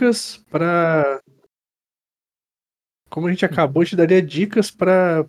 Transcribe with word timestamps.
dicas 0.00 0.44
para 0.50 1.20
como 3.08 3.26
a 3.26 3.30
gente 3.30 3.44
acabou, 3.44 3.84
te 3.84 3.96
daria 3.96 4.20
dicas 4.20 4.70
para 4.70 5.26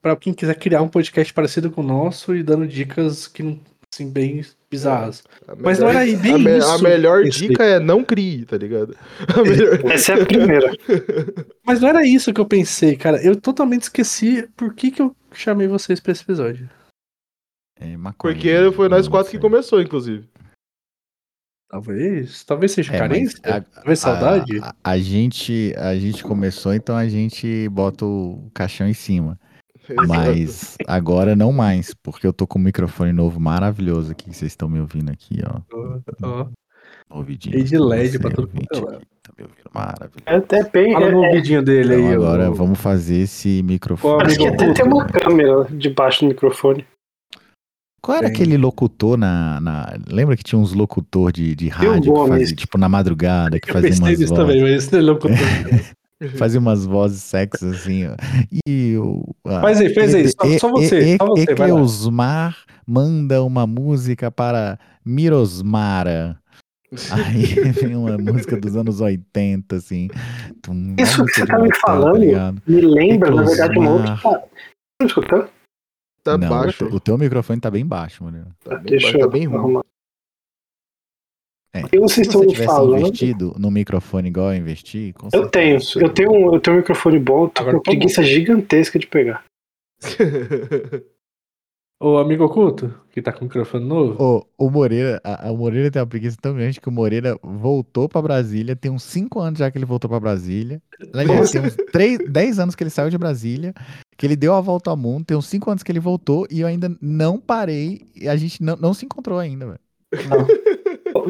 para 0.00 0.16
quem 0.16 0.32
quiser 0.32 0.54
criar 0.56 0.82
um 0.82 0.88
podcast 0.88 1.32
parecido 1.34 1.70
com 1.70 1.80
o 1.80 1.86
nosso 1.86 2.34
e 2.34 2.42
dando 2.42 2.66
dicas 2.66 3.26
que 3.26 3.42
não 3.42 3.58
assim 3.92 4.10
bem 4.10 4.44
bizarras. 4.70 5.24
É, 5.48 5.54
Mas 5.58 5.78
não 5.78 5.88
era 5.88 6.00
aí 6.00 6.16
bem 6.16 6.34
a, 6.34 6.38
me- 6.38 6.58
isso. 6.58 6.68
a 6.68 6.78
melhor 6.78 7.24
dica 7.24 7.64
é 7.64 7.80
não 7.80 8.04
crie, 8.04 8.44
tá 8.44 8.56
ligado? 8.58 8.94
A 9.34 9.42
melhor- 9.42 9.90
Essa 9.90 10.12
é 10.12 10.22
a 10.22 10.26
primeira. 10.26 10.70
Mas 11.64 11.80
não 11.80 11.88
era 11.88 12.06
isso 12.06 12.32
que 12.32 12.40
eu 12.40 12.46
pensei, 12.46 12.94
cara. 12.96 13.22
Eu 13.24 13.40
totalmente 13.40 13.82
esqueci 13.84 14.46
por 14.54 14.74
que, 14.74 14.90
que 14.90 15.00
eu 15.00 15.16
chamei 15.32 15.66
vocês 15.66 15.98
pra 15.98 16.12
esse 16.12 16.22
episódio. 16.22 16.68
É, 17.80 17.96
maconha, 17.96 18.34
Porque 18.34 18.72
foi 18.76 18.88
nós 18.88 19.08
quatro 19.08 19.30
que 19.30 19.38
começou, 19.38 19.80
inclusive. 19.80 20.28
Talvez. 21.68 22.44
Talvez 22.44 22.72
seja 22.72 22.94
É, 22.94 22.98
carência. 22.98 23.38
a- 23.44 23.60
Talvez 23.60 23.98
saudade. 23.98 24.58
A, 24.60 24.74
a 24.84 24.98
gente, 24.98 25.74
a 25.76 25.96
gente 25.96 26.22
começou, 26.22 26.72
então 26.74 26.96
a 26.96 27.08
gente 27.08 27.68
bota 27.70 28.04
o 28.04 28.50
caixão 28.54 28.88
em 28.88 28.94
cima. 28.94 29.38
Mas 30.08 30.76
agora 30.86 31.36
não 31.36 31.52
mais, 31.52 31.94
porque 32.02 32.26
eu 32.26 32.32
tô 32.32 32.44
com 32.46 32.58
um 32.58 32.62
microfone 32.62 33.12
novo 33.12 33.38
maravilhoso 33.38 34.12
aqui, 34.12 34.30
que 34.30 34.36
vocês 34.36 34.50
estão 34.52 34.68
me 34.68 34.80
ouvindo 34.80 35.10
aqui, 35.10 35.38
ó. 35.46 35.60
Ó, 36.22 36.46
ouvidinho. 37.18 37.52
Cheio 37.54 37.64
de 37.64 37.78
LED 37.78 38.18
pra 38.18 38.30
todo 38.30 38.48
quanto 38.48 38.88
é 38.90 38.98
Tá 39.22 39.32
me 39.38 39.44
ouvindo 39.44 39.70
maravilhoso. 39.72 40.22
É 40.26 40.36
até 40.36 40.64
bem. 40.70 40.92
Fala 40.92 41.06
é- 41.06 41.10
no 41.12 41.24
é- 41.24 41.28
ouvidinho 41.28 41.62
dele 41.62 41.94
Então 41.94 42.08
aí. 42.08 42.14
agora 42.14 42.50
ô. 42.50 42.54
vamos 42.54 42.80
fazer 42.80 43.18
esse 43.18 43.62
microfone. 43.62 44.18
parece 44.18 44.38
que 44.38 44.46
até 44.46 44.72
tem 44.72 44.84
uma 44.86 45.06
câmera 45.06 45.64
debaixo 45.70 46.20
do 46.24 46.28
microfone. 46.28 46.84
Qual 48.06 48.16
era 48.18 48.28
Tem. 48.28 48.36
aquele 48.36 48.56
locutor 48.56 49.16
na, 49.18 49.60
na- 49.60 49.98
Lembra 50.08 50.36
que 50.36 50.44
tinha 50.44 50.56
uns 50.60 50.72
locutor 50.72 51.32
de, 51.32 51.56
de 51.56 51.66
rádio 51.68 52.12
que 52.14 52.28
fazia, 52.28 52.54
tipo, 52.56 52.78
na 52.78 52.88
madrugada, 52.88 53.58
que 53.58 53.68
Eu 53.68 53.72
fazia 53.74 53.90
umas 53.90 54.10
vozes. 54.12 54.30
também, 54.30 54.62
mas 54.62 54.70
esse 54.84 54.96
é 54.96 55.00
louco. 55.00 55.26
Fazia 56.38 56.58
umas 56.60 56.86
vozes 56.86 57.20
sexy 57.22 57.66
assim, 57.66 58.06
ó. 58.06 58.14
E 58.66 58.96
o. 58.96 59.34
Faz 59.60 59.80
aí, 59.80 59.92
faz 59.92 60.14
aí, 60.14 60.28
só- 60.28 60.58
só 60.58 60.70
você, 60.70 61.14
e- 61.14 61.16
só 61.18 61.26
você. 61.26 61.42
Ecleusmar 61.50 62.56
manda 62.86 63.42
uma 63.42 63.66
música 63.66 64.30
para 64.30 64.78
Mirosmara. 65.04 66.38
Aí 67.10 67.44
vem 67.72 67.96
uma 67.96 68.16
música 68.16 68.56
dos 68.56 68.76
anos 68.76 69.00
80, 69.02 69.76
assim. 69.76 70.08
Isso 70.98 71.24
que 71.26 71.34
você 71.34 71.46
tá 71.46 71.56
me 71.58 71.64
motel, 71.64 71.80
falando? 71.80 72.18
ligado? 72.18 72.62
Me 72.66 72.80
lembra, 72.80 73.30
na 73.34 73.42
verdade, 73.42 73.78
uma 73.78 73.86
Eclosmar. 73.86 74.26
outra. 74.26 74.38
Tá 74.40 74.46
me 75.02 75.06
escutando? 75.08 75.48
Tá 76.26 76.36
Não, 76.36 76.48
baixo. 76.48 76.84
O 76.86 76.98
teu 76.98 77.16
microfone 77.16 77.60
tá 77.60 77.70
bem 77.70 77.86
baixo, 77.86 78.24
mano. 78.24 78.48
Tá 78.64 78.74
bem 78.78 78.86
Deixa 78.90 79.06
baixo, 79.06 79.16
eu 79.18 79.26
tá 79.26 79.32
bem 79.32 79.44
ruim. 79.46 79.80
É, 81.72 81.82
E 81.92 81.98
vocês 82.00 82.12
se 82.14 82.20
estão 82.22 82.40
você 82.40 82.48
tivesse 82.48 82.66
falando? 82.66 82.98
investido 83.06 83.54
no 83.56 83.70
microfone 83.70 84.28
igual 84.28 84.52
eu 84.52 84.58
investi, 84.58 85.14
Eu 85.32 85.48
tenho, 85.48 85.78
eu 86.00 86.12
tenho, 86.12 86.32
um, 86.32 86.52
eu 86.52 86.60
tenho 86.60 86.76
um 86.76 86.80
microfone 86.80 87.20
bom, 87.20 87.44
eu 87.44 87.48
tô 87.48 87.62
Agora 87.62 87.76
com 87.76 87.82
preguiça 87.84 88.24
gigantesca 88.24 88.98
de 88.98 89.06
pegar. 89.06 89.44
Ô, 91.98 92.18
amigo 92.18 92.44
oculto, 92.44 92.92
que 93.10 93.22
tá 93.22 93.32
com 93.32 93.40
o 93.40 93.44
microfone 93.44 93.86
novo. 93.86 94.22
Ô, 94.22 94.66
o 94.66 94.70
Moreira, 94.70 95.18
a, 95.24 95.48
a- 95.48 95.52
o 95.52 95.56
Moreira 95.56 95.90
tem 95.90 96.00
uma 96.00 96.06
preguiça 96.06 96.36
tão 96.40 96.54
grande 96.54 96.78
que 96.78 96.88
o 96.90 96.92
Moreira 96.92 97.38
voltou 97.42 98.06
pra 98.06 98.20
Brasília, 98.20 98.76
tem 98.76 98.90
uns 98.90 99.02
5 99.02 99.40
anos 99.40 99.58
já 99.58 99.70
que 99.70 99.78
ele 99.78 99.86
voltou 99.86 100.10
pra 100.10 100.20
Brasília. 100.20 100.80
Aliás, 101.14 101.50
tem 101.50 101.62
uns 101.62 101.74
3, 101.90 102.18
10 102.28 102.58
anos 102.58 102.74
que 102.74 102.82
ele 102.82 102.90
saiu 102.90 103.08
de 103.08 103.16
Brasília, 103.16 103.72
que 104.16 104.26
ele 104.26 104.36
deu 104.36 104.52
a 104.52 104.60
volta 104.60 104.90
ao 104.90 104.96
mundo, 104.96 105.24
tem 105.24 105.36
uns 105.36 105.46
5 105.46 105.70
anos 105.70 105.82
que 105.82 105.90
ele 105.90 105.98
voltou 106.00 106.46
e 106.50 106.60
eu 106.60 106.66
ainda 106.66 106.94
não 107.00 107.38
parei, 107.40 108.02
e 108.14 108.28
a 108.28 108.36
gente 108.36 108.62
não, 108.62 108.76
não 108.76 108.92
se 108.92 109.06
encontrou 109.06 109.38
ainda, 109.38 109.64
velho. 109.66 109.80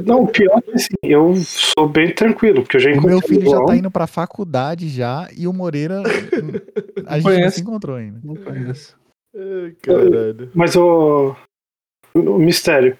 Não, 0.04 0.24
o 0.24 0.26
pior 0.28 0.58
é 0.58 0.62
que 0.62 0.72
assim, 0.72 0.88
eu 1.04 1.32
sou 1.36 1.88
bem 1.88 2.12
tranquilo, 2.12 2.62
porque 2.62 2.76
eu 2.76 2.80
já 2.80 2.90
O 2.90 2.92
encontrei 2.94 3.12
meu 3.14 3.20
filho 3.22 3.48
já 3.48 3.64
tá 3.64 3.76
indo 3.76 3.90
pra 3.90 4.08
faculdade 4.08 4.88
já 4.88 5.28
e 5.36 5.46
o 5.46 5.52
Moreira, 5.52 6.02
a 7.06 7.18
gente 7.20 7.24
não 7.24 7.34
conhece. 7.36 7.54
se 7.56 7.60
encontrou 7.62 7.94
ainda. 7.96 8.18
Não 8.24 8.34
conheço. 8.34 8.96
Ai, 9.36 9.72
caralho. 9.82 10.50
Mas 10.54 10.74
o, 10.76 11.34
o 12.14 12.38
mistério, 12.38 12.96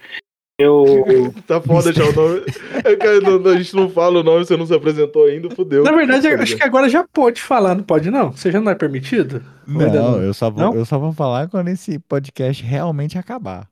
eu 0.59 0.85
Tá 1.47 1.61
foda 1.61 1.93
já 1.93 2.05
o 2.05 2.13
nome. 2.13 2.43
É, 2.85 2.97
cara, 2.97 3.21
não- 3.21 3.51
a 3.51 3.57
gente 3.57 3.75
não 3.77 3.89
fala 3.91 4.21
o 4.21 4.23
nome, 4.23 4.45
você 4.45 4.57
não 4.57 4.67
se 4.67 4.75
apresentou 4.75 5.25
ainda, 5.27 5.51
fudeu. 5.51 5.83
Na 5.85 5.93
verdade, 5.93 6.29
Tá 6.29 6.43
acho 6.43 6.57
que 6.57 6.63
agora 6.63 6.89
já 6.89 7.05
pode 7.05 7.41
falar, 7.41 7.75
não 7.75 7.83
pode 7.85 8.11
não? 8.11 8.33
Você 8.33 8.51
já 8.51 8.61
não 8.61 8.71
é 8.71 8.75
permitido? 8.75 9.43
Ainda 9.67 9.89
Não, 10.03 10.23
eu 10.23 10.35
só, 10.35 10.51
vou, 10.51 10.63
Não? 10.65 10.75
eu 10.75 10.85
só 10.85 10.99
vou 10.99 11.13
falar 11.13 11.49
quando 11.49 11.69
esse 11.69 11.99
podcast 12.01 12.63
realmente 12.63 13.19
acabar. 13.19 13.69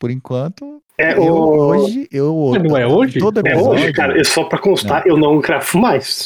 Por 0.00 0.10
enquanto, 0.10 0.82
é 0.98 1.12
eu 1.16 1.22
o 1.34 1.58
hoje, 1.68 2.08
eu 2.10 2.54
não 2.62 2.76
é 2.76 2.86
hoje? 2.86 3.18
Todo 3.20 3.38
é 3.38 3.40
episódio, 3.50 3.70
hoje, 3.84 3.92
cara, 3.92 4.18
é 4.20 4.24
só 4.24 4.44
pra 4.44 4.58
constar, 4.58 5.06
eu 5.06 5.16
não 5.16 5.40
gravo 5.40 5.78
mais. 5.78 6.24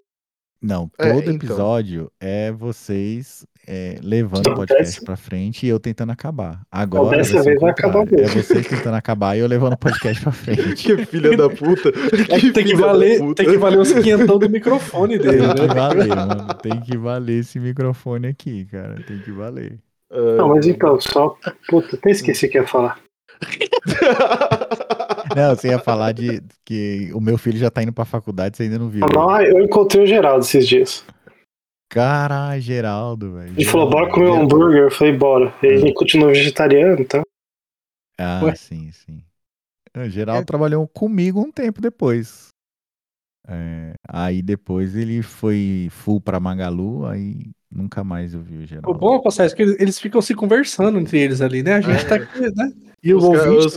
Não, 0.63 0.91
É, 0.99 1.13
todo 1.13 1.23
então. 1.23 1.35
episódio 1.35 2.11
é 2.21 2.51
vocês 2.53 3.45
é, 3.71 3.99
levando 4.03 4.47
o 4.47 4.55
podcast 4.55 5.05
pra 5.05 5.15
frente 5.15 5.67
e 5.67 5.69
eu 5.69 5.79
tentando 5.79 6.11
acabar. 6.11 6.63
Agora 6.73 7.19
dessa 7.19 7.43
vez 7.43 7.61
vai 7.61 7.71
acabar 7.71 8.01
contrário. 8.01 8.25
É 8.25 8.35
mesmo. 8.35 8.43
vocês 8.43 8.67
tentando 8.67 8.95
acabar 8.97 9.37
e 9.37 9.41
eu 9.41 9.47
levando 9.47 9.75
o 9.75 9.79
podcast 9.79 10.23
pra 10.23 10.33
frente. 10.33 10.89
Que 10.89 11.05
filha 11.05 11.37
da 11.37 11.51
puta. 11.51 11.93
É 12.31 12.41
que 12.41 12.51
tem 12.51 12.65
que 12.65 12.75
valer, 12.75 13.19
puta. 13.19 13.43
tem 13.43 13.53
que 13.53 13.59
valer 13.59 13.79
os 13.79 13.93
quinhentão 13.93 14.39
do 14.39 14.49
microfone 14.49 15.19
dele, 15.19 15.39
Tem 15.39 15.55
que 15.55 15.61
né? 15.67 15.75
valer, 15.75 16.09
mano. 16.09 16.55
Tem 16.55 16.81
que 16.81 16.97
valer 16.97 17.41
esse 17.41 17.61
microfone 17.61 18.29
aqui, 18.29 18.65
cara. 18.65 18.95
Tem 19.07 19.19
que 19.19 19.31
valer. 19.31 19.79
Não, 20.11 20.49
mas 20.49 20.67
então, 20.67 20.99
só. 20.99 21.37
Puta, 21.69 21.97
até 21.97 22.11
esqueci 22.11 22.47
o 22.47 22.51
que 22.51 22.57
ia 22.57 22.67
falar. 22.67 22.99
Não, 25.37 25.55
você 25.55 25.69
ia 25.69 25.79
falar 25.79 26.13
de 26.13 26.43
que 26.65 27.11
o 27.13 27.21
meu 27.21 27.37
filho 27.37 27.59
já 27.59 27.71
tá 27.71 27.83
indo 27.83 27.93
pra 27.93 28.05
faculdade, 28.05 28.57
você 28.57 28.65
ainda 28.65 28.79
não 28.79 28.89
viu. 28.89 29.05
Ah, 29.05 29.43
eu 29.45 29.63
encontrei 29.63 30.03
o 30.03 30.07
Geraldo 30.07 30.41
esses 30.45 30.67
dias. 30.67 31.05
Caralho, 31.89 32.61
Geraldo, 32.61 33.35
velho. 33.35 33.53
Ele 33.53 33.65
falou, 33.65 33.89
bora 33.89 34.11
comer 34.11 34.31
um 34.31 34.43
hambúrguer. 34.43 34.83
Eu 34.83 34.91
falei, 34.91 35.17
bora. 35.17 35.55
Ele 35.63 35.93
continua 35.95 36.29
vegetariano, 36.29 37.01
então. 37.01 37.23
Ah, 38.19 38.41
Ué? 38.45 38.55
sim, 38.55 38.91
sim. 38.93 39.23
O 39.97 40.09
Geraldo 40.09 40.45
trabalhou 40.45 40.87
comigo 40.87 41.41
um 41.41 41.51
tempo 41.51 41.81
depois. 41.81 42.49
É, 43.49 43.95
aí 44.07 44.43
depois 44.43 44.95
ele 44.95 45.23
foi 45.23 45.89
full 45.91 46.21
pra 46.21 46.39
Magalu, 46.39 47.07
aí 47.07 47.51
nunca 47.71 48.03
mais 48.03 48.35
eu 48.35 48.41
vi 48.41 48.57
o 48.57 48.67
Geraldo. 48.67 48.91
O 48.91 48.95
bom, 48.95 49.21
Passagem, 49.21 49.53
é 49.53 49.57
que 49.57 49.63
eles, 49.83 49.99
ficam 49.99 50.21
se 50.21 50.35
conversando 50.35 50.99
entre 50.99 51.19
eles 51.19 51.41
ali, 51.41 51.63
né? 51.63 51.75
A 51.75 51.81
gente 51.81 52.07
tá 52.07 52.17
aqui, 52.17 52.41
né? 52.55 52.73
E 53.01 53.15
Os 53.15 53.23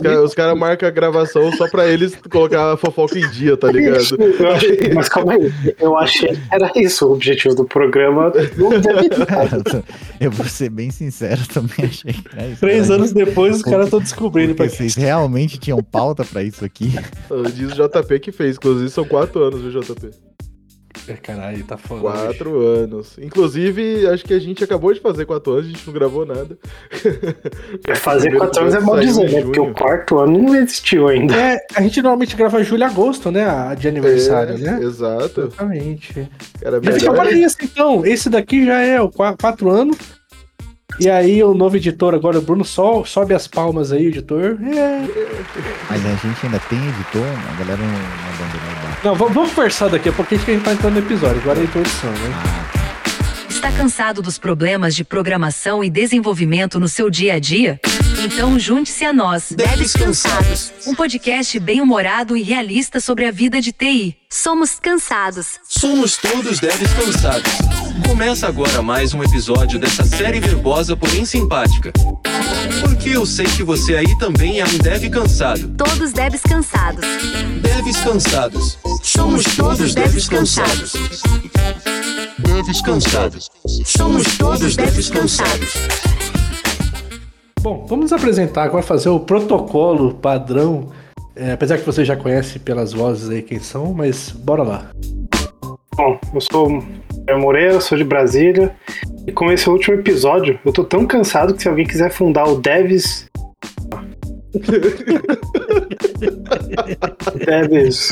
cara, 0.00 0.28
cara 0.34 0.54
marcam 0.56 0.88
a 0.88 0.90
gravação 0.90 1.52
só 1.52 1.68
pra 1.70 1.86
eles 1.88 2.16
colocar 2.28 2.72
a 2.72 2.76
fofoca 2.76 3.16
em 3.16 3.30
dia, 3.30 3.56
tá 3.56 3.70
ligado? 3.70 4.02
Eu 4.20 4.50
achei- 4.50 4.92
mas 4.92 5.08
calma 5.08 5.34
aí. 5.34 5.74
Eu 5.78 5.96
achei 5.96 6.30
que 6.30 6.40
era 6.50 6.72
isso 6.74 7.06
o 7.06 7.12
objetivo 7.12 7.54
do 7.54 7.64
programa. 7.64 8.32
Eu, 10.20 10.28
vou 10.30 10.46
ser 10.46 10.70
bem 10.70 10.90
sincero, 10.90 11.40
também 11.46 11.84
achei 11.84 12.12
que 12.12 12.24
era 12.36 12.48
isso. 12.48 12.60
Três 12.60 12.86
Era 12.86 12.94
anos 12.96 13.12
depois, 13.12 13.56
os 13.56 13.62
caras 13.62 13.84
estão 13.86 14.00
descobrindo. 14.00 14.56
Porque 14.56 14.68
Pra... 14.68 14.76
vocês 14.76 14.96
realmente 14.96 15.56
tinham 15.56 15.80
pauta 15.82 16.24
pra 16.24 16.42
isso 16.42 16.64
aqui? 16.64 16.92
Diz 17.54 17.78
o 17.78 17.88
JP 17.88 18.18
que 18.18 18.32
fez, 18.32 18.56
inclusive 18.56 18.90
são 18.90 19.04
quatro 19.04 19.40
anos, 19.44 19.60
viu, 19.62 19.70
JP? 19.80 20.10
É, 21.08 21.14
Caralho, 21.14 21.64
tá 21.64 21.76
foda. 21.76 22.00
Quatro 22.00 22.60
anos. 22.60 23.18
Inclusive, 23.18 24.06
acho 24.06 24.24
que 24.24 24.32
a 24.34 24.38
gente 24.38 24.62
acabou 24.62 24.94
de 24.94 25.00
fazer 25.00 25.24
quatro 25.26 25.52
anos, 25.54 25.66
a 25.66 25.68
gente 25.70 25.84
não 25.86 25.92
gravou 25.94 26.24
nada. 26.24 26.56
Fazer 27.96 28.30
Primeiro 28.30 28.38
quatro 28.46 28.62
anos 28.62 28.74
é 28.74 28.80
mal 28.80 29.00
dizer, 29.00 29.30
né? 29.30 29.42
Porque 29.42 29.60
o 29.60 29.74
quarto 29.74 30.18
ano 30.18 30.38
não 30.42 30.54
existiu 30.54 31.08
ainda. 31.08 31.34
É, 31.34 31.58
a 31.74 31.82
gente 31.82 32.00
normalmente 32.02 32.36
grava 32.36 32.62
julho 32.62 32.82
e 32.82 32.84
agosto, 32.84 33.30
né? 33.30 33.44
A 33.48 33.74
de 33.74 33.88
aniversário, 33.88 34.54
É, 34.54 34.58
né? 34.58 34.80
Exato. 34.82 35.40
Exatamente. 35.42 36.28
Era 36.62 36.80
Já 36.82 36.92
fica 36.92 37.10
melhor. 37.12 37.26
para 37.26 37.32
isso, 37.32 37.56
então. 37.62 38.06
Esse 38.06 38.30
daqui 38.30 38.64
já 38.64 38.78
é 38.80 39.00
o 39.00 39.10
qua- 39.10 39.36
quatro 39.36 39.70
anos. 39.70 39.96
E 41.00 41.08
aí 41.08 41.42
o 41.42 41.54
novo 41.54 41.76
editor 41.76 42.14
agora, 42.14 42.38
o 42.38 42.42
Bruno, 42.42 42.64
só 42.64 43.02
sobe 43.04 43.32
as 43.34 43.46
palmas 43.48 43.92
aí, 43.92 44.06
editor. 44.06 44.58
É. 44.62 45.00
Mas 45.88 46.04
a 46.04 46.14
gente 46.16 46.44
ainda 46.46 46.60
tem 46.68 46.78
editor, 46.78 47.22
a 47.50 47.58
galera 47.58 47.80
não, 47.80 47.88
abandonou. 48.34 48.71
Não, 49.04 49.16
vamos, 49.16 49.52
conversar 49.52 49.88
daqui 49.88 50.08
a 50.08 50.12
pouquinho 50.12 50.40
que 50.44 50.50
a 50.52 50.54
gente 50.54 50.64
tá 50.64 50.72
entrando 50.72 50.94
no 50.94 51.00
episódio. 51.00 51.40
Agora 51.40 51.58
é 51.58 51.62
a 51.62 51.64
introdução, 51.64 52.10
né? 52.10 52.62
Está 53.50 53.72
cansado 53.72 54.22
dos 54.22 54.38
problemas 54.38 54.94
de 54.94 55.02
programação 55.02 55.82
e 55.82 55.90
desenvolvimento 55.90 56.78
no 56.78 56.86
seu 56.86 57.10
dia 57.10 57.34
a 57.34 57.38
dia? 57.40 57.80
Então 58.24 58.56
junte-se 58.56 59.04
a 59.04 59.12
nós. 59.12 59.50
Devs 59.50 59.94
cansados. 59.94 60.72
Um 60.86 60.94
podcast 60.94 61.58
bem-humorado 61.58 62.36
e 62.36 62.42
realista 62.42 63.00
sobre 63.00 63.26
a 63.26 63.32
vida 63.32 63.60
de 63.60 63.72
TI. 63.72 64.16
Somos 64.30 64.78
cansados. 64.78 65.58
Somos 65.68 66.16
todos 66.16 66.60
devs 66.60 66.92
cansados. 66.92 67.52
Começa 68.06 68.46
agora 68.46 68.80
mais 68.80 69.12
um 69.12 69.24
episódio 69.24 69.76
dessa 69.76 70.04
série 70.04 70.38
verbosa, 70.38 70.96
porém 70.96 71.24
simpática. 71.24 71.92
Porque 72.80 73.10
eu 73.10 73.26
sei 73.26 73.46
que 73.46 73.64
você 73.64 73.96
aí 73.96 74.16
também 74.18 74.60
é 74.60 74.64
um 74.64 74.78
dev 74.78 75.10
cansado. 75.10 75.74
Todos 75.76 76.12
devs 76.12 76.42
cansados. 76.42 77.04
Devs 77.60 78.00
cansados. 78.02 78.78
Somos 79.02 79.44
todos 79.56 79.96
devs 79.96 80.28
cansados. 80.28 80.92
Devs 82.38 82.80
cansados. 82.82 83.50
Somos 83.84 84.36
todos 84.38 84.76
devs 84.76 85.10
cansados. 85.10 85.72
Bom, 87.62 87.86
vamos 87.88 88.10
nos 88.10 88.12
apresentar 88.12 88.64
agora, 88.64 88.82
fazer 88.82 89.08
o 89.08 89.20
protocolo 89.20 90.14
padrão 90.14 90.90
É, 91.36 91.52
apesar 91.52 91.78
que 91.78 91.86
você 91.86 92.04
já 92.04 92.16
conhece 92.16 92.58
pelas 92.58 92.92
vozes 92.92 93.30
aí 93.30 93.40
quem 93.40 93.60
são, 93.60 93.94
mas 93.94 94.30
bora 94.30 94.64
lá. 94.64 94.90
Bom, 95.96 96.18
eu 96.34 96.40
sou 96.40 96.68
o 96.68 97.38
Moreira, 97.38 97.80
sou 97.80 97.96
de 97.96 98.02
Brasília. 98.04 98.74
E 99.26 99.32
como 99.32 99.50
esse 99.52 99.68
é 99.68 99.72
último 99.72 99.94
episódio, 99.94 100.58
eu 100.64 100.72
tô 100.72 100.82
tão 100.84 101.06
cansado 101.06 101.54
que 101.54 101.62
se 101.62 101.68
alguém 101.68 101.86
quiser 101.86 102.10
fundar 102.10 102.48
o 102.48 102.60
Devs. 102.60 103.30
Devs. 107.46 108.10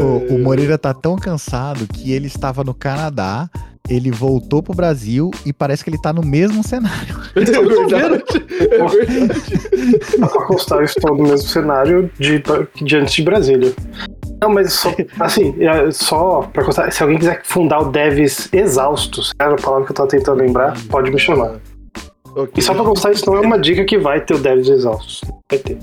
O, 0.00 0.34
o 0.34 0.38
Moreira 0.38 0.78
tá 0.78 0.94
tão 0.94 1.16
cansado 1.16 1.86
que 1.86 2.12
ele 2.12 2.28
estava 2.28 2.64
no 2.64 2.72
Canadá, 2.72 3.50
ele 3.92 4.10
voltou 4.10 4.62
pro 4.62 4.74
Brasil 4.74 5.30
e 5.44 5.52
parece 5.52 5.84
que 5.84 5.90
ele 5.90 6.00
tá 6.00 6.12
no 6.12 6.22
mesmo 6.22 6.62
cenário. 6.66 7.22
É 7.34 7.40
verdade. 7.40 8.24
É 8.60 8.86
verdade. 8.86 10.18
Dá 10.18 10.26
pra 10.26 10.44
constar, 10.44 10.78
eu 10.78 10.84
estou 10.84 11.16
no 11.16 11.24
mesmo 11.24 11.48
cenário 11.48 12.10
de, 12.18 12.42
de 12.82 12.96
antes 12.96 13.14
de 13.14 13.22
Brasília. 13.22 13.72
Não, 14.40 14.50
mas 14.50 14.72
só, 14.72 14.94
assim, 15.20 15.54
é, 15.60 15.90
só 15.90 16.42
pra 16.52 16.64
constar, 16.64 16.92
se 16.92 17.02
alguém 17.02 17.18
quiser 17.18 17.40
fundar 17.44 17.80
o 17.80 17.90
Devs 17.90 18.48
Exaustos, 18.52 19.32
era 19.38 19.54
a 19.54 19.56
palavra 19.56 19.86
que 19.86 19.92
eu 19.92 19.96
tava 19.96 20.08
tentando 20.08 20.40
lembrar, 20.40 20.74
pode 20.90 21.10
me 21.10 21.18
chamar. 21.18 21.58
Ok. 22.34 22.52
E 22.56 22.62
só 22.62 22.72
pra 22.74 22.82
constar, 22.84 23.12
isso 23.12 23.26
não 23.26 23.36
é 23.36 23.40
uma 23.40 23.58
dica 23.58 23.84
que 23.84 23.98
vai 23.98 24.20
ter 24.24 24.34
o 24.34 24.38
Devs 24.38 24.68
Exaustos. 24.68 25.20
Vai 25.50 25.58
ter. 25.58 25.78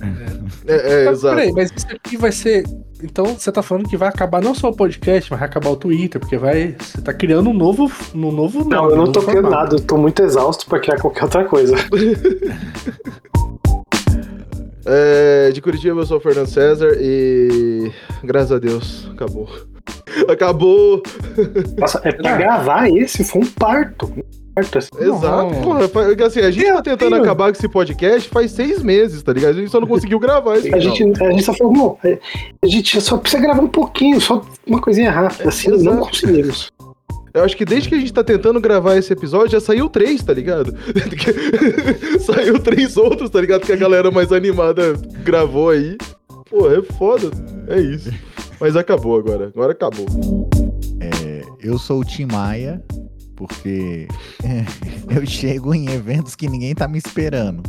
É, 0.68 1.04
é, 1.04 1.06
Mas, 1.06 1.18
exato. 1.20 1.36
peraí, 1.36 1.52
mas 1.54 1.72
isso 1.76 1.88
aqui 1.92 2.18
vai 2.18 2.32
ser. 2.32 2.64
Então 3.04 3.26
você 3.26 3.52
tá 3.52 3.62
falando 3.62 3.88
que 3.88 3.96
vai 3.96 4.10
acabar 4.10 4.42
não 4.42 4.54
só 4.56 4.70
o 4.70 4.76
podcast, 4.76 5.30
mas 5.32 5.40
vai 5.40 5.48
acabar 5.48 5.70
o 5.70 5.76
Twitter, 5.76 6.20
porque 6.20 6.38
vai. 6.38 6.76
Você 6.80 7.02
tá 7.02 7.14
criando 7.14 7.50
um 7.50 7.54
novo. 7.54 7.92
Um 8.16 8.32
novo 8.32 8.60
Não, 8.68 8.82
nome, 8.84 8.94
eu 8.94 8.98
não 8.98 9.12
tô 9.12 9.22
criando 9.22 9.44
formato. 9.44 9.64
nada, 9.64 9.76
eu 9.76 9.80
tô 9.80 9.98
muito 9.98 10.22
exausto 10.24 10.66
pra 10.68 10.80
criar 10.80 11.00
qualquer 11.00 11.24
outra 11.26 11.46
coisa. 11.46 11.76
É, 14.92 15.52
de 15.52 15.62
Curitiba, 15.62 16.00
eu 16.02 16.06
sou 16.06 16.18
o 16.18 16.22
Fernando 16.22 16.48
César 16.48 16.98
e. 17.00 17.92
Graças 18.24 18.52
a 18.52 18.58
Deus, 18.60 19.08
acabou. 19.14 19.48
Acabou! 20.28 21.02
Nossa, 21.78 22.02
é 22.04 22.12
pra 22.12 22.36
gravar 22.38 22.90
esse, 22.90 23.24
foi 23.24 23.42
um 23.42 23.46
parto. 23.46 24.12
Assim. 24.56 24.90
Exato, 25.00 25.56
porra. 25.62 26.26
Assim, 26.26 26.40
a 26.42 26.52
gente 26.52 26.66
tá 26.68 26.82
tentando 26.82 27.12
Tenho- 27.12 27.24
acabar 27.24 27.52
com 27.52 27.58
esse 27.58 27.70
podcast 27.70 28.30
faz 28.30 28.52
seis 28.52 28.84
meses, 28.84 29.24
tá 29.24 29.32
ligado? 29.32 29.52
A 29.52 29.54
gente 29.62 29.72
só 29.72 29.80
não 29.80 29.88
conseguiu 29.88 30.20
gravar 30.20 30.58
esse 30.58 30.74
A 30.74 30.80
gente, 30.80 31.04
a 31.24 31.32
gente 31.32 31.44
só 31.44 31.54
falou, 31.54 31.74
não, 31.74 31.98
a 32.62 32.68
gente 32.68 33.00
só 33.02 33.18
precisa 33.18 33.42
gravar 33.42 33.62
um 33.62 33.68
pouquinho, 33.68 34.20
só 34.20 34.42
uma 34.68 34.82
coisinha 34.82 35.12
rápida, 35.12 35.48
assim, 35.50 35.70
não 35.70 35.78
Exato. 35.78 35.98
conseguimos. 36.00 36.72
Eu 37.32 37.44
acho 37.44 37.56
que 37.56 37.64
desde 37.64 37.88
que 37.90 37.96
a 37.96 38.00
gente 38.00 38.12
tá 38.12 38.24
tentando 38.24 38.60
gravar 38.60 38.98
esse 38.98 39.14
episódio, 39.14 39.52
já 39.52 39.60
saiu 39.62 39.88
três, 39.88 40.24
tá 40.24 40.34
ligado? 40.34 40.74
saiu 42.22 42.60
três 42.60 42.98
outros, 42.98 43.30
tá 43.30 43.40
ligado? 43.40 43.62
Que 43.62 43.72
a 43.72 43.76
galera 43.78 44.10
mais 44.12 44.32
animada 44.32 44.94
gravou 45.24 45.70
aí. 45.70 45.96
Pô, 46.50 46.70
é 46.72 46.82
foda. 46.82 47.30
É 47.68 47.80
isso. 47.80 48.12
Mas 48.60 48.76
acabou 48.76 49.18
agora. 49.18 49.46
Agora 49.56 49.72
acabou. 49.74 50.06
É, 51.00 51.42
eu 51.62 51.78
sou 51.78 52.00
o 52.02 52.04
Tim 52.04 52.26
Maia, 52.26 52.82
porque 53.40 54.06
eu 55.10 55.26
chego 55.26 55.74
em 55.74 55.90
eventos 55.90 56.36
que 56.36 56.50
ninguém 56.50 56.76
tá 56.76 56.90
me 56.90 56.98
esperando. 56.98 57.64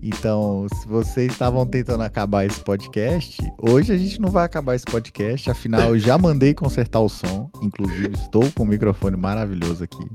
Então, 0.00 0.68
se 0.72 0.86
vocês 0.86 1.32
estavam 1.32 1.66
tentando 1.66 2.04
acabar 2.04 2.46
esse 2.46 2.60
podcast, 2.60 3.42
hoje 3.60 3.92
a 3.92 3.96
gente 3.98 4.20
não 4.20 4.30
vai 4.30 4.44
acabar 4.44 4.76
esse 4.76 4.84
podcast, 4.84 5.50
afinal 5.50 5.88
eu 5.88 5.98
já 5.98 6.16
mandei 6.16 6.54
consertar 6.54 7.00
o 7.00 7.08
som, 7.08 7.50
inclusive 7.60 8.14
estou 8.14 8.44
com 8.54 8.62
um 8.62 8.66
microfone 8.66 9.16
maravilhoso 9.16 9.82
aqui. 9.82 10.06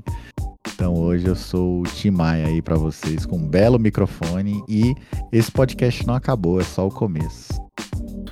Então 0.74 0.94
hoje 0.94 1.26
eu 1.26 1.36
sou 1.36 1.80
o 1.80 1.82
Tim 1.82 2.10
Maia 2.10 2.46
aí 2.46 2.62
pra 2.62 2.76
vocês 2.76 3.26
com 3.26 3.36
um 3.36 3.46
belo 3.46 3.78
microfone 3.78 4.64
e 4.66 4.94
esse 5.30 5.52
podcast 5.52 6.06
não 6.06 6.14
acabou, 6.14 6.58
é 6.58 6.64
só 6.64 6.86
o 6.86 6.90
começo. 6.90 7.52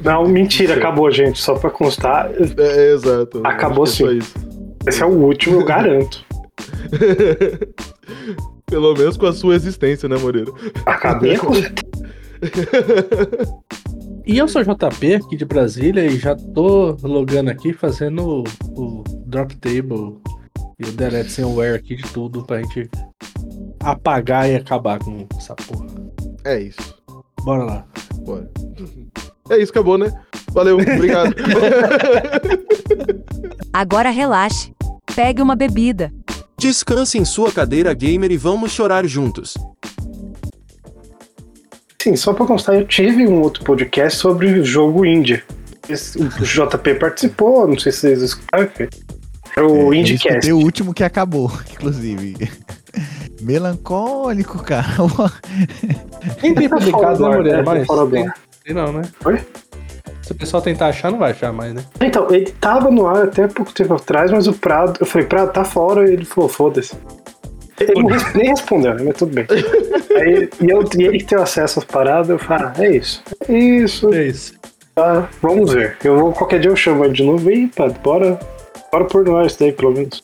Não, 0.03 0.27
mentira, 0.27 0.77
acabou, 0.77 1.11
gente, 1.11 1.39
só 1.39 1.57
pra 1.57 1.69
constar, 1.69 2.31
É, 2.31 2.63
é, 2.63 2.95
exato. 2.95 3.43
Acabou 3.45 3.85
é 3.85 3.89
sim. 3.89 4.17
isso. 4.17 4.35
esse 4.89 5.03
é 5.03 5.07
o 5.07 5.11
último, 5.11 5.61
eu 5.61 5.65
garanto. 5.67 6.30
Pelo 8.67 8.95
menos 8.95 9.17
com 9.17 9.27
a 9.27 9.33
sua 9.33 9.57
existência, 9.57 10.09
né, 10.09 10.17
Moreira? 10.17 10.53
Acabei 10.87 11.37
com 11.37 11.51
E 14.27 14.39
eu 14.39 14.47
sou 14.47 14.63
JP 14.63 15.15
aqui 15.15 15.37
de 15.37 15.45
Brasília 15.45 16.07
e 16.07 16.17
já 16.17 16.37
tô 16.37 16.97
logando 17.03 17.51
aqui 17.51 17.73
fazendo 17.73 18.23
o, 18.23 18.45
o 18.81 19.03
drop 19.27 19.57
table 19.57 20.21
e 20.79 20.85
o 20.85 20.93
delete 20.93 21.33
sem 21.33 21.45
aware 21.45 21.75
aqui 21.75 21.97
de 21.97 22.05
tudo 22.05 22.45
pra 22.45 22.63
gente 22.63 22.89
apagar 23.83 24.49
e 24.49 24.57
acabar 24.57 24.99
com 24.99 25.27
essa 25.37 25.55
porra. 25.55 25.87
É 26.45 26.61
isso. 26.61 26.95
Bora 27.43 27.65
lá. 27.65 27.87
Bora. 28.25 28.51
É 29.51 29.59
isso, 29.59 29.73
acabou, 29.73 29.99
né? 29.99 30.13
Valeu, 30.53 30.77
obrigado. 30.77 31.35
Agora 33.73 34.11
relaxe. 34.11 34.73
Pegue 35.15 35.43
uma 35.43 35.57
bebida. 35.57 36.13
Descanse 36.61 37.17
em 37.17 37.25
sua 37.25 37.51
cadeira 37.51 37.93
gamer 37.95 38.31
e 38.31 38.37
vamos 38.37 38.71
chorar 38.71 39.07
juntos. 39.07 39.55
Sim, 42.03 42.15
só 42.17 42.33
pra 42.35 42.45
constar, 42.47 42.75
eu 42.77 42.87
tive 42.87 43.27
um 43.27 43.41
outro 43.41 43.65
podcast 43.65 44.19
sobre 44.19 44.63
jogo 44.63 45.05
indie. 45.07 45.43
Esse- 45.89 46.19
O 46.23 46.29
JP 46.29 46.95
participou, 46.97 47.67
não 47.67 47.79
sei 47.79 47.91
se 47.93 48.01
vocês 48.01 48.23
escutaram. 48.23 48.71
É 49.57 49.63
o 49.63 49.93
É, 49.93 49.97
IndieCast. 49.97 50.53
o 50.53 50.59
último 50.59 50.93
que 50.95 51.03
acabou, 51.03 51.51
inclusive. 51.73 52.37
Melancólico, 53.41 54.63
cara. 54.63 54.87
Nem 56.43 56.55
tem 56.55 56.69
publicado, 56.69 57.19
do 57.19 57.43
né, 57.43 57.57
né? 57.57 57.63
Mas 57.63 57.87
tem, 58.11 58.31
tem 58.65 58.75
não, 58.75 58.93
né? 58.93 59.03
Oi? 59.25 59.41
Se 60.31 60.35
o 60.35 60.39
pessoal 60.39 60.63
tentar 60.63 60.87
achar, 60.87 61.11
não 61.11 61.19
vai 61.19 61.33
achar 61.33 61.53
mais, 61.53 61.75
né? 61.75 61.83
Então, 62.01 62.29
ele 62.31 62.53
tava 62.61 62.89
no 62.89 63.05
ar 63.05 63.25
até 63.25 63.49
pouco 63.49 63.73
tempo 63.73 63.95
atrás, 63.95 64.31
mas 64.31 64.47
o 64.47 64.53
Prado, 64.53 64.97
eu 65.01 65.05
falei, 65.05 65.27
Prado, 65.27 65.53
tá 65.53 65.65
fora, 65.65 66.09
e 66.09 66.13
ele 66.13 66.25
falou, 66.25 66.49
foda-se. 66.49 66.95
Ele 67.81 68.01
não 68.01 68.17
nem 68.37 68.51
respondeu, 68.51 68.95
né? 68.95 69.03
Mas 69.07 69.17
tudo 69.17 69.35
bem. 69.35 69.45
Aí, 70.17 70.49
e, 70.61 70.71
eu, 70.71 70.85
e 70.97 71.03
ele 71.03 71.19
que 71.19 71.25
tem 71.25 71.37
acesso 71.37 71.81
às 71.81 71.85
paradas, 71.85 72.29
eu 72.29 72.39
falei, 72.39 72.65
ah, 72.65 72.73
é 72.79 72.97
isso. 72.97 73.25
É 73.49 73.59
isso, 73.59 74.15
É 74.15 74.27
isso. 74.29 74.55
tá, 74.95 75.29
vamos 75.43 75.73
ver. 75.73 75.97
Eu 76.05 76.17
vou, 76.17 76.33
qualquer 76.33 76.61
dia 76.61 76.71
eu 76.71 76.77
chamo 76.77 77.05
ele 77.05 77.13
de 77.13 77.25
novo 77.25 77.51
e, 77.51 77.67
pá, 77.67 77.89
bora, 77.89 78.39
bora 78.93 79.07
pôr 79.07 79.25
no 79.25 79.37
ar 79.37 79.47
isso 79.47 79.59
daí, 79.59 79.73
pelo 79.73 79.91
menos. 79.91 80.23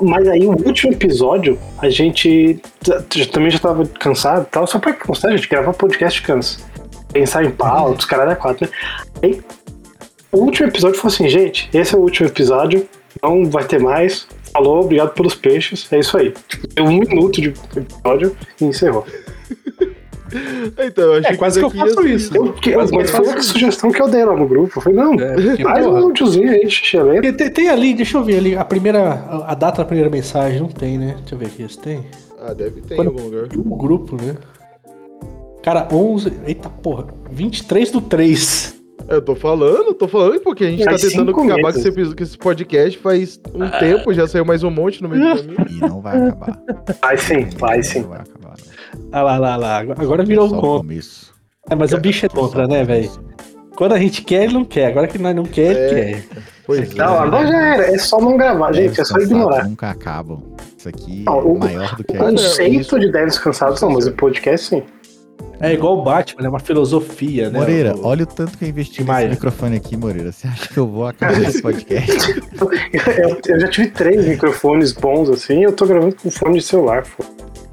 Mas 0.00 0.26
aí, 0.26 0.44
o 0.48 0.50
último 0.50 0.92
episódio, 0.94 1.56
a 1.78 1.88
gente 1.88 2.60
também 3.30 3.52
já 3.52 3.60
tava 3.60 3.86
cansado 3.86 4.42
e 4.42 4.50
tal, 4.50 4.66
só 4.66 4.80
pra 4.80 4.92
constar, 4.94 5.30
gente, 5.30 5.48
gravar 5.48 5.72
podcast 5.74 6.20
cansa. 6.22 6.58
Pensar 7.12 7.44
em 7.44 7.50
pautas, 7.50 8.04
caralho, 8.04 8.30
é 8.32 8.34
quatro, 8.34 8.66
né? 8.66 8.72
Aí, 9.22 9.40
o 10.32 10.38
último 10.38 10.68
episódio 10.68 10.98
foi 10.98 11.10
assim, 11.10 11.28
gente, 11.28 11.68
esse 11.74 11.94
é 11.94 11.98
o 11.98 12.00
último 12.00 12.28
episódio, 12.28 12.86
não 13.22 13.44
vai 13.44 13.64
ter 13.64 13.78
mais. 13.80 14.26
Falou, 14.52 14.80
obrigado 14.84 15.10
pelos 15.14 15.34
peixes, 15.34 15.86
é 15.92 15.98
isso 15.98 16.16
aí. 16.16 16.34
Deu 16.74 16.84
um 16.84 16.98
minuto 16.98 17.40
de 17.40 17.48
episódio 17.76 18.36
e 18.60 18.64
encerrou. 18.64 19.06
Então, 20.78 21.04
eu 21.04 21.18
achei 21.20 21.32
É 21.32 21.36
quase 21.36 21.58
que 21.58 21.64
eu 21.66 21.68
isso 21.68 21.78
aqui 21.82 21.94
faço 21.94 22.08
ia- 22.08 22.14
isso. 22.14 22.34
Eu, 22.34 22.52
que, 22.54 22.74
Mas 22.74 22.90
mas 22.90 23.10
foi 23.10 23.28
a 23.28 23.42
sugestão 23.42 23.92
que 23.92 24.00
eu 24.00 24.08
dei 24.08 24.24
lá 24.24 24.34
no 24.34 24.48
grupo. 24.48 24.78
Eu 24.78 24.82
falei, 24.82 24.98
não, 24.98 25.12
É, 25.20 25.56
porra, 25.58 25.80
um 25.90 25.96
áudiozinho 26.06 26.50
aí, 26.50 26.70
xixelento. 26.70 27.20
Porque 27.20 27.32
Tem, 27.34 27.50
tem 27.50 27.68
ali, 27.68 27.92
deixa 27.92 28.16
eu 28.16 28.24
ver 28.24 28.38
ali, 28.38 28.56
a 28.56 28.64
primeira, 28.64 29.12
a, 29.46 29.54
data 29.54 29.82
da 29.82 29.84
primeira 29.84 30.08
mensagem, 30.08 30.58
não 30.60 30.68
tem, 30.68 30.96
né? 30.96 31.16
Deixa 31.20 31.34
eu 31.34 31.38
ver 31.38 31.46
aqui, 31.48 31.70
se 31.70 31.78
tem. 31.78 32.06
Ah, 32.40 32.54
deve 32.54 32.80
ter 32.80 32.94
em 32.94 32.96
Quando- 32.96 33.08
algum 33.08 33.24
lugar. 33.24 33.44
O 33.54 33.76
grupo, 33.76 34.16
né? 34.16 34.34
Cara, 35.62 35.86
11, 35.92 36.32
eita 36.46 36.68
porra, 36.68 37.06
23 37.30 37.90
do 37.90 38.00
3. 38.00 38.80
Eu 39.08 39.20
tô 39.20 39.34
falando, 39.34 39.92
tô 39.94 40.08
falando 40.08 40.40
porque 40.40 40.64
a 40.64 40.70
gente 40.70 40.84
tá 40.84 40.90
Faz 40.90 41.02
tentando 41.02 41.28
cinco 41.28 41.42
acabar 41.42 41.72
com 41.72 41.78
esse, 41.78 41.92
com 42.14 42.22
esse 42.22 42.38
podcast 42.38 42.98
faz 42.98 43.40
um 43.54 43.68
tempo, 43.78 44.12
já 44.14 44.26
saiu 44.26 44.44
mais 44.44 44.62
um 44.62 44.70
monte 44.70 45.02
no 45.02 45.08
meio 45.08 45.22
do 45.36 45.42
caminho. 45.54 45.66
E 45.70 45.80
não 45.80 46.00
vai 46.00 46.16
acabar. 46.28 46.58
Vai 47.00 47.16
sim, 47.18 47.46
vai 47.58 47.82
sim. 47.82 48.00
Não 48.02 48.08
vai 48.10 48.20
acabar. 48.20 48.54
não. 48.94 49.08
Ah 49.12 49.22
lá, 49.22 49.38
lá, 49.38 49.56
lá, 49.56 49.78
agora 49.80 50.24
virou 50.24 50.46
É 50.46 50.50
um 50.50 50.52
o 50.56 50.60
contra. 50.60 50.78
começo. 50.78 51.32
É, 51.68 51.74
mas 51.74 51.92
o 51.92 51.98
bicho 51.98 52.26
é 52.26 52.28
contra, 52.28 52.66
né, 52.66 52.84
velho? 52.84 53.10
Quando 53.76 53.92
a 53.92 53.98
gente 53.98 54.22
quer, 54.22 54.44
ele 54.44 54.54
não 54.54 54.64
quer. 54.64 54.86
Agora 54.86 55.06
que 55.08 55.18
nós 55.18 55.34
não 55.34 55.44
quer, 55.44 55.74
É. 55.76 55.90
ele 55.90 55.94
quer. 56.22 56.24
Pois 56.64 56.94
Não, 56.94 57.14
é. 57.14 57.18
agora 57.18 57.46
já 57.46 57.66
era. 57.74 57.94
É 57.94 57.98
só 57.98 58.20
não 58.20 58.36
gravar, 58.36 58.72
gente. 58.72 59.00
É 59.00 59.04
só 59.04 59.18
ignorar. 59.18 59.68
Nunca 59.68 59.90
acabam. 59.90 60.40
Isso 60.78 60.88
aqui 60.88 61.22
Não, 61.24 61.38
é 61.38 61.42
o- 61.42 61.58
maior 61.58 61.96
do 61.96 62.04
que 62.04 62.16
O 62.16 62.20
a 62.22 62.30
não, 62.30 62.36
gente. 62.38 62.48
conceito 62.48 62.80
isso- 62.80 62.98
de 63.00 63.10
devs 63.12 63.38
cansados 63.38 63.80
não, 63.82 63.90
mas 63.90 64.06
o 64.06 64.12
podcast 64.12 64.68
sim. 64.68 64.82
É 65.62 65.72
igual 65.72 65.98
o 65.98 66.02
Batman, 66.02 66.44
é 66.46 66.48
uma 66.48 66.58
filosofia, 66.58 67.48
né? 67.48 67.58
Moreira, 67.60 67.94
O- 67.96 68.04
olha 68.06 68.24
o 68.24 68.26
tanto 68.26 68.58
que 68.58 68.64
eu 68.64 68.68
investi 68.68 69.04
nesse 69.04 69.28
microfone 69.28 69.76
aqui, 69.76 69.96
Moreira. 69.96 70.32
Você 70.32 70.46
acha 70.48 70.68
que 70.68 70.76
eu 70.76 70.86
vou 70.88 71.06
acabar 71.06 71.40
esse 71.42 71.62
podcast? 71.62 72.42
Eu, 73.22 73.40
eu 73.46 73.60
já 73.60 73.68
tive 73.68 73.88
três 73.90 74.26
microfones 74.26 74.92
bons 74.92 75.30
assim 75.30 75.60
e 75.60 75.62
eu 75.62 75.72
tô 75.72 75.86
gravando 75.86 76.16
com 76.16 76.30
fone 76.30 76.58
de 76.58 76.64
celular. 76.64 77.04
pô. 77.16 77.24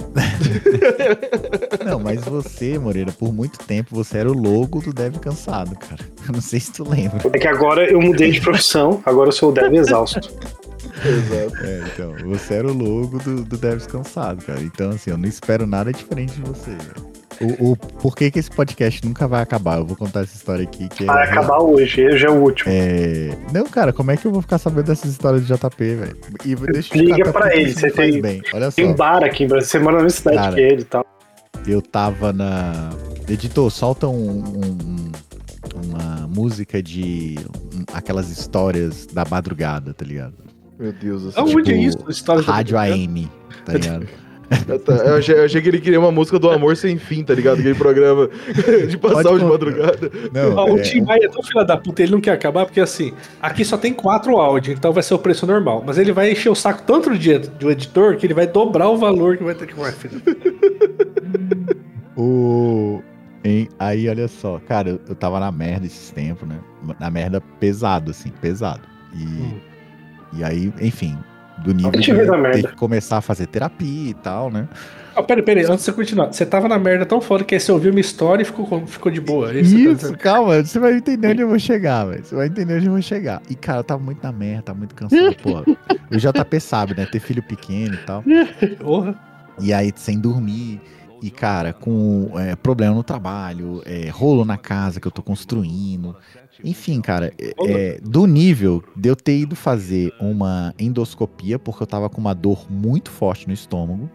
Não, 1.85 1.99
mas 1.99 2.23
você, 2.25 2.77
Moreira, 2.79 3.11
por 3.11 3.33
muito 3.33 3.59
tempo 3.59 3.95
você 3.95 4.17
era 4.19 4.29
o 4.29 4.33
logo 4.33 4.81
do 4.81 4.93
Dev 4.93 5.15
Cansado, 5.17 5.75
cara. 5.75 6.01
Eu 6.27 6.33
não 6.33 6.41
sei 6.41 6.59
se 6.59 6.71
tu 6.71 6.87
lembra. 6.87 7.19
É 7.31 7.37
que 7.39 7.47
agora 7.47 7.89
eu 7.89 7.99
mudei 8.01 8.31
de 8.31 8.41
profissão, 8.41 9.01
agora 9.05 9.29
eu 9.29 9.33
sou 9.33 9.49
o 9.49 9.51
dev 9.51 9.73
exausto. 9.75 10.19
Exato. 10.19 11.65
É, 11.65 11.83
então, 11.93 12.13
você 12.27 12.55
era 12.55 12.67
o 12.67 12.73
logo 12.73 13.19
do, 13.19 13.43
do 13.43 13.57
Devs 13.57 13.85
Cansado, 13.87 14.43
cara. 14.43 14.61
Então, 14.61 14.89
assim, 14.91 15.11
eu 15.11 15.17
não 15.17 15.27
espero 15.29 15.65
nada 15.65 15.91
diferente 15.93 16.33
de 16.33 16.41
você. 16.41 16.71
velho. 16.71 17.08
O, 17.41 17.71
o, 17.71 17.75
por 17.77 18.15
que, 18.15 18.29
esse 18.35 18.49
podcast 18.51 19.05
nunca 19.05 19.27
vai 19.27 19.41
acabar? 19.41 19.77
Eu 19.77 19.85
vou 19.85 19.95
contar 19.95 20.21
essa 20.21 20.35
história 20.35 20.63
aqui. 20.63 20.89
Que 20.89 21.05
Vai 21.05 21.25
é, 21.25 21.29
acabar 21.31 21.59
hoje, 21.63 22.05
hoje 22.05 22.25
é 22.25 22.29
o 22.29 22.33
último. 22.41 22.69
é... 22.71 23.29
Não, 23.53 23.65
cara, 23.65 23.93
como 23.93 24.11
é 24.11 24.17
que 24.17 24.25
eu 24.27 24.31
vou 24.31 24.41
ficar 24.41 24.57
sabendo 24.57 24.87
dessas 24.87 25.11
histórias 25.11 25.47
de 25.47 25.53
JP, 25.53 25.95
velho? 25.95 26.17
E 26.43 26.55
deixa 26.55 26.97
Liga 26.97 27.31
pra 27.31 27.55
ele, 27.55 27.71
você 27.73 27.89
tem- 27.89 28.21
bem. 28.21 28.41
Olha 28.53 28.69
só. 28.69 28.75
Tem 28.75 28.85
um 28.87 28.93
bar 28.95 29.23
aqui 29.23 29.45
em 29.45 29.47
Brasília, 29.47 29.69
você 29.71 29.79
mora 29.79 29.97
na 29.97 30.03
mesma 30.03 30.17
cidade 30.17 30.37
Cara. 30.37 30.55
que 30.55 30.61
ele 30.61 30.81
e 30.81 30.85
tal. 30.85 31.05
eu 31.65 31.81
tava 31.81 32.33
na. 32.33 32.89
Editor, 33.27 33.69
solta 33.71 34.07
um, 34.07 34.39
um- 34.43 35.11
uma 35.85 36.27
música 36.27 36.81
de 36.83 37.35
um- 37.73 37.83
aquelas 37.93 38.29
histórias 38.29 39.05
da 39.05 39.23
madrugada, 39.23 39.93
tá 39.93 40.03
ligado? 40.03 40.33
Meu 40.77 40.91
Deus 40.91 41.23
do 41.23 41.31
céu. 41.31 41.43
Aonde 41.43 41.71
é 41.73 41.77
Tipo, 41.77 41.87
isso? 42.01 42.11
História 42.11 42.41
Rádio? 42.41 42.77
AM, 42.77 43.29
tá 43.65 43.73
ligado? 43.73 44.07
Eu, 45.05 45.15
achei, 45.15 45.35
eu 45.35 45.45
achei 45.45 45.61
que 45.61 45.67
ele 45.67 45.79
queria 45.79 45.99
uma 45.99 46.11
música 46.11 46.39
do 46.39 46.49
Amor 46.49 46.75
Sem 46.75 46.97
Fim, 46.97 47.23
tá 47.23 47.33
ligado? 47.35 47.59
Aquele 47.59 47.75
programa 47.75 48.29
de 48.89 48.97
passar 48.97 49.37
de 49.37 49.45
madrugada. 49.45 50.11
Não, 50.33 50.55
Ó, 50.55 50.73
o 50.73 50.79
é, 50.79 50.81
Tim 50.81 51.01
Maia 51.01 51.25
é 51.25 51.29
tão 51.29 51.43
filho 51.43 51.63
da 51.63 51.77
puta, 51.77 52.01
ele 52.01 52.11
não 52.13 52.21
quer 52.21 52.31
acabar, 52.31 52.65
porque 52.65 52.79
assim, 52.81 53.13
aqui 53.41 53.63
só 53.63 53.77
tem 53.77 53.93
quatro 53.93 54.37
áudios, 54.37 54.77
então 54.77 54.91
vai 54.91 55.03
ser 55.03 55.13
o 55.13 55.19
preço 55.19 55.45
normal. 55.45 55.83
Mas 55.85 55.97
ele 55.97 56.11
vai 56.11 56.31
encher 56.31 56.49
o 56.49 56.55
saco 56.55 56.81
tanto 56.83 57.09
do, 57.09 57.17
dia, 57.17 57.39
do 57.39 57.69
editor 57.69 58.15
que 58.17 58.25
ele 58.25 58.33
vai 58.33 58.47
dobrar 58.47 58.89
o 58.89 58.97
valor 58.97 59.37
que 59.37 59.43
vai 59.43 59.53
ter 59.53 59.67
que. 59.67 59.73
Filho. 59.91 60.21
O. 62.21 63.01
Hein? 63.45 63.69
Aí, 63.79 64.09
olha 64.09 64.27
só, 64.27 64.59
cara, 64.67 64.89
eu, 64.89 64.99
eu 65.07 65.15
tava 65.15 65.39
na 65.39 65.49
merda 65.53 65.85
esses 65.85 66.11
tempos, 66.11 66.45
né? 66.45 66.59
Na 66.99 67.09
merda 67.09 67.39
pesado, 67.61 68.11
assim, 68.11 68.29
pesado. 68.41 68.81
E, 69.15 69.23
Hum. 69.23 69.59
e 70.33 70.43
aí, 70.43 70.73
enfim, 70.81 71.17
do 71.63 71.73
nível 71.73 72.01
te 72.01 72.11
de 72.11 72.13
vê 72.13 72.25
na 72.25 72.33
ter 72.33 72.41
merda. 72.41 72.67
que 72.69 72.75
começar 72.75 73.17
a 73.17 73.21
fazer 73.21 73.47
terapia 73.47 74.09
e 74.11 74.13
tal, 74.13 74.49
né? 74.51 74.67
Ah, 75.15 75.23
peraí, 75.23 75.43
peraí, 75.43 75.63
antes 75.65 75.79
de 75.79 75.83
você 75.85 75.91
continuar. 75.93 76.27
Você 76.31 76.45
tava 76.45 76.67
na 76.67 76.79
merda 76.79 77.05
tão 77.05 77.19
foda 77.19 77.43
que 77.43 77.53
aí 77.55 77.59
você 77.59 77.71
ouviu 77.71 77.91
uma 77.91 77.99
história 77.99 78.41
e 78.43 78.45
ficou, 78.45 78.85
ficou 78.87 79.11
de 79.11 79.19
boa. 79.19 79.51
é 79.51 79.59
Isso, 79.59 79.73
tá 79.73 79.77
Isso, 79.81 79.95
dizendo? 79.95 80.17
calma, 80.17 80.63
você 80.63 80.79
vai 80.79 80.93
entender 80.93 81.27
onde 81.31 81.41
eu 81.41 81.47
vou 81.49 81.59
chegar, 81.59 82.05
velho. 82.05 82.23
Você 82.23 82.35
vai 82.35 82.47
entender 82.47 82.75
onde 82.77 82.85
eu 82.85 82.91
vou 82.93 83.01
chegar. 83.01 83.41
E, 83.49 83.55
cara, 83.55 83.79
eu 83.79 83.83
tava 83.83 84.01
muito 84.01 84.23
na 84.23 84.31
merda, 84.31 84.61
tava 84.63 84.77
muito 84.79 84.95
cansado, 84.95 85.35
pô. 85.43 85.59
O 86.11 86.17
JP 86.17 86.59
sabe, 86.61 86.95
né? 86.95 87.05
Ter 87.05 87.19
filho 87.19 87.43
pequeno 87.43 87.95
e 87.95 87.97
tal. 88.05 88.23
Porra. 88.79 89.15
E 89.59 89.73
aí, 89.73 89.91
sem 89.95 90.19
dormir. 90.19 90.79
E, 91.21 91.29
cara, 91.29 91.73
com 91.73 92.31
é, 92.35 92.55
problema 92.55 92.95
no 92.95 93.03
trabalho, 93.03 93.81
é, 93.85 94.09
rolo 94.09 94.45
na 94.45 94.57
casa 94.57 94.99
que 94.99 95.07
eu 95.07 95.11
tô 95.11 95.21
construindo. 95.21 96.15
Enfim, 96.63 97.01
cara, 97.01 97.33
é, 97.39 97.53
é, 97.67 97.99
do 98.01 98.25
nível 98.25 98.83
de 98.95 99.09
eu 99.09 99.15
ter 99.15 99.37
ido 99.37 99.55
fazer 99.55 100.13
uma 100.19 100.73
endoscopia, 100.79 101.57
porque 101.57 101.83
eu 101.83 101.87
tava 101.87 102.09
com 102.09 102.19
uma 102.19 102.33
dor 102.33 102.65
muito 102.69 103.09
forte 103.11 103.47
no 103.47 103.53
estômago. 103.53 104.09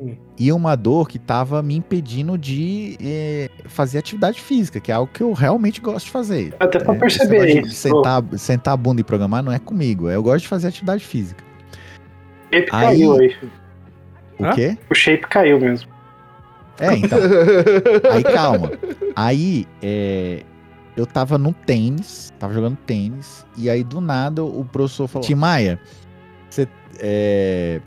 Hum. 0.00 0.16
E 0.38 0.50
uma 0.50 0.74
dor 0.76 1.08
que 1.08 1.18
tava 1.18 1.62
me 1.62 1.76
impedindo 1.76 2.38
de 2.38 2.96
é, 3.02 3.50
fazer 3.66 3.98
atividade 3.98 4.40
física, 4.40 4.80
que 4.80 4.90
é 4.90 4.94
algo 4.94 5.12
que 5.12 5.22
eu 5.22 5.32
realmente 5.34 5.78
gosto 5.80 6.06
de 6.06 6.10
fazer. 6.12 6.54
Até 6.58 6.78
pra 6.78 6.94
É, 6.94 6.98
perceber 6.98 7.60
isso. 7.62 7.74
Sentar, 7.74 8.24
sentar 8.38 8.74
a 8.74 8.76
bunda 8.78 9.02
e 9.02 9.04
programar 9.04 9.42
não 9.42 9.52
é 9.52 9.58
comigo. 9.58 10.08
Eu 10.08 10.22
gosto 10.22 10.42
de 10.42 10.48
fazer 10.48 10.68
atividade 10.68 11.04
física. 11.04 11.44
O 12.50 12.54
shape 12.54 12.68
Aí- 12.72 12.86
caiu 12.86 13.12
aí. 13.18 13.36
O 14.38 14.54
quê? 14.54 14.78
O 14.88 14.94
shape 14.94 15.26
caiu 15.28 15.60
mesmo. 15.60 15.90
É, 16.80 16.96
então. 16.96 17.18
Aí 18.10 18.22
calma. 18.24 18.72
Aí 19.14 19.66
é, 19.82 20.42
eu 20.96 21.06
tava 21.06 21.38
no 21.38 21.52
tênis, 21.52 22.32
tava 22.38 22.52
jogando 22.52 22.76
tênis, 22.86 23.46
e 23.56 23.68
aí 23.70 23.84
do 23.84 24.00
nada 24.00 24.42
o 24.42 24.64
professor 24.64 25.06
falou: 25.06 25.26
Timaya, 25.26 25.78
você 26.48 26.66
é, 26.98 27.80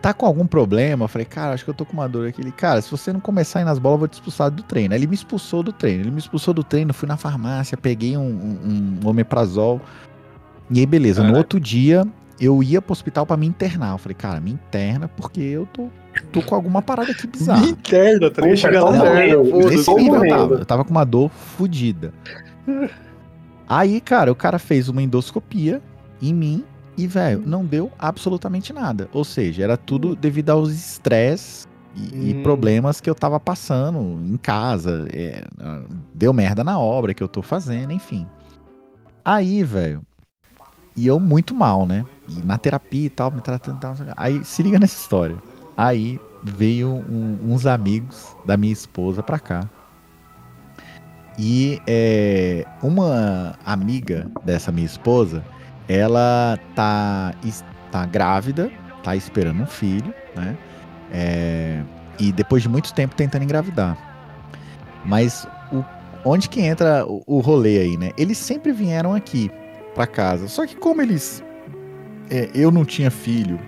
tá 0.00 0.12
com 0.12 0.26
algum 0.26 0.46
problema? 0.46 1.04
Eu 1.04 1.08
falei, 1.08 1.24
cara, 1.24 1.54
acho 1.54 1.64
que 1.64 1.70
eu 1.70 1.74
tô 1.74 1.84
com 1.84 1.92
uma 1.92 2.08
dor 2.08 2.28
aqui. 2.28 2.40
Ele, 2.40 2.52
cara, 2.52 2.80
se 2.80 2.90
você 2.90 3.12
não 3.12 3.20
começar 3.20 3.60
a 3.60 3.62
ir 3.62 3.64
nas 3.64 3.78
bolas, 3.78 3.96
eu 3.96 3.98
vou 4.00 4.08
te 4.08 4.14
expulsar 4.14 4.50
do 4.50 4.62
treino. 4.62 4.94
Aí 4.94 5.00
ele 5.00 5.06
me 5.06 5.14
expulsou 5.14 5.62
do 5.62 5.72
treino. 5.72 6.02
Ele 6.02 6.10
me 6.10 6.18
expulsou 6.18 6.52
do 6.52 6.64
treino, 6.64 6.92
fui 6.92 7.08
na 7.08 7.16
farmácia, 7.16 7.76
peguei 7.76 8.16
um, 8.16 8.22
um, 8.22 9.00
um 9.04 9.08
omeprazol. 9.08 9.80
E 10.70 10.80
aí, 10.80 10.86
beleza. 10.86 11.20
No 11.20 11.28
Caralho. 11.28 11.38
outro 11.38 11.60
dia, 11.60 12.06
eu 12.40 12.62
ia 12.62 12.80
pro 12.80 12.92
hospital 12.92 13.26
pra 13.26 13.36
me 13.36 13.46
internar. 13.46 13.92
Eu 13.92 13.98
falei, 13.98 14.14
cara, 14.14 14.40
me 14.40 14.50
interna 14.52 15.08
porque 15.08 15.40
eu 15.40 15.66
tô, 15.66 15.88
tô 16.32 16.42
com 16.42 16.54
alguma 16.54 16.80
parada 16.82 17.10
aqui 17.12 17.26
bizarra. 17.26 17.66
interna, 17.66 18.30
tá 18.30 18.42
Puta, 18.42 18.56
Chega 18.56 18.80
tá 18.80 18.84
lá. 18.90 19.14
Nesse 19.68 19.94
nível 19.94 20.24
eu 20.24 20.28
tava. 20.30 20.54
Eu 20.54 20.64
tava 20.64 20.84
com 20.84 20.90
uma 20.90 21.04
dor 21.04 21.30
fodida. 21.30 22.12
Aí, 23.68 24.00
cara, 24.00 24.32
o 24.32 24.34
cara 24.34 24.58
fez 24.58 24.88
uma 24.88 25.02
endoscopia 25.02 25.82
em 26.22 26.32
mim 26.32 26.64
e, 26.96 27.06
velho, 27.06 27.42
não 27.44 27.64
deu 27.64 27.92
absolutamente 27.98 28.72
nada. 28.72 29.08
Ou 29.12 29.24
seja, 29.24 29.62
era 29.62 29.76
tudo 29.76 30.16
devido 30.16 30.50
aos 30.50 30.72
estresse 30.72 31.66
e, 31.94 32.30
e 32.30 32.34
Hum. 32.34 32.42
problemas 32.42 33.00
que 33.00 33.08
eu 33.10 33.14
tava 33.14 33.38
passando 33.38 33.98
em 34.26 34.36
casa. 34.36 35.06
é, 35.12 35.44
ah, 35.60 35.82
deu 36.14 36.32
merda 36.32 36.64
na 36.64 36.78
obra 36.78 37.12
que 37.12 37.22
eu 37.22 37.28
tô 37.28 37.42
fazendo, 37.42 37.92
enfim. 37.92 38.26
Aí, 39.24 39.62
velho, 39.62 40.02
e 40.96 41.06
eu 41.06 41.20
muito 41.20 41.54
mal, 41.54 41.86
né? 41.86 42.04
E 42.28 42.44
na 42.44 42.58
terapia 42.58 43.06
e 43.06 43.10
tal, 43.10 43.30
me 43.30 43.40
tratando 43.40 43.78
tal. 43.80 43.94
Aí, 44.16 44.44
se 44.44 44.62
liga 44.62 44.78
nessa 44.78 44.96
história. 45.00 45.36
Aí 45.76 46.20
veio 46.42 46.88
um- 46.90 47.38
uns 47.52 47.66
amigos 47.66 48.36
da 48.44 48.56
minha 48.56 48.72
esposa 48.72 49.22
pra 49.22 49.38
cá. 49.38 49.68
E 51.38 51.80
é, 51.86 52.66
uma 52.82 53.54
amiga 53.64 54.28
dessa 54.44 54.72
minha 54.72 54.86
esposa, 54.86 55.44
ela 55.88 56.58
tá, 56.74 57.32
tá 57.92 58.04
grávida, 58.06 58.70
tá 59.04 59.14
esperando 59.14 59.62
um 59.62 59.66
filho, 59.66 60.12
né? 60.34 60.56
É, 61.12 61.80
e 62.18 62.32
depois 62.32 62.62
de 62.62 62.68
muito 62.68 62.92
tempo 62.92 63.14
tentando 63.14 63.44
engravidar. 63.44 63.96
Mas 65.04 65.46
o- 65.72 65.84
onde 66.24 66.48
que 66.48 66.60
entra 66.60 67.06
o, 67.06 67.22
o 67.24 67.38
rolê 67.40 67.78
aí, 67.78 67.96
né? 67.96 68.10
Eles 68.18 68.36
sempre 68.36 68.72
vieram 68.72 69.14
aqui 69.14 69.48
pra 69.94 70.06
casa. 70.08 70.48
Só 70.48 70.66
que 70.66 70.74
como 70.74 71.00
eles. 71.00 71.42
É, 72.30 72.50
eu 72.54 72.70
não 72.70 72.84
tinha 72.84 73.10
filho 73.10 73.58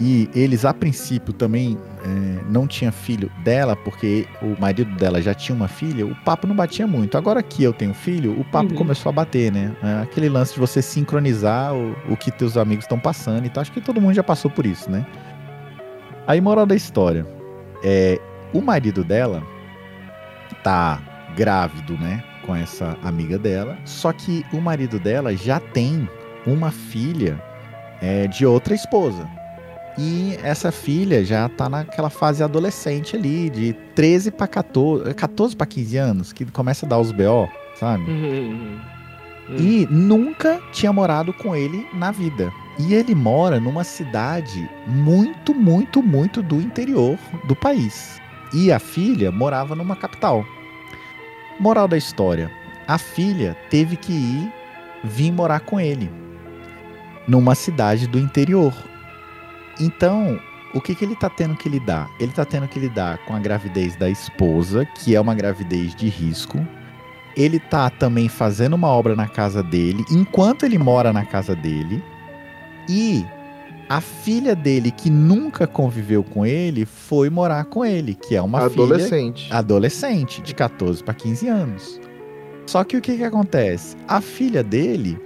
e 0.00 0.30
eles 0.32 0.64
a 0.64 0.72
princípio 0.72 1.32
também 1.32 1.76
é, 2.04 2.42
não 2.48 2.68
tinha 2.68 2.92
filho 2.92 3.28
dela, 3.42 3.74
porque 3.74 4.28
o 4.40 4.54
marido 4.60 4.94
dela 4.94 5.20
já 5.20 5.34
tinha 5.34 5.56
uma 5.56 5.66
filha, 5.66 6.06
o 6.06 6.14
papo 6.24 6.46
não 6.46 6.54
batia 6.54 6.86
muito. 6.86 7.18
Agora 7.18 7.42
que 7.42 7.64
eu 7.64 7.72
tenho 7.72 7.92
filho, 7.92 8.38
o 8.40 8.44
papo 8.44 8.70
Uhum. 8.70 8.76
começou 8.76 9.10
a 9.10 9.12
bater, 9.12 9.50
né? 9.50 9.74
É 9.82 10.02
aquele 10.02 10.28
lance 10.28 10.54
de 10.54 10.60
você 10.60 10.80
sincronizar 10.80 11.74
o, 11.74 11.96
o 12.08 12.16
que 12.16 12.30
teus 12.30 12.56
amigos 12.56 12.84
estão 12.84 12.98
passando 12.98 13.44
e 13.46 13.50
tal. 13.50 13.60
Acho 13.60 13.72
que 13.72 13.80
todo 13.80 14.00
mundo 14.00 14.14
já 14.14 14.22
passou 14.22 14.48
por 14.48 14.64
isso, 14.66 14.88
né? 14.88 15.04
Aí, 16.28 16.40
moral 16.40 16.64
da 16.66 16.76
história. 16.76 17.26
É, 17.82 18.20
o 18.52 18.60
marido 18.60 19.02
dela 19.02 19.42
tá 20.62 21.00
grávido, 21.36 21.94
né? 21.94 22.22
Com 22.46 22.54
essa 22.54 22.96
amiga 23.02 23.36
dela. 23.38 23.76
Só 23.84 24.12
que 24.12 24.44
o 24.52 24.60
marido 24.60 24.98
dela 25.00 25.34
já 25.34 25.58
tem 25.58 26.08
uma 26.46 26.70
filha 26.70 27.42
é, 28.00 28.26
de 28.26 28.46
outra 28.46 28.74
esposa. 28.74 29.28
E 29.98 30.38
essa 30.44 30.70
filha 30.70 31.24
já 31.24 31.48
tá 31.48 31.68
naquela 31.68 32.08
fase 32.08 32.42
adolescente 32.42 33.16
ali, 33.16 33.50
de 33.50 33.72
13 33.96 34.30
para 34.30 34.46
14, 34.46 35.12
14 35.12 35.56
para 35.56 35.66
15 35.66 35.96
anos, 35.96 36.32
que 36.32 36.44
começa 36.44 36.86
a 36.86 36.88
dar 36.88 37.00
os 37.00 37.10
BO, 37.10 37.48
sabe? 37.80 38.04
Hum. 38.08 38.78
E 39.58 39.88
nunca 39.90 40.60
tinha 40.72 40.92
morado 40.92 41.32
com 41.32 41.56
ele 41.56 41.84
na 41.92 42.12
vida. 42.12 42.52
E 42.78 42.94
ele 42.94 43.12
mora 43.12 43.58
numa 43.58 43.82
cidade 43.82 44.70
muito, 44.86 45.52
muito, 45.52 46.00
muito 46.00 46.42
do 46.42 46.60
interior 46.60 47.18
do 47.48 47.56
país. 47.56 48.20
E 48.54 48.70
a 48.70 48.78
filha 48.78 49.32
morava 49.32 49.74
numa 49.74 49.96
capital. 49.96 50.44
Moral 51.58 51.88
da 51.88 51.96
história: 51.96 52.48
a 52.86 52.98
filha 52.98 53.56
teve 53.68 53.96
que 53.96 54.12
ir 54.12 54.52
vir 55.02 55.32
morar 55.32 55.60
com 55.60 55.80
ele 55.80 56.27
numa 57.28 57.54
cidade 57.54 58.08
do 58.08 58.18
interior. 58.18 58.72
Então, 59.78 60.40
o 60.74 60.80
que, 60.80 60.94
que 60.94 61.04
ele 61.04 61.14
tá 61.14 61.28
tendo 61.28 61.54
que 61.54 61.68
lidar? 61.68 62.10
Ele 62.18 62.32
tá 62.32 62.44
tendo 62.44 62.66
que 62.66 62.78
lidar 62.80 63.18
com 63.26 63.34
a 63.34 63.38
gravidez 63.38 63.94
da 63.96 64.08
esposa, 64.08 64.84
que 64.84 65.14
é 65.14 65.20
uma 65.20 65.34
gravidez 65.34 65.94
de 65.94 66.08
risco. 66.08 66.58
Ele 67.36 67.60
tá 67.60 67.90
também 67.90 68.28
fazendo 68.28 68.74
uma 68.74 68.88
obra 68.88 69.14
na 69.14 69.28
casa 69.28 69.62
dele, 69.62 70.04
enquanto 70.10 70.64
ele 70.64 70.78
mora 70.78 71.12
na 71.12 71.24
casa 71.24 71.54
dele. 71.54 72.02
E 72.88 73.24
a 73.88 74.00
filha 74.00 74.56
dele, 74.56 74.90
que 74.90 75.08
nunca 75.08 75.66
conviveu 75.66 76.24
com 76.24 76.44
ele, 76.44 76.84
foi 76.84 77.30
morar 77.30 77.64
com 77.66 77.84
ele, 77.84 78.14
que 78.14 78.34
é 78.34 78.42
uma 78.42 78.68
filha 78.68 78.84
Adolescente. 78.84 79.52
adolescente, 79.52 80.42
de 80.42 80.54
14 80.54 81.04
para 81.04 81.14
15 81.14 81.48
anos. 81.48 82.00
Só 82.66 82.84
que 82.84 82.96
o 82.96 83.00
que 83.00 83.16
que 83.16 83.24
acontece? 83.24 83.96
A 84.06 84.20
filha 84.20 84.62
dele 84.62 85.18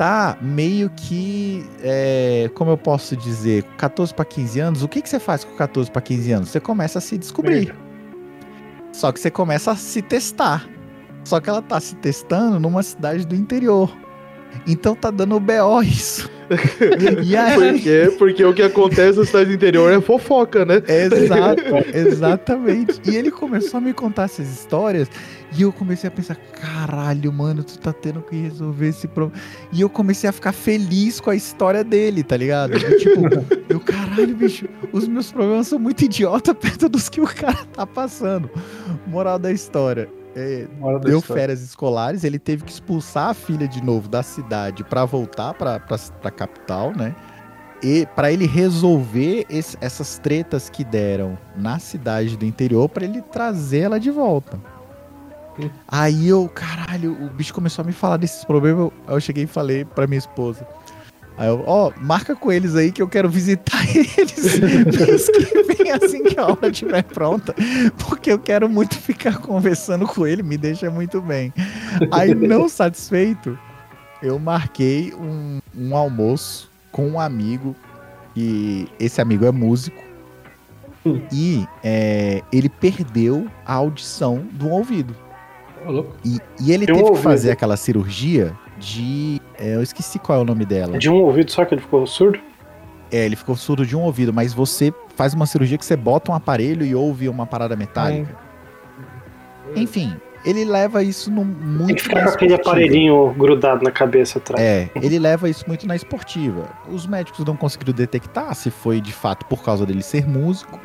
tá 0.00 0.38
meio 0.40 0.88
que, 0.88 1.62
é, 1.82 2.50
como 2.54 2.70
eu 2.70 2.78
posso 2.78 3.14
dizer, 3.14 3.64
14 3.76 4.14
para 4.14 4.24
15 4.24 4.58
anos, 4.58 4.82
o 4.82 4.88
que 4.88 5.02
que 5.02 5.08
você 5.10 5.20
faz 5.20 5.44
com 5.44 5.54
14 5.54 5.90
para 5.90 6.00
15 6.00 6.32
anos? 6.32 6.48
Você 6.48 6.58
começa 6.58 6.98
a 6.98 7.02
se 7.02 7.18
descobrir. 7.18 7.76
Só 8.94 9.12
que 9.12 9.20
você 9.20 9.30
começa 9.30 9.72
a 9.72 9.76
se 9.76 10.00
testar. 10.00 10.66
Só 11.22 11.38
que 11.38 11.50
ela 11.50 11.60
tá 11.60 11.78
se 11.78 11.94
testando 11.96 12.58
numa 12.58 12.82
cidade 12.82 13.26
do 13.26 13.34
interior. 13.34 13.94
Então 14.66 14.96
tá 14.96 15.10
dando 15.10 15.38
BO 15.38 15.82
isso. 15.82 16.30
e 17.22 17.36
aí, 17.36 17.54
Por 17.54 17.80
quê? 17.80 18.14
Porque 18.18 18.44
o 18.44 18.52
que 18.52 18.62
acontece 18.62 19.18
na 19.18 19.24
cidade 19.24 19.46
do 19.46 19.54
interior 19.54 19.92
é 19.92 20.00
fofoca, 20.00 20.64
né? 20.64 20.82
Exato, 20.86 21.62
exatamente. 21.94 23.00
E 23.04 23.16
ele 23.16 23.30
começou 23.30 23.78
a 23.78 23.80
me 23.80 23.92
contar 23.92 24.24
essas 24.24 24.48
histórias 24.48 25.08
e 25.56 25.62
eu 25.62 25.72
comecei 25.72 26.08
a 26.08 26.10
pensar, 26.10 26.36
caralho, 26.36 27.32
mano, 27.32 27.62
tu 27.62 27.78
tá 27.78 27.92
tendo 27.92 28.20
que 28.22 28.36
resolver 28.36 28.88
esse 28.88 29.08
problema. 29.08 29.40
E 29.72 29.80
eu 29.80 29.88
comecei 29.88 30.28
a 30.28 30.32
ficar 30.32 30.52
feliz 30.52 31.20
com 31.20 31.30
a 31.30 31.36
história 31.36 31.84
dele, 31.84 32.22
tá 32.22 32.36
ligado? 32.36 32.74
Eu, 32.74 32.98
tipo, 32.98 33.20
eu, 33.68 33.80
caralho, 33.80 34.34
bicho, 34.34 34.68
os 34.92 35.06
meus 35.06 35.30
problemas 35.30 35.68
são 35.68 35.78
muito 35.78 36.04
idiota 36.04 36.54
perto 36.54 36.88
dos 36.88 37.08
que 37.08 37.20
o 37.20 37.26
cara 37.26 37.64
tá 37.72 37.86
passando. 37.86 38.50
Moral 39.06 39.38
da 39.38 39.50
história. 39.52 40.19
É, 40.36 40.66
deu 41.00 41.20
férias 41.34 41.62
escolares, 41.62 42.24
ele 42.24 42.38
teve 42.38 42.64
que 42.64 42.72
expulsar 42.72 43.30
a 43.30 43.34
filha 43.34 43.66
de 43.68 43.82
novo 43.82 44.08
da 44.08 44.22
cidade 44.22 44.84
pra 44.84 45.04
voltar 45.04 45.54
pra, 45.54 45.78
pra, 45.80 45.96
pra 45.98 46.30
capital, 46.30 46.92
né? 46.96 47.14
E 47.82 48.06
pra 48.14 48.30
ele 48.30 48.46
resolver 48.46 49.46
esse- 49.48 49.76
essas 49.80 50.18
tretas 50.18 50.68
que 50.68 50.84
deram 50.84 51.38
na 51.56 51.78
cidade 51.78 52.36
do 52.36 52.44
interior 52.44 52.88
pra 52.88 53.04
ele 53.04 53.22
trazer 53.22 53.80
ela 53.80 53.98
de 53.98 54.10
volta. 54.10 54.58
Aí 55.88 56.28
eu, 56.28 56.48
caralho, 56.48 57.12
o 57.24 57.28
bicho 57.30 57.52
começou 57.52 57.82
a 57.82 57.86
me 57.86 57.92
falar 57.92 58.16
desses 58.16 58.44
problemas. 58.44 58.80
eu- 58.80 58.92
Aí 59.06 59.14
eu 59.14 59.20
cheguei 59.20 59.44
e 59.44 59.46
falei 59.46 59.84
pra 59.84 60.06
minha 60.06 60.18
esposa. 60.18 60.66
Aí 61.40 61.48
eu, 61.48 61.64
ó, 61.66 61.90
marca 61.98 62.36
com 62.36 62.52
eles 62.52 62.76
aí 62.76 62.92
que 62.92 63.00
eu 63.00 63.08
quero 63.08 63.26
visitar 63.26 63.80
eles 63.96 64.60
mês 64.60 65.30
que 65.30 65.62
vem 65.62 65.90
assim 65.90 66.22
que 66.22 66.38
a 66.38 66.48
obra 66.48 66.68
estiver 66.68 67.02
pronta. 67.02 67.54
Porque 67.96 68.30
eu 68.30 68.38
quero 68.38 68.68
muito 68.68 68.94
ficar 68.96 69.38
conversando 69.38 70.06
com 70.06 70.26
ele, 70.26 70.42
me 70.42 70.58
deixa 70.58 70.90
muito 70.90 71.22
bem. 71.22 71.50
Aí, 72.12 72.34
não 72.34 72.68
satisfeito, 72.68 73.58
eu 74.22 74.38
marquei 74.38 75.14
um, 75.14 75.60
um 75.74 75.96
almoço 75.96 76.70
com 76.92 77.08
um 77.08 77.18
amigo. 77.18 77.74
E 78.36 78.86
esse 79.00 79.18
amigo 79.22 79.46
é 79.46 79.50
músico. 79.50 80.02
Hum. 81.06 81.22
E 81.32 81.66
é, 81.82 82.42
ele 82.52 82.68
perdeu 82.68 83.48
a 83.64 83.72
audição 83.72 84.44
do 84.52 84.68
ouvido. 84.68 85.16
E, 86.22 86.38
e 86.60 86.70
ele 86.70 86.84
um 86.84 86.86
teve 86.88 86.98
que 86.98 87.04
ouvido. 87.04 87.22
fazer 87.22 87.50
aquela 87.50 87.78
cirurgia 87.78 88.54
de. 88.80 89.40
é, 89.58 89.74
eu 89.74 89.82
esqueci 89.82 90.18
qual 90.18 90.38
é 90.38 90.42
o 90.42 90.44
nome 90.44 90.64
dela. 90.64 90.98
De 90.98 91.10
um 91.10 91.22
ouvido 91.22 91.50
só 91.50 91.64
que 91.64 91.74
ele 91.74 91.82
ficou 91.82 92.06
surdo? 92.06 92.40
É, 93.12 93.24
ele 93.24 93.36
ficou 93.36 93.56
surdo 93.56 93.84
de 93.84 93.96
um 93.96 94.02
ouvido, 94.02 94.32
mas 94.32 94.54
você 94.54 94.92
faz 95.14 95.34
uma 95.34 95.46
cirurgia 95.46 95.76
que 95.76 95.84
você 95.84 95.96
bota 95.96 96.30
um 96.32 96.34
aparelho 96.34 96.84
e 96.84 96.94
ouve 96.94 97.28
uma 97.28 97.44
parada 97.44 97.76
metálica. 97.76 98.36
Enfim, 99.76 100.16
ele 100.44 100.64
leva 100.64 101.02
isso 101.02 101.30
no, 101.30 101.44
muito 101.44 101.86
Tem 101.88 101.96
que 101.96 102.02
ficar 102.02 102.20
na 102.20 102.26
com 102.26 102.34
aquele 102.34 102.54
aparelhinho 102.54 103.34
grudado 103.34 103.82
na 103.82 103.90
cabeça 103.90 104.38
atrás. 104.38 104.62
É, 104.62 104.88
ele 104.94 105.18
leva 105.18 105.48
isso 105.48 105.64
muito 105.66 105.86
na 105.86 105.94
esportiva. 105.94 106.68
Os 106.88 107.06
médicos 107.06 107.44
não 107.44 107.56
conseguiram 107.56 107.92
detectar 107.92 108.54
se 108.54 108.70
foi 108.70 109.00
de 109.00 109.12
fato 109.12 109.44
por 109.46 109.62
causa 109.62 109.84
dele 109.84 110.02
ser 110.02 110.26
músico, 110.26 110.80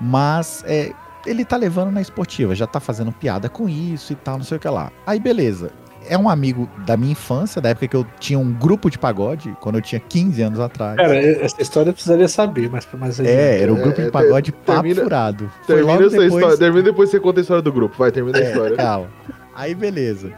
mas 0.00 0.64
é, 0.66 0.92
ele 1.24 1.44
tá 1.44 1.56
levando 1.56 1.90
na 1.92 2.00
esportiva, 2.00 2.54
já 2.54 2.66
tá 2.66 2.80
fazendo 2.80 3.12
piada 3.12 3.48
com 3.48 3.68
isso 3.68 4.12
e 4.12 4.16
tal, 4.16 4.38
não 4.38 4.44
sei 4.44 4.56
o 4.56 4.60
que 4.60 4.68
lá. 4.68 4.92
Aí 5.06 5.18
beleza. 5.18 5.70
É 6.08 6.18
um 6.18 6.28
amigo 6.28 6.68
da 6.86 6.96
minha 6.96 7.12
infância, 7.12 7.60
da 7.60 7.70
época 7.70 7.88
que 7.88 7.96
eu 7.96 8.06
tinha 8.20 8.38
um 8.38 8.52
grupo 8.52 8.90
de 8.90 8.98
pagode, 8.98 9.54
quando 9.60 9.76
eu 9.76 9.82
tinha 9.82 10.00
15 10.00 10.42
anos 10.42 10.60
atrás. 10.60 10.96
Cara, 10.96 11.16
essa 11.16 11.60
história 11.60 11.90
eu 11.90 11.94
precisaria 11.94 12.28
saber, 12.28 12.68
mas 12.70 12.86
mais 12.94 13.18
adiante. 13.20 13.36
é, 13.36 13.60
era 13.62 13.72
um 13.72 13.76
grupo 13.76 14.00
É, 14.00 14.04
de 14.04 14.10
pagode 14.10 14.52
papo 14.52 14.82
termina- 14.82 15.02
furado. 15.02 15.50
Foi 15.66 15.76
Termina 15.76 15.92
logo 15.92 16.02
essa 16.06 16.10
depois... 16.18 16.34
história. 16.34 16.58
Termina 16.58 16.82
depois 16.84 17.10
você 17.10 17.20
conta 17.20 17.40
a 17.40 17.42
história 17.42 17.62
do 17.62 17.72
grupo. 17.72 17.96
Vai, 17.98 18.10
termina 18.12 18.38
a 18.38 18.42
É, 18.42 18.48
história. 18.50 18.76
calma. 18.76 19.08
Aí, 19.54 19.74
beleza. 19.74 20.32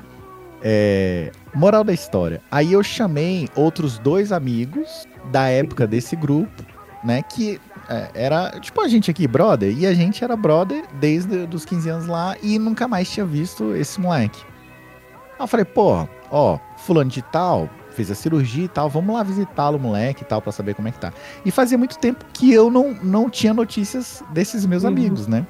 É, 0.63 1.31
moral 1.55 1.85
da 1.85 1.93
história. 1.93 2.41
Aí 2.51 2.73
eu 2.73 2.83
chamei 2.83 3.49
outros 3.55 3.99
dois 3.99 4.33
amigos 4.33 5.07
da 5.31 5.49
época 5.49 5.87
desse 5.87 6.17
grupo, 6.17 6.63
né? 7.05 7.23
Que 7.23 7.61
é, 7.89 8.09
era 8.15 8.51
tipo 8.61 8.81
a 8.81 8.89
gente 8.89 9.11
aqui, 9.11 9.27
brother. 9.29 9.73
E 9.77 9.87
a 9.87 9.95
gente 9.95 10.25
era 10.25 10.35
brother 10.37 10.85
desde 10.99 11.47
os 11.55 11.65
15 11.65 11.89
anos 11.89 12.07
lá 12.07 12.37
e 12.43 12.59
nunca 12.59 12.89
mais 12.89 13.11
tinha 13.11 13.25
visto 13.27 13.75
esse 13.77 14.01
moleque. 14.01 14.41
Aí 15.39 15.43
eu 15.45 15.47
falei, 15.47 15.65
pô, 15.65 16.07
ó, 16.31 16.59
fulano 16.79 17.11
de 17.11 17.23
tal, 17.23 17.69
fez 17.91 18.11
a 18.11 18.15
cirurgia 18.15 18.65
e 18.65 18.69
tal, 18.69 18.89
vamos 18.89 19.15
lá 19.15 19.23
visitá-lo, 19.23 19.79
moleque 19.79 20.23
e 20.23 20.27
tal, 20.27 20.41
pra 20.43 20.53
saber 20.53 20.75
como 20.75 20.89
é 20.89 20.91
que 20.91 20.99
tá. 20.99 21.13
E 21.45 21.51
fazia 21.51 21.77
muito 21.79 21.99
tempo 21.99 22.25
que 22.33 22.53
eu 22.53 22.71
não, 22.71 22.95
não 23.03 23.29
tinha 23.31 23.53
notícias 23.55 24.23
desses 24.31 24.65
meus 24.67 24.83
Uhum. 24.83 24.89
amigos, 24.91 25.27
né? 25.27 25.47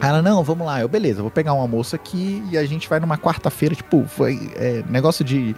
Aí 0.00 0.08
Ela, 0.10 0.20
não, 0.22 0.42
vamos 0.44 0.66
lá. 0.66 0.80
Eu, 0.80 0.88
beleza, 0.88 1.22
vou 1.22 1.30
pegar 1.30 1.54
um 1.54 1.60
almoço 1.60 1.96
aqui 1.96 2.44
e 2.50 2.58
a 2.58 2.64
gente 2.66 2.88
vai 2.88 3.00
numa 3.00 3.16
quarta-feira, 3.16 3.74
tipo, 3.74 4.04
foi 4.06 4.50
é, 4.56 4.84
negócio 4.88 5.24
de 5.24 5.56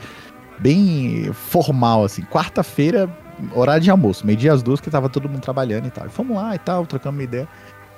bem 0.59 1.33
formal, 1.33 2.05
assim. 2.05 2.23
Quarta-feira, 2.23 3.11
horário 3.55 3.83
de 3.83 3.91
almoço, 3.91 4.25
meio-dia 4.27 4.53
às 4.53 4.63
duas, 4.63 4.81
que 4.81 4.91
tava 4.91 5.09
todo 5.09 5.29
mundo 5.29 5.41
trabalhando 5.41 5.87
e 5.87 5.91
tal. 5.91 6.07
E 6.07 6.11
fomos 6.11 6.37
lá 6.37 6.55
e 6.55 6.59
tal, 6.59 6.87
trocando 6.87 7.17
uma 7.17 7.23
ideia. 7.25 7.49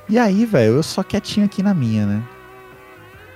E 0.08 0.18
aí, 0.18 0.44
velho, 0.46 0.74
eu 0.76 0.82
só 0.82 1.02
quietinho 1.02 1.46
aqui 1.46 1.62
na 1.62 1.74
minha, 1.74 2.06
né? 2.06 2.22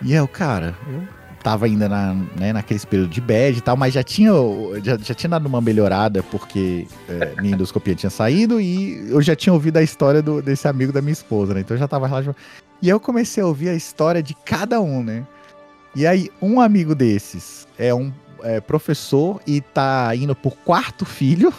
E 0.03 0.13
eu, 0.15 0.27
cara, 0.27 0.75
eu 0.89 1.03
tava 1.47 1.67
ainda 1.67 1.89
na, 1.89 2.13
né, 2.37 2.53
naquele 2.53 2.81
período 2.81 3.09
de 3.11 3.21
bad 3.21 3.57
e 3.57 3.61
tal, 3.61 3.77
mas 3.77 3.95
já 3.95 4.03
tinha, 4.03 4.33
já, 4.83 4.99
já 4.99 5.15
tinha 5.15 5.31
dado 5.31 5.47
uma 5.47 5.61
melhorada, 5.61 6.21
porque 6.25 6.89
é, 7.09 7.41
minha 7.41 7.55
endoscopia 7.55 7.95
tinha 7.95 8.11
saído 8.11 8.61
e 8.61 9.09
eu 9.09 9.23
já 9.23 9.37
tinha 9.37 9.53
ouvido 9.53 9.77
a 9.77 9.83
história 9.83 10.21
do- 10.21 10.43
desse 10.43 10.67
amigo 10.67 10.93
da 10.93 11.01
minha 11.01 11.13
esposa, 11.13 11.55
né? 11.55 11.61
Então 11.61 11.77
eu 11.77 11.79
já 11.79 11.87
tava 11.87 12.09
relativamente 12.09 12.43
e 12.83 12.89
eu 12.89 12.99
comecei 12.99 13.41
a 13.45 13.47
ouvir 13.47 13.69
a 13.69 13.75
história 13.75 14.21
de 14.21 14.35
cada 14.45 14.81
um, 14.81 15.05
né? 15.05 15.25
E 15.95 16.05
aí, 16.05 16.31
um 16.43 16.61
amigo 16.61 16.97
desses 16.97 17.69
é 17.79 17.95
um 17.95 18.13
é, 18.43 18.61
professor 18.61 19.41
e 19.47 19.61
tá 19.61 20.11
indo 20.17 20.35
por 20.35 20.57
quarto 20.57 21.05
filho. 21.05 21.55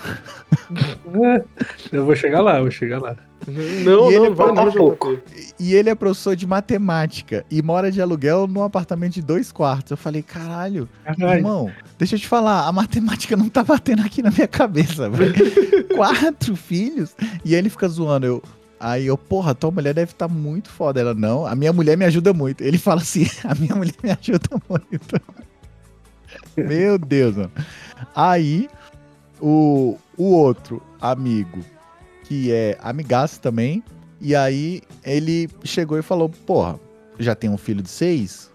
Eu 1.93 2.05
vou 2.05 2.13
chegar 2.13 2.41
lá, 2.41 2.57
eu 2.57 2.63
vou 2.63 2.71
chegar 2.71 3.01
lá. 3.01 3.15
Não, 3.83 4.11
E 4.11 4.15
ele 4.15 4.29
não, 4.29 4.35
vai 4.35 4.47
falta 4.47 4.65
não, 4.65 4.71
pouco. 4.73 5.17
E 5.57 5.73
ele 5.73 5.89
é 5.89 5.95
professor 5.95 6.35
de 6.35 6.45
matemática 6.45 7.45
e 7.49 7.61
mora 7.61 7.89
de 7.91 8.01
aluguel 8.01 8.45
num 8.45 8.61
apartamento 8.61 9.13
de 9.13 9.21
dois 9.21 9.51
quartos. 9.51 9.91
Eu 9.91 9.97
falei, 9.97 10.21
caralho, 10.21 10.87
Caralho. 11.05 11.39
irmão, 11.39 11.71
deixa 11.97 12.15
eu 12.15 12.19
te 12.19 12.27
falar, 12.27 12.67
a 12.67 12.71
matemática 12.71 13.37
não 13.37 13.47
tá 13.47 13.63
batendo 13.63 14.01
aqui 14.01 14.21
na 14.21 14.31
minha 14.31 14.47
cabeça, 14.47 15.09
velho. 15.09 15.33
Quatro 15.95 16.55
filhos? 16.55 17.15
E 17.45 17.55
ele 17.55 17.69
fica 17.69 17.87
zoando, 17.87 18.25
eu. 18.25 18.43
Aí 18.79 19.07
eu, 19.07 19.17
porra, 19.17 19.55
tua 19.55 19.71
mulher 19.71 19.93
deve 19.93 20.11
estar 20.11 20.27
muito 20.27 20.69
foda. 20.69 20.99
Ela, 20.99 21.13
não, 21.13 21.45
a 21.47 21.55
minha 21.55 21.73
mulher 21.73 21.97
me 21.97 22.05
ajuda 22.05 22.33
muito. 22.33 22.61
Ele 22.63 22.77
fala 22.77 23.01
assim, 23.01 23.27
a 23.43 23.55
minha 23.55 23.75
mulher 23.75 23.95
me 24.03 24.11
ajuda 24.11 24.49
muito. 24.69 25.21
Meu 26.55 26.97
Deus, 26.99 27.35
mano. 27.37 27.51
Aí, 28.15 28.69
o, 29.41 29.97
o 30.17 30.25
outro 30.25 30.81
amigo, 31.01 31.59
que 32.27 32.51
é 32.51 32.77
amigaço 32.81 33.39
também, 33.39 33.81
e 34.19 34.35
aí 34.35 34.81
ele 35.03 35.49
chegou 35.63 35.97
e 35.97 36.01
falou, 36.01 36.29
porra, 36.29 36.79
já 37.17 37.33
tem 37.33 37.49
um 37.49 37.57
filho 37.57 37.81
de 37.81 37.89
seis, 37.89 38.51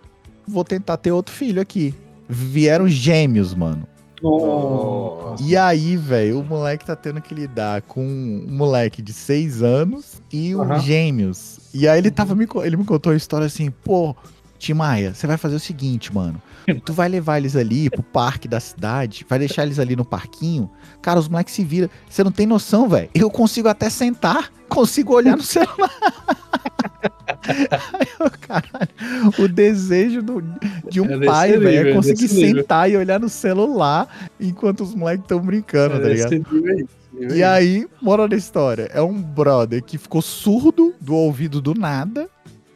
vou 0.47 0.65
tentar 0.65 0.97
ter 0.97 1.13
outro 1.13 1.35
filho 1.35 1.61
aqui. 1.61 1.95
Vieram 2.29 2.89
gêmeos, 2.89 3.55
mano. 3.55 3.87
Nossa. 4.23 5.43
E 5.43 5.57
aí, 5.57 5.97
velho, 5.97 6.41
o 6.41 6.45
moleque 6.45 6.85
tá 6.85 6.95
tendo 6.95 7.21
que 7.21 7.35
lidar 7.35 7.83
com 7.83 8.05
um 8.05 8.47
moleque 8.49 9.03
de 9.03 9.13
seis 9.13 9.63
anos 9.63 10.23
e 10.33 10.55
um 10.55 10.63
Aham. 10.63 10.79
gêmeos. 10.79 11.59
E 11.75 11.89
aí 11.89 11.99
ele 11.99 12.11
tava 12.11 12.35
me, 12.35 12.47
ele 12.63 12.77
me 12.77 12.85
contou 12.85 13.13
a 13.13 13.17
história 13.17 13.47
assim, 13.47 13.71
pô, 13.71 14.15
Timaya, 14.59 15.13
você 15.13 15.27
vai 15.27 15.37
fazer 15.37 15.57
o 15.57 15.61
seguinte, 15.61 16.15
mano. 16.15 16.41
Tu 16.85 16.93
vai 16.93 17.09
levar 17.09 17.39
eles 17.39 17.57
ali 17.57 17.91
pro 17.91 18.03
parque 18.03 18.47
da 18.47 18.61
cidade, 18.61 19.25
vai 19.29 19.39
deixar 19.39 19.65
eles 19.65 19.79
ali 19.79 19.97
no 19.97 20.05
parquinho. 20.05 20.71
Cara, 21.01 21.19
os 21.19 21.29
moleques 21.29 21.55
se 21.55 21.65
viram. 21.65 21.89
Você 22.09 22.23
não 22.23 22.31
tem 22.33 22.47
noção, 22.47 22.89
velho. 22.89 23.09
Eu 23.15 23.31
consigo 23.31 23.69
até 23.69 23.91
sentar, 23.91 24.51
consigo 24.69 25.15
olhar 25.15 25.37
no 25.37 25.43
celular. 25.43 25.91
Aí 27.43 28.07
eu, 28.21 28.31
caralho, 28.41 28.89
o 29.39 29.49
desejo 29.49 30.23
do- 30.23 30.43
de 30.91 31.01
um 31.01 31.07
É 31.23 31.27
pai, 31.27 31.51
velho, 31.59 31.69
é 31.69 31.79
nível, 31.79 31.95
conseguir 31.97 32.23
desse 32.23 32.35
nível. 32.37 32.63
sentar 32.63 32.91
e 32.91 32.97
olhar 32.97 33.19
no 33.19 33.29
celular 33.29 34.31
enquanto 34.41 34.83
os 34.83 34.95
moleques 34.95 35.25
estão 35.25 35.41
brincando, 35.41 35.99
tá 36.01 36.07
É, 36.09 36.13
ligado? 36.13 36.33
aí, 36.33 36.39
esse 36.39 37.17
nível 37.19 37.37
E 37.37 37.43
aí, 37.43 37.87
moral 38.01 38.29
da 38.29 38.37
história, 38.37 38.89
é 38.93 39.03
um 39.03 39.21
brother 39.21 39.83
que 39.83 39.99
ficou 39.99 40.23
surdo 40.23 40.95
do 41.01 41.15
ouvido 41.15 41.61
do 41.61 41.75
nada, 41.75 42.29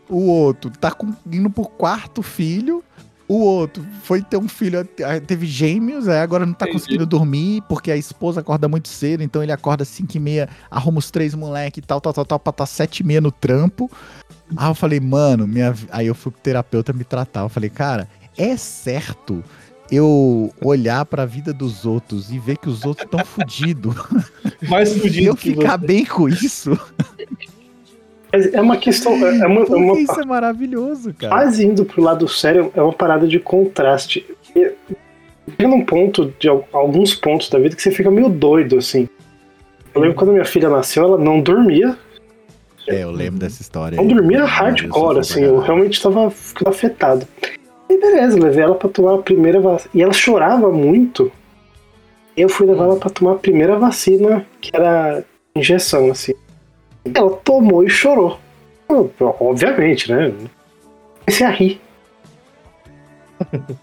o 0.09 0.27
outro 0.27 0.71
tá 0.71 0.91
com- 0.91 1.15
indo 1.31 1.49
pro 1.51 1.65
quarto 1.65 2.23
filho, 2.23 2.83
o 3.29 3.39
outro 3.39 3.85
foi 4.03 4.23
ter 4.23 4.37
um 4.37 4.49
filho, 4.49 4.85
teve 5.27 5.47
gêmeos, 5.47 6.09
aí 6.09 6.19
agora 6.21 6.47
não 6.47 6.53
tá 6.53 6.65
Entendi. 6.67 6.79
conseguindo 6.79 7.07
dormir, 7.07 7.63
porque 7.69 7.91
a 7.91 7.97
esposa 7.97 8.41
acorda 8.41 8.69
muito 8.69 8.89
cedo, 8.89 9.23
então 9.23 9.43
ele 9.43 9.53
acorda 9.53 9.83
às 9.83 9.89
5 9.89 10.17
e 10.17 10.21
meia, 10.21 10.49
arruma 10.71 10.99
os 10.99 11.11
três 11.11 11.35
moleque 11.35 11.81
e 11.81 11.83
tal, 11.83 12.01
tal, 12.01 12.13
tal, 12.13 12.25
tal, 12.25 12.39
pra 12.39 12.53
tá 12.53 12.67
7 12.67 13.01
e 13.01 13.05
meia 13.05 13.21
no 13.21 13.33
trampo. 13.33 13.91
Aí 14.57 14.69
eu 14.69 14.75
falei, 14.75 15.01
mano, 15.01 15.47
minha... 15.47 15.75
aí 15.91 16.07
eu 16.07 16.15
fui 16.15 16.31
pro 16.31 16.41
terapeuta 16.41 16.93
me 16.93 17.03
tratar, 17.03 17.41
eu 17.41 17.49
falei, 17.49 17.69
cara, 17.69 18.09
é 18.37 18.57
certo 18.57 19.43
eu 19.91 20.53
olhar 20.65 21.05
pra 21.05 21.25
vida 21.25 21.53
dos 21.53 21.85
outros 21.85 22.31
e 22.31 22.39
ver 22.39 22.59
que 22.59 22.69
os 22.69 22.85
outros 22.85 23.05
estão 23.07 23.23
fudidos 23.27 23.95
Mais 24.69 24.95
e 24.97 25.01
fudido 25.01 25.27
eu 25.29 25.37
ficar 25.37 25.79
você. 25.79 25.87
bem 25.87 26.05
com 26.05 26.29
isso, 26.29 26.79
é 28.33 28.61
uma 28.61 28.77
questão. 28.77 29.13
É 29.15 29.39
é 29.39 29.47
uma, 29.47 29.61
é 29.63 29.75
uma 29.75 29.99
isso 30.01 30.21
é 30.21 30.25
maravilhoso, 30.25 31.15
cara. 31.15 31.33
quase 31.33 31.65
indo 31.67 31.85
pro 31.85 32.03
lado 32.03 32.27
sério, 32.29 32.71
é 32.75 32.83
uma 32.83 32.93
parada 32.93 33.27
de 33.27 33.39
contraste. 33.39 34.25
Chega 34.53 35.69
num 35.69 35.85
ponto, 35.85 36.33
de 36.39 36.49
al- 36.49 36.67
alguns 36.73 37.15
pontos 37.15 37.49
da 37.49 37.59
vida, 37.59 37.77
que 37.77 37.83
você 37.83 37.91
fica 37.91 38.11
meio 38.11 38.29
doido, 38.29 38.79
assim. 38.79 39.09
Eu 39.95 40.01
lembro 40.01 40.17
quando 40.17 40.33
minha 40.33 40.45
filha 40.45 40.69
nasceu, 40.69 41.05
ela 41.05 41.19
não 41.19 41.41
dormia. 41.41 41.97
É, 42.89 43.03
eu 43.03 43.11
lembro 43.11 43.39
dessa 43.41 43.63
história. 43.63 43.97
Não 43.97 44.07
dormia 44.07 44.45
hardcore, 44.45 45.19
assim. 45.21 45.43
Eu 45.43 45.59
realmente 45.59 46.01
tava 46.03 46.31
ficando 46.31 46.69
afetado. 46.69 47.27
E 47.89 47.99
beleza, 47.99 48.39
levei 48.39 48.63
ela 48.65 48.75
pra 48.75 48.89
tomar 48.89 49.15
a 49.15 49.19
primeira 49.19 49.61
vacina. 49.61 49.91
E 49.95 50.03
ela 50.03 50.13
chorava 50.13 50.71
muito. 50.71 51.31
Eu 52.37 52.49
fui 52.49 52.67
levar 52.67 52.85
ela 52.85 52.97
pra 52.97 53.09
tomar 53.09 53.33
a 53.33 53.37
primeira 53.37 53.79
vacina, 53.79 54.45
que 54.61 54.71
era 54.75 55.25
injeção, 55.55 56.11
assim. 56.11 56.35
Ela 57.15 57.31
tomou 57.37 57.85
e 57.85 57.91
chorou. 57.91 58.39
Obviamente, 59.41 60.11
né? 60.13 60.33
Comecei 61.25 61.47
a 61.47 61.51
rir. 61.51 61.81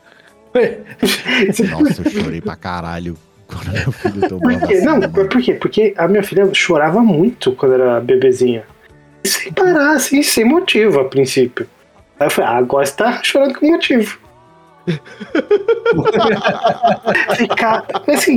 Nossa, 1.70 2.02
eu 2.04 2.10
chorei 2.12 2.42
pra 2.42 2.56
caralho 2.56 3.18
quando 3.48 3.72
meu 3.72 3.92
filho 3.92 4.30
tomou 4.30 4.50
a 4.50 4.60
Por 4.60 4.68
quê? 4.68 4.82
Não, 4.82 5.00
mano. 5.00 5.12
por 5.12 5.28
quê? 5.42 5.54
Porque 5.54 5.94
a 5.98 6.08
minha 6.08 6.24
filha 6.24 6.52
chorava 6.54 7.02
muito 7.02 7.54
quando 7.54 7.74
era 7.74 8.00
bebezinha. 8.00 8.64
Sem 9.24 9.52
parar, 9.54 9.96
assim, 9.96 10.22
sem 10.22 10.46
motivo, 10.46 11.00
a 11.00 11.06
princípio. 11.06 11.68
Aí 12.20 12.28
eu 12.28 12.32
falei, 12.32 12.52
ah, 12.52 12.58
agora 12.58 12.86
você 12.86 12.96
tá 12.96 13.24
chorando 13.24 13.58
com 13.58 13.68
motivo. 13.68 14.20
Ficar, 17.38 17.86
assim, 18.08 18.36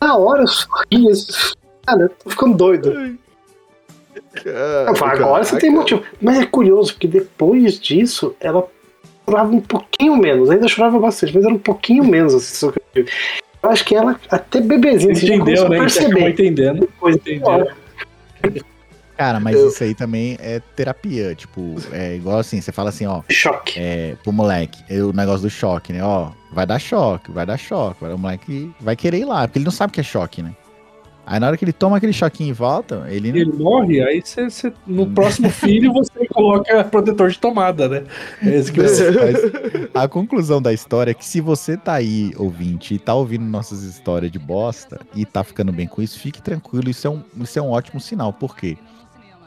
na 0.00 0.16
hora 0.16 0.42
eu 0.42 0.48
sorria, 0.48 1.10
assim, 1.10 1.54
cara, 1.84 2.02
eu 2.02 2.08
tô 2.08 2.30
ficando 2.30 2.56
doido. 2.56 3.18
Falei, 4.96 5.14
agora 5.16 5.44
você 5.44 5.58
tem 5.58 5.70
motivo. 5.70 6.02
Mas 6.20 6.38
é 6.38 6.46
curioso, 6.46 6.92
porque 6.92 7.08
depois 7.08 7.78
disso, 7.80 8.34
ela 8.40 8.66
chorava 9.28 9.52
um 9.52 9.60
pouquinho 9.60 10.16
menos. 10.16 10.50
Ainda 10.50 10.68
chorava 10.68 10.98
bastante, 10.98 11.34
mas 11.34 11.44
era 11.44 11.54
um 11.54 11.58
pouquinho 11.58 12.04
menos. 12.04 12.34
Assim, 12.34 12.72
eu 12.94 13.04
eu 13.62 13.70
acho 13.70 13.84
que 13.84 13.94
ela, 13.94 14.18
até 14.28 14.60
bebezinha, 14.60 15.12
assim, 15.12 15.26
já 15.26 15.34
Entendeu, 15.36 15.54
né? 15.68 15.76
Acabou 15.76 15.78
perceber. 15.78 16.30
entendendo. 16.30 16.80
Depois, 16.80 17.14
Entendeu. 17.16 17.68
Cara, 19.16 19.38
mas 19.38 19.54
Eu- 19.56 19.68
isso 19.68 19.84
aí 19.84 19.94
também 19.94 20.36
é 20.40 20.60
terapia. 20.74 21.34
Tipo, 21.34 21.76
é 21.92 22.16
igual 22.16 22.38
assim, 22.38 22.60
você 22.60 22.72
fala 22.72 22.88
assim, 22.88 23.06
ó, 23.06 23.22
Choque. 23.30 23.78
é, 23.78 24.16
pro 24.22 24.32
moleque, 24.32 24.82
é 24.90 25.00
o 25.02 25.12
negócio 25.12 25.42
do 25.42 25.50
choque, 25.50 25.92
né? 25.92 26.02
Ó, 26.02 26.30
vai 26.52 26.66
dar 26.66 26.80
choque, 26.80 27.30
vai 27.30 27.46
dar 27.46 27.56
choque. 27.56 28.04
O 28.04 28.18
moleque 28.18 28.72
vai 28.80 28.96
querer 28.96 29.18
ir 29.18 29.24
lá, 29.26 29.46
porque 29.46 29.58
ele 29.58 29.64
não 29.64 29.70
sabe 29.72 29.92
o 29.92 29.94
que 29.94 30.00
é 30.00 30.04
choque, 30.04 30.42
né? 30.42 30.50
Aí 31.24 31.38
na 31.38 31.46
hora 31.46 31.56
que 31.56 31.64
ele 31.64 31.72
toma 31.72 31.96
aquele 31.98 32.12
choquinho 32.12 32.50
em 32.50 32.52
volta, 32.52 33.06
ele 33.08 33.30
não. 33.30 33.38
Ele 33.38 33.52
morre, 33.52 34.02
aí 34.02 34.20
você, 34.20 34.50
você- 34.50 34.72
no 34.86 35.06
próximo 35.06 35.48
filho 35.50 35.92
você 35.92 36.26
coloca 36.26 36.82
protetor 36.84 37.30
de 37.30 37.38
tomada, 37.38 37.88
né? 37.88 38.02
É 38.42 38.58
isso 38.58 38.72
que 38.72 38.80
você... 38.80 39.10
A 39.94 40.08
conclusão 40.08 40.60
da 40.60 40.72
história 40.72 41.12
é 41.12 41.14
que 41.14 41.24
se 41.24 41.40
você 41.40 41.76
tá 41.76 41.92
aí, 41.94 42.32
ouvinte, 42.36 42.94
e 42.94 42.98
tá 42.98 43.14
ouvindo 43.14 43.44
nossas 43.44 43.82
histórias 43.82 44.32
de 44.32 44.38
bosta 44.38 45.00
e 45.14 45.24
tá 45.24 45.44
ficando 45.44 45.72
bem 45.72 45.86
com 45.86 46.02
isso, 46.02 46.18
fique 46.18 46.42
tranquilo, 46.42 46.90
isso 46.90 47.06
é 47.06 47.10
um, 47.10 47.22
isso 47.40 47.58
é 47.58 47.62
um 47.62 47.70
ótimo 47.70 48.00
sinal. 48.00 48.32
Por 48.32 48.56
quê? 48.56 48.76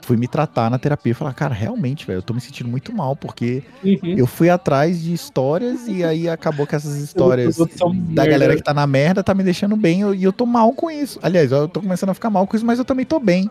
Fui 0.05 0.15
me 0.17 0.27
tratar 0.27 0.69
na 0.69 0.77
terapia 0.77 1.13
e 1.13 1.15
falar, 1.15 1.33
cara, 1.33 1.55
realmente, 1.55 2.05
velho, 2.05 2.19
eu 2.19 2.21
tô 2.21 2.31
me 2.31 2.39
sentindo 2.39 2.69
muito 2.69 2.93
mal, 2.93 3.15
porque 3.15 3.63
Uhum. 3.83 4.13
eu 4.15 4.27
fui 4.27 4.51
atrás 4.51 5.01
de 5.01 5.11
histórias 5.11 5.87
e 5.87 6.03
aí 6.03 6.29
acabou 6.29 6.67
que 6.67 6.75
essas 6.75 6.95
histórias 6.97 7.57
outros 7.57 7.79
são 7.79 7.89
da 7.89 8.21
merda. 8.21 8.27
galera 8.27 8.55
que 8.55 8.61
tá 8.61 8.71
na 8.71 8.85
merda 8.85 9.23
tá 9.23 9.33
me 9.33 9.41
deixando 9.43 9.75
bem 9.75 10.01
eu- 10.01 10.13
e 10.13 10.23
eu 10.23 10.31
tô 10.31 10.45
mal 10.45 10.71
com 10.73 10.91
isso. 10.91 11.17
Aliás, 11.23 11.51
eu 11.51 11.67
tô 11.67 11.81
começando 11.81 12.11
a 12.11 12.13
ficar 12.13 12.29
mal 12.29 12.45
com 12.45 12.55
isso, 12.55 12.63
mas 12.63 12.77
eu 12.77 12.85
também 12.85 13.03
tô 13.03 13.19
bem. 13.19 13.49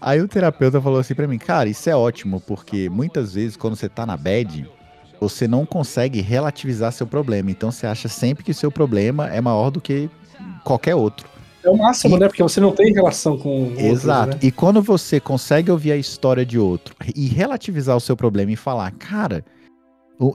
Aí 0.00 0.20
o 0.20 0.26
terapeuta 0.26 0.80
falou 0.80 0.98
assim 0.98 1.14
pra 1.14 1.28
mim, 1.28 1.38
cara, 1.38 1.68
isso 1.68 1.88
é 1.88 1.94
ótimo, 1.94 2.40
porque 2.40 2.88
muitas 2.90 3.34
vezes 3.34 3.56
quando 3.56 3.76
você 3.76 3.88
tá 3.88 4.04
na 4.04 4.16
bad, 4.16 4.68
você 5.20 5.46
não 5.46 5.64
consegue 5.64 6.20
relativizar 6.20 6.90
seu 6.90 7.06
problema. 7.06 7.48
Então 7.48 7.70
você 7.70 7.86
acha 7.86 8.08
sempre 8.08 8.42
que 8.42 8.52
seu 8.52 8.72
problema 8.72 9.28
é 9.32 9.40
maior 9.40 9.70
do 9.70 9.80
que 9.80 10.10
qualquer 10.64 10.96
outro. 10.96 11.28
É 11.66 11.70
o 11.70 11.76
máximo, 11.76 12.16
né? 12.16 12.28
Porque 12.28 12.42
você 12.42 12.60
não 12.60 12.70
tem 12.70 12.92
relação 12.92 13.36
com 13.36 13.64
outros, 13.64 13.84
Exato. 13.84 14.34
né? 14.34 14.38
E 14.40 14.52
quando 14.52 14.80
você 14.80 15.18
consegue 15.18 15.68
ouvir 15.68 15.90
a 15.90 15.96
história 15.96 16.46
de 16.46 16.58
outro 16.58 16.94
e 17.14 17.26
relativizar 17.26 17.96
o 17.96 18.00
seu 18.00 18.16
problema 18.16 18.52
e 18.52 18.56
falar, 18.56 18.92
cara, 18.92 19.44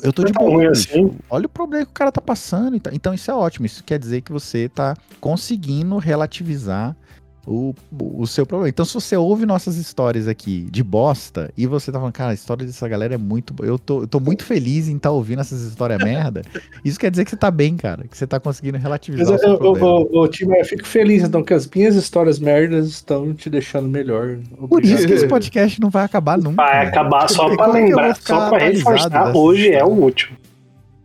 eu 0.04 0.12
tô 0.12 0.26
de 0.26 0.34
tão 0.34 0.46
boa. 0.46 0.70
assim. 0.70 1.12
Olha 1.30 1.46
o 1.46 1.50
problema 1.50 1.86
que 1.86 1.92
o 1.92 1.94
cara 1.94 2.12
tá 2.12 2.22
passando. 2.22 2.76
Então, 2.76 2.92
então 2.94 3.14
isso 3.14 3.32
é 3.32 3.34
ótimo. 3.34 3.66
Isso 3.66 3.82
quer 3.82 3.98
dizer 3.98 4.22
que 4.22 4.32
você 4.32 4.68
tá 4.68 4.96
conseguindo 5.22 5.98
relativizar 5.98 6.96
o, 7.46 7.74
o 7.92 8.28
seu 8.28 8.46
problema. 8.46 8.70
Então, 8.70 8.86
se 8.86 8.94
você 8.94 9.18
ouve 9.18 9.46
nossas 9.46 9.76
histórias 9.76 10.28
aqui 10.28 10.68
de 10.70 10.84
bosta 10.84 11.52
e 11.58 11.66
você 11.66 11.92
tá 11.92 11.98
falando, 11.98 12.14
cara, 12.14 12.32
a 12.32 12.34
história 12.34 12.66
dessa 12.66 12.88
galera 12.88 13.16
é 13.16 13.18
muito. 13.18 13.54
boa, 13.54 13.68
Eu 13.68 13.80
tô, 13.80 14.02
eu 14.02 14.08
tô 14.08 14.20
muito 14.20 14.44
feliz 14.44 14.88
em 14.88 14.96
estar 14.96 15.10
tá 15.10 15.14
ouvindo 15.14 15.42
essas 15.42 15.62
histórias 15.62 15.98
merda. 16.04 16.44
Isso 16.86 17.00
quer 17.00 17.10
dizer 17.10 17.24
que 17.26 17.32
você 17.32 17.38
tá 17.38 17.50
bem, 17.50 17.76
cara. 17.76 18.08
Que 18.08 18.16
você 18.18 18.28
tá 18.28 18.40
conseguindo 18.40 18.74
Mas 18.74 18.84
relativizar 18.84 19.28
eu, 19.28 19.36
o 19.36 19.40
seu 19.40 19.50
eu, 19.50 19.58
problema. 19.58 19.88
eu, 19.88 20.10
eu, 20.14 20.28
Tim, 20.28 20.46
eu 20.52 20.66
fico 20.66 20.86
feliz, 20.86 21.24
então, 21.24 21.44
que 21.44 21.54
as 21.54 21.68
minhas 21.68 21.96
histórias 21.96 22.40
merdas 22.40 22.88
estão 22.88 23.34
te 23.34 23.50
deixando 23.50 23.90
melhor. 23.90 24.38
Por 24.70 24.84
isso 24.84 24.98
que 24.98 25.04
Obrigado. 25.04 25.14
esse 25.14 25.28
podcast 25.28 25.82
não 25.82 25.90
vai 25.90 26.06
acabar 26.06 26.38
nunca. 26.38 26.58
Vai 26.58 26.86
né? 26.86 26.90
acabar 26.90 27.28
só 27.28 27.44
Porque 27.44 27.58
pra 27.58 27.68
lembrar, 27.68 28.16
só 28.16 28.50
pra 28.50 28.60
reforçar. 28.60 29.36
Hoje 29.36 29.72
é 29.72 29.84
o 29.84 29.90
último. 29.90 30.38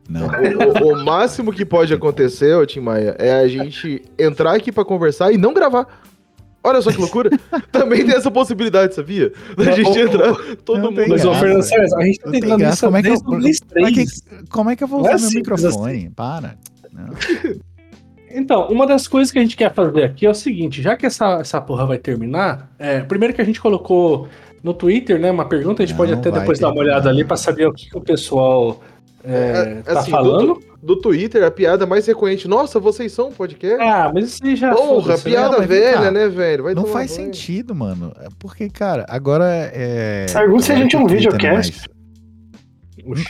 Não. 0.08 0.26
O, 0.82 0.92
o 0.92 1.04
máximo 1.04 1.52
que 1.52 1.64
pode 1.64 1.92
acontecer, 1.92 2.54
ô 2.54 2.64
Tim 2.64 2.80
Maia, 2.80 3.16
é 3.18 3.32
a 3.32 3.48
gente 3.48 4.02
entrar 4.18 4.54
aqui 4.54 4.70
pra 4.70 4.84
conversar 4.84 5.32
e 5.32 5.38
não 5.38 5.52
gravar. 5.52 5.86
Olha 6.68 6.82
só 6.82 6.90
que 6.90 6.98
loucura. 6.98 7.30
Também 7.70 8.04
tem 8.04 8.14
essa 8.16 8.30
possibilidade, 8.30 8.94
sabia? 8.94 9.32
Da 9.56 9.70
gente 9.72 9.98
entrar 9.98 10.34
todo 10.64 10.78
não 10.80 10.90
mundo. 10.90 11.04
Mas, 11.08 11.24
ô, 11.24 11.32
Fernando. 11.34 11.62
César, 11.62 11.96
a 11.98 12.04
gente 12.04 12.18
tá 12.18 12.30
tentando 12.30 12.64
isso 12.64 12.84
Como 12.86 12.96
é 12.96 13.02
que 13.02 13.08
eu- 13.08 13.12
desde 13.12 13.28
o 13.28 13.38
mês 13.38 13.60
Como 13.60 13.86
é 13.86 13.90
que- 13.90 13.94
3. 13.94 14.22
Como 14.50 14.70
é 14.70 14.76
que 14.76 14.84
eu 14.84 14.88
vou 14.88 15.02
Não 15.02 15.08
é 15.10 15.14
usar 15.14 15.22
meu 15.22 15.30
simples 15.30 15.62
microfone? 15.62 16.10
Para. 16.10 16.56
Não. 16.92 17.10
Então, 18.28 18.68
uma 18.68 18.86
das 18.86 19.08
coisas 19.08 19.32
que 19.32 19.38
a 19.38 19.42
gente 19.42 19.56
quer 19.56 19.72
fazer 19.72 20.02
aqui 20.04 20.26
é 20.26 20.30
o 20.30 20.34
seguinte, 20.34 20.82
já 20.82 20.94
que 20.96 21.06
essa, 21.06 21.38
essa 21.40 21.58
porra 21.60 21.86
vai 21.86 21.96
terminar, 21.96 22.70
é, 22.78 23.00
primeiro 23.00 23.32
que 23.32 23.40
a 23.40 23.44
gente 23.44 23.58
colocou 23.60 24.28
no 24.62 24.74
Twitter, 24.74 25.18
né, 25.18 25.30
uma 25.30 25.46
pergunta, 25.46 25.82
a 25.82 25.86
gente 25.86 25.94
Não 25.96 26.04
pode 26.04 26.12
até 26.12 26.30
depois 26.30 26.58
dar 26.58 26.70
uma 26.70 26.80
olhada 26.80 27.08
ali 27.08 27.24
pra 27.24 27.36
saber 27.36 27.66
o 27.66 27.72
que, 27.72 27.88
que 27.88 27.96
o 27.96 28.00
pessoal 28.00 28.82
é, 29.26 29.78
É, 29.78 29.82
tá 29.82 30.00
assim, 30.00 30.10
falando. 30.10 30.54
Do, 30.54 30.94
do 30.94 31.00
Twitter, 31.00 31.42
a 31.44 31.50
piada 31.50 31.84
mais 31.86 32.06
recorrente. 32.06 32.46
Nossa, 32.46 32.78
vocês 32.78 33.10
são 33.12 33.28
um 33.28 33.32
podcast? 33.32 33.82
Ah, 33.82 34.10
mas 34.14 34.26
isso 34.26 34.44
aí 34.44 34.54
já 34.56 34.72
Porra, 34.74 35.16
né? 35.16 35.22
piada 35.22 35.58
vem 35.58 35.66
velha, 35.66 36.10
né, 36.10 36.28
velho? 36.28 36.64
Vai 36.64 36.74
Não 36.74 36.86
faz 36.86 37.16
banho. 37.16 37.26
sentido, 37.26 37.74
mano. 37.74 38.12
É 38.20 38.28
Porque, 38.38 38.68
cara, 38.70 39.04
agora 39.08 39.44
é. 39.74 40.26
Pergunta 40.32 40.62
se 40.62 40.72
a 40.72 40.74
agora 40.74 40.82
gente 40.84 40.94
é 40.96 40.98
um 40.98 41.02
não 41.02 41.10
é 41.10 41.14
videocast. 41.14 41.88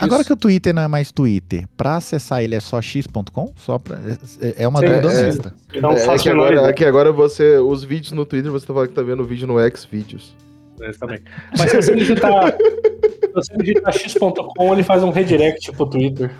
Agora 0.00 0.24
que 0.24 0.32
o 0.32 0.36
Twitter 0.36 0.72
não 0.74 0.80
é 0.82 0.88
mais 0.88 1.12
Twitter, 1.12 1.66
pra 1.76 1.96
acessar 1.96 2.42
ele 2.42 2.54
é 2.54 2.60
só 2.60 2.80
x.com? 2.80 3.52
Só 3.56 3.78
pra... 3.78 3.98
é- 4.40 4.54
É 4.62 4.66
uma 4.68 4.80
Sim, 4.80 4.86
dúvida 4.86 5.12
é. 5.12 5.18
honesta. 5.20 5.54
Não 5.82 5.90
É, 5.92 5.94
é 5.96 5.98
faço 5.98 6.22
que 6.24 6.30
agora, 6.30 6.60
é 6.68 6.72
que 6.72 6.84
agora 6.84 7.12
você, 7.12 7.58
os 7.58 7.84
vídeos 7.84 8.12
no 8.12 8.24
Twitter, 8.24 8.50
você 8.50 8.66
tá 8.66 8.72
falando 8.72 8.88
que 8.88 8.94
tá 8.94 9.02
vendo 9.02 9.22
o 9.22 9.26
vídeo 9.26 9.46
no 9.46 9.54
Xvideos. 9.76 10.34
É, 10.80 10.90
também. 10.92 11.18
Mas 11.58 11.70
se 11.70 11.76
você 11.76 11.94
digitar, 11.94 12.52
se 12.52 13.32
você 13.32 13.56
digitar 13.58 13.92
x.com, 13.92 14.72
ele 14.72 14.82
faz 14.82 15.02
um 15.02 15.10
redirect 15.10 15.72
pro 15.72 15.86
Twitter. 15.86 16.30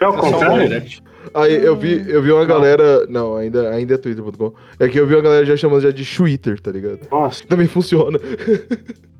É 0.00 0.06
o 0.06 0.08
É 0.08 0.12
um 0.12 0.16
contrário? 0.18 0.56
redirect. 0.62 1.02
Aí 1.32 1.54
eu 1.64 1.74
vi, 1.74 2.04
eu 2.08 2.22
vi 2.22 2.30
uma 2.30 2.44
galera. 2.44 3.06
Não, 3.06 3.36
ainda, 3.36 3.70
ainda 3.70 3.94
é 3.94 3.98
twitter.com. 3.98 4.52
É 4.78 4.88
que 4.88 4.98
eu 5.00 5.06
vi 5.06 5.14
uma 5.14 5.22
galera 5.22 5.44
já 5.46 5.56
chamando 5.56 5.80
já 5.80 5.90
de 5.90 6.04
Twitter, 6.04 6.60
tá 6.60 6.70
ligado? 6.70 7.00
Nossa. 7.10 7.44
Também 7.46 7.66
funciona. 7.66 8.18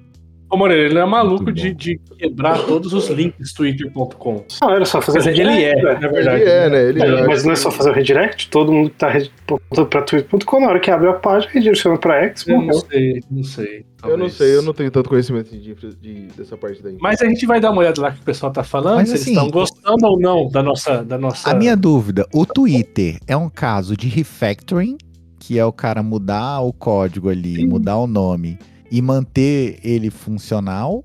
Ô, 0.55 0.57
Moreira, 0.57 0.85
ele 0.85 0.95
não 0.95 1.03
é 1.03 1.05
maluco 1.07 1.51
de, 1.51 1.75
de 1.75 1.99
quebrar 2.17 2.61
todos 2.65 2.93
os 2.93 3.09
links 3.11 3.53
twitter.com. 3.53 4.45
Não, 4.63 4.71
era 4.71 4.85
só 4.85 5.03
fazer 5.03 5.19
Mas 5.19 5.27
o 5.27 5.31
ele 5.31 5.43
é, 5.65 5.75
redirect, 5.75 6.01
na 6.03 6.09
verdade. 6.09 6.41
Ele 6.43 6.51
é, 6.51 6.71
né? 6.71 6.83
Ele 6.91 7.03
É, 7.03 7.07
é. 7.07 7.27
mas 7.27 7.45
não 7.45 7.53
é 7.53 7.57
só 7.57 7.71
fazer 7.73 7.91
o 7.91 7.93
redirect? 7.93 8.49
Todo 8.51 8.73
mundo 8.73 8.91
que 8.91 8.97
tá 8.97 9.13
apontando 9.47 9.89
pra 9.89 10.03
twitter.com, 10.03 10.61
na 10.61 10.69
hora 10.69 10.79
que 10.79 10.93
abre 10.93 11.09
a 11.09 11.13
página, 11.15 11.53
redireciona 11.53 11.99
pra 11.99 12.23
X, 12.27 12.47
Eu 12.47 12.55
não 12.59 12.65
morreu. 12.67 12.81
sei, 12.89 13.23
não 13.29 13.43
sei. 13.43 13.77
Eu 14.05 14.11
não 14.11 14.17
talvez. 14.19 14.33
sei, 14.35 14.55
eu 14.57 14.63
não 14.63 14.73
tenho 14.73 14.91
tanto 14.93 15.09
conhecimento 15.09 15.51
de, 15.59 15.71
infra- 15.73 15.91
de- 16.01 16.29
dessa 16.37 16.57
parte 16.57 16.81
daí. 16.83 16.97
Mas 17.01 17.21
a 17.21 17.27
gente 17.27 17.45
vai 17.47 17.59
dar 17.61 17.73
uma 17.73 17.81
olhada 17.81 18.01
lá 18.01 18.13
que 18.13 18.21
o 18.21 18.25
pessoal 18.25 18.53
tá 18.53 18.63
falando, 18.63 18.97
Mas 18.99 19.09
se 19.09 19.15
assim, 19.17 19.31
eles 19.33 19.43
estão 19.43 19.51
gostando 19.51 20.07
ou 20.07 20.21
não 20.21 20.49
da 20.49 20.63
nossa. 20.63 21.03
Da 21.03 21.19
nossa... 21.19 21.51
A 21.51 21.55
minha 21.55 21.77
dúvida, 21.77 22.25
o 22.33 22.47
Twitter 22.47 23.19
é 23.27 23.37
um 23.37 23.49
caso 23.51 23.97
de 23.97 24.07
refactoring, 24.09 24.97
que 25.41 25.59
é 25.59 25.65
o 25.65 25.73
cara 25.73 26.01
mudar 26.03 26.61
o 26.61 26.73
código 26.73 27.29
ali, 27.29 27.67
mudar 27.67 27.97
o 27.97 28.07
nome 28.07 28.57
e 28.91 29.01
manter 29.03 29.79
ele 29.83 30.11
funcional, 30.11 31.05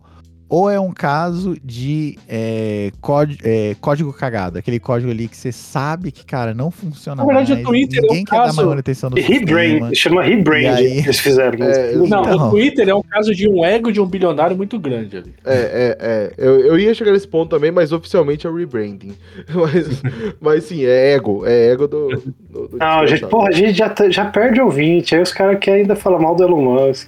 ou 0.52 0.68
é 0.68 0.80
um 0.80 0.92
caso 0.92 1.56
de 1.64 2.18
é, 2.28 2.92
é, 3.44 3.76
código 3.80 4.12
cagado, 4.12 4.58
aquele 4.58 4.80
código 4.80 5.12
ali 5.12 5.28
que 5.28 5.38
você 5.38 5.52
sabe 5.52 6.12
que, 6.12 6.26
cara, 6.26 6.56
não 6.56 6.72
funciona 6.72 7.22
Na 7.22 7.28
verdade, 7.28 7.52
mais, 7.54 7.64
o 7.64 7.68
Twitter 7.68 8.04
é 8.04 8.12
um 8.12 8.16
quer 8.24 8.24
dar 8.36 8.46
caso 8.46 8.66
manutenção 8.66 9.12
do 9.12 9.18
sistema. 9.18 9.40
rebrand, 9.40 9.94
chama 9.94 10.24
rebrand 10.24 10.66
aí- 10.66 11.04
que 11.04 11.08
eles 11.08 11.20
fizeram. 11.20 11.64
É, 11.64 11.94
Não, 11.94 12.06
Então. 12.24 12.48
o 12.48 12.50
Twitter 12.50 12.90
é 12.90 12.96
um 12.96 13.04
caso 13.04 13.36
de 13.36 13.48
um 13.48 13.64
ego 13.64 13.92
de 13.92 14.02
um 14.02 14.08
bilionário 14.08 14.58
muito 14.58 14.80
grande 14.80 15.18
ali. 15.18 15.34
É, 15.46 15.54
é, 15.54 15.98
é. 16.00 16.34
Eu, 16.36 16.60
eu 16.62 16.80
ia 16.80 16.96
chegar 16.96 17.12
nesse 17.12 17.28
ponto 17.28 17.52
também, 17.52 17.70
mas 17.72 17.92
oficialmente 17.92 18.48
é 18.48 18.50
o 18.50 18.56
rebranding. 18.56 19.14
Mas, 19.54 20.02
mas 20.42 20.64
sim, 20.64 20.84
é 20.84 21.14
ego. 21.14 21.46
É 21.46 21.72
ego 21.74 21.88
do. 21.88 22.08
do, 22.50 22.68
do 22.70 22.78
Não, 22.78 23.06
gente, 23.06 23.26
porra, 23.28 23.50
a 23.50 23.52
gente 23.52 23.74
já, 23.74 23.88
tá- 23.88 24.10
já 24.10 24.26
perde 24.26 24.60
ouvinte. 24.60 25.14
Aí 25.16 25.22
os 25.22 25.32
caras 25.32 25.60
querem 25.60 25.82
ainda 25.82 25.96
falar 25.96 26.18
mal 26.18 26.36
do 26.36 26.44
Elon 26.44 26.62
Musk. 26.62 27.08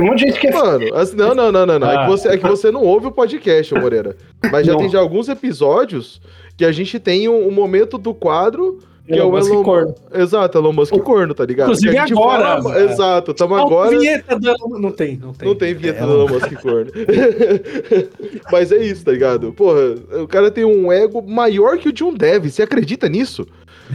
Um 0.00 0.06
monte 0.06 0.20
de 0.24 0.26
gente 0.30 0.40
que 0.40 0.46
é. 0.46 0.52
Mano, 0.52 0.94
assim, 0.94 1.16
não, 1.16 1.34
não, 1.34 1.52
não, 1.52 1.66
não, 1.66 1.78
não. 1.78 1.90
É, 1.90 1.96
Ah. 1.96 2.04
que 2.04 2.10
você, 2.10 2.28
é 2.28 2.36
que 2.38 2.46
você 2.48 2.70
não 2.70 2.82
ouve 2.82 3.06
o 3.08 3.12
podcast, 3.12 3.74
Moreira. 3.74 4.16
Mas 4.50 4.66
já 4.66 4.72
Não. 4.72 4.80
tem 4.80 4.88
já 4.88 4.98
alguns 4.98 5.28
episódios 5.28 6.20
que 6.56 6.64
a 6.64 6.72
gente 6.72 6.98
tem 6.98 7.28
um, 7.28 7.46
um 7.48 7.50
momento 7.50 7.96
do 7.98 8.12
quadro 8.14 8.78
Que 9.06 9.18
é 9.18 9.24
o 9.24 9.30
Musk 9.32 9.50
Elon 9.50 9.62
corno. 9.64 9.94
Exato, 10.14 10.58
Elon 10.58 10.72
Musk 10.72 10.94
corno, 10.98 11.34
tá 11.34 11.44
ligado? 11.44 11.66
Inclusive 11.68 11.92
Que 11.92 11.98
a 11.98 12.06
gente 12.06 12.12
agora, 12.16 12.62
fala- 12.62 12.78
é. 12.80 12.84
Exato, 12.84 13.34
tamo 13.34 13.54
Qual 13.56 13.66
agora. 13.66 13.98
vinheta 13.98 14.38
do 14.38 14.48
Elon- 14.48 14.78
Não 14.78 14.92
tem, 14.92 15.16
não 15.16 15.32
tem. 15.32 15.48
Não 15.48 15.54
tem 15.56 15.74
vinheta 15.74 16.00
É, 16.04 16.06
do 16.06 16.12
Elon 16.12 16.28
Musk 16.28 16.52
corno. 16.62 16.90
Mas 18.52 18.72
é 18.72 18.78
isso, 18.84 19.04
tá 19.04 19.12
ligado? 19.12 19.52
Porra, 19.52 19.94
o 20.22 20.26
cara 20.28 20.50
tem 20.50 20.64
um 20.64 20.92
ego 20.92 21.22
maior 21.22 21.78
que 21.78 21.88
o 21.88 21.92
de 21.92 22.04
um 22.04 22.14
dev. 22.14 22.46
Você 22.50 22.62
acredita 22.62 23.08
nisso? 23.08 23.46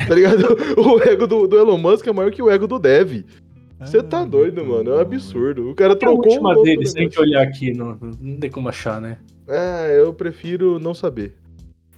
Tá 0.08 0.14
ligado? 0.14 0.58
O 0.78 1.00
ego 1.02 1.26
do, 1.26 1.48
do 1.48 1.58
Elon 1.58 1.78
Musk 1.78 2.06
é 2.08 2.12
maior 2.12 2.32
que 2.32 2.42
o 2.42 2.50
ego 2.50 2.68
do 2.68 2.78
dev. 2.80 3.24
Você 3.86 4.04
tá 4.04 4.24
doido, 4.26 4.66
mano. 4.66 4.92
É 4.92 4.96
um 4.96 5.00
absurdo. 5.00 5.70
O 5.70 5.76
cara 5.76 5.94
é 5.94 5.96
a 5.96 6.00
trocou 6.00 6.26
última 6.26 6.50
o 6.50 6.54
nome 6.54 6.56
do 6.56 6.64
deles? 6.64 6.94
Tem 6.94 7.10
que 7.10 7.16
negócio. 7.20 7.22
olhar 7.22 7.42
aqui, 7.44 7.74
não, 7.74 7.98
não 8.20 8.38
tem 8.38 8.50
como 8.50 8.70
achar, 8.70 9.00
né? 9.00 9.18
É, 9.48 10.00
eu 10.00 10.14
prefiro 10.14 10.80
não 10.80 10.94
saber. 10.94 11.34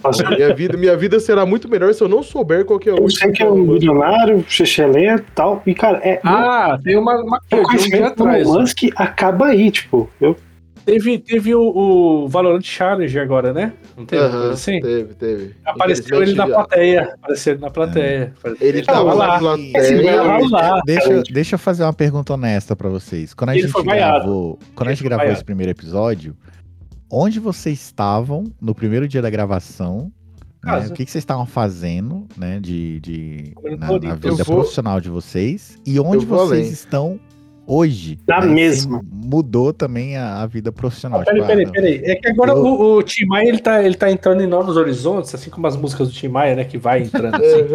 Nossa, 0.03 0.29
Minha 0.29 0.53
vida, 0.53 0.77
minha 0.77 0.95
vida 0.95 1.19
será 1.19 1.43
muito 1.43 1.67
melhor 1.67 1.91
se 1.91 2.03
eu 2.03 2.07
não 2.07 2.21
souber 2.21 2.63
qual 2.65 2.77
que 2.77 2.87
é 2.87 2.91
a 2.91 2.95
Eu 2.95 3.01
última. 3.01 3.19
sei 3.19 3.31
que 3.31 3.41
é 3.41 3.49
um 3.49 3.57
milionário, 3.57 4.45
xexelento 4.47 5.23
e 5.27 5.31
tal. 5.33 5.63
E, 5.65 5.73
cara, 5.73 5.97
é. 6.03 6.19
Ah, 6.23 6.77
tem 6.83 6.95
uma, 6.95 7.15
uma 7.23 7.37
o 7.37 7.39
de 7.49 7.55
um 7.55 7.57
dia 7.57 7.63
conhecimento 7.63 8.15
do 8.17 8.23
atrás. 8.23 8.47
Elon 8.47 8.59
Musk 8.61 8.77
acaba 8.95 9.47
aí, 9.47 9.71
tipo. 9.71 10.07
Eu, 10.21 10.35
Teve, 10.87 11.19
teve 11.19 11.53
o, 11.53 11.61
o 12.23 12.27
Valorant 12.29 12.61
Challenger 12.63 13.21
agora, 13.21 13.51
né? 13.51 13.73
Não 13.97 14.05
teve? 14.05 14.21
coisa 14.29 14.53
assim? 14.53 14.79
Teve, 14.79 15.13
teve. 15.15 15.53
Apareceu 15.65 16.21
ele 16.23 16.33
na 16.33 16.47
plateia. 16.47 17.13
Apareceu 17.21 17.53
ele 17.53 17.61
na 17.61 17.69
plateia. 17.69 18.33
Ele 18.61 18.81
tava 18.83 19.13
lá. 19.13 19.41
na 19.41 19.57
Esse 19.59 20.01
plateia. 20.01 20.47
lá. 20.49 20.81
Deixa, 20.85 21.23
deixa 21.29 21.55
eu 21.55 21.59
fazer 21.59 21.83
uma 21.83 21.91
pergunta 21.91 22.33
honesta 22.33 22.73
pra 22.73 22.87
vocês. 22.87 23.33
Quando 23.33 23.49
a 23.49 23.57
Ele 23.57 23.67
gente 23.67 23.83
gravou, 23.83 24.57
quando 24.73 24.87
a 24.87 24.93
gente 24.93 25.03
gravou 25.03 25.23
vaiado. 25.25 25.37
esse 25.37 25.43
primeiro 25.43 25.71
episódio, 25.73 26.33
onde 27.11 27.37
vocês 27.37 27.81
estavam 27.81 28.45
no 28.61 28.73
primeiro 28.73 29.09
dia 29.09 29.21
da 29.21 29.29
gravação? 29.29 30.09
né? 30.63 30.87
O 30.89 30.93
que, 30.93 31.03
que 31.05 31.11
vocês 31.11 31.21
estavam 31.21 31.45
fazendo, 31.45 32.25
né, 32.37 32.59
de, 32.61 32.99
de 33.01 33.53
na, 33.77 33.91
na 33.99 34.15
vida 34.15 34.43
vou- 34.43 34.57
profissional 34.57 34.99
de 35.01 35.09
vocês? 35.09 35.77
E 35.85 35.99
onde 35.99 36.25
vocês 36.25 36.51
além. 36.51 36.71
estão 36.71 37.19
hoje? 37.67 38.17
Na 38.27 38.39
né? 38.41 38.47
Mesma. 38.47 39.01
Mudou 39.11 39.73
também 39.73 40.15
a, 40.15 40.41
a 40.41 40.47
vida 40.47 40.71
profissional. 40.71 41.19
Ah, 41.21 41.25
Peraí, 41.25 41.41
tipo, 41.41 41.47
peraí, 41.47 41.65
ah, 41.65 41.71
peraí. 41.71 42.01
É 42.05 42.15
que 42.15 42.29
agora 42.29 42.51
Eu- 42.53 42.63
o, 42.65 42.95
o 42.97 43.03
Tim 43.03 43.25
Maia 43.25 43.49
ele 43.49 43.59
tá, 43.59 43.83
ele 43.83 43.95
tá 43.95 44.09
entrando 44.09 44.41
em 44.41 44.47
novos 44.47 44.77
horizontes, 44.77 45.35
assim 45.35 45.49
como 45.49 45.67
as 45.67 45.75
músicas 45.75 46.07
do 46.07 46.13
Tim 46.13 46.29
Maia, 46.29 46.55
né? 46.55 46.63
Que 46.63 46.77
vai 46.77 47.01
entrando 47.03 47.35
assim. 47.35 47.67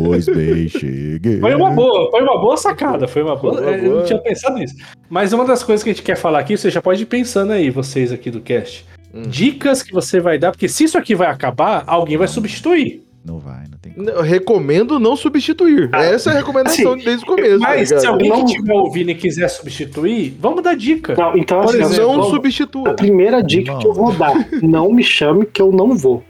Pois 0.06 0.26
bem, 0.26 0.68
cheguei. 0.68 1.40
Foi 1.40 1.54
uma 1.54 1.70
boa, 1.70 2.10
foi 2.10 2.22
uma 2.22 2.40
boa 2.40 2.56
sacada, 2.56 3.06
foi 3.06 3.22
uma 3.22 3.36
boa. 3.36 3.54
Foi 3.54 3.62
uma 3.62 3.76
Eu 3.76 3.84
boa. 3.84 3.96
não 3.98 4.04
tinha 4.06 4.18
pensado 4.18 4.56
nisso. 4.58 4.74
Mas 5.08 5.32
uma 5.32 5.44
das 5.44 5.62
coisas 5.62 5.82
que 5.84 5.90
a 5.90 5.92
gente 5.92 6.02
quer 6.02 6.16
falar 6.16 6.38
aqui, 6.40 6.56
você 6.56 6.70
já 6.70 6.80
pode 6.80 7.02
ir 7.02 7.06
pensando 7.06 7.52
aí, 7.52 7.70
vocês 7.70 8.12
aqui 8.12 8.30
do 8.30 8.40
cast. 8.40 8.84
Hum. 9.12 9.22
Dicas 9.28 9.82
que 9.82 9.92
você 9.92 10.18
vai 10.20 10.38
dar, 10.38 10.50
porque 10.50 10.68
se 10.68 10.84
isso 10.84 10.98
aqui 10.98 11.14
vai 11.14 11.28
acabar, 11.28 11.84
alguém 11.86 12.16
vai 12.16 12.26
substituir. 12.28 13.02
Não 13.24 13.38
vai, 13.38 13.64
não 13.70 13.78
tem 13.80 13.92
como. 13.92 14.06
Não, 14.06 14.20
recomendo 14.20 14.98
não 15.00 15.16
substituir. 15.16 15.88
Ah, 15.92 16.04
Essa 16.04 16.30
é 16.30 16.32
a 16.34 16.36
recomendação 16.36 16.94
desde 16.96 17.24
o 17.24 17.26
começo. 17.26 17.58
Mas 17.58 17.88
tá 17.88 17.98
se 17.98 18.06
alguém 18.06 18.28
Não- 18.28 18.44
que 18.44 18.50
estiver 18.52 18.74
ouvindo 18.74 19.10
e 19.10 19.14
quiser 19.14 19.48
substituir, 19.48 20.36
vamos 20.38 20.62
dar 20.62 20.76
dica. 20.76 21.14
não, 21.16 21.34
então, 21.36 21.60
Por 21.62 21.70
assim, 21.70 21.80
exemplo, 21.82 22.02
eu 22.02 22.08
não 22.12 22.22
vou- 22.24 22.30
substitua. 22.30 22.90
a 22.90 22.94
primeira 22.94 23.42
dica 23.42 23.72
Não. 23.72 23.78
que 23.78 23.86
eu 23.86 23.94
vou 23.94 24.12
dar: 24.12 24.34
não 24.62 24.90
me 24.92 25.02
chame 25.02 25.46
que 25.46 25.62
eu 25.62 25.72
não 25.72 25.96
vou. 25.96 26.22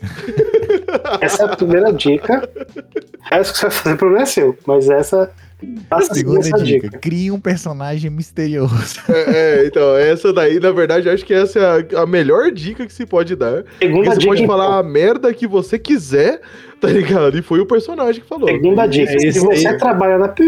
Essa 1.20 1.42
é 1.42 1.46
a 1.46 1.56
primeira 1.56 1.92
dica. 1.92 2.48
Essa 3.30 3.52
que 3.52 3.58
você 3.58 3.66
vai 3.66 3.70
fazer, 3.70 3.94
o 3.94 3.98
problema 3.98 4.22
é 4.22 4.26
seu. 4.26 4.56
Mas 4.66 4.88
essa. 4.90 5.30
Faça 5.88 6.12
assim 6.12 6.20
Segunda 6.20 6.42
dica, 6.42 6.88
dica. 6.88 6.98
crie 6.98 7.30
um 7.30 7.40
personagem 7.40 8.10
misterioso. 8.10 9.00
É, 9.08 9.62
é, 9.62 9.66
então, 9.66 9.96
essa 9.96 10.32
daí, 10.32 10.58
na 10.60 10.70
verdade, 10.70 11.08
acho 11.08 11.24
que 11.24 11.34
essa 11.34 11.58
é 11.58 11.96
a, 11.96 12.02
a 12.02 12.06
melhor 12.06 12.50
dica 12.50 12.86
que 12.86 12.92
se 12.92 13.04
pode 13.04 13.34
dar. 13.36 13.64
Segunda 13.78 14.10
você 14.10 14.18
dica. 14.18 14.30
pode 14.30 14.42
então. 14.42 14.56
falar 14.56 14.78
a 14.78 14.82
merda 14.82 15.32
que 15.34 15.46
você 15.46 15.78
quiser, 15.78 16.40
tá 16.80 16.88
ligado? 16.88 17.36
E 17.38 17.42
foi 17.42 17.60
o 17.60 17.66
personagem 17.66 18.22
que 18.22 18.28
falou. 18.28 18.48
Segunda 18.48 18.86
dica. 18.86 19.12
É 19.12 19.18
se 19.18 19.40
você 19.40 19.68
aí. 19.68 19.78
trabalha 19.78 20.18
na 20.18 20.28
Pi, 20.28 20.44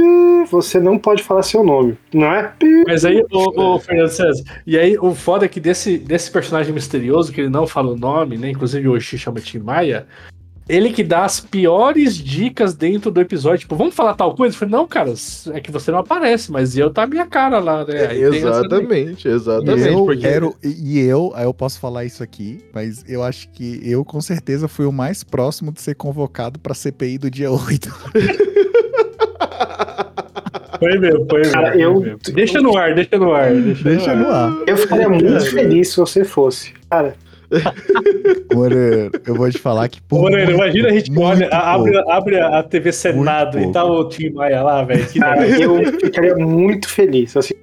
você 0.51 0.81
não 0.81 0.98
pode 0.98 1.22
falar 1.22 1.42
seu 1.42 1.62
nome. 1.62 1.96
Não 2.12 2.33
é? 2.33 2.53
Pi. 2.59 2.85
Mas 2.87 3.05
aí, 3.05 3.22
o, 3.31 3.79
Fernando 3.79 4.09
César, 4.09 4.42
e 4.66 4.79
aí 4.79 4.96
o 4.98 5.14
foda 5.14 5.44
é 5.44 5.48
que 5.48 5.61
desse, 5.61 5.98
desse 5.98 6.31
personagem 6.31 6.72
misterioso, 6.72 7.33
que 7.33 7.40
ele 7.40 7.51
não 7.51 7.66
fala 7.66 7.92
o 7.92 7.96
nome, 7.96 8.38
né? 8.38 8.51
Inclusive 8.51 8.88
o 8.88 8.94
Oxi 8.94 9.18
chama 9.18 9.40
Tim 9.40 9.59
Maia, 9.59 10.07
ele 10.72 10.90
que 10.90 11.04
dá 11.04 11.24
as 11.26 11.38
piores 11.38 12.16
dicas 12.16 12.74
dentro 12.74 13.11
do 13.11 13.20
episódio. 13.20 13.58
Tipo, 13.58 13.76
vamos 13.76 13.94
falar 13.94 14.14
tal 14.14 14.35
coisa? 14.35 14.54
Eu 14.54 14.58
falei, 14.58 14.72
não, 14.72 14.87
cara, 14.87 15.12
é 15.52 15.61
que 15.61 15.70
você 15.70 15.90
não 15.90 15.98
aparece, 15.98 16.50
mas 16.50 16.76
eu 16.78 16.90
tá 16.90 17.02
a 17.02 17.06
minha 17.06 17.26
cara 17.26 17.58
lá, 17.58 17.85
né? 17.85 18.06
Daí. 18.06 18.22
Exatamente, 18.22 19.28
exatamente. 19.28 19.88
eu 19.88 20.04
porque 20.06 20.22
quero, 20.22 20.56
e 20.62 20.98
eu, 20.98 21.30
aí 21.35 21.44
eu 21.44 21.52
posso 21.52 21.78
falar 21.78 22.06
isso 22.06 22.22
aqui, 22.22 22.58
mas 22.72 23.04
eu 23.06 23.22
acho 23.22 23.50
que 23.50 23.80
eu 23.85 24.02
com 24.02 24.20
certeza 24.22 24.66
fui 24.66 24.87
o 24.87 24.92
mais 24.92 25.22
próximo 25.22 25.70
de 25.70 25.82
ser 25.82 25.94
convocado 25.94 26.58
pra 26.58 26.72
CPI 26.72 27.18
do 27.18 27.30
dia 27.30 27.50
8. 27.50 27.92
Foi 30.78 30.98
mesmo, 30.98 31.24
foi. 31.30 31.42
Cara, 31.42 31.72
foi 31.72 31.80
eu-. 31.80 32.18
Deixa 32.35 32.61
no 32.61 32.76
ar, 32.76 32.92
deixa 32.92 33.16
no 33.16 33.32
ar. 33.32 33.54
Deixa, 33.54 33.85
Deixa 33.85 34.14
no 34.16 34.24
no 34.24 34.28
ar. 34.30 34.48
ar. 34.48 34.64
Eu 34.66 34.76
ficaria 34.76 35.08
muito 35.08 35.40
feliz 35.52 35.90
se 35.90 35.96
você 35.96 36.24
fosse. 36.24 36.74
Cara, 36.90 37.14
Moreira, 38.54 39.10
eu 39.26 39.34
vou 39.34 39.50
te 39.50 39.58
falar 39.58 39.88
que 39.88 40.00
por 40.02 40.20
Moreira, 40.20 40.46
muito, 40.46 40.56
imagina 40.62 40.88
a 40.88 40.92
gente 40.92 41.18
olha, 41.18 41.48
abre, 41.50 41.96
abre 42.10 42.40
a 42.40 42.62
TV 42.62 42.92
Senado 42.92 43.58
Muito 43.58 43.70
e 43.70 43.72
tá 43.72 43.84
o 43.84 44.08
Tim 44.08 44.30
Maia 44.30 44.62
lá, 44.62 44.82
velho. 44.84 45.06
Que 45.06 45.18
cara, 45.18 45.46
eu 45.48 45.84
ficaria 46.00 46.34
muito 46.36 46.88
feliz. 46.88 47.36
Assim, 47.36 47.54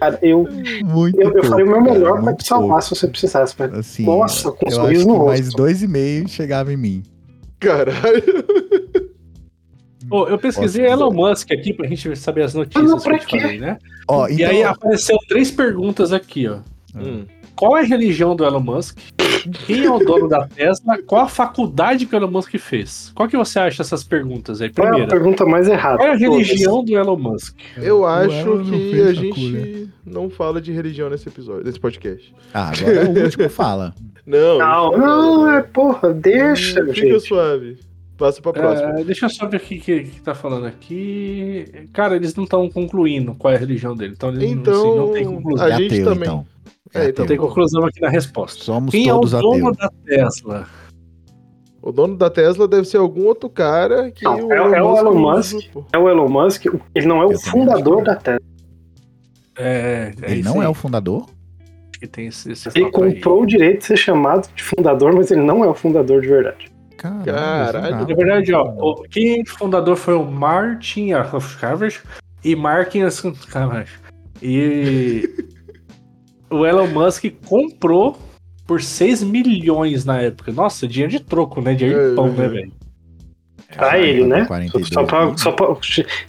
cara, 0.00 0.18
eu, 0.22 0.46
muito 0.84 1.20
eu, 1.20 1.32
eu 1.32 1.44
faria 1.44 1.64
o 1.64 1.68
meu 1.68 1.80
melhor 1.82 2.12
cara, 2.14 2.22
pra 2.24 2.34
te 2.34 2.46
salvar 2.46 2.68
pouco. 2.68 2.82
se 2.82 2.90
você 2.94 3.08
precisasse. 3.08 3.54
Mas, 3.58 3.72
Assim, 3.74 4.04
Nossa, 4.04 4.52
com 4.52 4.66
um 4.66 4.68
eu 4.70 4.74
sorriso 4.74 5.00
acho 5.00 5.08
no 5.08 5.14
que 5.14 5.18
rosto. 5.20 5.28
mais 5.28 5.50
dois 5.54 5.82
e 5.82 5.88
meio 5.88 6.28
chegava 6.28 6.72
em 6.72 6.76
mim. 6.76 7.02
Caralho. 7.60 8.22
Pô, 10.08 10.28
eu 10.28 10.38
pesquisei 10.38 10.84
Posso 10.86 10.94
Elon 11.02 11.12
Musk 11.12 11.50
aqui 11.50 11.72
pra 11.72 11.86
gente 11.88 12.14
saber 12.16 12.42
as 12.42 12.54
notícias 12.54 12.84
Ah, 12.84 12.88
não, 12.94 13.00
que 13.00 13.10
eu 13.10 13.18
te 13.18 13.40
falei, 13.40 13.58
né? 13.58 13.76
Ó, 14.06 14.28
E 14.28 14.34
então, 14.34 14.48
aí 14.50 14.62
apareceu 14.62 15.18
três 15.28 15.50
perguntas 15.50 16.12
aqui, 16.12 16.46
ó. 16.46 16.58
Hum. 16.94 17.24
Qual 17.56 17.76
é 17.76 17.80
a 17.80 17.84
religião 17.84 18.36
do 18.36 18.44
Elon 18.44 18.60
Musk? 18.60 18.98
Quem 19.66 19.84
é 19.84 19.90
o 19.90 19.98
dono 19.98 20.28
da 20.28 20.46
Tesla? 20.46 20.98
Qual 21.06 21.22
a 21.22 21.28
faculdade 21.28 22.04
que 22.06 22.14
o 22.14 22.18
Elon 22.18 22.30
Musk 22.30 22.54
fez? 22.58 23.12
Qual 23.14 23.28
que 23.28 23.36
você 23.36 23.58
acha 23.58 23.78
dessas 23.82 24.04
perguntas 24.04 24.60
aí? 24.60 24.70
qual 24.70 24.86
é 24.86 24.90
a 24.90 24.92
Primeira, 24.92 25.10
pergunta 25.16 25.46
mais 25.46 25.68
errada? 25.68 25.98
qual 25.98 26.08
é 26.08 26.12
a 26.12 26.16
religião 26.16 26.84
do 26.84 26.92
Elon 26.96 27.16
Musk? 27.16 27.56
Eu 27.78 28.04
acho 28.04 28.62
que 28.64 29.00
a 29.02 29.12
gente 29.12 29.88
não 30.04 30.28
fala 30.28 30.60
de 30.60 30.72
religião 30.72 31.08
nesse 31.08 31.28
episódio, 31.28 31.64
nesse 31.64 31.80
podcast. 31.80 32.34
Ah, 32.52 32.72
agora 32.76 33.08
o 33.08 33.22
último 33.24 33.48
fala. 33.48 33.94
Não, 34.26 34.58
Não, 34.58 34.98
não, 34.98 35.50
é 35.52 35.62
porra, 35.62 36.12
deixa, 36.12 36.82
Hum, 36.82 36.92
Fica 36.92 37.06
gente. 37.08 37.20
suave. 37.20 37.78
Passa 38.16 38.40
pra 38.40 38.52
próxima. 38.52 39.00
É, 39.00 39.04
deixa 39.04 39.26
eu 39.26 39.30
só 39.30 39.46
ver 39.46 39.58
o 39.58 39.60
que, 39.60 39.78
que, 39.78 40.04
que 40.04 40.20
tá 40.22 40.34
falando 40.34 40.66
aqui. 40.66 41.66
Cara, 41.92 42.16
eles 42.16 42.34
não 42.34 42.44
estão 42.44 42.68
concluindo 42.70 43.34
qual 43.34 43.52
é 43.52 43.56
a 43.56 43.60
religião 43.60 43.94
dele. 43.94 44.14
Então, 44.16 44.30
eles 44.30 44.42
não- 44.42 44.50
Então, 44.58 44.72
assim, 44.74 44.96
não 44.96 45.12
tem 45.12 45.24
conclusão. 45.26 45.66
A 45.66 45.70
é 45.70 45.76
gente 45.76 45.94
ateu, 45.94 46.04
também. 46.04 46.28
então. 46.28 46.46
É, 46.94 47.04
É 47.04 47.08
então. 47.10 47.22
Não 47.24 47.28
tem 47.28 47.36
conclusão 47.36 47.84
aqui 47.84 48.00
na 48.00 48.08
resposta. 48.08 48.64
Somos 48.64 48.90
Quem 48.90 49.06
todos 49.08 49.34
é 49.34 49.36
o 49.38 49.40
dono 49.42 49.68
ateus. 49.68 49.76
da 49.76 49.90
Tesla? 50.06 50.66
O 51.82 51.92
dono 51.92 52.16
da 52.16 52.30
Tesla 52.30 52.66
deve 52.66 52.86
ser 52.88 52.96
algum 52.96 53.26
outro 53.26 53.48
cara 53.50 54.10
que 54.10 54.24
Não, 54.24 54.46
o 54.48 54.52
é- 54.52 54.56
é 54.78 54.82
o 54.82 54.96
Elon 54.96 55.14
Musk. 55.14 55.54
usa. 55.56 55.84
É 55.92 55.98
o 55.98 56.08
Elon 56.08 56.28
Musk, 56.28 56.64
ele 56.94 57.06
não 57.06 57.20
é 57.22 57.26
o 57.26 57.32
Eu 57.32 57.38
fundador 57.38 58.02
da 58.02 58.16
Tesla. 58.16 58.40
É, 59.58 60.12
é 60.22 60.30
Ele 60.32 60.42
não 60.42 60.60
aí. 60.60 60.66
é 60.66 60.68
o 60.68 60.74
fundador? 60.74 61.26
que 61.98 62.06
tem 62.06 62.26
esse, 62.26 62.52
esse 62.52 62.68
Ele 62.74 62.84
papo 62.90 63.04
aí. 63.04 63.14
comprou 63.14 63.42
o 63.42 63.46
direito 63.46 63.78
de 63.78 63.84
ser 63.86 63.96
chamado 63.96 64.48
de 64.54 64.62
fundador, 64.62 65.14
mas 65.14 65.30
ele 65.30 65.40
não 65.40 65.64
é 65.64 65.68
o 65.68 65.74
fundador 65.74 66.20
de 66.20 66.28
verdade. 66.28 66.70
Caralho. 66.96 68.06
Na 68.08 68.14
verdade, 68.14 68.52
ó, 68.52 68.62
o, 68.62 69.02
quem 69.02 69.40
é 69.40 69.44
fundador 69.44 69.96
foi 69.96 70.14
o 70.14 70.24
Martin 70.24 71.10
Cavendish 71.60 72.02
e 72.42 72.56
Martin 72.56 73.00
Cavendish. 73.50 73.98
E 74.42 75.28
o 76.50 76.64
Elon 76.64 76.88
Musk 76.88 77.24
comprou 77.44 78.18
por 78.66 78.82
6 78.82 79.22
milhões 79.22 80.04
na 80.04 80.20
época. 80.20 80.52
Nossa, 80.52 80.86
dinheiro 80.86 81.12
de 81.12 81.20
troco, 81.20 81.60
né? 81.60 81.74
Dinheiro 81.74 82.10
de 82.10 82.16
pão, 82.16 82.32
né, 82.32 82.48
velho? 82.48 82.72
Pra 83.76 83.86
Caralho, 83.88 84.04
ele, 84.04 84.24
né? 84.26 84.44
42 84.46 84.88
Só 84.88 85.04
pra, 85.04 85.26
mil. 85.26 85.38
só 85.38 85.52
pra, 85.52 85.76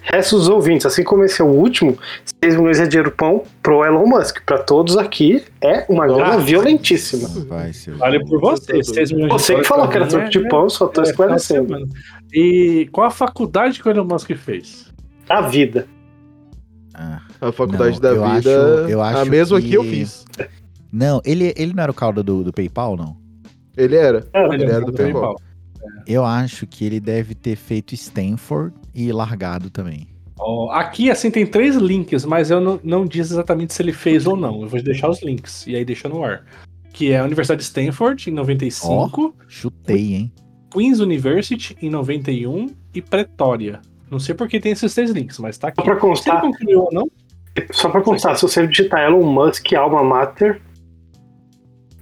resta 0.04 0.36
os 0.36 0.50
ouvintes, 0.50 0.86
assim 0.86 1.04
como 1.04 1.24
esse 1.24 1.42
é 1.42 1.46
o 1.46 1.48
último, 1.48 1.98
6 2.44 2.56
milhões 2.56 2.80
é 2.80 2.86
dinheiro 2.86 3.12
pão 3.12 3.44
pro 3.64 3.84
Elon 3.86 4.06
Musk. 4.06 4.40
Pra 4.46 4.58
todos 4.58 4.98
aqui 4.98 5.44
é 5.62 5.86
uma 5.90 6.06
grana 6.06 6.26
Nossa. 6.34 6.40
violentíssima. 6.40 7.30
Não 7.30 7.46
vai 7.46 7.72
ser. 7.74 7.96
Vale 7.96 8.24
por 8.26 8.40
você, 8.42 8.84
6 8.84 9.12
milhões 9.12 9.32
Você 9.32 9.56
que 9.56 9.64
falou 9.64 9.88
que 9.88 9.96
era 9.98 10.08
troco 10.08 10.30
de 10.30 10.40
é- 10.46 10.50
pão, 10.50 10.70
só 10.70 10.88
tô 10.88 11.02
é, 11.02 11.04
de 11.06 11.10
esclarecendo. 11.12 11.68
semana. 11.68 11.88
E 12.34 12.90
qual 12.92 13.08
a 13.08 13.12
faculdade 13.12 13.82
que 13.82 13.88
o 13.88 13.92
Elon 13.92 14.04
Musk 14.06 14.30
fez? 14.36 14.92
A 15.30 15.42
vida. 15.42 15.88
Ah. 16.94 17.22
A 17.40 17.52
faculdade 17.52 17.94
Não, 17.96 18.00
da 18.02 18.10
eu 18.10 18.26
vida. 18.36 18.82
acho- 18.84 18.90
eu 18.90 19.02
a 19.02 19.10
acho 19.10 19.30
mesma 19.30 19.62
que... 19.62 19.70
que- 19.70 19.76
eu 19.78 19.84
fiz. 19.84 20.26
Não, 20.92 21.22
ele, 21.26 21.54
ele 21.56 21.74
não 21.74 21.84
era 21.84 21.92
o 21.92 21.96
caldo 21.96 22.24
do, 22.24 22.44
do 22.44 22.52
PayPal, 22.52 22.96
não? 22.98 23.16
Ele 23.76 23.96
era. 23.96 24.26
É, 24.34 24.44
Ele 24.54 24.64
era 24.66 24.84
do 24.84 24.92
PayPal. 24.94 25.36
Eu 26.06 26.26
acho 26.26 26.66
que 26.66 26.86
ele 26.86 27.00
deve 27.00 27.36
ter 27.36 27.56
feito 27.56 27.94
Stanford 27.94 28.76
e 28.94 29.12
largado 29.12 29.70
também. 29.70 30.08
Ó, 30.40 30.72
aqui, 30.72 31.10
assim, 31.10 31.32
tem 31.32 31.46
três 31.46 31.76
links, 31.76 32.24
mas 32.24 32.52
eu 32.52 32.62
não, 32.62 32.80
não 32.84 33.06
diz 33.06 33.32
exatamente 33.32 33.74
se 33.74 33.82
ele 33.82 33.94
fez 33.94 34.28
ou 34.28 34.36
não. 34.36 34.62
Eu 34.62 34.70
vou 34.70 34.82
deixar 34.82 35.10
os 35.10 35.22
links 35.24 35.66
e 35.66 35.76
aí 35.76 35.84
deixa 35.84 36.08
no 36.08 36.24
ar. 36.24 36.46
Que 36.94 37.12
é 37.12 37.20
a 37.20 37.24
Universidade 37.24 37.60
de 37.60 37.66
Stanford, 37.66 38.30
em 38.30 38.34
95. 38.34 39.36
Chutei, 39.48 40.14
hein? 40.14 40.32
Queen's 40.72 41.00
University 41.00 41.76
em 41.82 41.90
91 41.90 42.70
e 42.94 43.02
Pretória. 43.02 43.82
Não 44.10 44.20
sei 44.20 44.36
por 44.36 44.48
que 44.48 44.60
tem 44.60 44.72
esses 44.72 44.94
três 44.94 45.12
links, 45.12 45.40
mas 45.40 45.58
tá 45.58 45.70
aqui. 45.70 45.82
Só 45.82 45.84
pra 45.84 45.94
Se 45.94 46.00
ele 46.00 46.02
constar, 46.02 46.42
concluiu 46.42 46.82
ou 46.82 46.90
não, 46.92 47.10
só 47.72 47.90
pra 47.90 48.02
constar, 48.02 48.36
se 48.36 48.42
você 48.42 48.68
digitar 48.68 49.02
Elon 49.02 49.24
Musk 49.24 49.74
Alma 49.74 50.04
Mater, 50.04 50.62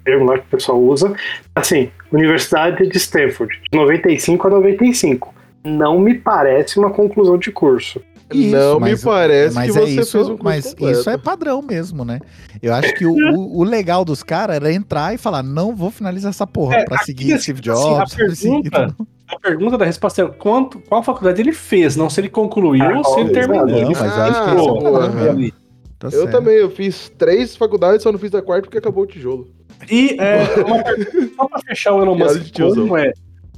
termo 0.04 0.26
lá 0.26 0.38
que 0.38 0.46
o 0.46 0.50
pessoal 0.50 0.82
usa, 0.82 1.16
assim, 1.56 1.90
Universidade 2.12 2.88
de 2.88 2.98
Stanford, 2.98 3.54
de 3.72 3.78
95 3.78 4.48
a 4.48 4.50
95. 4.52 5.34
Não 5.64 6.00
me 6.00 6.14
parece 6.14 6.78
uma 6.80 6.92
conclusão 6.92 7.38
de 7.38 7.52
curso. 7.52 8.00
Não 8.34 8.80
me 8.80 8.98
parece 8.98 9.54
mas 9.56 9.72
que 9.72 9.78
é 9.78 9.82
você 9.82 10.02
isso, 10.02 10.12
fez 10.14 10.26
um 10.26 10.30
curso 10.30 10.44
Mas 10.44 10.66
completo. 10.74 11.00
isso 11.00 11.10
é 11.12 11.18
padrão 11.18 11.62
mesmo, 11.62 12.04
né? 12.04 12.20
Eu 12.62 12.74
acho 12.74 12.92
que 12.96 13.06
o, 13.06 13.12
o- 13.14 13.60
o 13.60 13.64
legal 13.64 14.04
dos 14.04 14.24
caras 14.24 14.56
era 14.56 14.74
entrar 14.74 15.14
e 15.14 15.18
falar, 15.18 15.44
não 15.44 15.76
vou 15.76 15.92
finalizar 15.92 16.32
essa 16.32 16.48
porra 16.48 16.78
É, 16.78 16.86
pra 16.86 16.98
seguir 17.00 17.34
assim, 17.34 17.54
Steve 17.56 17.70
assim, 17.70 17.82
a 17.82 17.98
Jobs. 18.00 18.16
pra 18.16 18.30
seguir 18.36 18.70
pergunta- 18.72 18.96
a 19.30 19.40
pergunta 19.40 19.78
da 19.78 19.86
resposta 19.86 20.22
é 20.24 20.28
quanto, 20.28 20.80
qual 20.80 21.04
faculdade 21.04 21.40
ele 21.40 21.52
fez, 21.52 21.96
não 21.96 22.10
se 22.10 22.20
ele 22.20 22.30
concluiu 22.30 22.84
Ah, 22.84 22.98
ou 22.98 23.04
se 23.06 23.20
ele 23.20 23.30
terminou. 23.30 23.68
não, 23.68 23.78
Ele 23.78 23.86
mas 23.94 24.02
eu 24.02 24.24
acho 24.24 24.44
que 24.44 24.50
esse 24.56 25.50
é. 25.50 25.52
Tá 26.00 26.08
Eu 26.08 26.12
certo. 26.12 26.32
também, 26.32 26.56
eu 26.56 26.70
fiz 26.72 27.10
três 27.18 27.56
faculdades, 27.56 28.02
só 28.04 28.12
não 28.12 28.20
fiz 28.20 28.34
a 28.36 28.42
quarta 28.42 28.64
porque 28.64 28.78
acabou 28.80 29.04
o 29.04 29.08
tijolo. 29.08 29.48
E 29.90 30.18
é, 30.20 30.44
uma 30.66 30.84
pergunta, 30.84 31.36
só 31.36 31.48
pra 31.48 31.60
fechar 31.60 31.94
o 31.94 32.02
Elon 32.02 32.16
Musk, 32.16 32.54
como 32.76 32.98
é? 32.98 33.14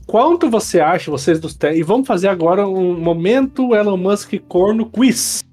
Quanto 0.05 0.49
você 0.49 0.79
acha, 0.79 1.11
vocês 1.11 1.39
dos. 1.39 1.57
E 1.75 1.83
vamos 1.83 2.07
fazer 2.07 2.29
agora 2.29 2.67
um 2.67 2.97
momento 2.97 3.75
Elon 3.75 3.97
Musk 3.97 4.33
corno 4.47 4.85
quiz. 4.85 5.43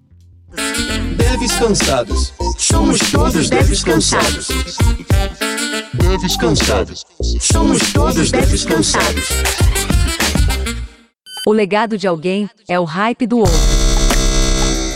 Deves 1.17 1.53
cansados. 1.59 2.33
Somos 2.57 3.01
todos 3.11 3.51
deves 3.51 3.83
cansados. 3.83 4.49
Deves 5.95 6.37
cansados. 6.37 7.05
Somos 7.41 7.93
todos 7.93 8.31
deves 8.31 8.65
cansados. 8.65 9.29
O 11.47 11.53
legado 11.53 11.99
de 11.99 12.07
alguém 12.07 12.49
é 12.69 12.79
o 12.79 12.85
hype 12.85 13.27
do 13.27 13.39
outro. 13.39 13.74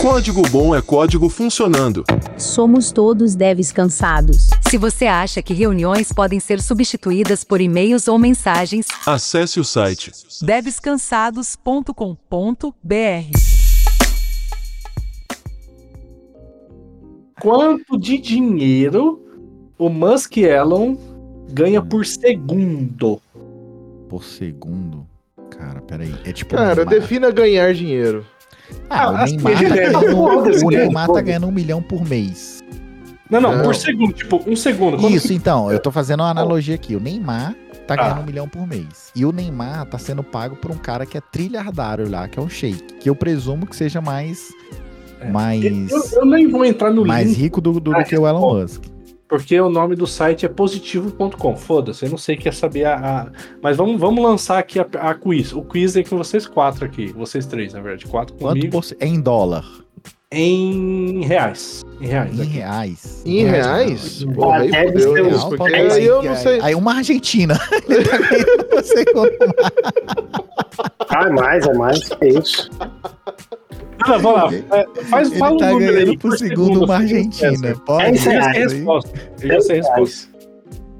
Código 0.00 0.42
bom 0.48 0.76
é 0.76 0.80
código 0.80 1.28
funcionando. 1.28 2.04
Somos 2.36 2.92
todos 2.92 3.34
devs 3.34 3.72
cansados. 3.72 4.46
Se 4.70 4.78
você 4.78 5.06
acha 5.06 5.42
que 5.42 5.52
reuniões 5.52 6.12
podem 6.12 6.38
ser 6.38 6.62
substituídas 6.62 7.42
por 7.42 7.60
e-mails 7.60 8.06
ou 8.06 8.16
mensagens, 8.16 8.86
Acesse 9.04 9.58
o 9.58 9.64
site. 9.64 10.12
devescansados.com.br. 10.40 12.68
Quanto 17.40 17.98
de 17.98 18.18
dinheiro 18.18 19.20
o 19.76 19.88
Musk 19.88 20.36
Elon 20.36 20.96
ganha 21.50 21.82
por 21.82 22.06
segundo? 22.06 23.20
Por 24.08 24.22
segundo. 24.22 25.04
Cara, 25.50 25.82
peraí. 25.82 26.14
É 26.24 26.32
tipo. 26.32 26.54
Cara, 26.54 26.84
defina 26.84 27.32
ganhar 27.32 27.74
dinheiro. 27.74 28.24
Ah, 28.90 29.10
o 29.12 29.16
assim, 29.16 29.36
Neymar, 29.36 29.62
tá 29.62 29.68
ganhando, 29.74 30.16
o? 30.66 30.70
Neymar 30.70 31.08
tá 31.08 31.20
ganhando 31.20 31.46
um 31.46 31.52
milhão 31.52 31.82
por 31.82 32.04
mês. 32.08 32.62
Não, 33.30 33.40
não, 33.40 33.56
Não. 33.56 33.64
por 33.64 33.74
segundo, 33.74 34.12
tipo, 34.12 34.42
um 34.46 34.56
segundo. 34.56 34.96
Quando- 34.96 35.14
Isso, 35.14 35.32
então, 35.32 35.70
eu 35.70 35.78
tô 35.78 35.90
fazendo 35.90 36.20
uma 36.20 36.30
analogia 36.30 36.74
aqui. 36.74 36.96
O 36.96 37.00
Neymar 37.00 37.54
tá 37.86 37.94
Ah. 37.94 37.96
ganhando 37.96 38.20
um 38.22 38.24
milhão 38.24 38.48
por 38.48 38.66
mês. 38.66 39.12
E 39.14 39.24
o 39.26 39.32
Neymar 39.32 39.84
tá 39.86 39.98
sendo 39.98 40.22
pago 40.22 40.56
por 40.56 40.70
um 40.70 40.76
cara 40.78 41.04
que 41.04 41.18
é 41.18 41.20
trilhardário 41.20 42.08
lá, 42.10 42.26
que 42.26 42.38
é 42.38 42.42
um 42.42 42.48
shake. 42.48 42.94
Que 42.94 43.10
eu 43.10 43.14
presumo 43.14 43.66
que 43.66 43.76
seja 43.76 44.00
mais. 44.00 44.48
É. 45.20 45.28
Mais. 45.30 45.62
Eu, 45.90 46.02
eu 46.20 46.24
nem 46.26 46.48
vou 46.48 46.64
entrar 46.64 46.90
no 46.90 47.04
mais 47.04 47.28
link, 47.28 47.36
rico 47.38 47.60
do, 47.60 47.72
do- 47.72 47.80
do 47.80 47.96
Ah, 47.96 48.02
que 48.04 48.16
o 48.16 48.26
Elon 48.26 48.60
Musk. 48.60 48.82
Porque 49.28 49.60
o 49.60 49.68
nome 49.68 49.94
do 49.94 50.06
site 50.06 50.46
é 50.46 50.48
positivo.com. 50.48 51.56
Foda-se, 51.56 52.04
eu 52.06 52.10
não 52.10 52.18
sei 52.18 52.36
quer 52.36 52.54
saber 52.54 52.84
a. 52.86 52.94
a- 52.96 53.26
Mas 53.62 53.76
vamos, 53.76 54.00
vamos 54.00 54.22
lançar 54.24 54.58
aqui 54.58 54.78
a, 54.80 54.86
a 55.00 55.14
quiz. 55.14 55.52
O 55.52 55.62
quiz 55.62 55.94
é 55.96 56.02
com 56.02 56.16
vocês 56.16 56.46
quatro 56.46 56.84
aqui. 56.84 57.12
Vocês 57.12 57.44
três, 57.46 57.72
na 57.74 57.80
verdade. 57.80 58.06
Quatro 58.06 58.34
Quanto 58.36 58.54
comigo. 58.54 58.70
por... 58.72 58.84
ce- 58.84 58.96
Em 59.00 59.20
dólar? 59.20 59.64
Em 60.30 61.24
reais. 61.24 61.82
Em 62.00 62.06
reais. 62.06 62.38
Em 62.38 62.42
aqui. 62.42 62.50
reais. 62.52 63.22
Em 63.24 63.44
reais? 63.44 64.24
Porra, 64.34 64.58
aí 64.58 64.70
Real, 64.70 64.92
Porque 64.92 65.56
pode 65.56 65.72
dez 65.72 65.92
aí 65.94 66.04
eu 66.04 66.22
não 66.22 66.36
sei. 66.36 66.60
Aí 66.60 66.74
uma 66.74 66.94
Argentina. 66.94 67.58
Ele 67.88 68.04
tá 68.04 68.18
ganhando 68.18 68.64
por 68.64 68.82
segundo. 68.84 69.32
Ah, 71.08 71.24
é 71.26 71.30
mais, 71.30 71.66
é 71.66 71.72
mais. 71.72 72.00
É 72.20 72.28
isso. 72.28 72.68
Ah, 74.00 74.16
vamos 74.18 74.32
lá. 74.70 74.76
É, 74.78 74.86
faz, 75.04 75.30
Ele 75.30 75.38
fala 75.38 75.54
um 75.54 75.56
tá 75.58 75.70
número 75.72 75.92
ganhando 75.92 76.10
aí, 76.10 76.18
por 76.18 76.38
segundo 76.38 76.84
uma 76.84 76.96
Argentina. 76.96 77.74
Pode 77.86 78.04
É 78.04 78.08
Eu 78.10 78.14
isso 78.14 78.30
já 78.30 78.30
aí. 78.30 78.42
sei 78.42 78.48
a 78.48 78.50
isso 78.52 78.74
aí? 78.74 78.78
resposta. 78.78 79.10
Eu 79.42 79.48
já 79.48 79.60
sei 79.60 79.80
a 79.80 79.82
resposta. 79.82 80.28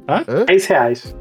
Hã? 0.09 0.45
10 0.47 0.67
reais. 0.67 1.17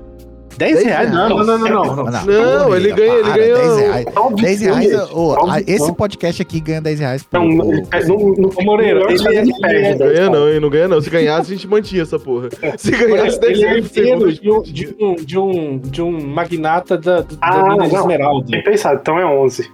10 0.57 0.73
Dez 0.73 0.85
reais? 0.87 1.11
Não, 1.11 1.29
não, 1.29 1.45
não, 1.45 1.57
não. 1.59 1.85
não. 1.85 1.95
Não, 2.05 2.13
Não, 2.25 2.75
ele 2.75 2.91
ganha- 2.91 3.13
ele 3.13 3.31
ganha 3.31 3.55
10 3.57 3.69
um- 3.69 3.75
reais. 3.77 4.05
Só 4.11 4.27
um 4.27 4.33
10 4.33 4.59
bico, 4.59 4.73
reais, 4.73 4.87
um 5.11 5.51
bico. 5.53 5.71
esse 5.71 5.93
podcast 5.93 6.41
aqui 6.41 6.59
ganha 6.59 6.81
10 6.81 6.99
reais 6.99 7.23
por. 7.23 7.39
Não, 7.39 7.47
não, 7.47 7.65
não 7.67 8.49
Ô, 8.55 8.63
Moreira, 8.63 9.01
ele 9.07 9.27
é- 9.27 9.35
é- 9.35 9.45
Não 9.45 9.97
ganha 10.07 10.29
não, 10.31 10.49
hein? 10.49 10.59
Não 10.59 10.69
ganha 10.71 10.87
não. 10.87 10.99
Se 10.99 11.11
ganhasse, 11.11 11.51
a 11.51 11.55
gente 11.55 11.67
mantinha 11.67 12.01
essa 12.01 12.17
porra. 12.17 12.49
Se 12.75 12.89
ganhasse, 12.89 13.39
10 13.39 13.51
Ele 13.59 13.65
é 13.65 13.69
reais 13.69 13.91
de 13.91 14.49
um, 14.51 14.61
de, 14.63 14.95
um, 14.99 15.15
de, 15.15 15.37
um, 15.37 15.77
de 15.77 16.01
um 16.01 16.25
magnata 16.27 16.97
da, 16.97 17.21
da 17.21 17.27
Ah, 17.39 17.75
não. 17.75 17.85
esmeralda. 17.85 18.47
Bem 18.49 18.63
pensado, 18.63 18.97
então 18.99 19.19
é 19.19 19.25
11. 19.27 19.69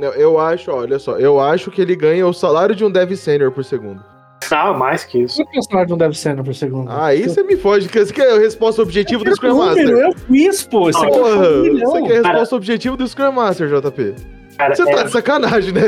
Não, 0.00 0.08
Eu 0.14 0.38
acho, 0.38 0.70
olha 0.72 0.98
só, 0.98 1.18
eu 1.18 1.38
acho 1.38 1.70
que 1.70 1.80
ele 1.80 1.94
ganha 1.94 2.26
o 2.26 2.32
salário 2.32 2.74
de 2.74 2.84
um 2.84 2.90
dev 2.90 3.12
senior 3.14 3.50
por 3.52 3.64
segundo. 3.64 4.02
Ah, 4.50 4.72
mais 4.72 5.04
que 5.04 5.18
isso. 5.22 5.36
Quanto 5.36 5.50
que 5.50 5.58
o 5.58 5.62
salário 5.62 5.90
não 5.90 5.98
deve 5.98 6.18
ser 6.18 6.34
por 6.42 6.54
segundo? 6.54 6.90
Ah, 6.90 7.06
Aí 7.06 7.22
você 7.28 7.42
me 7.44 7.56
foge, 7.56 7.88
que 7.88 7.98
esse 7.98 8.12
que 8.12 8.20
é 8.20 8.32
a 8.34 8.38
resposta 8.38 8.82
objetiva 8.82 9.22
do 9.22 9.30
Scrum 9.36 9.50
número, 9.50 9.66
Master. 9.76 9.88
eu 9.98 10.12
fiz, 10.26 10.62
pô. 10.64 10.90
Isso 10.90 10.98
aqui 11.04 11.18
Porra, 11.18 11.36
foi 11.36 11.58
um 11.60 11.62
milhão. 11.62 11.88
isso 11.88 11.96
aqui 12.04 12.12
é 12.12 12.18
a 12.18 12.22
Cara. 12.22 12.32
resposta 12.38 12.56
objetiva 12.56 12.96
do 12.96 13.06
Scrum 13.06 13.30
Master, 13.32 13.68
JP. 13.68 14.14
Cara, 14.56 14.74
Você 14.74 14.82
é, 14.82 14.94
tá 14.94 15.02
de 15.04 15.10
sacanagem, 15.12 15.72
né? 15.72 15.82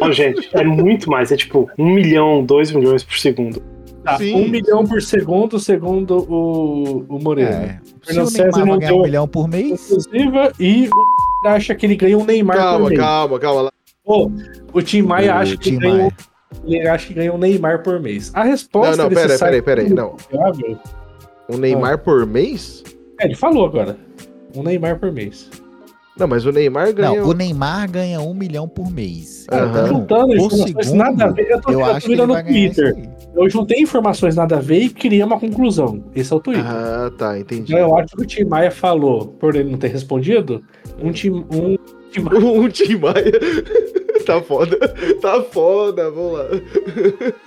não, 0.00 0.12
gente, 0.12 0.48
é 0.52 0.62
muito 0.64 1.10
mais. 1.10 1.32
É 1.32 1.36
tipo 1.36 1.68
1 1.78 1.86
milhão, 1.94 2.44
2 2.44 2.70
milhões 2.72 3.02
por 3.02 3.18
segundo. 3.18 3.60
Tá, 4.08 4.16
Sim. 4.16 4.34
um 4.36 4.48
milhão 4.48 4.86
por 4.86 5.02
segundo, 5.02 5.58
segundo 5.60 6.16
o, 6.32 7.04
o 7.08 7.22
Moreira. 7.22 7.50
É. 7.50 7.80
Se 7.84 8.06
Fernando 8.06 8.26
o 8.26 8.30
César 8.30 8.44
Neymar 8.44 8.66
não 8.66 8.66
vai 8.68 8.78
ganhar 8.78 8.94
um 8.94 9.02
milhão 9.02 9.28
por 9.28 9.48
mês, 9.48 9.72
Exclusiva 9.90 10.52
e 10.58 10.88
o 10.88 11.48
acha 11.48 11.74
que 11.74 11.84
ele 11.84 11.94
ganha 11.94 12.16
um 12.16 12.24
Neymar 12.24 12.56
por 12.56 12.62
Calma, 12.62 12.88
mês. 12.88 13.00
calma, 13.00 13.38
calma. 13.38 13.62
lá. 13.62 13.72
Pô, 14.02 14.30
o 14.72 14.80
Tim 14.80 15.02
Maia 15.02 15.34
o 15.34 15.38
acha 15.38 15.56
que 15.58 15.70
Tim 15.70 15.78
ganha 15.78 16.10
ele 16.64 16.88
acha 16.88 17.06
que 17.06 17.14
ganha 17.14 17.32
um 17.32 17.36
Neymar 17.36 17.82
por 17.82 18.00
mês. 18.00 18.30
A 18.34 18.44
resposta 18.44 18.96
Não, 18.96 19.04
não, 19.04 19.10
desse 19.10 19.22
pera, 19.26 19.38
site 19.38 19.62
pera, 19.62 19.82
pera, 19.82 19.94
não. 19.94 20.16
Um 21.50 21.58
Neymar 21.58 21.98
por 21.98 22.24
mês? 22.26 22.82
É, 23.20 23.26
ele 23.26 23.34
falou 23.34 23.66
agora. 23.66 23.96
Um 24.56 24.62
Neymar 24.62 24.98
por 24.98 25.12
mês. 25.12 25.50
Não, 26.18 26.26
mas 26.26 26.44
o 26.44 26.52
Neymar 26.52 26.92
ganha. 26.92 27.20
Não, 27.20 27.28
o 27.28 27.32
Neymar 27.32 27.90
ganha 27.90 28.20
um 28.20 28.34
milhão 28.34 28.68
por 28.68 28.90
mês. 28.90 29.44
Então, 29.44 29.86
Juntando 29.86 30.26
por 30.26 30.34
informações 30.34 30.86
segundo, 30.86 30.98
nada 30.98 31.24
a 31.24 31.28
ver. 31.30 31.50
Eu 31.50 31.60
tô, 31.60 31.72
eu 31.72 31.84
acho 31.84 32.00
tô 32.00 32.06
que 32.06 32.12
ele 32.12 32.26
no 32.26 32.34
isso 32.34 32.44
Twitter. 32.44 33.08
Eu 33.34 33.48
juntei 33.48 33.80
informações 33.80 34.34
nada 34.34 34.56
a 34.56 34.60
ver 34.60 34.80
e 34.80 34.90
criei 34.90 35.22
uma 35.22 35.38
conclusão. 35.38 36.02
Esse 36.14 36.32
é 36.32 36.36
o 36.36 36.40
Twitter. 36.40 36.66
Ah, 36.66 37.10
tá, 37.16 37.38
entendi. 37.38 37.72
Então 37.72 37.78
eu 37.78 37.96
acho 37.96 38.16
que 38.16 38.22
o 38.22 38.26
Tim 38.26 38.44
Maia 38.44 38.70
falou, 38.70 39.28
por 39.28 39.54
ele 39.54 39.70
não 39.70 39.78
ter 39.78 39.88
respondido, 39.88 40.62
um 41.00 41.12
Tim, 41.12 41.30
um 41.30 41.76
Tim 42.10 42.20
Maia. 42.20 42.38
Um 42.38 42.68
Tim 42.68 42.96
Maia. 42.96 43.32
tá 44.26 44.40
foda. 44.42 44.76
Tá 45.20 45.42
foda, 45.42 46.10
vamos 46.10 46.32
lá. 46.38 46.44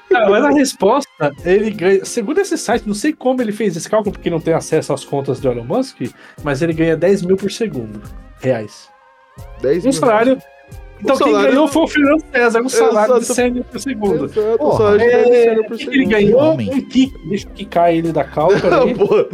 Cara, 0.10 0.30
mas 0.30 0.44
a 0.46 0.50
resposta, 0.50 1.10
ele 1.46 1.70
ganha. 1.72 2.06
Segundo 2.06 2.40
esse 2.40 2.58
site, 2.58 2.88
não 2.88 2.94
sei 2.94 3.14
como 3.14 3.42
ele 3.42 3.52
fez 3.52 3.76
esse 3.76 3.90
cálculo, 3.90 4.14
porque 4.14 4.30
não 4.30 4.40
tem 4.40 4.54
acesso 4.54 4.94
às 4.94 5.04
contas 5.04 5.40
do 5.40 5.50
Elon 5.50 5.64
Musk, 5.64 6.02
mas 6.44 6.62
ele 6.62 6.74
ganha 6.74 6.96
10 6.98 7.24
mil 7.24 7.38
por 7.38 7.52
segundo. 7.52 8.02
Reais. 8.42 8.90
10 9.62 9.84
Um 9.86 9.90
mil. 9.90 9.94
salário. 9.94 10.38
Então 11.00 11.18
quem 11.18 11.28
salário- 11.28 11.50
ganhou 11.52 11.68
foi 11.68 11.82
o 11.84 11.88
Fernando 11.88 12.24
César, 12.32 12.62
um 12.62 12.70
salário 12.70 13.14
de 13.16 13.20
Exato. 13.22 13.34
100 13.34 13.52
mil 13.52 13.64
por 13.64 13.80
segundo. 13.80 14.26
Exato, 14.26 14.58
Porra, 14.60 14.98
de 15.00 15.04
É, 15.04 15.24
10 15.24 15.28
sênior 15.44 15.66
por 15.66 15.74
ele 15.80 15.84
segundo. 15.92 16.10
ganhou 16.10 16.40
Homem. 16.40 16.70
um 16.70 16.82
kick. 16.90 17.28
Deixa 17.28 17.48
eu 17.48 17.52
quicar 17.54 17.94
ele 17.94 18.12
da 18.12 18.24
cal, 18.24 18.52
Ah, 18.54 18.60
peraí. 18.60 18.94
porra. 18.94 19.26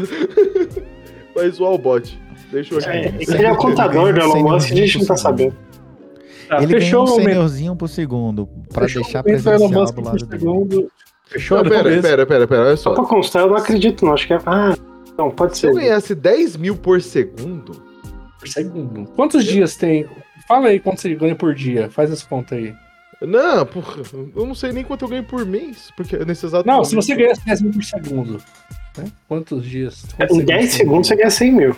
Vai 1.36 1.50
zoar 1.50 1.74
o 1.74 1.78
bot. 1.78 2.18
Deixa 2.52 2.74
eu 2.76 2.80
É, 2.82 3.08
aqui. 3.08 3.32
ele 3.32 3.46
é 3.46 3.52
o 3.52 3.58
contador 3.58 4.14
do 4.14 4.20
Elon 4.20 4.42
Musk, 4.44 4.72
a 4.72 4.76
gente 4.76 5.00
não 5.00 5.06
tá 5.06 5.18
sabendo. 5.18 5.56
Tá, 6.48 6.64
Ele 6.64 6.80
fechou 6.80 7.04
um 7.04 7.08
seniorzinho 7.08 7.76
por 7.76 7.90
segundo, 7.90 8.48
pra 8.74 8.84
Fechou 8.84 9.04
deixar 9.04 9.20
do 9.22 9.26
presencial 9.26 9.58
do 9.86 9.94
por 9.94 10.04
lado 10.06 10.26
dele. 10.26 10.40
segundo. 10.40 10.92
Fechou, 11.26 11.58
Não, 11.62 11.70
pera, 11.70 11.84
pera, 12.02 12.26
pera, 12.26 12.48
pera, 12.48 12.62
olha 12.68 12.78
Só 12.78 12.92
só. 12.92 12.96
pra 12.96 13.04
constar, 13.04 13.42
eu 13.42 13.50
não 13.50 13.58
acredito, 13.58 14.06
não. 14.06 14.14
Acho 14.14 14.26
que 14.28 14.34
é. 14.34 14.40
Ah, 14.46 14.74
não, 15.18 15.30
pode 15.30 15.56
Se 15.56 15.62
ser. 15.62 15.68
eu 15.72 15.76
ganhasse 15.76 16.16
10 16.16 16.56
mil 16.56 16.78
por 16.78 17.02
segundo, 17.02 17.74
Por 18.40 18.48
segundo. 18.48 19.06
Quantos 19.14 19.44
dias 19.44 19.76
tem? 19.76 20.06
Fala 20.48 20.68
aí 20.70 20.80
quanto 20.80 21.02
você 21.02 21.14
ganha 21.16 21.36
por 21.36 21.54
dia. 21.54 21.90
Faz 21.90 22.10
essa 22.12 22.26
conta 22.26 22.56
aí. 22.56 22.74
não, 23.22 23.66
porra, 23.66 24.04
eu 24.34 24.46
não 24.46 24.56
sei 24.56 24.72
nem 24.72 24.86
quanto 24.86 25.04
eu 25.04 25.10
ganho 25.10 25.24
por 25.26 25.46
mês, 25.46 25.92
porque 25.98 26.16
nesse 26.24 26.46
exato 26.46 26.66
Não, 26.66 26.76
momento- 26.76 26.90
se 26.90 26.96
você 26.96 27.14
ganhasse 27.14 27.44
10 27.46 27.62
mil 27.62 27.72
por 27.74 27.84
segundo. 27.84 28.38
né? 28.98 29.06
Quantos 29.28 29.66
dias? 29.66 30.06
Quantos 30.16 30.38
Em 30.38 30.46
10 30.46 30.70
por 30.70 30.78
segundos 30.78 31.08
você 31.10 31.16
ganha 31.18 31.30
100 31.30 31.52
mil. 31.52 31.76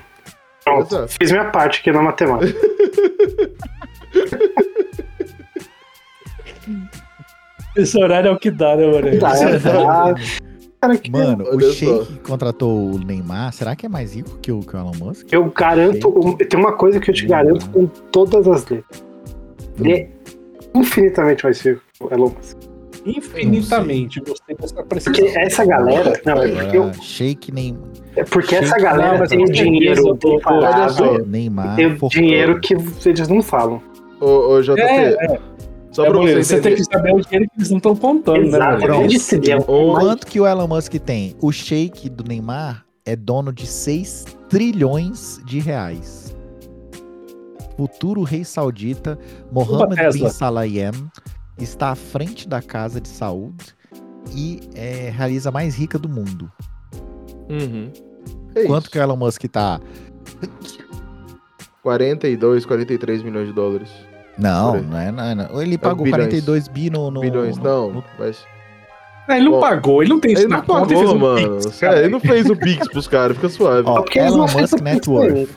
Pronto, 0.69 0.95
Exato. 0.95 1.13
fiz 1.19 1.31
minha 1.31 1.45
parte 1.45 1.79
aqui 1.79 1.91
na 1.91 2.01
matemática. 2.01 2.59
Esse 7.75 7.97
horário 8.01 8.29
é 8.29 8.31
o 8.31 8.37
que 8.37 8.51
dá, 8.51 8.75
né, 8.75 8.85
mano? 8.87 9.19
Dá, 9.19 9.33
Esse 9.33 9.59
dá. 9.59 10.15
Cara, 10.81 10.97
que 10.97 11.11
Mano, 11.11 11.43
o. 11.43 11.61
Sheik 11.73 12.19
contratou 12.19 12.91
o 12.93 12.97
Neymar. 12.97 13.51
Será 13.53 13.75
que 13.75 13.85
é 13.85 13.89
mais 13.89 14.15
rico 14.15 14.37
que 14.41 14.49
o, 14.51 14.61
que 14.61 14.75
o 14.75 14.79
Elon 14.79 14.93
Musk? 14.97 15.27
eu 15.31 15.45
garanto. 15.51 16.07
um- 16.09 16.37
Tem 16.37 16.57
uma 16.59 16.71
coisa 16.73 16.99
que 17.01 17.11
eu 17.11 17.15
te 17.15 17.25
garanto 17.25 17.69
com 17.69 17.85
todas 17.85 18.47
as 18.47 18.65
letras. 18.67 19.03
Ele 19.77 19.91
é 19.93 20.09
infinitamente 20.73 21.43
mais 21.43 21.59
rico 21.61 21.81
que 21.93 22.03
o 22.05 22.13
Elon 22.13 22.29
Musk. 22.29 22.57
Infinitamente, 23.17 24.19
gostei 24.21 24.55
dessa 24.55 24.83
Porque 24.83 25.21
essa 25.37 25.65
galera. 25.65 26.19
Não, 26.25 26.33
é 26.43 26.47
porque, 26.51 26.77
eu- 26.77 26.83
Agora, 26.83 27.01
Sheik 27.01 27.51
Neymar. 27.51 27.81
é 28.15 28.23
porque 28.23 28.55
essa 28.55 28.67
Sheik- 28.67 28.81
galera 28.81 29.17
Não, 29.19 29.27
tem 29.27 29.43
o 29.43 29.51
dinheiro 29.51 30.17
eu 30.21 30.89
só. 30.89 31.17
Neymar. 31.25 31.75
Tem 31.75 31.85
o 32.01 32.09
dinheiro 32.09 32.59
que 32.59 32.73
eles 33.05 33.27
não 33.27 33.41
falam. 33.41 33.81
Ô, 34.21 34.53
ô 34.55 34.61
JP, 34.61 34.81
É, 34.81 35.39
só 35.91 36.05
É, 36.05 36.09
pra 36.09 36.19
você 36.19 36.43
você 36.43 36.61
tem 36.61 36.75
que 36.75 36.83
saber 36.83 37.13
o 37.15 37.21
dinheiro 37.21 37.49
que 37.49 37.57
eles 37.59 37.69
não 37.69 37.77
estão 37.77 37.95
contando, 37.95 38.41
né, 38.41 38.47
Exato. 38.47 38.85
É 38.85 38.87
mais- 38.87 39.29
Quanto 39.65 40.27
que 40.27 40.39
o 40.39 40.45
Elon 40.47 40.67
Musk 40.67 40.93
tem? 40.95 41.35
O 41.41 41.51
Sheik 41.51 42.09
do 42.09 42.23
Neymar 42.23 42.85
é 43.05 43.15
dono 43.15 43.51
de 43.53 43.65
6 43.65 44.25
trilhões 44.49 45.39
de 45.45 45.59
reais. 45.59 46.35
Futuro 47.77 48.23
rei 48.23 48.43
saudita 48.43 49.17
Mohammed 49.53 50.11
bin 50.19 50.27
Salayem 50.29 50.91
está 51.63 51.89
à 51.89 51.95
frente 51.95 52.47
da 52.47 52.61
casa 52.61 52.99
de 53.01 53.07
Saud 53.07 53.55
e 54.35 54.59
é, 54.75 55.11
realiza 55.15 55.49
a 55.49 55.51
mais 55.51 55.75
rica 55.75 55.97
do 55.97 56.07
mundo. 56.09 56.51
Uhum. 57.49 57.91
É 58.55 58.63
Quanto 58.65 58.83
isso. 58.83 58.91
que 58.91 58.99
o 58.99 59.01
Elon 59.01 59.15
Musk 59.17 59.43
tá? 59.45 59.79
42, 61.83 62.65
43 62.65 63.23
milhões 63.23 63.47
de 63.47 63.53
dólares. 63.53 63.89
Não, 64.37 64.81
não 64.81 64.97
é, 64.97 65.11
não 65.11 65.23
é- 65.23 65.35
não. 65.35 65.61
Ele 65.61 65.77
pagou 65.77 66.03
bilhões. 66.05 66.23
42 66.27 66.67
bi 66.67 66.89
no. 66.89 67.11
no 67.11 67.19
Bilhões, 67.21 67.57
no- 67.57 67.63
não. 67.63 67.91
no- 67.93 68.03
Mas... 68.17 68.45
É, 69.27 69.37
ele 69.37 69.45
não 69.45 69.53
Ó, 69.55 69.59
pagou, 69.59 70.01
ele 70.01 70.09
não 70.09 70.19
tem 70.19 70.31
isso 70.33 70.41
Ele 70.41 70.47
na 70.49 70.57
não 70.57 70.65
conta 70.65 70.87
fez 70.87 70.99
pagou, 71.01 71.15
um 71.15 71.19
mano. 71.19 71.55
pix, 71.57 71.79
cara. 71.79 71.99
ele 71.99 72.09
não 72.09 72.19
fez 72.19 72.49
o 72.49 72.55
Pix 72.55 72.87
pros 72.87 73.07
caras, 73.07 73.35
fica 73.37 73.47
suave. 73.49 73.83
Ó, 73.87 74.03
Elon 74.15 74.37
não 74.37 74.47
Musk 74.47 74.55
o 74.57 74.59
Pix 74.69 74.81
Net 74.81 75.07
Worth, 75.09 75.35
ainda. 75.35 75.49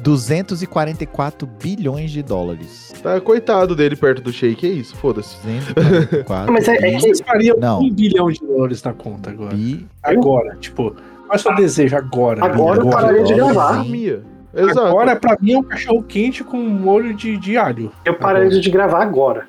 244 0.00 1.46
bilhões 1.46 2.10
de 2.10 2.22
dólares. 2.22 2.92
Tá 3.02 3.20
coitado 3.20 3.74
dele 3.76 3.96
perto 3.96 4.22
do 4.22 4.32
Shake, 4.32 4.66
é 4.66 4.70
isso, 4.70 4.96
foda-se. 4.96 5.36
244 5.44 6.52
Mas 6.52 6.68
é- 6.68 6.74
é 6.74 6.76
que- 6.92 7.00
Vocês 7.00 7.20
fariam 7.20 7.56
Não. 7.58 7.80
um 7.80 7.90
bilhão 7.90 8.30
de 8.30 8.40
dólares 8.40 8.82
na 8.82 8.92
conta 8.92 9.30
agora. 9.30 9.54
bi- 9.54 9.86
Agora, 10.02 10.56
tipo, 10.60 10.90
qual 10.92 10.96
é 11.32 11.36
o 11.36 11.38
seu 11.38 11.54
desejo 11.54 11.96
agora? 11.96 12.44
Agora 12.44 12.80
eu 12.80 12.88
pararia 12.90 13.24
de 13.24 13.34
dólares, 13.34 13.54
gravar. 13.54 14.22
Exato. 14.52 14.80
Agora, 14.88 15.16
pra 15.16 15.36
mim, 15.40 15.52
é 15.52 15.58
um 15.58 15.62
cachorro 15.62 16.02
quente 16.02 16.42
com 16.42 16.56
molho 16.56 17.14
de, 17.14 17.36
de 17.36 17.56
alho. 17.56 17.92
Eu 18.04 18.14
pararia 18.14 18.60
de 18.60 18.70
gravar 18.70 19.02
agora. 19.02 19.46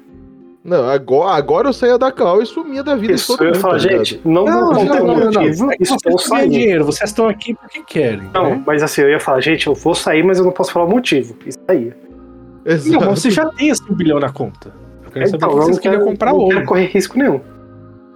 Não, 0.63 0.87
agora, 0.87 1.31
agora 1.35 1.69
eu 1.69 1.73
saía 1.73 1.97
da 1.97 2.11
cal 2.11 2.39
e 2.41 2.45
sumia 2.45 2.83
da 2.83 2.95
vida 2.95 3.13
de 3.15 3.19
Isso, 3.19 3.35
eu 3.39 3.47
ia 3.47 3.55
falar, 3.55 3.79
gente, 3.79 4.21
não, 4.23 4.45
Não, 4.45 4.73
vou 4.73 4.85
não, 4.85 4.95
não, 4.95 5.03
o 5.03 5.07
não, 5.07 5.31
não. 5.31 5.31
ganham 5.31 6.17
saindo. 6.19 6.51
dinheiro, 6.51 6.85
vocês 6.85 7.09
estão 7.09 7.27
aqui 7.27 7.55
porque 7.55 7.81
querem. 7.83 8.29
Não, 8.31 8.51
né? 8.51 8.63
mas 8.65 8.83
assim, 8.83 9.01
eu 9.01 9.09
ia 9.09 9.19
falar, 9.19 9.41
gente, 9.41 9.65
eu 9.65 9.73
vou 9.73 9.95
sair, 9.95 10.23
mas 10.23 10.37
eu 10.37 10.45
não 10.45 10.51
posso 10.51 10.71
falar 10.71 10.85
o 10.85 10.89
motivo. 10.89 11.35
Isso 11.45 11.57
aí. 11.67 11.91
Exato. 12.63 12.91
Não, 12.91 13.09
mas 13.09 13.19
você 13.19 13.31
já 13.31 13.45
tem 13.47 13.69
esse 13.69 13.91
bilhão 13.91 14.19
na 14.19 14.31
conta. 14.31 14.71
Eu 15.03 15.11
quero 15.11 15.25
saber 15.25 15.37
Então, 15.37 15.49
não 15.55 15.63
vocês 15.63 15.79
queriam 15.79 16.05
comprar 16.05 16.31
não 16.31 16.39
hoje. 16.41 16.53
quero 16.55 16.65
correr 16.67 16.85
risco 16.85 17.17
nenhum. 17.17 17.41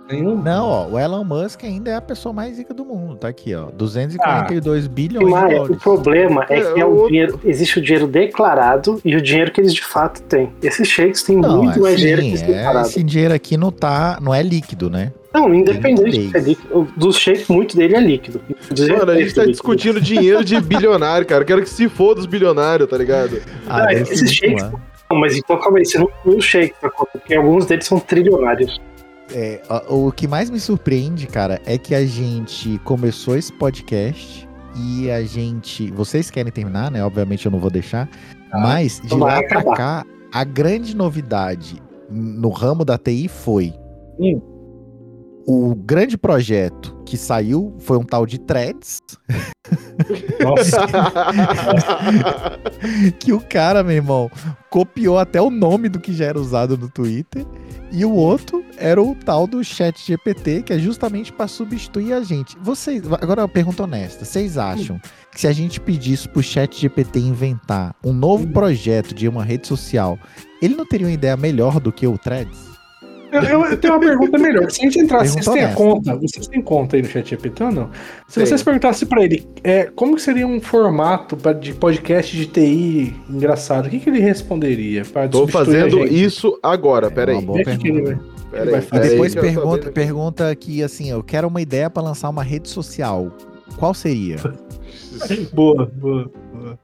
Nenhum. 0.10 0.36
Não, 0.41 0.66
ó, 0.68 0.88
o 0.88 0.99
Elon 0.99 1.24
Musk 1.24 1.64
ainda 1.64 1.89
é 1.91 1.95
a 1.95 2.01
pessoa 2.01 2.32
mais 2.32 2.58
rica 2.58 2.74
do 2.74 2.86
mundo. 2.86 3.16
Tá 3.18 3.28
aqui, 3.28 3.56
ó. 3.56 3.72
242 3.72 4.88
bilhões 4.88 5.26
de 5.26 5.32
Mas 5.32 5.51
o 5.53 5.56
dólares. 5.58 5.78
problema 5.84 6.45
é 6.49 6.60
É, 6.60 6.74
que 6.74 6.80
é 6.80 6.86
o 6.86 7.08
dinheiro, 7.08 7.39
existe 7.43 7.80
o 7.80 7.82
dinheiro 7.82 8.06
declarado 8.08 9.01
e 9.03 9.16
o 9.16 9.22
dinheiro 9.22 9.51
que 9.51 9.60
eles 9.60 9.74
de 9.74 9.84
fato 9.84 10.22
têm. 10.24 10.51
Esses 10.62 10.88
shakes 10.88 11.24
têm 11.24 11.38
Não, 11.38 11.64
muito 11.64 11.80
mais 11.82 11.95
assim, 11.95 12.03
dinheiro 12.03 12.22
que 12.22 12.34
esse 12.34 12.43
é, 12.43 12.47
declarado. 12.47 12.88
esse 12.88 13.03
dinheiro 13.03 13.34
aqui 13.34 13.58
não 13.58 13.72
tá, 13.72 14.20
não 14.22 14.34
é 14.34 14.43
líquido, 14.43 14.89
né? 14.89 15.12
Não, 15.34 15.53
independente 15.53 16.32
é 16.34 16.39
líquido, 16.39 16.88
dos 16.95 17.18
shakes, 17.18 17.47
muito 17.49 17.76
dele 17.76 17.95
é 17.95 17.99
líquido. 17.99 18.39
Mano, 18.97 19.12
a 19.12 19.16
gente 19.16 19.34
tá 19.34 19.41
Líquido. 19.41 19.51
discutindo 19.51 19.99
dinheiro 19.99 20.45
de 20.45 20.62
bilionário, 20.62 21.26
cara. 21.28 21.43
Quero 21.43 21.62
que 21.62 21.70
se 21.70 21.89
foda 21.89 22.22
os 22.22 22.26
bilionários, 22.26 22.88
tá 22.89 22.97
ligado? 22.97 23.41
Ah, 23.68 23.88
Ah, 23.88 23.93
esses 23.93 24.32
shakes- 24.32 24.64
lá. 24.64 24.72
Não, 25.12 25.20
mas 25.20 25.36
então 25.36 25.60
calma 25.60 25.78
aí, 25.80 25.86
você 25.86 25.97
não 25.99 26.08
inclui 26.20 26.38
o 26.38 26.41
shake 26.41 26.76
pra 26.80 26.89
conta, 26.89 27.12
porque 27.20 27.36
alguns 27.36 27.66
deles 27.66 27.86
são 27.86 27.99
trilionários. 27.99 28.80
É, 29.38 29.61
o 29.89 30.13
que 30.13 30.29
mais 30.29 30.49
me 30.49 30.61
surpreende, 30.61 31.27
cara, 31.27 31.61
é 31.65 31.77
que 31.77 31.93
a 31.93 32.05
gente 32.05 32.79
começou 32.86 33.38
esse 33.38 33.51
podcast 33.51 34.47
e 34.77 35.11
a 35.11 35.21
gente. 35.23 35.91
Vocês 35.91 36.31
querem 36.31 36.49
terminar, 36.49 36.89
né? 36.89 37.03
Obviamente 37.03 37.45
eu 37.45 37.51
não 37.51 37.59
vou 37.59 37.69
deixar. 37.69 38.09
mas 38.53 39.01
de 39.01 39.07
então 39.07 39.19
vai 39.19 39.41
lá 39.41 39.47
pra 39.47 39.75
cá, 39.75 40.05
a 40.33 40.43
grande 40.45 40.95
novidade 40.95 41.83
no 42.09 42.47
ramo 42.47 42.86
da 42.86 42.97
TI 42.97 43.27
foi. 43.27 43.73
Hum. 44.17 44.55
O 45.47 45.75
grande 45.75 46.17
projeto 46.17 46.95
que 47.05 47.17
saiu 47.17 47.75
foi 47.79 47.97
um 47.97 48.03
tal 48.03 48.25
de 48.25 48.39
Threads, 48.39 49.01
Nossa, 50.43 50.87
que 53.19 53.31
o 53.31 53.39
cara, 53.39 53.83
meu 53.83 53.95
irmão, 53.95 54.29
copiou 54.69 55.17
até 55.17 55.41
o 55.41 55.49
nome 55.49 55.89
do 55.89 55.99
que 55.99 56.13
já 56.13 56.25
era 56.25 56.39
usado 56.39 56.77
no 56.77 56.89
Twitter. 56.89 57.45
E 57.91 58.03
o 58.03 58.11
outro 58.11 58.65
era 58.77 59.01
o 59.01 59.15
tal 59.15 59.47
do 59.47 59.63
Chat 59.63 60.05
GPT, 60.05 60.63
que 60.63 60.73
é 60.73 60.79
justamente 60.79 61.31
para 61.31 61.47
substituir 61.47 62.13
a 62.13 62.21
gente. 62.21 62.57
Vocês, 62.61 63.03
agora 63.21 63.43
uma 63.43 63.47
pergunta 63.47 63.83
honesta, 63.83 64.25
vocês 64.25 64.57
acham 64.57 64.99
que 65.31 65.39
se 65.41 65.47
a 65.47 65.53
gente 65.53 65.79
pedisse 65.79 66.27
pro 66.27 66.43
Chat 66.43 66.79
GPT 66.79 67.19
inventar 67.19 67.95
um 68.03 68.11
novo 68.11 68.47
projeto 68.47 69.13
de 69.13 69.27
uma 69.27 69.43
rede 69.43 69.67
social, 69.67 70.17
ele 70.61 70.75
não 70.75 70.85
teria 70.85 71.07
uma 71.07 71.13
ideia 71.13 71.37
melhor 71.37 71.79
do 71.79 71.91
que 71.91 72.05
o 72.07 72.17
Threads? 72.17 72.74
Eu, 73.43 73.65
eu 73.65 73.77
tenho 73.77 73.93
uma 73.93 73.99
pergunta 73.99 74.38
melhor. 74.38 74.69
Se 74.71 74.81
a 74.81 74.83
gente 74.86 74.99
entrar, 74.99 75.25
vocês 75.25 75.45
têm 75.45 75.63
a 75.63 75.73
conta? 75.73 76.15
Vocês 76.17 76.47
têm 76.47 76.61
conta 76.61 76.95
aí 76.95 77.01
no 77.01 77.07
ChatGPT 77.07 77.63
ou 77.63 77.71
não? 77.71 77.89
Se 78.27 78.36
Tenho. 78.36 78.47
vocês 78.47 78.63
perguntassem 78.63 79.07
pra 79.07 79.23
ele 79.23 79.45
é, 79.63 79.86
como 79.95 80.15
que 80.15 80.21
seria 80.21 80.45
um 80.47 80.59
formato 80.61 81.36
pra- 81.38 81.53
de 81.53 81.73
podcast 81.73 82.36
de 82.36 82.45
TI 82.47 83.15
engraçado, 83.29 83.88
o 83.88 83.89
que, 83.89 83.99
que 83.99 84.09
ele 84.09 84.19
responderia? 84.19 85.03
Tô 85.31 85.47
fazendo 85.47 86.03
isso 86.05 86.57
agora, 86.63 87.09
pera 87.11 87.31
É 87.31 87.36
uma 87.36 87.39
aí. 87.41 87.45
boa 87.45 87.57
Vê 87.57 87.63
o 87.63 87.65
que 87.65 87.77
que 87.77 87.88
ele 87.89 88.01
pergunta. 88.03 88.36
Pera 88.51 88.63
ele 88.63 88.71
vai 88.71 88.79
aí, 88.79 88.86
fazer. 88.86 88.91
pera 88.91 89.03
aí 89.03 89.09
Depois 89.11 89.36
pergunta, 89.36 89.91
pergunta 89.91 90.55
que 90.55 90.83
assim, 90.83 91.09
eu 91.11 91.23
quero 91.23 91.47
uma 91.47 91.61
ideia 91.61 91.89
para 91.89 92.03
lançar 92.03 92.29
uma 92.29 92.43
rede 92.43 92.69
social. 92.69 93.31
Qual 93.77 93.93
seria? 93.93 94.38
Boa, 95.53 95.86
boa, 95.95 96.31
boa. 96.53 96.79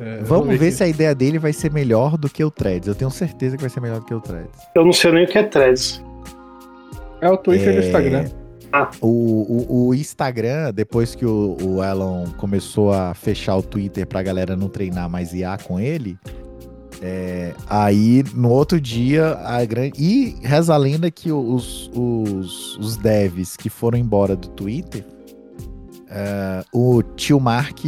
É, 0.00 0.22
Vamos 0.22 0.48
ver 0.58 0.68
aqui. 0.68 0.72
se 0.76 0.82
a 0.84 0.88
ideia 0.88 1.14
dele 1.14 1.38
vai 1.38 1.52
ser 1.52 1.70
melhor 1.70 2.16
do 2.16 2.28
que 2.28 2.42
o 2.42 2.50
Threads. 2.50 2.88
Eu 2.88 2.94
tenho 2.94 3.10
certeza 3.10 3.56
que 3.56 3.62
vai 3.62 3.70
ser 3.70 3.80
melhor 3.80 4.00
do 4.00 4.06
que 4.06 4.14
o 4.14 4.20
Threads. 4.20 4.60
Eu 4.74 4.84
não 4.84 4.92
sei 4.92 5.12
nem 5.12 5.24
o 5.24 5.28
que 5.28 5.36
é 5.38 5.42
threads. 5.42 6.02
É 7.20 7.28
o 7.28 7.36
Twitter 7.36 7.74
e 7.74 7.78
o 7.78 7.82
É, 7.82 7.86
Instagram. 7.86 8.24
O, 9.00 9.08
o, 9.08 9.88
o 9.88 9.94
Instagram, 9.94 10.72
depois 10.72 11.14
que 11.14 11.26
o, 11.26 11.56
o 11.60 11.84
Elon 11.84 12.24
começou 12.38 12.92
a 12.92 13.12
fechar 13.14 13.56
o 13.56 13.62
Twitter 13.62 14.06
pra 14.06 14.22
galera 14.22 14.56
não 14.56 14.68
treinar 14.68 15.10
mais 15.10 15.34
IA 15.34 15.58
com 15.58 15.78
ele, 15.78 16.16
é, 17.02 17.52
aí 17.68 18.24
no 18.34 18.48
outro 18.48 18.80
dia, 18.80 19.34
a 19.44 19.64
grande. 19.64 20.00
E 20.02 20.36
reza 20.46 20.72
a 20.72 20.76
lenda 20.76 21.10
que 21.10 21.32
os, 21.32 21.90
os, 21.94 22.78
os 22.78 22.96
devs 22.96 23.56
que 23.56 23.68
foram 23.68 23.98
embora 23.98 24.36
do 24.36 24.48
Twitter, 24.48 25.04
é, 26.08 26.62
o 26.72 27.02
tio 27.02 27.40
Mark 27.40 27.80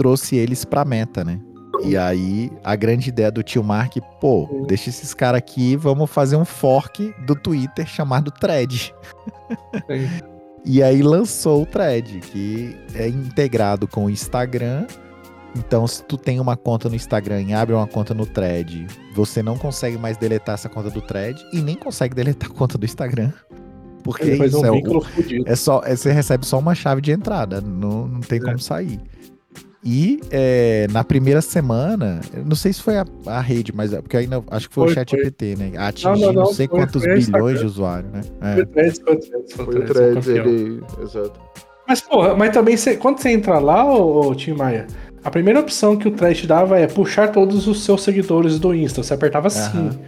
trouxe 0.00 0.34
eles 0.34 0.64
pra 0.64 0.82
meta, 0.82 1.22
né? 1.22 1.38
E 1.84 1.94
aí, 1.94 2.50
a 2.64 2.74
grande 2.74 3.10
ideia 3.10 3.30
do 3.30 3.42
tio 3.42 3.62
Mark, 3.62 3.96
pô, 4.18 4.64
deixa 4.66 4.88
esses 4.88 5.12
caras 5.12 5.36
aqui, 5.38 5.76
vamos 5.76 6.10
fazer 6.10 6.36
um 6.36 6.44
fork 6.46 7.14
do 7.26 7.34
Twitter 7.34 7.86
chamado 7.86 8.30
Thread. 8.30 8.94
E 10.64 10.82
aí 10.82 11.02
lançou 11.02 11.62
o 11.62 11.66
Thread, 11.66 12.20
que 12.20 12.74
é 12.94 13.08
integrado 13.08 13.86
com 13.86 14.06
o 14.06 14.10
Instagram. 14.10 14.86
Então, 15.56 15.86
se 15.86 16.02
tu 16.04 16.16
tem 16.16 16.40
uma 16.40 16.56
conta 16.56 16.88
no 16.88 16.94
Instagram 16.94 17.42
e 17.42 17.52
abre 17.52 17.74
uma 17.74 17.86
conta 17.86 18.14
no 18.14 18.24
Thread, 18.24 18.86
você 19.14 19.42
não 19.42 19.58
consegue 19.58 19.98
mais 19.98 20.16
deletar 20.16 20.54
essa 20.54 20.68
conta 20.68 20.88
do 20.90 21.00
Thread 21.02 21.42
e 21.52 21.60
nem 21.60 21.76
consegue 21.76 22.14
deletar 22.14 22.50
a 22.50 22.54
conta 22.54 22.78
do 22.78 22.84
Instagram. 22.86 23.32
Porque 24.02 24.24
isso 24.46 24.60
um 24.60 24.64
é, 24.66 24.70
o- 24.70 25.00
é 25.46 25.56
só, 25.56 25.82
é- 25.84 25.94
você 25.94 26.10
recebe 26.10 26.46
só 26.46 26.58
uma 26.58 26.74
chave 26.74 27.00
de 27.02 27.10
entrada, 27.12 27.60
não, 27.60 28.06
não 28.08 28.20
tem 28.20 28.38
como 28.40 28.58
sair. 28.58 28.98
E 29.82 30.20
é, 30.30 30.86
na 30.90 31.02
primeira 31.02 31.40
semana, 31.40 32.20
não 32.44 32.54
sei 32.54 32.70
se 32.72 32.82
foi 32.82 32.98
a, 32.98 33.04
a 33.26 33.40
rede, 33.40 33.72
mas 33.74 33.94
é- 33.94 34.02
porque 34.02 34.16
ainda 34.18 34.42
acho 34.50 34.68
que 34.68 34.74
foi, 34.74 34.84
Foi, 34.84 34.92
o 34.92 34.94
chat 34.94 35.10
foi. 35.10 35.54
Né? 35.56 35.72
Atingindo 35.78 36.18
Não, 36.18 36.26
não, 36.32 36.42
não, 36.44 36.52
sei 36.52 36.68
foi- 36.68 36.78
quantos 36.80 37.02
bilhões 37.02 37.60
de 37.60 37.64
usuários, 37.66 38.12
né? 38.12 38.20
É. 38.42 38.54
Foi 38.54 38.62
o 38.62 38.66
Threads, 38.66 39.00
foi 39.02 39.14
o 39.14 39.18
Threads, 39.18 39.52
foi 39.54 39.84
Threads, 39.86 40.28
ele. 40.28 40.82
Exato. 41.02 41.32
Mas, 41.88 42.00
porra, 42.02 42.34
mas 42.36 42.52
também 42.52 42.76
cê- 42.76 42.96
quando 42.98 43.18
você 43.20 43.30
entra 43.30 43.58
lá, 43.58 43.84
ô, 43.84 44.28
ô 44.28 44.34
Tim 44.34 44.52
Maia, 44.52 44.86
a 45.24 45.30
primeira 45.30 45.58
opção 45.60 45.96
que 45.96 46.06
o 46.06 46.10
Thread 46.10 46.46
dava 46.46 46.78
é 46.78 46.86
puxar 46.86 47.28
todos 47.32 47.66
os 47.66 47.82
seus 47.82 48.02
seguidores 48.02 48.58
do 48.58 48.74
Insta. 48.74 49.02
Você 49.02 49.14
apertava 49.14 49.48
sim. 49.48 49.60
Aham. 49.78 49.98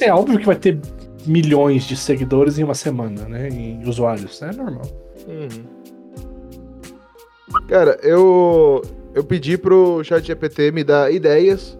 É 0.00 0.12
óbvio 0.12 0.38
que 0.38 0.46
vai 0.46 0.54
ter 0.56 0.78
milhões 1.26 1.84
de 1.84 1.96
seguidores 1.96 2.58
em 2.58 2.62
uma 2.62 2.74
semana, 2.74 3.26
né? 3.26 3.48
Em 3.48 3.82
usuários. 3.88 4.40
É 4.42 4.52
normal. 4.52 4.82
Uhum. 5.26 5.78
Cara, 7.68 7.98
eu, 8.02 8.82
eu 9.14 9.24
pedi 9.24 9.56
pro 9.58 10.02
ChatGPT 10.04 10.70
me 10.70 10.84
dar 10.84 11.12
ideias 11.12 11.76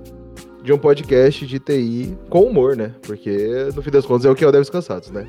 de 0.63 0.73
um 0.73 0.79
podcast 0.79 1.47
de 1.47 1.59
TI 1.59 2.17
com 2.29 2.43
humor, 2.43 2.77
né? 2.77 2.93
Porque, 3.03 3.69
no 3.75 3.83
fim 3.83 3.91
das 3.91 4.05
contas, 4.05 4.25
é 4.27 4.31
o 4.31 4.35
que 4.35 4.45
é 4.45 4.49
o 4.49 4.53
Devs 4.53 4.71
Cansados, 4.71 5.11
né? 5.11 5.27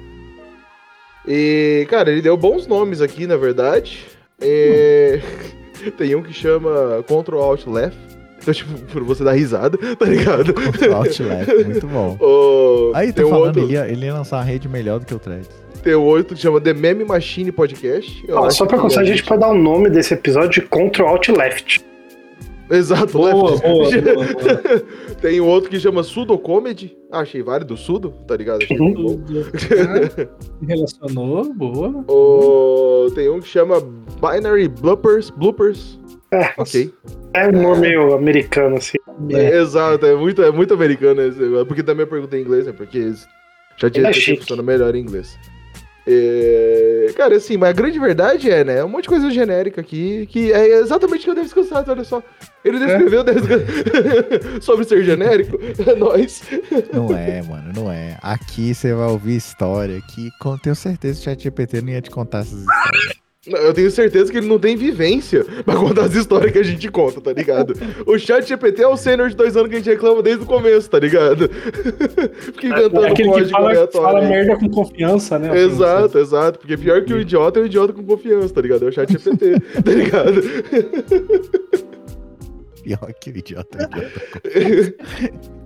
E, 1.28 1.86
cara, 1.90 2.12
ele 2.12 2.22
deu 2.22 2.36
bons 2.36 2.66
nomes 2.66 3.02
aqui, 3.02 3.28
na 3.28 3.38
verdade. 3.38 4.06
É, 4.42 5.20
Tem 5.98 6.16
um 6.16 6.24
que 6.24 6.34
chama 6.34 7.04
Ctrl 7.08 7.38
Alt 7.40 7.68
Left. 7.68 7.98
Então, 8.42 8.54
tipo, 8.54 8.74
pra 8.86 9.02
você 9.04 9.24
dar 9.24 9.34
risada, 9.34 9.78
tá 9.98 10.06
ligado? 10.06 10.54
Outlet, 10.96 11.66
muito 11.66 11.88
bom. 11.88 12.18
O- 12.24 12.92
Aí, 12.96 13.12
tô 13.14 13.28
falando, 13.30 13.48
outro, 13.48 13.62
ele, 13.64 13.74
ia, 13.74 13.88
ele 13.88 14.06
ia 14.06 14.14
lançar 14.14 14.38
uma 14.38 14.44
rede 14.44 14.68
melhor 14.68 15.00
do 15.00 15.06
que 15.06 15.14
o 15.14 15.20
Threads. 15.20 15.50
Tem 15.84 15.96
um 15.96 16.04
outro 16.04 16.36
que 16.36 16.42
chama 16.42 16.60
The 16.62 16.74
Meme 16.74 17.04
Machine 17.06 17.52
Podcast. 17.52 18.24
Acho 18.32 18.58
só 18.58 18.66
pra 18.66 18.78
constar, 18.78 19.04
a 19.04 19.08
gente 19.08 19.24
pode 19.24 19.42
dar 19.42 19.50
o 19.50 19.58
nome 19.58 19.90
desse 19.90 20.14
episódio 20.14 20.62
de 20.62 20.68
Ctrl 20.68 21.06
Alt 21.08 21.30
Left. 21.30 21.84
Exato, 22.72 23.14
Boa, 23.14 23.50
left. 23.52 23.62
boa, 23.68 23.90
boa, 23.90 24.26
boa. 24.34 24.84
Tem 25.20 25.42
um 25.42 25.48
outro 25.48 25.72
que 25.72 25.80
chama 25.80 26.04
Sudo 26.04 26.38
Comedy. 26.38 26.96
Ah, 27.12 27.22
achei 27.22 27.42
válido, 27.42 27.76
Sudo, 27.76 28.12
tá 28.28 28.36
ligado? 28.38 28.62
Achei 28.62 28.78
Uhum. 28.80 29.24
Ah, 29.28 30.28
relacionou, 30.68 31.52
boa. 31.54 32.06
O- 32.08 33.10
Tem 33.16 33.28
um 33.28 33.40
que 33.40 33.48
chama 33.48 33.82
Binary 34.22 34.68
Bloopers. 34.68 35.32
Bloopers. 35.32 36.00
É, 36.32 36.52
Ok. 36.60 36.94
é 37.34 37.48
um 37.48 37.52
nome 37.54 37.82
meio 37.82 38.14
americano, 38.14 38.76
assim. 38.76 39.00
É, 39.32 39.58
exato, 39.58 40.06
é 40.06 40.14
muito, 40.16 40.44
é 40.44 40.52
muito 40.52 40.72
americano 40.74 41.22
esse. 41.24 41.40
Porque 41.66 41.82
também 41.82 42.04
eu 42.06 42.08
perguntei 42.08 42.40
em 42.40 42.44
inglês, 42.44 42.68
né? 42.68 42.72
Porque 42.72 43.12
já 43.78 43.90
tinha 43.90 44.08
é 44.10 44.14
funciona 44.14 44.62
melhor 44.62 44.94
em 44.94 45.00
inglês. 45.02 45.36
É, 46.12 47.14
Cara, 47.16 47.36
assim, 47.36 47.58
mas 47.58 47.70
a 47.70 47.74
grande 47.74 48.00
verdade 48.00 48.50
é, 48.50 48.64
né? 48.64 48.78
É 48.80 48.86
um 48.86 48.90
monte 48.90 49.04
de 49.04 49.10
coisa 49.10 49.30
genérica 49.30 49.82
aqui, 49.82 50.26
que 50.28 50.52
é 50.54 50.80
exatamente 50.80 51.22
o 51.22 51.24
que 51.26 51.30
eu 51.32 51.36
devo 51.36 51.46
descansar, 51.46 51.84
olha 51.88 52.04
só. 52.04 52.24
Ele 52.64 52.80
descreveu 52.80 53.24
Deves- 53.24 53.44
sobre 54.64 54.86
ser 54.86 55.04
genérico. 55.04 55.58
É 55.86 55.96
nóis. 55.96 56.42
Não 56.94 57.16
é, 57.16 57.42
mano, 57.42 57.72
não 57.76 57.92
é. 57.92 58.18
Aqui 58.22 58.74
você 58.74 58.94
vai 58.94 59.08
ouvir 59.10 59.36
história 59.36 60.02
que 60.14 60.30
com- 60.40 60.58
tenho 60.58 60.76
certeza 60.76 61.20
o 61.20 61.24
ChatGPT 61.24 61.82
não 61.82 61.90
ia 61.90 62.02
te 62.02 62.10
contar 62.10 62.40
essas 62.40 62.60
histórias. 62.62 63.14
Eu 63.58 63.74
tenho 63.74 63.90
certeza 63.92 64.32
que 64.32 64.38
ele 64.38 64.48
não 64.48 64.60
tem 64.60 64.76
vivência 64.76 65.44
pra 65.66 65.76
contar 65.76 66.04
as 66.06 66.14
histórias 66.16 66.52
que 66.52 66.60
a 66.60 66.64
gente 66.64 66.90
conta, 66.90 67.20
tá 67.22 67.34
ligado? 67.34 67.74
O 68.06 68.18
chat 68.18 68.48
GPT 68.48 68.82
é 68.84 68.88
o 68.88 68.98
sênior 68.98 69.30
de 69.30 69.36
dois 69.36 69.56
anos 69.58 69.70
que 69.70 69.76
a 69.76 69.80
gente 69.80 69.90
reclama 69.90 70.22
desde 70.22 70.44
o 70.44 70.46
começo, 70.46 70.90
tá 70.90 71.00
ligado? 71.00 71.50
Fica 72.40 72.68
inventando 72.68 73.06
É 73.06 73.12
aquele 73.12 73.32
que 73.32 73.46
fala, 73.46 73.70
aleatório. 73.70 74.08
fala 74.08 74.22
merda 74.22 74.58
com 74.58 74.70
confiança, 74.70 75.40
né? 75.40 75.58
Exato, 75.60 76.18
exato. 76.20 76.60
Porque 76.60 76.78
pior 76.78 77.04
que 77.04 77.14
o 77.14 77.20
idiota 77.20 77.60
é 77.60 77.64
o 77.64 77.66
idiota 77.66 77.94
com 77.94 78.04
confiança, 78.04 78.54
tá 78.54 78.62
ligado? 78.62 78.86
É 78.86 78.90
o 78.90 78.92
chat 78.92 79.12
GPT, 79.12 79.60
tá 79.84 79.92
ligado? 79.92 80.42
Pior 82.84 83.14
que 83.20 83.30
o 83.30 83.38
idiota. 83.38 83.78
idiota. 83.78 85.59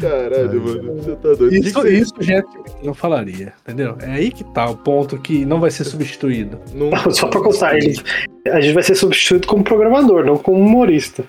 Caralho, 0.00 0.60
mano. 0.62 0.94
Você 0.96 1.16
tá 1.16 1.28
doido. 1.34 1.52
Isso, 1.54 1.62
que 1.64 1.72
você- 1.72 1.92
isso 1.94 2.14
gente 2.20 2.46
não 2.82 2.94
falaria, 2.94 3.52
entendeu? 3.62 3.96
É 4.00 4.10
aí 4.12 4.30
que 4.30 4.44
tá 4.52 4.68
o 4.70 4.76
ponto 4.76 5.18
que 5.18 5.44
não 5.44 5.60
vai 5.60 5.70
ser 5.70 5.84
substituído. 5.84 6.58
Não- 6.74 6.90
Só 7.10 7.28
pra 7.28 7.40
constar, 7.42 7.76
ele, 7.76 7.94
a 8.48 8.60
gente 8.60 8.74
vai 8.74 8.82
ser 8.82 8.94
substituído 8.94 9.46
como 9.46 9.62
programador, 9.64 10.24
não 10.24 10.36
como 10.36 10.58
humorista. 10.58 11.24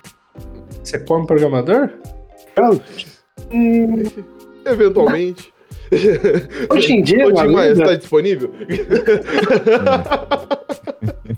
Você 0.83 0.99
come 0.99 1.25
programador? 1.27 1.89
Hum, 3.51 4.03
Eventualmente. 4.65 5.53
hoje 6.69 6.93
em 6.93 7.01
dia, 7.01 7.27
Ô, 7.27 7.33
Tim 7.33 7.47
Maia, 7.47 7.69
ainda- 7.71 7.75
você 7.85 7.91
tá 7.91 7.95
disponível? 7.95 8.51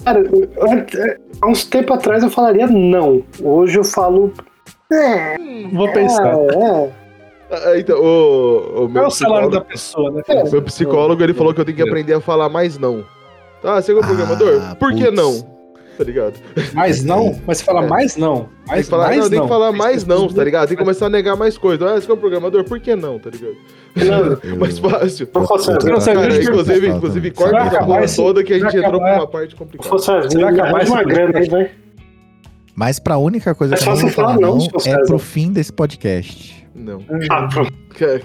cara, 0.04 0.24
há 1.42 1.48
uns 1.48 1.66
tempos 1.66 1.98
atrás 1.98 2.24
eu 2.24 2.30
falaria 2.30 2.68
não. 2.68 3.24
Hoje 3.42 3.78
eu 3.78 3.84
falo. 3.84 4.34
É, 4.92 5.38
Vou 5.72 5.92
pensar. 5.92 6.34
é, 6.36 6.90
Ah, 7.52 7.78
então, 7.78 7.98
o, 8.00 8.58
o 8.58 8.74
Qual 8.74 8.90
meu 8.90 9.04
é 9.04 9.08
o 9.08 9.10
salário 9.12 9.50
psicólogo, 9.50 9.52
da 9.52 9.62
pessoa, 9.62 10.12
né? 10.12 10.22
É. 10.28 10.44
meu 10.50 10.62
psicólogo, 10.62 11.24
ele 11.24 11.34
falou 11.34 11.54
que 11.54 11.62
eu 11.62 11.66
tenho 11.66 11.76
que 11.78 11.84
aprender 11.84 12.14
a 12.14 12.22
falar 12.22 12.50
mais 12.50 12.78
não. 12.78 13.04
Ah, 13.64 13.82
você 13.82 13.92
é 13.92 13.96
um 13.96 14.02
programador? 14.02 14.60
Ah, 14.64 14.76
Por 14.76 14.94
que 14.94 15.04
putz. 15.06 15.16
não? 15.16 15.62
Tá 15.98 16.06
ligado? 16.06 16.34
Mais 16.74 17.04
não? 17.04 17.36
Mas 17.46 17.58
você 17.60 17.64
fala 17.66 17.84
É. 17.84 17.88
mais 17.88 18.16
não. 18.16 18.38
Tem 18.38 18.50
Mais, 18.70 18.86
que 18.86 18.90
falar, 18.90 19.04
mais 19.08 19.20
não, 19.20 19.30
tem 19.30 19.42
que 19.42 19.48
falar 19.48 19.72
mais 19.74 20.06
não, 20.06 20.28
tá 20.30 20.44
ligado? 20.44 20.68
Tem 20.70 20.78
que 20.78 20.84
começar 20.84 21.06
a 21.06 21.10
negar 21.10 21.36
mais 21.36 21.58
coisas. 21.58 21.86
Ah, 21.88 22.00
você 22.00 22.10
é 22.10 22.14
um 22.14 22.18
programador? 22.18 22.64
Por 22.64 22.80
que 22.80 22.96
não, 22.96 23.20
tá 23.20 23.30
ligado? 23.30 23.56
não, 24.42 24.56
Mais 24.58 24.80
fácil. 24.80 25.28
Não 25.36 25.42
Não, 25.42 25.48
Cara, 26.00 26.42
inclusive, 26.42 26.88
inclusive 26.88 27.32
também. 27.32 27.32
corta 27.34 27.52
Vai 27.52 27.68
essa 27.68 27.76
acabar 27.78 27.86
porra 28.00 28.16
toda 28.16 28.44
que 28.44 28.54
a 28.54 28.60
vai 28.60 28.72
gente 28.72 28.78
entrou 28.84 28.96
acabar- 29.02 29.14
pra 29.14 29.22
uma 29.24 29.28
parte 29.28 29.56
complicada. 29.56 29.96
assim, 29.96 30.30
Será 30.30 30.54
que 30.54 30.72
mais 30.72 30.90
uma 30.90 31.04
grana 31.04 31.38
aí, 31.40 31.50
vai. 31.50 31.72
Mas 32.76 33.00
pra 33.00 33.18
única 33.18 33.54
coisa 33.54 33.76
É 33.76 33.78
que 33.78 33.84
eu 33.84 33.88
não 33.88 33.96
você 33.96 34.02
vou 34.04 34.12
falar 34.12 34.34
não, 34.40 34.54
não 34.54 34.60
se 34.62 34.70
você 34.72 34.90
é 34.92 34.98
pro 35.06 35.20
fim 35.20 35.52
desse 35.52 35.72
podcast. 35.74 36.66
Não. 36.74 37.04
Ah, 37.30 37.48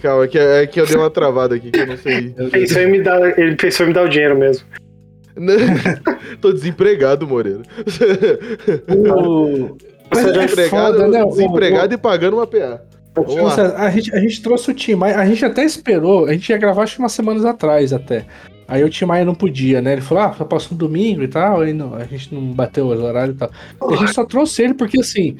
Calma, 0.01 0.26
que 0.28 0.38
é 0.38 0.66
que 0.66 0.80
eu 0.80 0.86
dei 0.86 0.97
uma 0.97 1.11
travada 1.11 1.57
aqui, 1.57 1.70
que 1.70 1.80
eu 1.80 1.86
não 1.86 1.97
sei. 1.97 2.30
Deus. 2.36 2.51
Pensou 2.51 2.82
em 2.82 2.90
me 2.90 3.03
dar, 3.03 3.38
ele 3.38 3.57
pensou 3.57 3.84
em 3.84 3.88
me 3.88 3.94
dar 3.94 4.05
o 4.05 4.09
dinheiro 4.09 4.38
mesmo. 4.38 4.64
Tô 6.40 6.53
desempregado, 6.53 7.26
Moreira. 7.26 7.62
O- 8.88 9.76
Você 10.12 10.20
é 10.30 10.34
já 10.34 10.40
Desempregado, 10.44 10.97
foda, 10.99 11.09
né? 11.09 11.24
O- 11.24 11.30
desempregado 11.30 11.94
e 11.94 11.99
pagando 11.99 12.36
uma 12.36 12.47
PA. 12.47 12.80
Nossa, 13.16 13.74
a, 13.76 13.90
gente, 13.90 14.14
a 14.14 14.20
gente 14.20 14.40
trouxe 14.42 14.70
o 14.70 14.74
Tim 14.74 14.94
Maia, 14.94 15.18
a 15.18 15.26
gente 15.26 15.44
até 15.44 15.64
esperou, 15.64 16.26
a 16.26 16.32
gente 16.32 16.49
ia 16.51 16.59
gravar 16.59 16.82
acho 16.84 16.97
que 16.97 17.01
umas 17.03 17.12
semanas 17.12 17.44
atrás 17.44 17.92
até. 17.92 18.24
Aí 18.68 18.82
o 18.82 18.90
Tim 18.90 19.04
Maia 19.04 19.24
não 19.24 19.34
podia, 19.34 19.80
né? 19.80 19.92
Ele 19.92 20.00
falou, 20.00 20.24
ah, 20.24 20.32
só 20.32 20.44
posso 20.44 20.72
no 20.72 20.78
domingo 20.78 21.22
e 21.22 21.28
tal, 21.28 21.60
aí 21.60 21.72
não, 21.72 21.94
a 21.94 22.04
gente 22.04 22.34
não 22.34 22.52
bateu 22.52 22.88
os 22.88 22.98
horários 23.00 23.36
e 23.36 23.38
tal. 23.38 23.50
E 23.90 23.94
a 23.94 23.96
gente 23.96 24.12
só 24.12 24.24
trouxe 24.24 24.62
ele 24.62 24.74
porque 24.74 25.00
assim, 25.00 25.36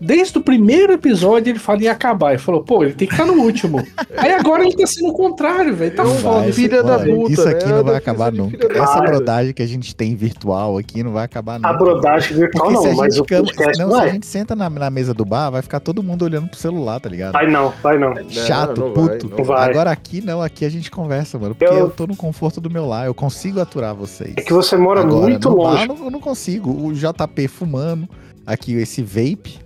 desde 0.00 0.38
o 0.38 0.40
primeiro 0.40 0.92
episódio 0.92 1.50
ele 1.50 1.58
fala 1.58 1.82
em 1.82 1.88
acabar. 1.88 2.30
Ele 2.30 2.38
falou, 2.38 2.62
pô, 2.62 2.82
ele 2.84 2.92
tem 2.94 3.08
que 3.08 3.14
estar 3.14 3.26
no 3.26 3.34
último. 3.42 3.78
aí 4.16 4.32
agora 4.32 4.62
ele 4.64 4.76
tá 4.76 4.86
sendo 4.86 5.08
o 5.10 5.12
contrário, 5.12 5.74
velho. 5.74 5.94
Tá 5.94 6.04
Não 6.04 6.14
foda. 6.16 6.40
vai, 6.40 6.52
filha 6.52 6.82
da 6.82 6.98
puta, 6.98 7.32
Isso 7.32 7.44
né? 7.44 7.50
aqui 7.52 7.64
É 7.64 7.68
não 7.68 7.84
vai 7.84 7.96
acabar 7.96 8.32
nunca. 8.32 8.78
Essa 8.78 9.00
brodagem 9.00 9.52
que 9.52 9.62
a 9.62 9.66
gente 9.66 9.94
tem 9.94 10.14
virtual 10.14 10.78
aqui 10.78 11.02
não 11.02 11.12
vai 11.12 11.24
acabar 11.24 11.58
nunca. 11.58 11.68
A 11.68 11.72
brodagem 11.72 12.36
virtual 12.36 12.64
Porque 12.70 12.74
não, 12.74 12.82
se 12.82 12.88
a 12.88 12.94
mas 12.94 13.14
gente, 13.14 13.22
o 13.22 13.26
podcast 13.44 13.78
não, 13.80 13.88
não 13.88 13.96
se 13.96 14.02
a 14.02 14.06
é. 14.06 14.12
gente 14.12 14.26
senta 14.26 14.54
na, 14.56 14.70
na 14.70 14.90
mesa 14.90 15.12
do 15.14 15.24
bar, 15.24 15.50
vai 15.50 15.62
ficar 15.62 15.80
todo 15.80 16.02
mundo 16.02 16.22
olhando 16.24 16.48
pro 16.48 16.58
celular, 16.58 17.00
tá 17.00 17.08
ligado? 17.08 17.32
Vai 17.32 17.50
não, 17.50 17.72
vai 17.82 17.98
não. 17.98 18.14
Chato, 18.30 18.80
não 18.80 18.94
vai, 18.94 19.18
puto. 19.18 19.34
não 19.36 19.44
vai. 19.44 19.70
Agora 19.70 19.90
aqui 19.90 20.20
não, 20.20 20.40
aqui 20.42 20.64
a 20.64 20.68
gente 20.70 20.90
conversa, 20.90 21.38
mano. 21.38 21.54
Porque 21.54 21.72
eu, 21.72 21.78
Eu- 21.78 21.90
tô 21.90 22.06
no 22.06 22.14
conforto 22.16 22.60
do 22.60 22.70
meu 22.70 22.86
lar, 22.86 23.06
eu 23.06 23.14
consigo 23.14 23.60
aturar 23.60 23.94
vocês. 23.94 24.34
É 24.36 24.42
que 24.42 24.52
você 24.52 24.76
mora 24.76 25.00
Agora, 25.00 25.22
muito 25.22 25.50
no 25.50 25.56
bar, 25.56 25.62
longe. 25.72 25.88
não, 25.88 26.04
eu 26.04 26.10
não 26.10 26.20
consigo. 26.20 26.70
O 26.70 26.92
JP 26.92 27.48
fumando, 27.48 28.08
aqui 28.46 28.74
esse 28.74 29.02
vape, 29.02 29.58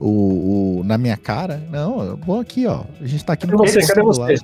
o, 0.00 0.80
o- 0.80 0.84
na 0.84 0.96
minha 0.98 1.16
cara. 1.16 1.62
Não, 1.70 2.02
eu 2.02 2.16
vou 2.16 2.40
aqui, 2.40 2.66
ó. 2.66 2.80
A 3.00 3.06
gente 3.06 3.24
tá 3.24 3.32
aqui 3.34 3.46
no 3.46 3.56
você? 3.58 3.80
Cadê 3.86 4.02
você? 4.02 4.36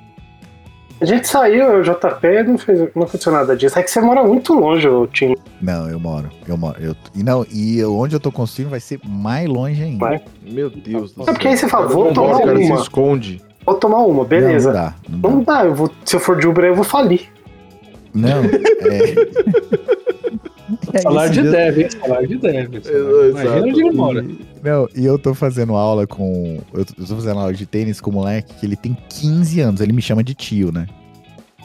A 1.00 1.04
gente 1.04 1.26
saiu, 1.26 1.80
o 1.80 1.82
JP 1.82 2.42
não, 2.46 2.56
fez, 2.56 2.78
não 2.94 3.02
aconteceu 3.02 3.32
nada 3.32 3.56
disso. 3.56 3.76
É 3.76 3.82
que 3.82 3.90
você 3.90 4.00
mora 4.00 4.22
muito 4.22 4.54
longe, 4.54 4.86
o 4.86 5.04
Tim. 5.08 5.34
Não, 5.60 5.88
eu 5.90 5.98
moro. 5.98 6.30
Eu 6.46 6.56
moro. 6.56 6.80
Eu, 6.80 6.94
e 7.12 7.24
não, 7.24 7.44
e 7.50 7.78
eu- 7.78 7.96
onde 7.96 8.14
eu 8.14 8.20
tô 8.20 8.30
construindo 8.30 8.70
vai 8.70 8.78
ser 8.78 9.00
mais 9.04 9.48
longe 9.48 9.82
ainda. 9.82 9.98
Vai. 9.98 10.20
Meu 10.42 10.70
Deus 10.70 11.12
do 11.12 11.22
É 11.22 11.32
porque 11.32 11.48
aí 11.48 11.56
você 11.56 11.68
fala, 11.68 11.88
vou 11.88 12.12
tomar 12.12 12.36
O 12.36 12.38
cara 12.38 12.56
se 12.56 12.64
uma. 12.70 12.80
esconde. 12.80 13.40
Vou 13.66 13.74
tomar 13.76 13.98
uma, 13.98 14.24
beleza. 14.24 14.72
Não, 14.72 14.76
não 14.78 14.84
dá. 14.84 14.94
Não, 15.08 15.18
dá. 15.20 15.28
Não 15.30 15.42
dá, 15.44 15.64
eu 15.64 15.74
vou, 15.74 15.90
se 16.04 16.14
eu 16.14 16.20
for 16.20 16.38
de 16.38 16.46
Uber, 16.46 16.64
eu 16.66 16.74
vou 16.76 16.84
falir. 16.84 17.28
Não, 18.14 18.42
é. 18.44 19.14
É 20.92 20.98
Salário 21.00 21.32
isso 21.32 21.42
de 21.42 21.50
dev, 21.50 21.78
hein? 21.80 21.88
Salário 21.90 22.28
de 22.28 22.36
dev. 22.38 22.70
Imagina 23.30 23.56
onde 23.66 23.80
ele 23.80 23.90
mora. 23.90 24.22
E- 24.24 24.38
Não, 24.62 24.88
e 24.94 25.04
eu 25.04 25.18
tô 25.18 25.34
fazendo 25.34 25.74
aula 25.74 26.06
com. 26.06 26.58
Eu 26.72 26.84
tô 26.84 27.06
fazendo 27.16 27.38
aula 27.40 27.52
de 27.52 27.66
tênis 27.66 28.00
com 28.00 28.10
um 28.10 28.14
moleque 28.14 28.54
que 28.54 28.66
ele 28.66 28.76
tem 28.76 28.96
15 29.08 29.60
anos. 29.60 29.80
Ele 29.80 29.92
me 29.92 30.02
chama 30.02 30.22
de 30.22 30.34
tio, 30.34 30.70
né? 30.72 30.86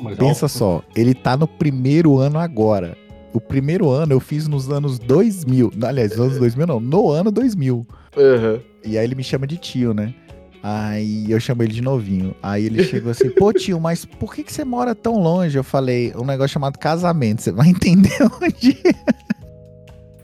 Mas, 0.02 0.18
Pensa 0.18 0.48
só, 0.48 0.84
ele 0.96 1.14
tá 1.14 1.36
no 1.38 1.48
primeiro 1.48 2.18
ano 2.18 2.38
agora. 2.40 2.96
O 3.34 3.42
primeiro 3.42 3.90
ano 3.90 4.14
eu 4.14 4.20
fiz 4.20 4.48
nos 4.48 4.70
anos 4.72 4.98
2000. 5.00 5.72
Aliás, 5.84 6.12
nos 6.12 6.20
anos 6.20 6.38
2000 6.38 6.68
não, 6.68 6.80
no 6.80 7.10
ano 7.12 7.32
2000. 7.32 7.86
Aham. 8.18 8.60
E 8.86 8.98
aí 8.98 9.04
ele 9.04 9.16
me 9.16 9.24
chama 9.24 9.46
de 9.46 9.58
tio, 9.58 9.94
né? 9.94 10.14
Aí 10.62 11.30
eu 11.30 11.40
chamo 11.40 11.64
ele 11.64 11.74
de 11.74 11.82
novinho. 11.82 12.36
Aí 12.42 12.66
ele 12.66 12.84
chegou 12.84 13.12
assim, 13.12 13.30
pô 13.30 13.54
tio, 13.54 13.80
mas 13.80 14.06
por 14.06 14.34
que, 14.34 14.44
que 14.44 14.52
você 14.52 14.66
mora 14.66 14.94
tão 14.96 15.20
longe? 15.22 15.58
Eu 15.58 15.64
falei, 15.64 16.14
um 16.16 16.26
negócio 16.26 16.54
chamado 16.54 16.78
casamento, 16.78 17.42
você 17.42 17.52
vai 17.52 17.70
entender 17.72 18.18
onde 18.42 18.78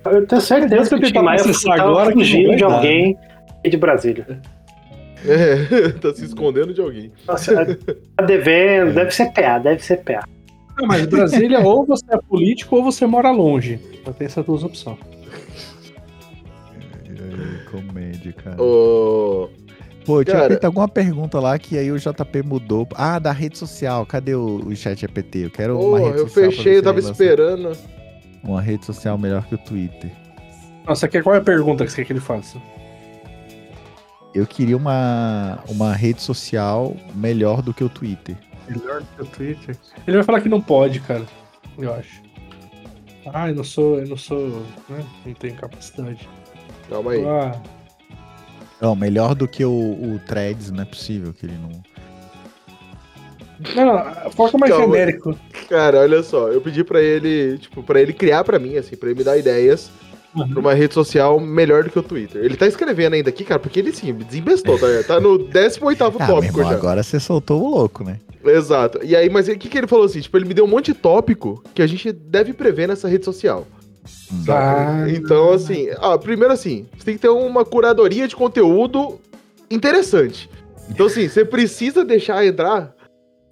Eu 0.06 0.26
tenho 0.28 0.42
certeza 0.42 0.90
que 0.90 0.96
o 0.96 1.00
Tim 1.00 1.08
tentar 1.08 1.24
Maia 1.24 1.44
processar 1.44 1.78
tava 1.78 1.90
agora 1.90 2.10
que 2.10 2.16
não 2.16 2.22
fugindo 2.22 2.48
vai 2.48 2.58
de 2.58 2.64
alguém 2.64 3.18
de 3.64 3.78
Brasília. 3.78 4.42
É, 5.26 5.90
tá 6.00 6.14
se 6.14 6.26
escondendo 6.26 6.74
de 6.74 6.82
alguém. 6.82 7.12
Nossa, 7.28 7.66
tá 8.16 8.26
devendo, 8.26 8.94
deve 8.94 9.12
ser 9.12 9.32
PA, 9.32 9.58
deve 9.60 9.84
ser 9.84 9.98
PA. 9.98 10.24
Ah, 10.76 10.88
mas 10.88 11.06
Brasília, 11.06 11.60
ou 11.60 11.86
você 11.86 12.06
é 12.10 12.18
político 12.18 12.76
ou 12.76 12.84
você 12.84 13.06
mora 13.06 13.32
longe. 13.32 13.80
Só 14.04 14.12
tem 14.12 14.26
essas 14.26 14.46
duas 14.46 14.64
opções. 14.64 14.98
Comédia, 17.72 18.34
cara. 18.34 18.62
Ô, 18.62 19.50
Pô, 20.06 20.24
tinha 20.24 20.36
Cara- 20.36 20.48
feito 20.50 20.66
alguma 20.66 20.88
pergunta 20.88 21.40
lá 21.40 21.58
que 21.58 21.78
aí 21.78 21.92
o 21.92 21.98
JP 21.98 22.44
mudou. 22.44 22.88
Ah, 22.96 23.20
da 23.20 23.32
rede 23.32 23.58
social. 23.58 24.06
Cadê 24.06 24.36
o, 24.36 24.58
o 24.68 24.76
chat 24.76 25.00
GPT? 25.00 25.46
Eu 25.46 25.50
quero 25.50 25.80
uma 25.80 26.00
rede 26.00 26.18
eu 26.20 26.28
social. 26.28 26.44
pra 26.50 26.52
fechei, 26.58 26.78
eu 26.78 26.84
tava 26.84 27.00
esperando. 27.00 27.78
Uma 28.44 28.62
rede 28.62 28.86
social 28.86 29.18
melhor 29.18 29.46
que 29.46 29.56
o 29.56 29.58
Twitter. 29.58 30.12
Nossa, 30.86 31.08
quer, 31.08 31.24
qual 31.24 31.36
é 31.36 31.40
a 31.40 31.42
pergunta 31.42 31.86
que 31.86 31.92
você 31.92 31.98
quer 31.98 32.06
que 32.06 32.14
ele 32.14 32.20
faça? 32.20 32.58
Eu 34.34 34.46
queria 34.48 34.76
uma, 34.76 35.60
uma 35.70 35.94
rede 35.94 36.22
social 36.22 36.96
melhor 37.14 37.62
do 37.62 37.74
que 37.74 37.84
o 37.84 37.90
Twitter. 37.90 38.36
Melhor 38.68 39.02
do 39.02 39.08
que 39.16 39.22
o 39.22 39.26
Twitter. 39.26 39.78
Ele 40.08 40.18
vai 40.18 40.24
falar 40.26 40.42
que 40.42 40.50
não 40.50 40.60
pode, 40.60 41.00
cara. 41.02 41.24
Eu 41.78 41.94
acho. 41.94 42.22
Ah, 43.34 43.50
eu 43.50 43.56
não 43.56 43.64
sou. 43.64 44.00
Eu 44.00 44.08
não 44.08 44.18
sou. 44.18 44.64
Né? 44.90 45.06
Não 45.26 45.34
tenho 45.34 45.56
capacidade. 45.56 46.28
Calma 46.90 47.12
aí. 47.12 47.24
Ah, 47.26 47.62
Não, 48.84 48.96
melhor 48.98 49.34
do 49.34 49.48
que 49.48 49.64
o, 49.64 49.72
o 49.72 50.20
Threads, 50.28 50.70
não 50.70 50.84
é 50.84 50.86
possível 50.86 51.34
que 51.34 51.46
ele 51.46 51.56
não. 51.58 51.82
não, 53.76 53.86
não. 54.26 54.32
Foca 54.32 54.58
mais 54.58 54.74
Calma. 54.74 54.94
genérico. 54.94 55.40
Cara, 55.70 56.00
olha 56.02 56.22
só, 56.22 56.50
eu 56.50 56.60
pedi 56.60 56.84
pra 56.84 57.02
ele, 57.02 57.58
tipo, 57.60 57.82
para 57.82 58.02
ele 58.02 58.12
criar 58.12 58.44
pra 58.44 58.60
mim, 58.60 58.76
assim, 58.76 58.98
pra 58.98 59.10
ele 59.10 59.18
me 59.20 59.24
dar 59.24 59.38
ideias 59.38 59.90
Uhum. 60.36 60.50
pra 60.50 60.60
uma 60.62 60.74
rede 60.74 60.96
social 60.96 61.40
melhor 61.40 61.84
do 61.84 61.92
que 61.92 62.00
o 62.00 62.02
Twitter. 62.02 62.44
Ele 62.44 62.58
tá 62.58 62.66
escrevendo 62.66 63.14
ainda 63.14 63.30
aqui, 63.30 63.44
cara, 63.44 63.60
porque 63.60 63.80
ele 63.80 63.94
sim, 63.94 64.12
desembestou, 64.14 64.80
tá? 64.80 64.88
Tá 65.08 65.20
no 65.20 65.38
18 65.38 66.04
Ah, 66.04 66.10
tópico 66.10 66.58
irmão, 66.58 66.72
já. 66.72 66.76
agora 66.76 67.04
você 67.04 67.20
soltou 67.20 67.62
o 67.64 67.70
louco, 67.70 68.04
né? 68.04 68.20
Exato. 68.44 69.00
E 69.04 69.16
aí, 69.16 69.30
mas 69.30 69.48
o 69.48 69.56
que, 69.56 69.70
que 69.70 69.78
ele 69.78 69.86
falou 69.86 70.06
assim? 70.06 70.20
Tipo, 70.22 70.36
ele 70.38 70.46
me 70.46 70.56
deu 70.56 70.66
um 70.66 70.68
monte 70.68 70.92
de 70.92 70.96
tópico 70.96 71.64
que 71.76 71.84
a 71.84 71.88
gente 71.88 72.12
deve 72.12 72.52
prever 72.52 72.88
nessa 72.88 73.08
rede 73.08 73.24
social. 73.24 73.68
Ah, 74.50 75.06
Então, 75.10 75.52
assim, 75.54 75.90
ah, 75.98 76.18
primeiro 76.18 76.54
assim, 76.54 76.88
você 76.98 77.06
tem 77.06 77.16
que 77.16 77.22
ter 77.22 77.30
uma 77.30 77.64
curadoria 77.64 78.28
de 78.28 78.36
conteúdo 78.36 79.20
interessante. 79.70 80.50
Então, 80.90 81.06
assim, 81.06 81.28
você 81.28 81.46
precisa 81.46 82.04
deixar 82.04 82.46
entrar. 82.46 82.94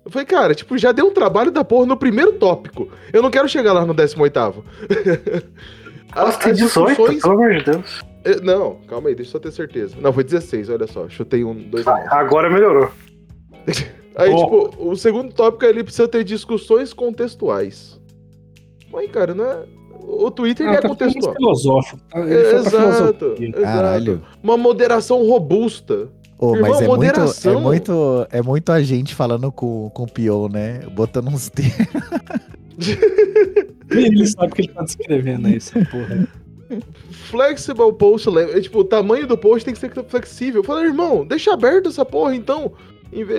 Eu 0.04 0.12
falei, 0.12 0.26
cara, 0.26 0.54
tipo, 0.56 0.78
já 0.78 0.92
deu 0.92 1.08
um 1.08 1.14
trabalho 1.14 1.52
da 1.52 1.64
porra 1.64 1.86
no 1.86 1.96
primeiro 1.96 2.34
tópico. 2.34 2.90
Eu 3.14 3.22
não 3.22 3.30
quero 3.30 3.48
chegar 3.48 3.72
lá 3.74 3.86
no 3.86 3.94
18. 3.94 4.64
Nossa, 6.16 6.40
tem 6.40 6.54
18, 6.54 6.96
pelo 7.22 7.34
amor 7.34 7.54
de 7.54 7.64
Deus. 7.64 8.02
Eh, 8.26 8.42
Não, 8.42 8.76
calma 8.88 9.10
aí, 9.10 9.16
deixa 9.16 9.30
eu 9.30 9.32
só 9.34 9.40
ter 9.40 9.52
certeza. 9.52 9.96
Não, 10.02 10.12
foi 10.12 10.24
16, 10.24 10.70
olha 10.70 10.88
só. 10.88 11.08
Chutei 11.08 11.44
um, 11.44 11.54
dois. 11.54 11.88
Ah, 11.88 12.20
agora 12.20 12.50
melhorou. 12.50 12.92
Aí, 14.14 14.30
Oh. 14.30 14.44
tipo, 14.70 14.90
o 14.90 14.96
segundo 14.98 15.34
tópico 15.34 15.64
é 15.64 15.70
ele 15.70 15.86
precisa 15.86 16.06
ter 16.06 16.26
discussões 16.26 16.92
contextuais. 16.92 17.98
Mas, 18.92 19.10
cara, 19.10 19.34
não 19.34 19.46
é. 19.46 19.64
O 20.08 20.32
Twitter 20.32 20.68
Ah, 20.68 20.74
é 20.74 20.82
tá 20.82 20.88
contextual. 20.90 21.34
filosófico. 21.36 22.00
tá? 22.10 22.20
Exato. 22.20 23.36
Caralho. 23.62 24.22
Uma 24.44 24.58
moderação 24.58 25.26
robusta. 25.28 26.10
Ô, 26.38 26.56
Irmão, 26.56 26.72
mas 26.72 26.82
é 26.82 26.88
muito, 26.88 27.04
é 27.04 27.08
moderação. 27.08 27.62
muito. 27.62 28.28
É 28.32 28.42
muito 28.42 28.72
a 28.72 28.82
gente 28.82 29.14
falando 29.14 29.52
com, 29.52 29.90
com 29.94 30.04
o 30.04 30.08
Pion, 30.12 30.48
né? 30.50 30.80
Botando 30.94 31.28
uns 31.30 31.50
termos. 31.50 31.76
Ele 33.92 34.26
sabe 34.26 34.54
que 34.54 34.62
ele 34.62 34.70
tá 34.70 34.84
descrevendo 34.84 35.48
aí, 35.48 35.58
essa 35.58 35.74
porra. 35.86 36.28
Flexible 37.30 37.94
post, 37.94 38.30
é, 38.38 38.60
tipo, 38.62 38.80
o 38.80 38.84
tamanho 38.84 39.28
do 39.28 39.38
post 39.38 39.66
tem 39.66 39.74
que 39.74 39.80
ser 39.80 39.92
flexível. 40.08 40.62
Eu 40.62 40.64
falei, 40.64 40.86
irmão, 40.86 41.26
deixa 41.26 41.54
aberto 41.54 41.90
essa 41.90 42.06
porra, 42.06 42.34
então. 42.36 42.72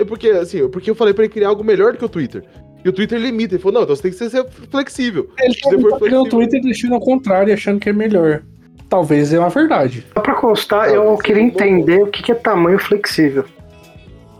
Porque, 0.07 0.29
assim, 0.29 0.67
porque 0.69 0.89
eu 0.91 0.95
falei 0.95 1.13
pra 1.13 1.23
ele 1.23 1.33
criar 1.33 1.49
algo 1.49 1.63
melhor 1.63 1.93
do 1.93 1.97
que 1.97 2.05
o 2.05 2.09
Twitter. 2.09 2.45
E 2.83 2.89
o 2.89 2.93
Twitter 2.93 3.19
limita. 3.19 3.55
Ele 3.55 3.61
falou, 3.61 3.75
não, 3.75 3.83
então 3.83 3.95
você 3.95 4.01
tem 4.03 4.11
que 4.11 4.17
ser- 4.17 4.29
ser 4.29 4.45
flexível. 4.69 5.29
Ele 5.39 5.53
tá, 5.55 5.69
criando 5.69 5.85
o 5.85 5.97
flexível. 5.99 6.25
Twitter 6.25 6.61
deixando 6.61 6.95
ao 6.95 6.99
contrário 7.01 7.53
achando 7.53 7.79
que 7.79 7.89
é 7.89 7.93
melhor. 7.93 8.41
Talvez 8.89 9.33
é 9.33 9.39
uma 9.39 9.49
verdade. 9.49 10.05
Só 10.13 10.19
pra 10.21 10.35
constar, 10.35 10.89
eu 10.93 11.17
queria 11.17 11.41
é 11.41 11.45
bom. 11.45 11.51
entender 11.55 12.03
o 12.03 12.07
que 12.07 12.31
é 12.31 12.35
tamanho 12.35 12.77
flexível. 12.77 13.45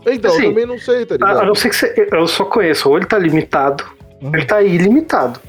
Então, 0.06 0.30
Assim, 0.30 0.42
eu 0.44 0.48
também 0.50 0.66
não 0.66 0.78
sei, 0.78 1.06
tá 1.06 1.14
A, 1.14 1.24
a 1.24 1.28
ligado? 1.32 1.46
não 1.46 1.54
ser 1.54 1.70
que 1.70 1.76
você, 1.76 2.08
eu 2.12 2.26
só 2.28 2.44
conheço, 2.44 2.88
ou 2.90 2.96
ele 2.98 3.06
tá 3.06 3.18
limitado, 3.18 3.84
ou 4.22 4.34
ele 4.34 4.44
tá 4.44 4.62
ilimitado. 4.62 5.40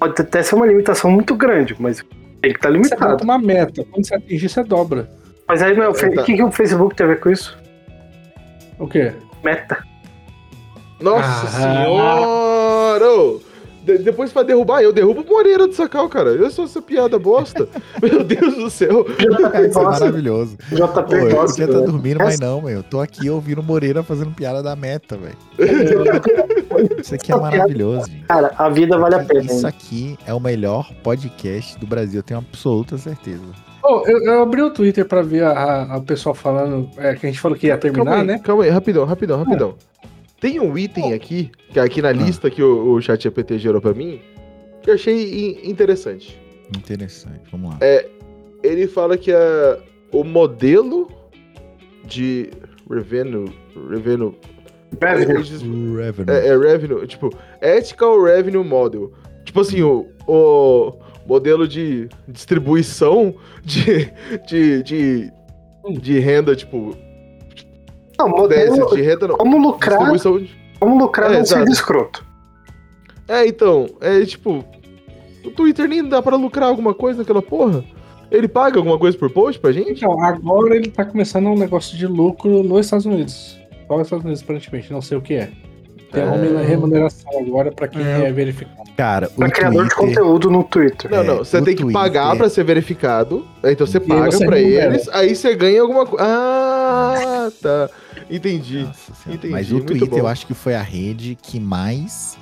Pode 0.00 0.20
até 0.22 0.42
ser 0.42 0.54
uma 0.54 0.66
limitação 0.66 1.10
muito 1.10 1.34
grande, 1.36 1.76
mas 1.78 2.02
ele 2.42 2.54
tá 2.54 2.68
Você 2.70 2.74
limitado. 2.74 3.22
uma 3.22 3.38
meta. 3.38 3.84
Quando 3.90 4.06
você 4.06 4.14
atingir, 4.14 4.48
você 4.48 4.64
dobra. 4.64 5.08
Mas 5.46 5.62
aí 5.62 5.76
não 5.76 5.84
é 5.84 5.88
o 5.88 5.92
É, 5.92 6.10
tá. 6.10 6.22
o 6.22 6.24
que, 6.24 6.34
que 6.34 6.42
o 6.42 6.50
Facebook 6.50 6.96
tem 6.96 7.04
a 7.04 7.08
ver 7.10 7.20
com 7.20 7.28
isso? 7.30 7.56
O 8.78 8.88
quê? 8.88 9.12
Meta. 9.44 9.84
Nossa 11.00 11.46
Ah. 11.46 11.50
senhora! 11.50 13.38
De- 13.84 13.98
depois 13.98 14.32
pra 14.32 14.42
derrubar, 14.42 14.80
eu 14.82 14.94
derrubo 14.94 15.20
o 15.20 15.26
Moreira 15.26 15.66
do 15.66 15.74
Sacal, 15.74 16.08
cara. 16.08 16.30
Eu 16.30 16.50
sou 16.50 16.64
essa 16.64 16.80
piada 16.80 17.18
bosta. 17.18 17.68
Meu 18.02 18.24
Deus 18.24 18.54
do 18.54 18.70
céu. 18.70 19.04
Isso 19.68 19.78
é 19.78 19.82
maravilhoso. 19.82 20.56
Pô, 20.70 20.74
JP 20.76 21.14
eu 21.14 21.30
gosta. 21.30 21.46
podia 21.50 21.64
estar 21.66 21.80
né? 21.80 21.86
dormindo, 21.86 22.18
mas 22.18 22.40
não, 22.40 22.62
meu. 22.62 22.70
Eu 22.78 22.82
tô 22.82 22.98
aqui 23.02 23.28
ouvindo 23.28 23.60
o 23.60 23.62
Moreira 23.62 24.02
fazendo 24.02 24.30
piada 24.30 24.62
da 24.62 24.74
meta, 24.74 25.18
velho. 25.18 25.36
Isso 26.98 27.14
aqui 27.14 27.30
é 27.30 27.36
maravilhoso, 27.36 28.06
gente. 28.10 28.24
Cara, 28.24 28.54
a 28.56 28.70
vida 28.70 28.96
vale 28.96 29.16
a 29.16 29.24
pena. 29.24 29.42
Isso 29.42 29.66
aqui 29.66 30.16
é 30.26 30.32
o 30.32 30.40
melhor 30.40 30.90
podcast 31.02 31.78
do 31.78 31.86
Brasil, 31.86 32.20
eu 32.20 32.22
tenho 32.22 32.40
absoluta 32.40 32.96
certeza. 32.96 33.42
Ô, 33.82 34.02
eu, 34.06 34.18
eu 34.24 34.42
abri 34.42 34.62
o 34.62 34.70
Twitter 34.70 35.04
pra 35.04 35.20
ver 35.20 35.44
a, 35.44 35.50
a- 35.50 35.96
a 35.96 36.00
pessoa 36.00 36.34
falando 36.34 36.88
é, 36.96 37.14
que 37.16 37.26
a 37.26 37.28
gente 37.28 37.38
falou 37.38 37.56
que 37.56 37.66
ia 37.66 37.76
terminar, 37.76 38.04
calma 38.06 38.20
aí, 38.22 38.26
né? 38.26 38.40
Calma 38.42 38.64
aí, 38.64 38.70
rapidão, 38.70 39.04
rapidão, 39.04 39.38
rapidão. 39.44 39.74
Tem 40.50 40.60
um 40.60 40.76
item 40.76 41.12
aqui, 41.14 41.50
que 41.70 41.78
é 41.78 41.82
aqui 41.82 42.02
na 42.02 42.12
lista 42.12 42.50
que 42.50 42.62
o, 42.62 42.92
o 42.92 43.00
chat 43.00 43.22
GPT 43.22 43.58
gerou 43.58 43.80
pra 43.80 43.94
mim, 43.94 44.20
que 44.82 44.90
eu 44.90 44.94
achei 44.94 45.14
in- 45.64 45.70
interessante. 45.70 46.38
Interessante, 46.76 47.40
vamos 47.50 47.70
lá. 47.70 47.78
Ele 48.62 48.86
fala 48.86 49.16
que 49.16 49.32
a, 49.32 49.78
o 50.12 50.22
modelo 50.24 51.10
de 52.06 52.50
revenue, 52.90 53.50
revenue, 53.90 54.34
Revenue. 55.00 55.96
Revenue. 55.96 56.30
é, 56.34 56.46
é 56.48 56.56
revenue, 56.56 57.06
tipo, 57.06 57.30
ethical 57.60 58.22
revenue 58.22 58.62
model. 58.62 59.12
Tipo 59.44 59.60
assim, 59.60 59.82
o, 59.82 60.06
o 60.28 60.92
modelo 61.26 61.66
de 61.66 62.08
distribuição 62.28 63.34
de, 63.64 64.12
de, 64.46 64.82
de, 64.82 65.32
de 66.00 66.18
renda, 66.20 66.54
tipo, 66.54 66.96
Não, 68.28 68.36
modelo, 68.36 68.94
de 68.96 69.02
renda 69.02 69.28
não, 69.28 69.36
como 69.36 69.56
lucrar, 69.58 69.98
como 70.80 70.98
lucrar 70.98 71.32
É, 71.32 71.38
não 71.38 71.44
sendo 71.44 71.58
exato. 71.62 71.72
escroto. 71.72 72.24
É, 73.26 73.46
então, 73.46 73.86
é 74.00 74.24
tipo, 74.24 74.64
o 75.44 75.50
Twitter 75.50 75.88
nem 75.88 76.06
dá 76.06 76.20
pra 76.20 76.36
lucrar 76.36 76.68
alguma 76.68 76.92
coisa 76.94 77.20
naquela 77.20 77.40
porra. 77.42 77.82
Ele 78.30 78.48
paga 78.48 78.78
alguma 78.78 78.98
coisa 78.98 79.16
por 79.16 79.30
post 79.30 79.60
pra 79.60 79.70
gente? 79.72 79.92
Então, 79.92 80.20
agora 80.22 80.74
ele 80.76 80.90
tá 80.90 81.04
começando 81.04 81.46
um 81.46 81.56
negócio 81.56 81.96
de 81.96 82.06
lucro 82.06 82.62
nos 82.62 82.86
Estados 82.86 83.06
Unidos. 83.06 83.58
Só 83.86 83.96
nos 83.98 84.06
Estados 84.06 84.24
Unidos, 84.24 84.42
aparentemente, 84.42 84.92
não 84.92 85.00
sei 85.02 85.16
o 85.18 85.20
que 85.20 85.34
é. 85.34 85.50
Tem 86.10 86.22
uma 86.24 86.60
É. 86.60 86.64
remuneração 86.64 87.30
agora 87.40 87.72
pra 87.72 87.88
quem 87.88 88.00
É. 88.02 88.26
é 88.28 88.32
verificado. 88.32 88.84
Cara, 88.96 89.28
Pra 89.28 89.48
o 89.48 89.50
criador 89.50 89.88
de 89.88 89.94
conteúdo 89.96 90.50
no 90.50 90.62
Twitter. 90.64 91.10
Não, 91.10 91.18
É, 91.18 91.24
não, 91.24 91.38
você 91.38 91.58
o 91.58 91.64
tem 91.64 91.74
que 91.74 91.82
Twitter- 91.82 92.00
pagar 92.00 92.36
pra 92.36 92.48
ser 92.48 92.62
verificado. 92.64 93.44
Então 93.64 93.86
você 93.86 93.98
E 93.98 94.00
paga 94.00 94.30
você 94.30 94.46
pra 94.46 94.56
remunera. 94.56 94.94
eles, 94.94 95.08
aí 95.08 95.34
você 95.34 95.54
ganha 95.56 95.82
alguma 95.82 96.06
coisa. 96.06 96.24
Ah, 96.24 97.48
tá. 97.60 97.90
Entendi. 98.30 98.88
Entendi, 99.26 99.48
Mas 99.48 99.70
o 99.72 99.80
Twitter 99.80 100.08
bom. 100.08 100.18
eu 100.18 100.26
acho 100.26 100.46
que 100.46 100.54
foi 100.54 100.74
a 100.74 100.82
rede 100.82 101.36
que 101.40 101.58
mais 101.60 102.36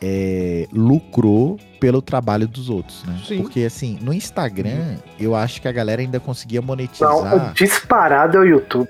é, 0.00 0.66
lucrou 0.72 1.58
pelo 1.80 2.02
trabalho 2.02 2.46
dos 2.46 2.68
outros, 2.68 3.04
né? 3.04 3.18
Sim. 3.26 3.40
Porque 3.42 3.60
assim, 3.60 3.98
no 4.02 4.12
Instagram, 4.12 4.96
eu 5.18 5.34
acho 5.34 5.60
que 5.62 5.68
a 5.68 5.72
galera 5.72 6.02
ainda 6.02 6.20
conseguia 6.20 6.60
Não, 6.60 6.66
monetizar. 6.66 7.52
disparado 7.54 8.36
é 8.36 8.40
o 8.40 8.44
YouTube. 8.44 8.88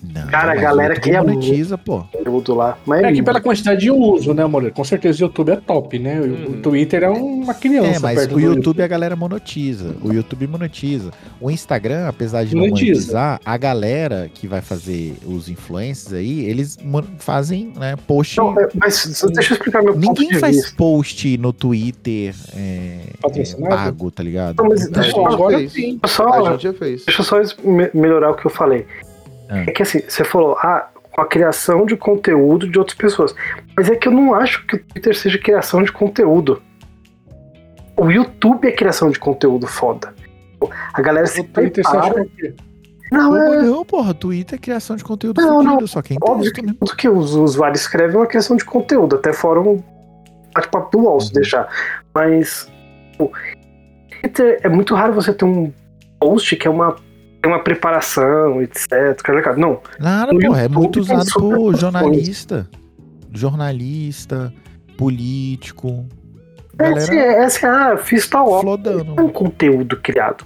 Não, 0.00 0.28
Cara, 0.28 0.52
a 0.52 0.54
galera 0.54 0.94
YouTube 0.94 1.02
queria 1.04 1.22
monetiza, 1.22 1.76
pô. 1.76 2.04
Conteúdo 2.12 2.54
lá. 2.54 2.78
Mas 2.86 3.02
É 3.02 3.12
que 3.12 3.22
pela 3.22 3.40
quantidade 3.40 3.80
de 3.80 3.90
uso, 3.90 4.32
né, 4.32 4.44
Moreira? 4.46 4.72
Com 4.74 4.84
certeza 4.84 5.18
o 5.18 5.26
YouTube 5.26 5.50
é 5.50 5.56
top, 5.56 5.98
né? 5.98 6.20
O, 6.20 6.24
Hum. 6.52 6.62
Twitter 6.62 7.02
é 7.02 7.08
uma 7.10 7.52
criança. 7.52 7.88
É, 7.88 7.98
mas 7.98 8.18
perto 8.20 8.32
o 8.32 8.34
do 8.34 8.40
YouTube 8.40 8.80
a 8.82 8.86
galera 8.86 9.16
monetiza. 9.16 9.96
O 10.02 10.12
YouTube 10.12 10.46
monetiza. 10.46 11.10
O 11.40 11.50
Instagram, 11.50 12.06
apesar 12.06 12.44
de 12.44 12.54
não 12.54 12.62
Monetiza. 12.62 12.84
monetizar, 12.92 13.40
a 13.44 13.56
galera 13.56 14.30
que 14.32 14.46
vai 14.46 14.60
fazer 14.60 15.16
os 15.26 15.48
influencers 15.48 16.12
aí, 16.12 16.44
eles 16.44 16.78
fazem, 17.18 17.72
né, 17.76 17.96
post. 18.06 18.36
Não, 18.38 18.58
é, 18.58 18.68
mas 18.76 19.04
deixa 19.34 19.52
eu 19.52 19.56
explicar 19.56 19.82
meu 19.82 19.94
ponto 19.94 20.06
Ninguém 20.06 20.28
de 20.28 20.38
faz 20.38 20.56
vista. 20.56 20.74
post 20.76 21.38
no 21.38 21.52
Twitter 21.52 22.34
é, 22.56 22.98
é, 23.24 23.68
pago, 23.68 24.10
tá 24.12 24.22
ligado? 24.22 24.62
Não, 24.62 24.68
mas 24.68 24.82
Então, 24.86 25.02
deixa 25.02 25.16
a 25.16 25.20
eu 25.20 25.24
gente 25.24 25.34
agora 25.34 25.58
fez. 25.58 25.72
sim. 25.72 26.00
Só, 26.06 26.28
A 26.46 26.52
gente 26.52 26.62
já 26.62 26.72
fez. 26.72 27.04
Deixa 27.04 27.20
eu 27.20 27.24
só 27.24 27.40
me- 27.64 27.90
melhorar 27.92 28.30
o 28.30 28.34
que 28.36 28.46
eu 28.46 28.50
falei. 28.50 28.86
Ah. 29.48 29.60
É 29.60 29.70
que 29.72 29.82
assim, 29.82 30.00
você 30.06 30.24
falou, 30.24 30.56
ah, 30.58 30.88
com 31.10 31.20
a 31.22 31.26
criação 31.26 31.84
de 31.86 31.96
conteúdo 31.96 32.68
de 32.68 32.78
outras 32.78 32.96
pessoas. 32.96 33.34
Mas 33.76 33.88
é 33.90 33.96
que 33.96 34.06
eu 34.08 34.12
não 34.12 34.34
acho 34.34 34.64
que 34.66 34.76
o 34.76 34.84
Twitter 34.84 35.16
seja 35.16 35.38
criação 35.38 35.82
de 35.82 35.90
conteúdo. 35.90 36.62
O 37.96 38.10
YouTube 38.10 38.68
é 38.68 38.72
criação 38.72 39.10
de 39.10 39.18
conteúdo 39.18 39.66
foda. 39.66 40.14
A 40.92 41.02
galera 41.02 41.26
se 41.26 41.40
O 41.40 41.44
Twitter 41.44 41.84
prepara. 41.84 42.22
é? 42.42 42.52
Não, 43.10 43.36
é 43.36 43.62
Não, 43.62 43.84
porra, 43.84 44.12
Twitter 44.14 44.56
é 44.58 44.60
criação 44.60 44.94
de 44.96 45.02
conteúdo 45.02 45.40
Não, 45.40 45.62
fudido, 45.64 45.88
só 45.88 46.02
que 46.02 46.14
é 46.14 46.16
óbvio 46.20 46.52
texto 46.52 46.66
que 46.66 46.74
tudo 46.74 46.96
que 46.96 47.08
os 47.08 47.34
usuários 47.34 47.80
escrevem 47.80 48.14
é 48.16 48.18
uma 48.18 48.26
criação 48.26 48.56
de 48.56 48.64
conteúdo, 48.64 49.16
até 49.16 49.32
fora 49.32 49.60
um 49.60 49.82
bate-papo 50.54 50.90
do 50.98 51.04
UOL, 51.04 51.20
se 51.20 51.28
Uhum. 51.28 51.32
deixar. 51.34 51.68
Mas 52.14 52.70
o 53.18 53.30
Twitter 54.20 54.60
é 54.62 54.68
muito 54.68 54.94
raro 54.94 55.14
você 55.14 55.32
ter 55.32 55.44
um 55.44 55.72
post 56.20 56.54
que 56.56 56.68
é 56.68 56.70
uma, 56.70 56.96
tem 57.42 57.50
uma 57.52 57.62
preparação, 57.62 58.60
etc. 58.62 58.86
Não, 59.56 59.80
Nada, 59.98 60.32
porra, 60.38 60.62
é 60.62 60.68
muito 60.68 61.00
usado 61.00 61.30
por 61.34 61.76
jornalista. 61.76 62.68
Jornalista, 63.32 64.52
político. 64.96 66.06
é 66.78 66.88
assim, 66.88 67.06
Galera 67.14 67.32
é 67.32 67.44
assim, 67.44 67.66
ah, 67.66 67.96
fiz 67.96 68.26
tal 68.28 68.46
obra. 68.48 68.60
flodando. 68.62 69.14
É 69.16 69.22
um 69.22 69.28
conteúdo 69.28 69.96
criado. 70.00 70.44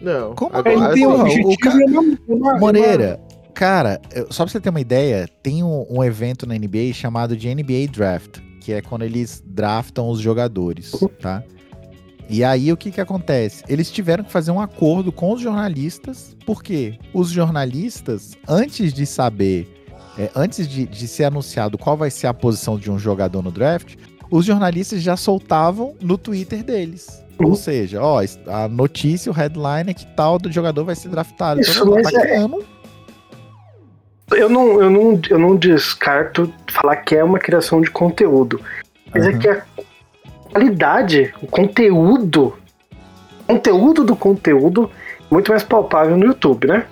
Não. 0.00 0.34
Como 0.34 0.54
É, 0.54 0.58
agora, 0.58 0.72
ele 0.74 0.88
tem 0.94 1.06
um 1.06 1.10
porra, 1.10 1.22
o 1.22 1.26
objetivo 1.26 1.58
cara- 1.60 1.78
e 1.78 1.84
uma, 1.84 2.18
uma- 2.28 2.58
Moreira, 2.58 3.20
Cara, 3.54 4.00
só 4.30 4.42
pra 4.42 4.50
você 4.52 4.58
ter 4.60 4.68
uma 4.70 4.80
ideia, 4.80 5.28
tem 5.40 5.62
um, 5.62 5.86
um 5.88 6.02
evento 6.02 6.44
na 6.44 6.56
NBA 6.58 6.92
chamado 6.92 7.36
de 7.36 7.48
NBA 7.54 7.86
Draft, 7.88 8.40
que 8.60 8.72
é 8.72 8.82
quando 8.82 9.02
eles 9.02 9.40
draftam 9.46 10.08
os 10.08 10.18
jogadores, 10.18 10.90
tá? 11.22 11.40
E 12.28 12.42
aí 12.42 12.72
o 12.72 12.76
que 12.76 12.90
que 12.90 13.00
acontece? 13.00 13.62
Eles 13.68 13.90
tiveram 13.90 14.24
que 14.24 14.32
fazer 14.32 14.50
um 14.50 14.60
acordo 14.60 15.12
com 15.12 15.32
os 15.32 15.40
jornalistas, 15.40 16.34
porque 16.46 16.98
os 17.12 17.28
jornalistas, 17.30 18.32
antes 18.48 18.92
de 18.94 19.04
saber, 19.04 19.68
é, 20.18 20.30
antes 20.34 20.66
de, 20.66 20.86
de 20.86 21.06
ser 21.06 21.24
anunciado 21.24 21.76
qual 21.76 21.96
vai 21.96 22.10
ser 22.10 22.26
a 22.26 22.34
posição 22.34 22.78
de 22.78 22.90
um 22.90 22.98
jogador 22.98 23.42
no 23.42 23.50
draft, 23.52 23.96
os 24.30 24.46
jornalistas 24.46 25.02
já 25.02 25.16
soltavam 25.16 25.94
no 26.00 26.16
Twitter 26.16 26.62
deles. 26.64 27.22
Ou 27.38 27.54
seja, 27.56 28.00
ó, 28.00 28.22
a 28.46 28.68
notícia, 28.68 29.30
o 29.30 29.34
headline 29.34 29.90
é 29.90 29.94
que 29.94 30.06
tal 30.14 30.38
do 30.38 30.50
jogador 30.50 30.84
vai 30.84 30.94
ser 30.94 31.08
draftado. 31.08 31.60
Isso, 31.60 31.82
Então, 31.82 31.90
mas 31.94 32.10
tá 32.12 32.20
é- 32.20 32.22
criando 32.26 32.64
Eu 34.32 34.48
não, 34.48 34.80
eu, 34.80 34.88
não, 34.90 35.20
eu 35.28 35.38
não 35.38 35.56
descarto 35.56 36.52
falar 36.70 36.96
que 36.96 37.14
é 37.14 37.22
uma 37.22 37.38
criação 37.38 37.80
de 37.80 37.90
conteúdo. 37.90 38.60
Mas 39.12 39.26
é 39.26 39.30
Uhum. 39.30 39.38
que 39.38 39.48
a 39.48 39.62
qualidade, 40.58 41.34
o 41.42 41.46
conteúdo, 41.48 42.54
o 43.42 43.44
conteúdo 43.54 44.04
do 44.04 44.14
conteúdo 44.14 44.88
é 45.20 45.34
muito 45.34 45.50
mais 45.50 45.62
palpável 45.64 46.16
no 46.16 46.26
YouTube, 46.26 46.68
né? 46.68 46.86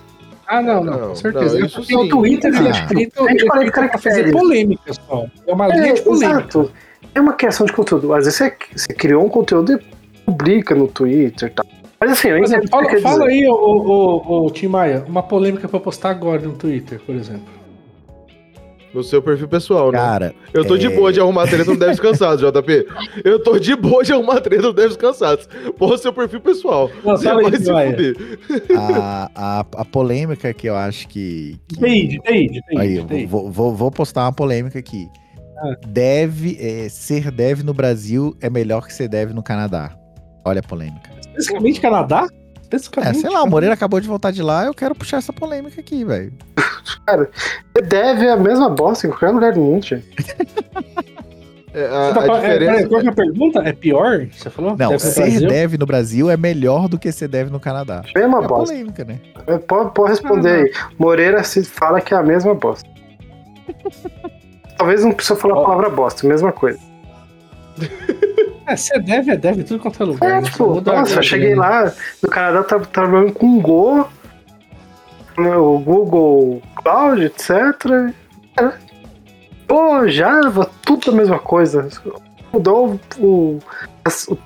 Ah, 0.47 0.61
não, 0.61 0.83
não, 0.85 0.93
Não, 1.01 1.09
com 1.11 1.15
certeza. 1.15 1.59
não, 1.59 1.67
isso 1.67 1.99
o. 1.99 2.09
Twitter 2.09 2.53
ele 2.55 2.69
é 2.69 2.71
Ah. 2.71 2.75
escrito, 2.75 3.25
A 3.27 3.31
gente 3.31 3.45
é 3.45 3.47
fala 3.47 3.61
de 3.61 3.67
escrito 3.71 3.91
pra 3.91 3.99
fazer 3.99 4.33
polêmica 4.33 4.93
só. 4.93 5.27
É 5.47 5.53
uma 5.55 5.69
linha 5.69 5.95
de 5.95 6.03
polêmica. 6.03 6.39
exato. 6.41 6.71
É 7.15 7.21
uma 7.21 7.33
criação 7.35 7.65
de 7.67 7.73
conteúdo. 7.73 8.13
Às 8.13 8.25
vezes 8.25 8.39
você, 8.39 8.53
você 8.75 8.93
criou 8.95 9.25
um 9.25 9.29
conteúdo 9.29 9.73
e 9.73 9.79
publica 10.27 10.75
no 10.75 10.89
Twitter 10.89 11.49
e 11.49 11.53
tal. 11.53 11.65
Mas 12.01 12.13
assim, 12.13 12.29
eu 12.29 12.39
exemplo, 12.39 12.65
que 12.65 12.71
fala, 12.71 13.01
fala 13.01 13.27
aí, 13.29 13.47
ô, 13.47 13.53
ô, 13.55 14.45
ô, 14.47 14.51
Tim 14.51 14.67
Maia, 14.67 15.05
uma 15.09 15.23
polêmica 15.23 15.69
pra 15.69 15.79
postar 15.79 16.11
agora 16.11 16.41
no 16.43 16.53
Twitter, 16.55 17.01
por 17.07 17.15
exemplo. 17.15 17.47
No 18.95 19.03
seu 19.03 19.23
perfil 19.23 19.49
pessoal, 19.49 19.91
né? 19.91 19.99
Cara, 19.99 20.35
Eu 20.53 20.65
tô 20.67 20.77
de 20.77 20.87
é- 20.87 20.91
boa 20.91 21.13
de 21.13 21.19
arrumar 21.21 21.47
treta 21.47 21.71
no 21.71 21.79
Devs 21.79 21.99
Cansados, 21.99 22.41
JP. 22.45 22.87
Eu 23.25 23.43
tô 23.43 23.59
de 23.59 23.75
boa 23.75 24.05
de 24.05 24.13
arrumar 24.13 24.41
treta 24.41 24.63
no 24.63 24.73
Devs 24.73 24.97
Cansados. 24.97 25.49
Porra, 25.79 25.97
seu 25.97 26.13
perfil 26.13 26.41
pessoal. 26.41 26.91
Não, 27.03 27.17
Você 27.17 27.33
vai 27.33 27.57
se 27.57 27.73
Maia. 27.73 27.91
fuder. 27.91 28.15
a, 28.79 29.31
a, 29.35 29.61
a 29.61 29.85
polêmica 29.85 30.53
que 30.53 30.69
eu 30.69 30.77
acho 30.77 31.09
que. 31.09 31.59
que- 31.69 31.77
TI. 31.77 32.21
Aí, 32.77 32.97
eu 32.97 33.07
TI. 33.07 33.25
vou, 33.27 33.51
vou, 33.51 33.75
vou 33.75 33.91
postar 33.91 34.25
uma 34.25 34.33
polêmica 34.33 34.79
aqui. 34.79 35.09
Ah. 35.59 35.75
Deve, 35.87 36.59
é, 36.61 36.89
ser 36.89 37.31
dev 37.31 37.63
no 37.63 37.73
Brasil 37.73 38.37
é 38.41 38.51
melhor 38.51 38.87
que 38.87 38.93
ser 38.93 39.09
dev 39.09 39.31
no 39.33 39.43
Canadá. 39.43 39.97
Olha 40.45 40.61
a 40.61 40.63
polêmica. 40.63 41.09
Especificamente 41.21 41.81
Canadá? 41.81 42.27
É, 42.73 42.77
Especificamente. 42.77 43.19
sei 43.21 43.31
lá, 43.31 43.43
o 43.43 43.49
Moreira 43.49 43.75
acabou 43.75 44.01
de 44.01 44.09
voltar 44.09 44.31
de 44.31 44.43
lá, 44.43 44.65
eu 44.67 44.75
quero 44.75 44.95
puxar 44.95 45.19
essa 45.19 45.33
polêmica 45.33 45.81
aqui, 45.81 46.05
velho. 46.05 46.33
Deve 47.89 48.29
a 48.29 48.37
mesma 48.37 48.69
bosta 48.71 49.07
em 49.07 49.11
qualquer 49.11 49.31
lugar 49.31 49.53
do 49.53 49.61
mundo, 49.61 49.85
gente. 49.85 50.09
É, 51.75 51.89
Você 51.89 51.95
a, 51.95 52.13
tá 52.13 52.21
a 52.21 52.37
é, 52.37 52.41
diferença. 52.41 52.73
peraí, 52.73 52.87
qual 52.87 53.01
é 53.01 53.09
a 53.09 53.13
pergunta? 53.13 53.59
É 53.61 53.73
pior? 53.73 54.27
Você 54.31 54.51
falou? 54.51 54.73
Não, 54.73 54.77
Deve 54.77 54.93
no 54.93 54.99
ser 55.01 55.21
Brasil? 55.23 55.49
dev 55.49 55.75
no 55.79 55.87
Brasil 55.87 56.31
é 56.31 56.37
melhor 56.37 56.87
do 56.87 56.99
que 56.99 57.11
ser 57.11 57.29
dev 57.29 57.49
no 57.49 57.59
Canadá. 57.59 58.03
Mesma 58.15 58.45
É 58.45 58.47
bosta. 58.47 58.75
polêmica, 58.75 59.05
né? 59.07 59.19
Pode, 59.67 59.95
pode 59.95 60.11
responder 60.11 60.51
Ah, 60.51 60.57
aí. 60.65 60.73
Moreira 60.99 61.43
se 61.43 61.65
fala 61.65 61.99
que 62.03 62.13
é 62.13 62.17
a 62.19 62.23
mesma 62.23 62.55
bosta. 62.55 62.87
Talvez 64.77 65.03
não 65.03 65.13
precisa 65.13 65.35
falar 65.35 65.55
a 65.55 65.63
palavra 65.63 65.89
bosta, 65.89 66.27
mesma 66.29 66.53
coisa. 66.53 66.79
É, 68.73 68.77
você 68.77 68.99
deve, 68.99 69.31
é 69.33 69.37
deve 69.37 69.65
tudo 69.65 69.81
quanto 69.81 70.03
é 70.03 70.07
lugar. 70.07 70.31
É, 70.31 70.41
né? 70.41 70.43
tipo, 70.51 70.67
muda 70.67 70.93
nossa, 70.93 71.17
eu 71.19 71.23
cheguei 71.23 71.51
grana. 71.55 71.63
lá, 71.63 71.93
no 72.23 72.29
Canadá 72.31 72.63
tava 72.65 72.87
trabalhando 72.87 73.33
com 73.33 73.61
Go, 73.61 74.09
né, 75.39 75.57
o 75.57 75.79
Google 75.79 76.63
Cloud, 76.77 77.23
etc. 77.25 77.51
É. 78.59 78.73
Pô, 79.67 80.07
Java, 80.09 80.71
tudo 80.83 81.11
a 81.11 81.15
mesma 81.15 81.39
coisa. 81.39 81.89
Mudou 82.53 82.99
o, 83.19 83.59
as- 84.05 84.29
o 84.29 84.39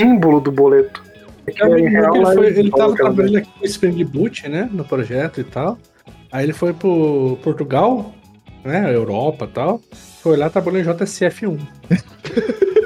símbolo 0.00 0.40
do 0.40 0.52
boleto. 0.52 1.02
É 1.46 1.52
real, 1.64 1.78
ele, 1.78 2.20
lá 2.24 2.32
foi, 2.34 2.46
ele 2.48 2.70
tava 2.70 2.94
trabalhando 2.94 3.38
aqui 3.38 3.50
com 3.50 3.62
o 3.62 3.66
Spring 3.66 4.04
Boot, 4.04 4.48
né? 4.48 4.68
No 4.70 4.84
projeto 4.84 5.40
e 5.40 5.44
tal. 5.44 5.78
Aí 6.30 6.44
ele 6.44 6.52
foi 6.52 6.74
pro 6.74 7.38
Portugal, 7.42 8.12
né? 8.62 8.94
Europa 8.94 9.46
e 9.46 9.48
tal. 9.54 9.80
Foi 10.22 10.36
lá 10.36 10.50
trabalhou 10.50 10.80
em 10.80 10.84
JSF1. 10.84 11.58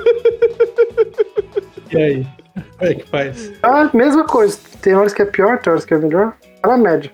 e 1.92 2.02
aí? 2.02 2.26
Como 2.78 2.90
é 2.90 2.94
que 2.94 3.08
faz? 3.08 3.52
Ah, 3.62 3.90
mesma 3.94 4.24
coisa. 4.26 4.58
Tem 4.80 4.94
horas 4.94 5.12
que 5.14 5.22
é 5.22 5.24
pior, 5.24 5.58
tem 5.58 5.70
horas 5.72 5.84
que 5.84 5.94
é 5.94 5.98
melhor. 5.98 6.34
É 6.64 6.70
a 6.70 6.76
média. 6.76 7.10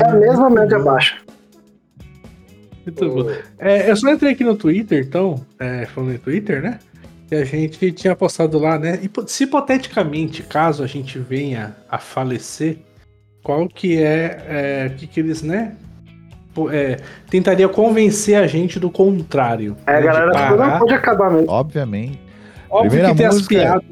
É 0.00 0.10
a 0.10 0.12
mesma 0.14 0.50
média 0.50 0.78
baixa. 0.78 1.16
Muito 2.84 3.08
bom. 3.10 3.30
É, 3.58 3.90
eu 3.90 3.96
só 3.96 4.10
entrei 4.10 4.32
aqui 4.32 4.44
no 4.44 4.56
Twitter, 4.56 5.04
então, 5.06 5.44
é, 5.58 5.86
falando 5.86 6.14
em 6.14 6.18
Twitter, 6.18 6.62
né? 6.62 6.78
Que 7.28 7.34
a 7.34 7.44
gente 7.44 7.90
tinha 7.92 8.14
postado 8.14 8.58
lá, 8.58 8.78
né? 8.78 9.00
hipo- 9.02 9.26
Se 9.26 9.44
hipoteticamente, 9.44 10.42
caso 10.44 10.84
a 10.84 10.86
gente 10.86 11.18
venha 11.18 11.74
a 11.90 11.98
falecer, 11.98 12.78
qual 13.42 13.68
que 13.68 14.00
é, 14.00 14.44
é 14.48 14.88
que, 14.96 15.06
que 15.08 15.20
eles, 15.20 15.42
né? 15.42 15.74
É, 16.72 16.96
tentaria 17.28 17.68
convencer 17.68 18.36
a 18.36 18.46
gente 18.46 18.78
do 18.80 18.90
contrário. 18.90 19.76
A 19.86 19.92
né, 19.92 20.02
galera 20.02 20.56
não 20.56 20.78
pode 20.78 20.94
acabar 20.94 21.30
mesmo. 21.30 21.50
Obviamente. 21.50 22.18
Óbvio 22.70 22.90
Primeira 22.90 23.10
que 23.12 23.16
tem 23.18 23.26
as 23.26 23.42
piadas. 23.42 23.84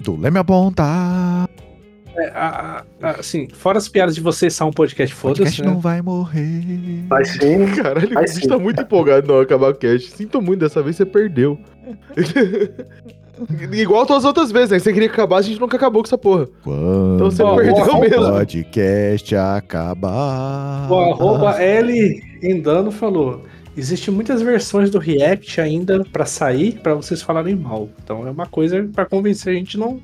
Do 0.00 0.16
Leme 0.20 0.38
apontar. 0.38 1.48
é, 2.16 2.28
a- 2.34 2.84
a- 3.02 3.10
assim, 3.20 3.48
fora 3.52 3.78
as 3.78 3.88
piadas 3.88 4.14
de 4.14 4.20
vocês 4.20 4.52
são 4.54 4.68
um 4.68 4.72
podcast, 4.72 5.14
O 5.14 5.18
foda-se, 5.18 5.38
podcast 5.42 5.62
né? 5.62 5.68
não 5.68 5.80
vai 5.80 6.02
morrer. 6.02 7.04
Mas 7.08 7.28
sim. 7.30 7.66
Caralho, 7.76 8.10
o 8.10 8.14
Vai 8.14 8.24
bicho 8.24 8.40
sim. 8.40 8.48
tá 8.48 8.58
muito 8.58 8.82
empolgado 8.82 9.26
não 9.32 9.40
acabar 9.40 9.70
o 9.70 9.74
cast. 9.74 10.10
Sinto 10.10 10.42
muito, 10.42 10.60
dessa 10.60 10.82
vez 10.82 10.96
você 10.96 11.06
perdeu. 11.06 11.58
Igual 13.72 14.06
todas 14.06 14.22
as 14.24 14.28
outras 14.28 14.52
vezes, 14.52 14.70
né? 14.70 14.78
Você 14.78 14.92
queria 14.92 15.08
que 15.08 15.14
acabasse, 15.14 15.48
a 15.48 15.52
gente 15.52 15.60
nunca 15.60 15.76
acabou 15.76 16.02
com 16.02 16.06
essa 16.06 16.18
porra. 16.18 16.46
Quando 16.62 17.14
Então 17.16 17.30
você 17.30 17.42
perdeu 17.42 17.74
o 17.94 18.00
mesmo. 18.00 18.32
podcast 18.32 19.34
acabar. 19.36 20.86
O 20.90 20.94
arroba 20.94 21.60
L 21.60 22.22
Endano 22.42 22.90
falou: 22.92 23.42
existe 23.76 24.10
muitas 24.10 24.42
versões 24.42 24.90
do 24.90 24.98
React 24.98 25.60
ainda 25.60 26.04
pra 26.12 26.26
sair 26.26 26.80
pra 26.80 26.94
vocês 26.94 27.22
falarem 27.22 27.56
mal. 27.56 27.88
Então 28.02 28.26
é 28.26 28.30
uma 28.30 28.46
coisa 28.46 28.88
pra 28.92 29.06
convencer 29.06 29.54
a 29.54 29.56
gente 29.56 29.78
não 29.78 30.00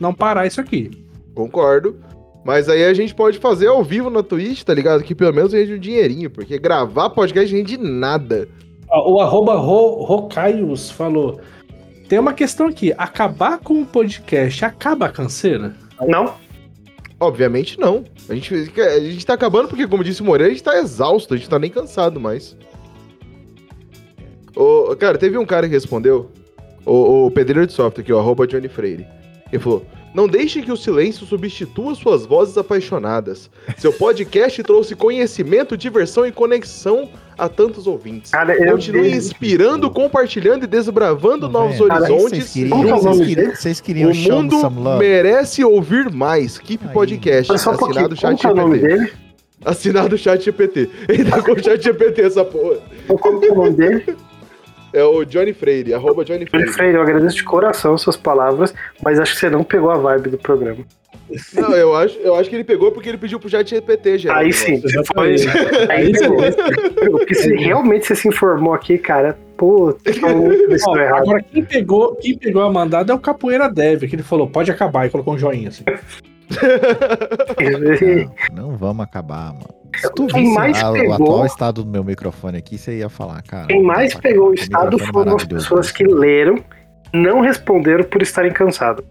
não 0.00 0.12
parar 0.12 0.46
isso 0.46 0.60
aqui. 0.60 0.90
Concordo. 1.34 1.96
Mas 2.44 2.68
aí 2.68 2.84
a 2.84 2.92
gente 2.92 3.14
pode 3.14 3.38
fazer 3.38 3.68
ao 3.68 3.82
vivo 3.82 4.10
na 4.10 4.22
Twitch, 4.22 4.62
tá 4.64 4.74
ligado? 4.74 5.02
Que 5.02 5.14
pelo 5.14 5.32
menos 5.32 5.54
rende 5.54 5.72
um 5.72 5.78
dinheirinho, 5.78 6.28
porque 6.28 6.58
gravar 6.58 7.08
podcast 7.10 7.54
rende 7.54 7.78
nada. 7.78 8.46
Ó, 8.90 9.12
O 9.14 9.20
arroba 9.20 9.54
Ro, 9.54 10.04
Rocaius 10.04 10.90
falou: 10.90 11.40
tem 12.06 12.18
uma 12.18 12.34
questão 12.34 12.66
aqui, 12.66 12.92
acabar 12.98 13.58
com 13.58 13.80
o 13.80 13.86
podcast 13.86 14.62
acaba 14.64 15.06
a 15.06 15.10
canseira? 15.10 15.74
Não? 16.06 16.34
Obviamente 17.18 17.80
não. 17.80 18.04
A 18.28 18.34
gente, 18.34 18.54
a 18.54 19.00
gente 19.00 19.24
tá 19.24 19.32
acabando 19.32 19.68
porque, 19.68 19.86
como 19.86 20.04
disse 20.04 20.20
o 20.20 20.24
Moreira, 20.24 20.50
a 20.50 20.54
gente 20.54 20.62
tá 20.64 20.78
exausto, 20.78 21.32
a 21.32 21.36
gente 21.36 21.48
tá 21.48 21.58
nem 21.58 21.70
cansado 21.70 22.20
mais. 22.20 22.56
Ô, 24.54 24.94
cara, 24.96 25.18
teve 25.18 25.36
um 25.36 25.46
cara 25.46 25.68
que 25.68 25.74
respondeu, 25.74 26.30
o, 26.84 27.26
o 27.26 27.30
pedreiro 27.30 27.66
de 27.66 27.72
software 27.72 28.02
aqui, 28.02 28.12
o 28.12 28.18
arroba 28.18 28.46
Johnny 28.46 28.68
Freire. 28.68 29.06
Ele 29.52 29.62
falou: 29.62 29.84
Não 30.14 30.28
deixe 30.28 30.62
que 30.62 30.72
o 30.72 30.76
silêncio 30.76 31.26
substitua 31.26 31.94
suas 31.94 32.26
vozes 32.26 32.56
apaixonadas. 32.56 33.50
Seu 33.76 33.92
podcast 33.92 34.62
trouxe 34.62 34.94
conhecimento, 34.94 35.76
diversão 35.76 36.26
e 36.26 36.32
conexão 36.32 37.08
a 37.36 37.48
tantos 37.48 37.86
ouvintes. 37.86 38.30
Cara, 38.30 38.56
Continue 38.70 39.12
inspirando, 39.12 39.90
compartilhando 39.90 40.64
e 40.64 40.66
desbravando 40.66 41.48
novos 41.48 41.78
Velho, 41.78 41.92
horizontes. 41.92 42.50
Vocês 42.50 42.52
queriam, 42.52 42.80
o 42.80 43.00
vocês 43.00 43.26
queriam, 43.26 43.54
vocês 43.54 43.80
queriam 43.80 44.10
O 44.10 44.14
mundo 44.14 44.70
merece 44.98 45.64
ouvir 45.64 46.10
mais. 46.10 46.58
Keep 46.58 46.86
Aí. 46.86 46.92
Podcast, 46.92 47.52
um 47.52 47.54
assinado 47.54 48.16
chat 48.16 48.40
que 48.40 48.46
é 48.46 48.50
o 48.50 48.54
nome 48.54 48.78
GPT. 48.78 48.94
dele? 48.96 49.12
Assinado 49.64 50.18
chat 50.18 50.44
GPT. 50.44 50.90
Ele 51.08 51.24
tá 51.24 51.42
com 51.42 51.52
o 51.52 51.62
chat 51.62 51.82
GPT 51.82 52.22
essa 52.22 52.44
porra. 52.44 52.76
Como 53.08 53.40
que 53.40 53.46
é 53.46 53.52
o 53.52 53.54
nome 53.54 53.70
dele? 53.70 54.16
É 54.94 55.02
o 55.02 55.24
Johnny 55.24 55.52
Freire, 55.52 55.92
arroba 55.92 56.24
Johnny 56.24 56.46
Freire. 56.46 56.70
Freire, 56.70 56.94
eu 56.94 57.02
agradeço 57.02 57.34
de 57.34 57.42
coração 57.42 57.98
suas 57.98 58.16
palavras, 58.16 58.72
mas 59.02 59.18
acho 59.18 59.34
que 59.34 59.40
você 59.40 59.50
não 59.50 59.64
pegou 59.64 59.90
a 59.90 59.96
vibe 59.98 60.30
do 60.30 60.38
programa. 60.38 60.84
Não, 61.52 61.74
eu 61.74 61.96
acho, 61.96 62.16
eu 62.20 62.34
acho 62.36 62.48
que 62.48 62.54
ele 62.54 62.62
pegou 62.62 62.92
porque 62.92 63.08
ele 63.08 63.18
pediu 63.18 63.40
pro 63.40 63.48
chat 63.48 63.68
GPT, 63.68 64.18
geral. 64.18 64.38
Aí 64.38 64.52
sim, 64.52 64.80
foi. 65.12 65.34
Aí 65.90 66.12
pegou. 66.12 66.38
Porque 67.10 67.34
se 67.34 67.52
realmente 67.56 68.06
você 68.06 68.14
se 68.14 68.28
informou 68.28 68.72
aqui, 68.72 68.96
cara, 68.96 69.36
puta, 69.56 70.10
Ó, 70.86 70.96
errado. 70.96 71.22
agora 71.22 71.42
quem 71.42 71.64
pegou, 71.64 72.14
quem 72.16 72.38
pegou 72.38 72.62
a 72.62 72.72
mandada 72.72 73.12
é 73.12 73.16
o 73.16 73.18
Capoeira 73.18 73.68
Dev, 73.68 74.04
que 74.04 74.14
ele 74.14 74.22
falou, 74.22 74.46
pode 74.46 74.70
acabar, 74.70 75.06
e 75.06 75.10
colocou 75.10 75.34
um 75.34 75.38
joinha 75.38 75.70
assim. 75.70 75.82
Não, 78.52 78.68
não 78.70 78.76
vamos 78.76 79.04
acabar, 79.04 79.52
mano. 79.52 79.66
Se 79.96 80.12
tu 80.14 80.26
Quem 80.26 80.42
visse 80.44 80.54
mais 80.54 80.82
a- 80.82 80.90
o 80.90 80.94
pegou- 80.94 81.12
atual 81.14 81.46
estado 81.46 81.84
do 81.84 81.90
meu 81.90 82.02
microfone 82.02 82.58
aqui, 82.58 82.76
você 82.76 82.98
ia 82.98 83.08
falar, 83.08 83.42
cara. 83.42 83.66
Quem 83.68 83.82
mais 83.82 84.12
tá 84.12 84.20
pegou 84.20 84.48
o 84.50 84.54
estado 84.54 84.98
foram 84.98 85.36
as 85.36 85.44
pessoas 85.44 85.90
que 85.92 86.04
leram, 86.04 86.56
não 87.12 87.40
responderam 87.40 88.04
por 88.04 88.20
estarem 88.22 88.52
cansados. 88.52 89.04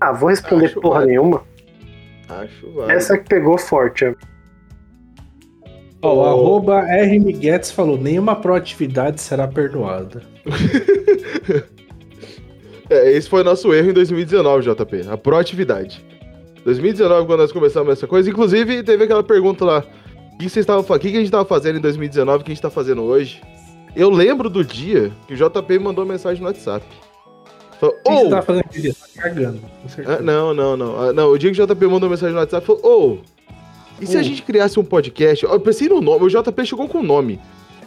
Ah, 0.00 0.12
vou 0.12 0.28
responder 0.28 0.66
Acho 0.66 0.80
porra 0.80 1.04
nenhuma. 1.06 1.42
Acho, 2.28 2.72
vai. 2.72 2.94
Essa 2.94 3.18
que 3.18 3.28
pegou 3.28 3.58
forte. 3.58 4.04
ó. 4.04 4.14
Ó, 6.00 6.14
o 6.14 6.18
Oh. 6.18 6.24
arroba 6.26 6.82
R. 6.88 7.18
Miguetes 7.18 7.72
falou: 7.72 7.98
nenhuma 7.98 8.36
proatividade 8.36 9.20
será 9.20 9.48
perdoada. 9.48 10.22
É, 12.90 13.12
esse 13.12 13.28
foi 13.28 13.42
o 13.42 13.44
nosso 13.44 13.70
erro 13.74 13.90
em 13.90 13.92
2019, 13.92 14.62
JP. 14.64 15.08
A 15.10 15.16
proatividade. 15.18 16.02
2019, 16.68 17.26
quando 17.26 17.40
nós 17.40 17.52
começamos 17.52 17.92
essa 17.92 18.06
coisa. 18.06 18.28
Inclusive, 18.28 18.82
teve 18.82 19.04
aquela 19.04 19.22
pergunta 19.22 19.64
lá. 19.64 19.84
O 20.34 20.38
que, 20.38 20.48
vocês 20.48 20.64
estavam 20.64 20.84
o 20.84 20.98
que 20.98 21.08
a 21.08 21.20
gente 21.20 21.30
tava 21.30 21.44
fazendo 21.44 21.78
em 21.78 21.80
2019 21.80 22.44
que 22.44 22.52
a 22.52 22.54
gente 22.54 22.62
tá 22.62 22.70
fazendo 22.70 23.02
hoje? 23.02 23.40
Eu 23.96 24.10
lembro 24.10 24.50
do 24.50 24.62
dia 24.62 25.10
que 25.26 25.34
o 25.34 25.36
JP 25.36 25.78
mandou 25.78 26.04
mensagem 26.04 26.40
no 26.42 26.46
WhatsApp. 26.46 26.84
Falou, 27.80 27.96
O 27.96 28.02
que 28.02 28.10
"Ô, 28.10 28.18
você 28.18 28.30
tá 28.30 28.42
fazendo 28.42 28.64
aqui? 28.64 28.92
Tá 28.92 29.22
cagando. 29.22 29.60
Ah, 30.06 30.20
não, 30.20 30.52
não, 30.52 30.76
não. 30.76 31.00
Ah, 31.00 31.12
não, 31.12 31.30
o 31.30 31.38
dia 31.38 31.50
que 31.50 31.60
o 31.60 31.66
JP 31.66 31.86
mandou 31.86 32.10
mensagem 32.10 32.34
no 32.34 32.40
WhatsApp, 32.40 32.66
falou, 32.66 32.82
ô, 32.84 33.18
e 34.00 34.06
se 34.06 34.16
a 34.16 34.22
gente 34.22 34.42
criasse 34.42 34.78
um 34.78 34.84
podcast? 34.84 35.44
Eu 35.44 35.58
pensei 35.58 35.88
no 35.88 36.00
nome, 36.00 36.26
o 36.26 36.28
JP 36.28 36.66
chegou 36.66 36.86
com 36.86 36.98
o 36.98 37.02
nome. 37.02 37.40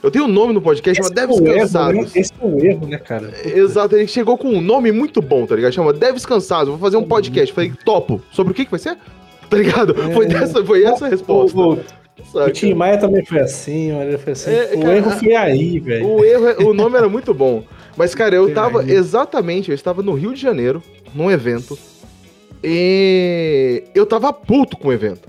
Eu 0.03 0.09
tenho 0.09 0.25
um 0.25 0.27
nome 0.27 0.51
no 0.53 0.61
podcast, 0.61 1.01
chama 1.03 1.09
é 1.11 1.13
Devs 1.27 1.37
erro, 1.37 1.45
né? 1.47 1.59
Cansados. 1.61 2.15
Esse 2.15 2.31
é 2.41 2.45
o 2.45 2.65
erro, 2.65 2.87
né, 2.87 2.97
cara? 2.97 3.31
Exato, 3.45 3.95
ele 3.95 4.07
chegou 4.07 4.37
com 4.37 4.47
um 4.49 4.61
nome 4.61 4.91
muito 4.91 5.21
bom, 5.21 5.45
tá 5.45 5.55
ligado? 5.55 5.73
Chama 5.73 5.93
Devs 5.93 6.25
Cansados, 6.25 6.69
vou 6.69 6.79
fazer 6.79 6.97
um 6.97 7.03
podcast. 7.03 7.53
Falei, 7.53 7.71
topo. 7.85 8.21
Sobre 8.31 8.51
o 8.51 8.55
que 8.55 8.65
que 8.65 8.71
vai 8.71 8.79
ser? 8.79 8.97
Tá 9.51 9.57
ligado? 9.57 9.93
Foi, 10.13 10.23
É. 10.23 10.29
dessa, 10.29 10.63
foi 10.63 10.81
essa 10.85 11.07
a 11.07 11.09
resposta. 11.09 11.59
O, 11.59 11.77
saca? 12.31 12.47
o 12.47 12.51
Tim 12.51 12.73
Maia 12.73 12.97
também 12.97 13.25
foi 13.25 13.41
assim, 13.41 13.91
olha, 13.91 14.17
foi 14.17 14.31
assim. 14.31 14.49
É, 14.49 14.71
o 14.75 14.79
cara, 14.79 14.95
erro 14.95 15.11
foi 15.11 15.35
aí, 15.35 15.77
velho. 15.77 16.07
O 16.07 16.23
erro, 16.23 16.47
é- 16.47 16.55
o 16.63 16.73
nome 16.73 16.97
era 16.97 17.09
muito 17.09 17.33
bom. 17.33 17.61
Mas, 17.97 18.15
cara, 18.15 18.33
eu 18.33 18.45
Foi 18.45 18.53
tava 18.53 18.89
exatamente, 18.89 19.69
eu 19.69 19.75
estava 19.75 20.01
no 20.01 20.13
Rio 20.13 20.33
de 20.33 20.39
Janeiro, 20.41 20.81
num 21.13 21.29
evento, 21.29 21.77
e 22.63 23.83
eu 23.93 24.05
tava 24.05 24.31
puto 24.31 24.77
com 24.77 24.87
o 24.87 24.93
evento. 24.93 25.27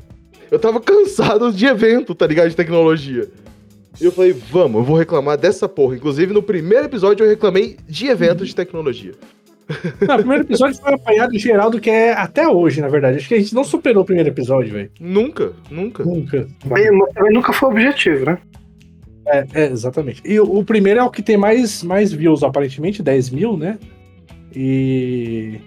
Eu 0.48 0.58
tava 0.60 0.80
cansado 0.80 1.52
de 1.52 1.66
evento, 1.66 2.14
tá 2.14 2.24
ligado? 2.24 2.48
De 2.48 2.54
tecnologia. 2.54 3.28
E 4.00 4.04
eu 4.04 4.12
falei, 4.12 4.32
vamos, 4.32 4.76
eu 4.76 4.84
vou 4.84 4.96
reclamar 4.96 5.36
dessa 5.36 5.68
porra. 5.68 5.96
Inclusive, 5.96 6.32
no 6.32 6.42
primeiro 6.42 6.86
episódio 6.86 7.24
eu 7.24 7.30
reclamei 7.30 7.76
de 7.86 8.06
eventos 8.06 8.48
de 8.48 8.54
tecnologia. 8.54 9.12
Não, 10.06 10.16
o 10.16 10.18
primeiro 10.18 10.44
episódio 10.44 10.80
foi 10.80 10.92
um 10.92 10.96
apanhado 10.96 11.38
geral 11.38 11.70
do 11.70 11.80
que 11.80 11.90
é 11.90 12.12
até 12.12 12.48
hoje, 12.48 12.80
na 12.80 12.88
verdade. 12.88 13.18
Acho 13.18 13.28
que 13.28 13.34
a 13.34 13.38
gente 13.38 13.54
não 13.54 13.64
superou 13.64 14.02
o 14.02 14.06
primeiro 14.06 14.28
episódio, 14.28 14.72
velho. 14.72 14.90
Nunca, 15.00 15.52
nunca. 15.70 16.04
Nunca. 16.04 16.48
Mas 16.66 16.88
mas 17.14 17.32
nunca 17.32 17.52
foi 17.52 17.68
o 17.68 17.72
objetivo, 17.72 18.24
né? 18.26 18.38
É, 19.26 19.46
é, 19.54 19.64
exatamente. 19.66 20.20
E 20.24 20.38
o, 20.40 20.58
o 20.58 20.64
primeiro 20.64 21.00
é 21.00 21.02
o 21.02 21.10
que 21.10 21.22
tem 21.22 21.36
mais, 21.36 21.82
mais 21.82 22.12
views, 22.12 22.42
aparentemente, 22.42 23.02
10 23.02 23.30
mil, 23.30 23.56
né? 23.56 23.78
E. 24.54 25.60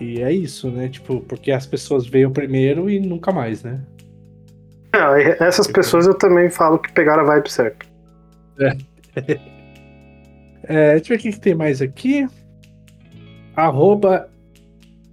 E 0.00 0.22
é 0.22 0.32
isso, 0.32 0.70
né? 0.70 0.88
Tipo, 0.88 1.20
porque 1.20 1.50
as 1.50 1.66
pessoas 1.66 2.06
veem 2.06 2.26
o 2.26 2.30
primeiro 2.30 2.88
e 2.88 2.98
nunca 2.98 3.32
mais, 3.32 3.62
né? 3.62 3.80
Não, 4.92 5.14
essas 5.14 5.66
pessoas 5.66 6.06
eu 6.06 6.14
também 6.14 6.50
falo 6.50 6.78
que 6.78 6.92
pegaram 6.92 7.22
a 7.22 7.26
vibe 7.26 7.50
certa. 7.50 7.86
É, 10.64 10.94
deixa 10.94 11.14
eu 11.14 11.16
ver 11.16 11.20
o 11.20 11.22
que, 11.22 11.32
que 11.32 11.40
tem 11.40 11.54
mais 11.54 11.82
aqui. 11.82 12.28
Arroba. 13.56 14.30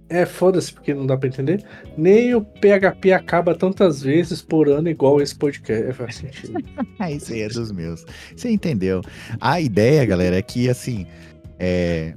É, 0.08 0.24
foda-se, 0.24 0.72
porque 0.72 0.94
não 0.94 1.04
dá 1.04 1.16
pra 1.16 1.28
entender. 1.28 1.64
Nem 1.96 2.32
o 2.34 2.40
PHP 2.42 3.12
acaba 3.12 3.56
tantas 3.56 4.00
vezes 4.00 4.40
por 4.40 4.68
ano 4.68 4.88
igual 4.88 5.20
esse 5.20 5.34
podcast. 5.34 5.84
É, 5.84 5.92
faz 5.92 6.14
sentido. 6.16 6.62
Ah, 6.98 7.10
isso 7.12 7.32
aí 7.32 7.40
é 7.40 7.48
dos 7.48 7.72
meus. 7.72 8.06
Você 8.36 8.48
entendeu? 8.50 9.02
A 9.40 9.60
ideia, 9.60 10.06
galera, 10.06 10.36
é 10.36 10.42
que 10.42 10.70
assim, 10.70 11.06
é, 11.58 12.14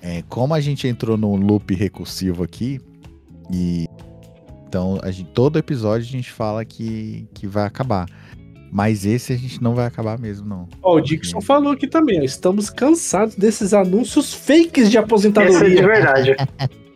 é, 0.00 0.22
como 0.28 0.54
a 0.54 0.60
gente 0.60 0.86
entrou 0.86 1.16
num 1.16 1.34
loop 1.34 1.74
recursivo 1.74 2.44
aqui, 2.44 2.80
e 3.52 3.86
então 4.68 4.98
a 5.02 5.10
gente, 5.10 5.30
todo 5.30 5.58
episódio 5.58 6.06
a 6.06 6.10
gente 6.10 6.30
fala 6.30 6.64
que, 6.64 7.28
que 7.34 7.46
vai 7.46 7.66
acabar. 7.66 8.06
Mas 8.70 9.06
esse 9.06 9.32
a 9.32 9.36
gente 9.36 9.62
não 9.62 9.74
vai 9.74 9.86
acabar 9.86 10.18
mesmo, 10.18 10.46
não. 10.46 10.68
Ó, 10.82 10.96
o 10.96 11.00
Dixon 11.00 11.40
falou 11.40 11.72
aqui 11.72 11.86
também, 11.86 12.20
ó, 12.20 12.24
estamos 12.24 12.68
cansados 12.68 13.34
desses 13.36 13.72
anúncios 13.72 14.34
fakes 14.34 14.72
de 14.72 14.80
Essa 14.80 14.86
é 14.86 14.90
de 14.90 14.98
aposentadoria. 14.98 15.86
verdade. 15.86 16.36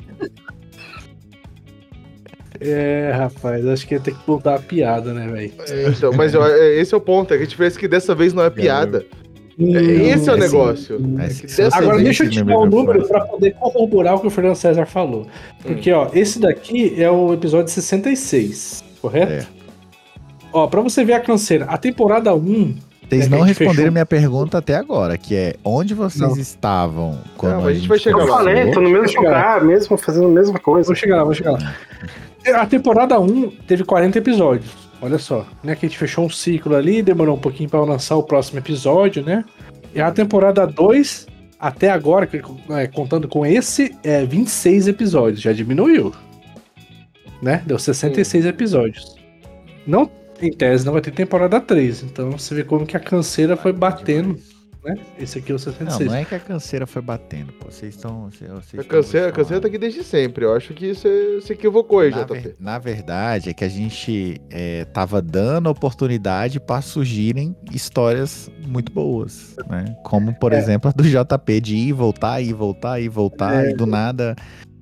É, 2.62 3.11
rapaz, 3.16 3.66
acho 3.66 3.87
que 3.89 3.95
ia 3.95 4.01
ter 4.01 4.14
que 4.14 4.21
mudar 4.31 4.57
a 4.57 4.59
piada, 4.59 5.14
né, 5.14 5.27
velho? 5.29 5.53
É, 5.66 5.89
então, 5.89 6.12
mas 6.12 6.35
ó, 6.35 6.47
é, 6.47 6.79
esse 6.79 6.93
é 6.93 6.97
o 6.97 7.01
ponto, 7.01 7.33
é 7.33 7.39
que 7.39 7.43
a 7.45 7.47
gente 7.47 7.57
pensa 7.57 7.79
que 7.81 7.89
dessa 7.89 8.14
vez 8.14 8.35
não 8.35 8.43
é 8.43 8.51
piada. 8.51 9.07
É, 9.11 9.20
esse 9.61 10.28
é 10.28 10.32
o 10.32 10.36
Hum, 10.36 10.38
negócio. 10.38 11.00
É, 11.18 11.62
É 11.62 11.68
Agora 11.72 11.98
deixa 11.98 12.24
eu 12.24 12.30
te 12.30 12.42
dar 12.42 12.52
já 12.54 12.66
número 12.66 13.06
pra 13.06 13.20
poder 13.20 13.54
corroborar 13.54 14.14
o 14.16 14.20
que 14.20 14.26
o 14.26 14.30
Fernando 14.30 14.56
César 14.56 14.86
falou. 14.86 15.26
Porque, 15.62 15.92
ó, 15.92 16.08
esse 16.14 16.38
daqui 16.40 16.94
é 17.00 17.11
o 17.11 17.32
episódio 17.34 17.68
66, 17.72 18.82
correto? 19.02 19.32
É. 19.32 19.46
Ó, 20.52 20.66
pra 20.66 20.80
você 20.80 21.04
ver 21.04 21.12
a 21.14 21.20
canseira, 21.20 21.66
a 21.66 21.76
temporada 21.78 22.34
1. 22.34 22.74
Vocês 23.08 23.22
É 23.22 23.24
que 23.24 23.30
não 23.30 23.38
a 23.42 23.46
gente 23.46 23.58
responderam 23.58 23.74
fechou. 23.76 23.92
minha 23.92 24.06
pergunta 24.06 24.58
até 24.58 24.76
agora, 24.76 25.18
que 25.18 25.34
é 25.34 25.54
onde 25.64 25.94
vocês 25.94 26.20
Não. 26.30 26.36
estavam 26.38 27.18
quando 27.36 27.54
Não, 27.54 27.61
mas 27.62 27.70
a 27.70 27.74
gente 27.74 27.88
vai 27.88 27.98
chegar 27.98 28.20
Eu 28.20 28.26
lá. 28.26 28.36
falei, 28.38 28.70
tô 28.70 28.80
no 28.80 28.88
mesmo 28.88 29.06
eu 29.08 29.22
lugar, 29.22 29.64
mesmo 29.64 29.96
fazendo 29.96 30.26
a 30.26 30.30
mesma 30.30 30.58
coisa. 30.61 30.86
Vou 30.86 30.94
chegar 30.94 31.16
lá, 31.16 31.24
vou 31.24 31.34
chegar 31.34 31.52
lá. 31.52 31.74
A 32.54 32.66
temporada 32.66 33.18
1 33.18 33.50
teve 33.66 33.82
40 33.84 34.16
episódios. 34.18 34.89
Olha 35.03 35.18
só, 35.18 35.46
né? 35.62 35.74
Que 35.74 35.86
a 35.86 35.88
gente 35.88 35.98
fechou 35.98 36.26
um 36.26 36.30
ciclo 36.30 36.74
ali, 36.74 37.03
demorou 37.03 37.36
um 37.36 37.40
pouquinho 37.40 37.68
pra 37.68 37.82
lançar 37.82 38.16
o 38.16 38.22
próximo 38.22 38.59
episódio, 38.59 39.24
né? 39.24 39.44
E 39.94 40.01
a 40.01 40.11
temporada 40.11 40.66
2, 40.66 41.26
até 41.59 41.90
agora, 41.90 42.28
é, 42.70 42.86
contando 42.86 43.26
com 43.26 43.44
esse, 43.44 43.96
é 44.05 44.24
26 44.24 44.88
episódios. 44.88 45.40
Já 45.40 45.53
diminuiu. 45.53 46.12
Né? 47.42 47.62
Deu 47.66 47.78
66 47.78 48.44
episódios. 48.44 49.16
Não, 49.86 50.11
em 50.40 50.51
tese, 50.51 50.84
não 50.84 50.92
vai 50.92 51.03
ter 51.03 51.11
temporada 51.11 51.61
3. 51.61 52.03
Então 52.03 52.32
você 52.32 52.55
vê 52.55 52.64
como 52.64 52.86
que 52.86 52.96
a 52.96 53.01
canseira 53.01 53.57
foi 53.57 53.72
batendo, 53.72 54.38
né? 54.85 54.97
Esse 55.18 55.39
aqui 55.39 55.53
é 55.53 55.55
o 55.55 55.59
Não, 55.59 55.59
66. 55.59 56.11
não 56.11 56.16
é 56.16 56.24
que 56.24 56.35
a 56.35 56.41
canseira 56.41 56.87
foi 56.87 57.03
batendo, 57.03 57.53
pô. 57.53 57.70
Vocês 57.70 57.95
estão. 57.95 58.28
A 58.78 58.85
canseira, 58.85 59.28
a 59.28 59.33
canseira 59.33 59.61
tá 59.61 59.68
aqui 59.68 59.78
desde 59.78 60.03
sempre. 60.03 60.45
Eu 60.45 60.55
acho 60.55 60.72
que 60.74 60.95
você 60.95 61.41
se 61.43 61.53
equivocou 61.53 62.01
aí, 62.01 62.11
Na, 62.11 62.22
JP. 62.24 62.39
ver- 62.41 62.57
na 62.59 62.78
verdade, 62.78 63.51
é 63.51 63.55
que 63.55 63.64
a 63.64 63.68
gente 63.68 64.41
é, 64.51 64.85
tava 64.87 65.20
dando 65.20 65.68
oportunidade 65.68 66.59
para 66.61 66.81
surgirem 66.81 67.55
histórias 67.72 68.51
muito 68.66 68.93
boas, 68.93 69.57
né? 69.68 69.97
Como, 70.05 70.35
por 70.39 70.53
É. 70.53 70.59
exemplo, 70.59 70.89
a 70.91 70.93
do 70.93 71.05
JP 71.05 71.61
de 71.61 71.76
ir 71.76 71.89
e 71.89 71.93
voltar, 71.93 72.41
ir 72.41 72.49
e 72.49 72.53
voltar, 72.53 73.01
ir 73.01 73.05
e 73.05 73.09
voltar, 73.09 73.66
É. 73.66 73.70
e 73.70 73.74
do 73.74 73.87
nada 73.87 74.35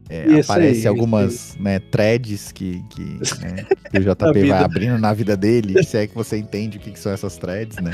é, 0.08 0.22
aí, 0.22 0.40
aparece 0.40 0.78
isso 0.80 0.88
algumas 0.88 1.56
né, 1.60 1.78
threads 1.78 2.50
que, 2.52 2.82
que, 2.90 3.02
né, 3.40 3.66
que 3.90 3.98
o 3.98 4.00
JP 4.32 4.48
vai 4.48 4.64
abrindo 4.64 4.98
na 4.98 5.12
vida 5.12 5.36
dele, 5.36 5.82
se 5.84 5.96
é 5.98 6.06
que 6.06 6.14
você 6.14 6.36
entende 6.38 6.78
o 6.78 6.80
que, 6.80 6.90
que 6.92 6.98
são 6.98 7.12
essas 7.12 7.36
threads, 7.36 7.76
né? 7.78 7.90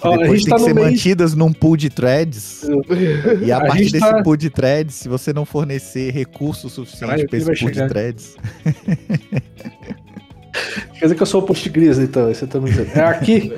Que 0.00 0.06
Ó, 0.08 0.16
depois 0.16 0.42
tem 0.42 0.50
tá 0.50 0.56
que 0.56 0.62
ser 0.62 0.74
mês- 0.74 0.86
mantidas 0.90 1.34
num 1.34 1.52
pool 1.52 1.76
de 1.76 1.90
threads. 1.90 2.62
E 3.44 3.52
a, 3.52 3.58
A 3.58 3.66
partir 3.66 3.90
desse 3.92 4.00
tá- 4.00 4.22
pool 4.22 4.36
de 4.36 4.48
threads, 4.48 4.94
se 4.94 5.08
você 5.08 5.32
não 5.32 5.44
fornecer 5.44 6.10
recursos 6.12 6.72
suficientes 6.72 7.26
Caralho, 7.26 7.28
para 7.28 7.38
esse 7.38 7.46
pool 7.60 7.70
de 7.70 7.74
chegar. 7.76 7.88
threads, 7.88 8.36
Quer 10.98 11.06
dizer 11.06 11.14
que 11.14 11.22
eu 11.22 11.26
sou 11.26 11.40
o 11.42 11.44
post 11.46 11.68
gris, 11.68 11.98
então, 11.98 12.26
você 12.28 12.46
tá 12.46 12.60
me 12.60 12.70
dizendo. 12.70 12.90
É 12.94 13.00
aqui. 13.04 13.52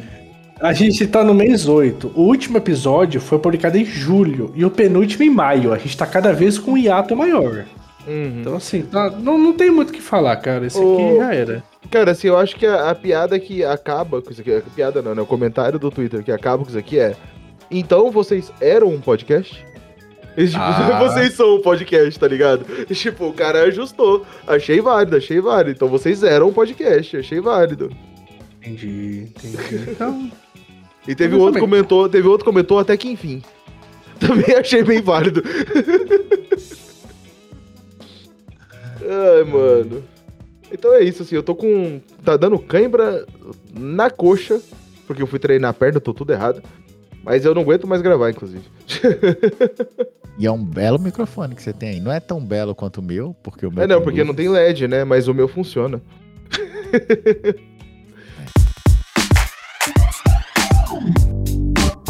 A 0.60 0.72
gente 0.72 1.06
tá 1.08 1.24
no 1.24 1.34
mês 1.34 1.66
8. 1.66 2.12
O 2.14 2.20
último 2.22 2.56
episódio 2.58 3.20
foi 3.20 3.38
publicado 3.38 3.76
em 3.78 3.84
julho 3.84 4.52
e 4.54 4.64
o 4.64 4.70
penúltimo 4.70 5.24
em 5.24 5.30
maio. 5.30 5.72
A 5.72 5.78
gente 5.78 5.96
tá 5.96 6.06
cada 6.06 6.32
vez 6.32 6.56
com 6.58 6.72
um 6.72 6.78
hiato 6.78 7.16
maior. 7.16 7.64
Uhum. 8.06 8.40
Então, 8.40 8.56
assim, 8.56 8.82
tá- 8.82 9.10
não, 9.10 9.38
não 9.38 9.52
tem 9.52 9.70
muito 9.70 9.90
o 9.90 9.92
que 9.92 10.00
falar, 10.02 10.36
cara. 10.36 10.66
Esse 10.66 10.78
aqui 10.78 11.16
já 11.16 11.34
era. 11.34 11.62
Cara, 11.90 12.10
assim, 12.12 12.28
eu 12.28 12.36
acho 12.38 12.56
que 12.56 12.66
a, 12.66 12.90
a 12.90 12.94
piada 12.94 13.38
que 13.38 13.64
acaba 13.64 14.20
com 14.22 14.30
isso 14.30 14.40
aqui, 14.40 14.52
a 14.54 14.60
piada 14.74 15.00
não, 15.02 15.14
né? 15.14 15.22
O 15.22 15.26
comentário 15.26 15.78
do 15.78 15.90
Twitter 15.90 16.22
que 16.24 16.32
acaba 16.32 16.62
com 16.64 16.68
isso 16.70 16.78
aqui 16.78 16.98
é. 16.98 17.14
Então 17.70 18.10
vocês 18.10 18.52
eram 18.60 18.88
um 18.88 19.00
podcast? 19.00 19.64
Eles, 20.36 20.50
tipo, 20.52 20.62
Ah. 20.62 20.98
vocês 21.06 21.34
são 21.34 21.56
um 21.56 21.60
podcast, 21.62 22.18
tá 22.18 22.26
ligado? 22.26 22.64
E, 22.88 22.94
tipo, 22.94 23.26
o 23.28 23.32
cara 23.32 23.62
ajustou. 23.64 24.24
Achei 24.46 24.80
válido, 24.80 25.16
achei 25.16 25.40
válido. 25.40 25.70
Então 25.72 25.88
vocês 25.88 26.22
eram 26.22 26.48
um 26.48 26.52
podcast, 26.52 27.16
achei 27.18 27.40
válido. 27.40 27.90
Entendi, 28.60 29.28
entendi. 29.36 29.90
Então, 29.90 30.30
E 31.06 31.14
teve 31.14 31.34
um 31.36 31.40
outro 31.40 31.60
comentou, 31.60 32.08
teve 32.08 32.26
outro 32.28 32.44
comentou 32.44 32.78
até 32.78 32.96
que 32.96 33.10
enfim. 33.10 33.42
Também 34.18 34.54
achei 34.56 34.82
bem 34.84 35.00
válido. 35.02 35.42
Ai, 39.08 39.44
mano. 39.44 40.02
Então 40.72 40.94
é 40.94 41.02
isso, 41.02 41.22
assim, 41.22 41.34
eu 41.34 41.42
tô 41.42 41.54
com. 41.54 42.00
Tá 42.24 42.36
dando 42.36 42.58
cãibra 42.58 43.26
na 43.74 44.10
coxa, 44.10 44.60
porque 45.06 45.22
eu 45.22 45.26
fui 45.26 45.38
treinar 45.38 45.70
a 45.70 45.74
perna, 45.74 46.00
tô 46.00 46.14
tudo 46.14 46.32
errado. 46.32 46.62
Mas 47.24 47.44
eu 47.44 47.54
não 47.54 47.62
aguento 47.62 47.86
mais 47.86 48.02
gravar, 48.02 48.30
inclusive. 48.30 48.64
E 50.38 50.46
é 50.46 50.50
um 50.50 50.64
belo 50.64 50.98
microfone 50.98 51.54
que 51.54 51.62
você 51.62 51.74
tem 51.74 51.90
aí. 51.90 52.00
Não 52.00 52.10
é 52.10 52.18
tão 52.18 52.42
belo 52.42 52.74
quanto 52.74 52.98
o 52.98 53.02
meu, 53.02 53.36
porque 53.42 53.66
o 53.66 53.70
meu 53.70 53.84
É 53.84 53.86
não, 53.86 54.00
porque 54.00 54.20
luz. 54.20 54.28
não 54.28 54.34
tem 54.34 54.48
LED, 54.48 54.88
né? 54.88 55.04
Mas 55.04 55.28
o 55.28 55.34
meu 55.34 55.46
funciona. 55.46 56.00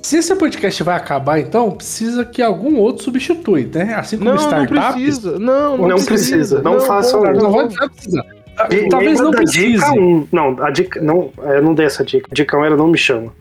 Se 0.00 0.18
esse 0.18 0.36
podcast 0.36 0.84
vai 0.84 0.94
acabar, 0.96 1.40
então, 1.40 1.72
precisa 1.72 2.24
que 2.24 2.40
algum 2.40 2.76
outro 2.78 3.02
substitui, 3.02 3.68
né? 3.74 3.94
Assim 3.94 4.18
como 4.18 4.30
Não, 4.30 4.36
não 4.36 4.42
startups. 4.44 4.92
precisa. 4.94 5.36
Não, 5.40 5.76
não, 5.76 5.88
Não 5.88 6.04
precisa, 6.04 6.62
não 6.62 6.78
façam 6.78 7.22
pô, 7.22 7.32
isso. 7.32 7.42
Não 7.42 7.50
vai, 7.50 7.66
precisar. 7.68 8.24
E- 8.70 8.88
Talvez 8.88 9.18
não 9.18 9.32
precise. 9.32 9.72
Dica 9.72 9.90
1. 9.90 10.28
Não, 10.30 10.62
a 10.64 10.70
dica. 10.70 11.00
Não, 11.00 11.32
é, 11.42 11.60
não 11.60 11.74
dei 11.74 11.86
essa 11.86 12.04
dica. 12.04 12.28
Dica 12.32 12.56
1 12.56 12.64
era 12.66 12.76
não 12.76 12.86
me 12.86 12.98
chama. 12.98 13.32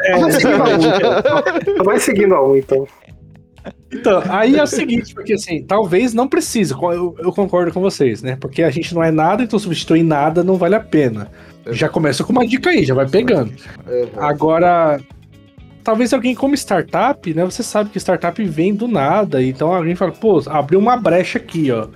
É, 0.00 0.16
Vai 0.16 0.30
seguindo 0.30 0.62
a 0.62 0.68
1, 0.68 0.76
então. 0.76 1.84
Vai 1.84 1.98
seguindo 1.98 2.34
a 2.36 2.48
1, 2.48 2.56
então. 2.56 2.86
Então, 3.92 4.22
aí 4.28 4.56
é 4.56 4.62
o 4.62 4.66
seguinte, 4.66 5.14
porque 5.14 5.34
assim, 5.34 5.62
talvez 5.62 6.12
não 6.12 6.28
precise, 6.28 6.72
eu, 6.72 7.14
eu 7.18 7.32
concordo 7.32 7.72
com 7.72 7.80
vocês, 7.80 8.22
né? 8.22 8.36
Porque 8.40 8.62
a 8.62 8.70
gente 8.70 8.94
não 8.94 9.02
é 9.02 9.10
nada, 9.10 9.42
então 9.42 9.58
substituir 9.58 10.02
nada 10.02 10.42
não 10.44 10.56
vale 10.56 10.74
a 10.74 10.80
pena. 10.80 11.30
Já 11.70 11.88
começa 11.88 12.22
com 12.22 12.32
uma 12.32 12.46
dica 12.46 12.70
aí, 12.70 12.84
já 12.84 12.94
vai 12.94 13.08
pegando. 13.08 13.52
Uhum. 13.86 14.08
Agora, 14.16 15.00
talvez 15.82 16.12
alguém 16.12 16.34
como 16.34 16.54
startup, 16.54 17.32
né? 17.32 17.44
Você 17.44 17.62
sabe 17.62 17.90
que 17.90 17.98
startup 17.98 18.42
vem 18.44 18.74
do 18.74 18.88
nada, 18.88 19.42
então 19.42 19.72
alguém 19.72 19.94
fala, 19.94 20.12
pô, 20.12 20.42
abriu 20.46 20.78
uma 20.78 20.96
brecha 20.96 21.38
aqui, 21.38 21.70
ó. 21.70 21.88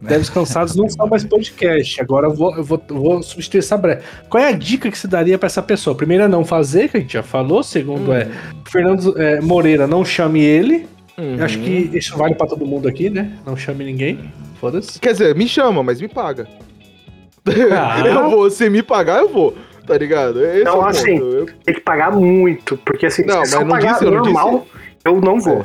Devs 0.00 0.30
cansados 0.30 0.76
não 0.76 0.88
são 0.88 1.06
mais 1.06 1.24
podcast. 1.24 2.00
Agora 2.00 2.28
eu 2.28 2.34
vou, 2.34 2.54
eu 2.54 2.62
vou, 2.62 2.80
vou 2.88 3.22
substituir 3.22 3.58
essa 3.58 3.76
brecha. 3.76 4.02
Qual 4.28 4.42
é 4.42 4.48
a 4.48 4.52
dica 4.52 4.90
que 4.90 4.96
você 4.96 5.08
daria 5.08 5.38
pra 5.38 5.46
essa 5.46 5.62
pessoa? 5.62 5.96
Primeiro 5.96 6.24
é 6.24 6.28
não 6.28 6.44
fazer, 6.44 6.88
que 6.88 6.96
a 6.96 7.00
gente 7.00 7.14
já 7.14 7.22
falou. 7.22 7.62
Segundo 7.62 8.12
é 8.12 8.28
Fernando 8.66 9.20
é, 9.20 9.40
Moreira, 9.40 9.86
não 9.86 10.04
chame 10.04 10.40
ele. 10.40 10.86
Uhum. 11.18 11.36
Eu 11.36 11.44
acho 11.44 11.58
que 11.60 11.90
isso 11.94 12.16
vale 12.16 12.34
pra 12.34 12.46
todo 12.46 12.66
mundo 12.66 12.86
aqui, 12.88 13.08
né? 13.10 13.32
Não 13.46 13.56
chame 13.56 13.84
ninguém. 13.84 14.32
Foda-se. 14.60 14.98
Quer 15.00 15.12
dizer, 15.12 15.34
me 15.34 15.48
chama, 15.48 15.82
mas 15.82 16.00
me 16.00 16.08
paga. 16.08 16.46
Ah. 17.72 18.00
eu 18.06 18.30
vou, 18.30 18.50
se 18.50 18.68
me 18.68 18.82
pagar, 18.82 19.20
eu 19.20 19.28
vou. 19.28 19.56
Tá 19.86 19.96
ligado? 19.96 20.44
Esse 20.44 20.64
Não, 20.64 20.72
é 20.72 20.74
o 20.74 20.78
ponto. 20.78 20.88
assim, 20.88 21.16
Eu- 21.16 21.46
Tem 21.64 21.74
que 21.74 21.80
pagar 21.80 22.10
muito, 22.10 22.76
porque 22.78 23.06
assim, 23.06 23.24
Não, 23.24 23.44
se 23.44 23.54
eu 23.54 23.64
pagar 23.66 23.92
disse- 23.92 24.04
eu 24.04 24.10
não 24.10 24.24
normal, 24.24 24.66
eu 25.04 25.20
não 25.20 25.38
vou. 25.40 25.64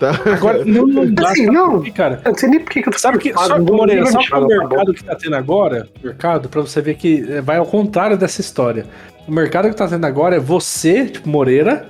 tá? 0.00 0.10
Agora, 0.36 0.64
não, 0.64 0.86
não 0.88 1.14
dá 1.14 1.30
Assim, 1.30 1.44
pra- 1.44 1.54
não. 1.54 1.82
cara. 1.92 2.20
Eu 2.24 2.32
não 2.32 2.38
sei 2.38 2.48
nem 2.48 2.58
por 2.60 2.70
que 2.72 2.80
eu 2.80 2.90
tô 2.92 2.98
Sabe 2.98 3.18
que, 3.18 3.32
só, 3.32 3.58
não- 3.60 3.76
Moreira, 3.76 4.06
só 4.06 4.18
que 4.18 4.34
o 4.34 4.46
mercado 4.46 4.92
que 4.92 5.04
tá 5.04 5.14
tendo 5.14 5.36
agora, 5.36 5.88
mercado, 6.02 6.48
pra 6.48 6.60
você 6.62 6.80
ver 6.82 6.94
que 6.96 7.24
é, 7.30 7.40
vai 7.40 7.58
ao 7.58 7.66
contrário 7.66 8.18
dessa 8.18 8.40
história. 8.40 8.84
O 9.28 9.30
mercado 9.32 9.68
que 9.68 9.76
tá 9.76 9.86
tendo 9.86 10.04
agora 10.04 10.34
é 10.36 10.40
você, 10.40 11.06
tipo, 11.06 11.28
Moreira, 11.28 11.88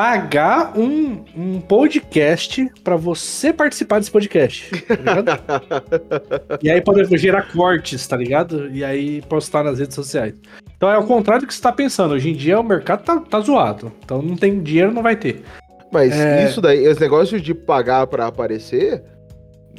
pagar 0.00 0.78
um, 0.78 1.22
um 1.36 1.60
podcast 1.60 2.66
pra 2.82 2.96
você 2.96 3.52
participar 3.52 3.98
desse 3.98 4.10
podcast, 4.10 4.70
tá 4.86 4.94
ligado? 4.94 5.30
e 6.62 6.70
aí 6.70 6.80
poder 6.80 7.06
gerar 7.18 7.52
cortes, 7.52 8.06
tá 8.06 8.16
ligado? 8.16 8.70
E 8.70 8.82
aí 8.82 9.20
postar 9.20 9.62
nas 9.62 9.78
redes 9.78 9.94
sociais. 9.94 10.32
Então 10.74 10.88
é 10.90 10.94
ao 10.94 11.04
contrário 11.04 11.42
do 11.42 11.46
que 11.46 11.52
você 11.52 11.60
tá 11.60 11.70
pensando. 11.70 12.14
Hoje 12.14 12.30
em 12.30 12.34
dia 12.34 12.58
o 12.58 12.64
mercado 12.64 13.04
tá, 13.04 13.20
tá 13.20 13.40
zoado. 13.40 13.92
Então 14.02 14.22
não 14.22 14.36
tem 14.36 14.62
dinheiro, 14.62 14.90
não 14.90 15.02
vai 15.02 15.16
ter. 15.16 15.42
Mas 15.92 16.18
É. 16.18 16.48
isso 16.48 16.62
daí, 16.62 16.82
esse 16.82 16.98
negócio 16.98 17.38
de 17.38 17.52
pagar 17.52 18.06
pra 18.06 18.26
aparecer, 18.26 19.04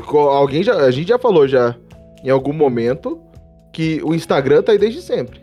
alguém 0.07 0.61
já, 0.61 0.76
a 0.76 0.91
gente 0.91 1.07
já 1.07 1.17
falou 1.17 1.47
já 1.47 1.76
em 2.24 2.30
algum 2.30 2.53
momento 2.53 3.19
que 3.74 3.99
o 4.03 4.13
Instagram 4.13 4.61
tá 4.61 4.72
aí 4.72 4.78
desde 4.78 5.01
sempre. 5.01 5.41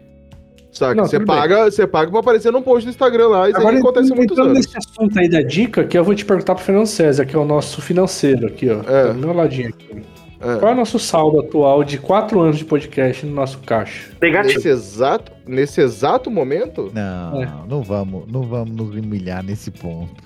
Saca? 0.71 0.95
Não, 0.95 1.07
Você 1.07 1.19
bem. 1.19 1.27
paga, 1.27 1.64
você 1.71 1.87
paga 1.87 2.11
pra 2.11 2.21
aparecer 2.21 2.53
num 2.53 2.62
post 2.62 2.85
do 2.87 2.91
Instagram 2.91 3.29
lá, 3.29 3.49
isso 3.49 3.66
aí 3.66 3.77
acontece 3.79 4.12
há 4.12 4.14
muitos 4.16 4.37
entrando 4.39 4.51
anos. 4.57 4.66
nesse 4.66 4.77
assunto 4.79 5.19
aí 5.19 5.29
da 5.29 5.41
dica, 5.43 5.85
que 5.85 5.99
eu 5.99 6.05
vou 6.05 6.14
te 6.14 6.25
perguntar 6.25 6.55
pro 6.55 6.62
Fernando 6.64 6.87
César, 6.87 7.25
que 7.25 7.35
é 7.35 7.39
o 7.39 7.45
nosso 7.45 7.81
financeiro 7.81 8.47
aqui, 8.47 8.69
ó. 8.71 8.81
É. 8.89 9.12
Do 9.12 9.19
meu 9.19 9.33
ladinho 9.33 9.71
aqui. 9.71 10.03
É. 10.41 10.57
Qual 10.59 10.71
é 10.71 10.75
o 10.75 10.77
nosso 10.77 10.99
saldo 11.01 11.41
atual 11.41 11.83
de 11.83 11.99
4 11.99 12.41
anos 12.41 12.59
de 12.59 12.64
podcast 12.64 13.27
no 13.27 13.35
nosso 13.35 13.59
caixa? 13.61 14.11
Negativo. 14.23 14.55
Nesse 14.55 14.69
exato, 14.69 15.33
nesse 15.47 15.81
exato 15.81 16.31
momento? 16.31 16.93
Não, 16.95 17.43
É. 17.43 17.49
não 17.69 17.83
vamos, 17.83 18.31
não 18.31 18.43
vamos 18.43 18.71
nos 18.71 18.95
humilhar 18.95 19.43
nesse 19.43 19.71
ponto. 19.73 20.23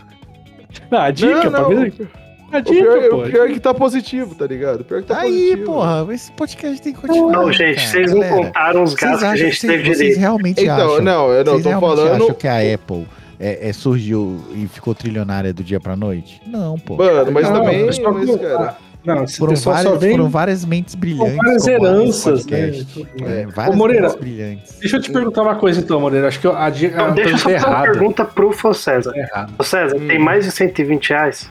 Não, 0.91 0.99
a 1.01 1.11
dica, 1.11 1.45
não, 1.45 1.51
pra 1.51 1.61
não. 1.63 1.69
ver- 1.71 1.93
A 2.15 2.22
O 2.59 2.63
dica, 2.63 2.83
pior, 2.93 3.09
pô. 3.11 3.17
o 3.17 3.23
pior 3.31 3.49
é 3.49 3.53
que 3.53 3.61
tá 3.61 3.73
positivo, 3.75 4.35
tá 4.35 4.47
ligado? 4.47 4.81
O 4.81 4.85
pior 4.85 4.99
é 4.99 5.03
que 5.03 5.09
tá 5.09 5.19
Aí, 5.21 5.31
positivo. 5.31 5.65
porra, 5.65 6.07
esse 6.15 6.33
podcast 6.33 6.83
tem 6.83 6.93
que 6.93 7.01
continuar. 7.01 7.33
Não, 7.33 7.53
gente, 7.53 7.77
cara, 7.77 7.87
vocês 7.89 8.11
não 8.13 8.21
galera. 8.21 8.37
contaram 8.47 8.83
os 8.83 8.91
Vocês 8.91 9.01
gastos 9.01 9.19
que 9.21 9.25
a 9.25 9.29
acham- 9.33 9.47
gente 9.47 9.57
vocês- 9.61 9.73
teve 9.73 9.83
vocês 9.85 9.99
direito. 9.99 10.19
realmente 10.21 10.63
Então, 10.63 10.75
acham? 10.93 11.03
não, 11.03 11.29
eu 11.31 11.45
não 11.45 11.53
vocês 11.53 11.75
tô 11.75 11.81
falando. 11.81 12.13
acham 12.23 12.35
que 12.35 12.49
a 12.49 12.75
Apple 12.75 13.07
é, 13.41 13.69
é, 13.69 13.73
surgiu 13.73 14.41
e 14.55 14.69
ficou 14.69 14.95
trilionária 14.95 15.53
do 15.53 15.65
dia 15.65 15.81
pra 15.81 15.97
noite? 15.97 16.41
Não, 16.47 16.79
pô. 16.79 16.97
Mano, 16.97 17.33
mas 17.33 17.49
Não, 17.49 17.55
também, 17.65 17.87
mas, 17.87 17.99
cara, 17.99 18.77
Não, 19.05 19.25
esse 19.25 19.37
Foram 19.37 19.57
várias, 19.57 19.83
só 19.83 19.97
vem 19.97 20.11
foram 20.13 20.29
várias 20.31 20.65
mentes 20.65 20.95
brilhantes. 20.95 21.35
várias 21.37 21.67
heranças, 21.67 22.47
né? 22.47 22.69
podcast. 22.69 23.09
É. 23.21 23.41
É, 23.43 23.47
várias 23.47 23.75
Ô, 23.75 23.77
Moreira, 23.79 24.03
mentes 24.03 24.21
brilhantes. 24.21 24.79
Deixa 24.79 24.97
eu 24.97 25.01
te 25.03 25.11
perguntar 25.11 25.43
uma 25.43 25.57
coisa 25.57 25.81
então, 25.81 26.01
Moreira. 26.01 26.29
Acho 26.29 26.39
que 26.39 26.47
eu- 26.47 26.57
a 26.57 26.71
dica 26.71 27.03
a 27.07 27.11
deixa 27.11 27.31
eu 27.31 27.39
só 27.39 27.49
pergunta 27.49 27.57
é 27.57 27.61
fazer 27.61 27.75
uma 27.75 27.83
pergunta 27.83 28.25
pro 28.25 28.53
Fô 28.53 28.73
César. 28.73 29.13
Ô 29.59 29.65
César, 29.65 29.97
Hum. 29.97 30.07
tem 30.07 30.21
mais 30.21 30.45
de 30.45 30.53
120 30.53 31.09
reais? 31.11 31.51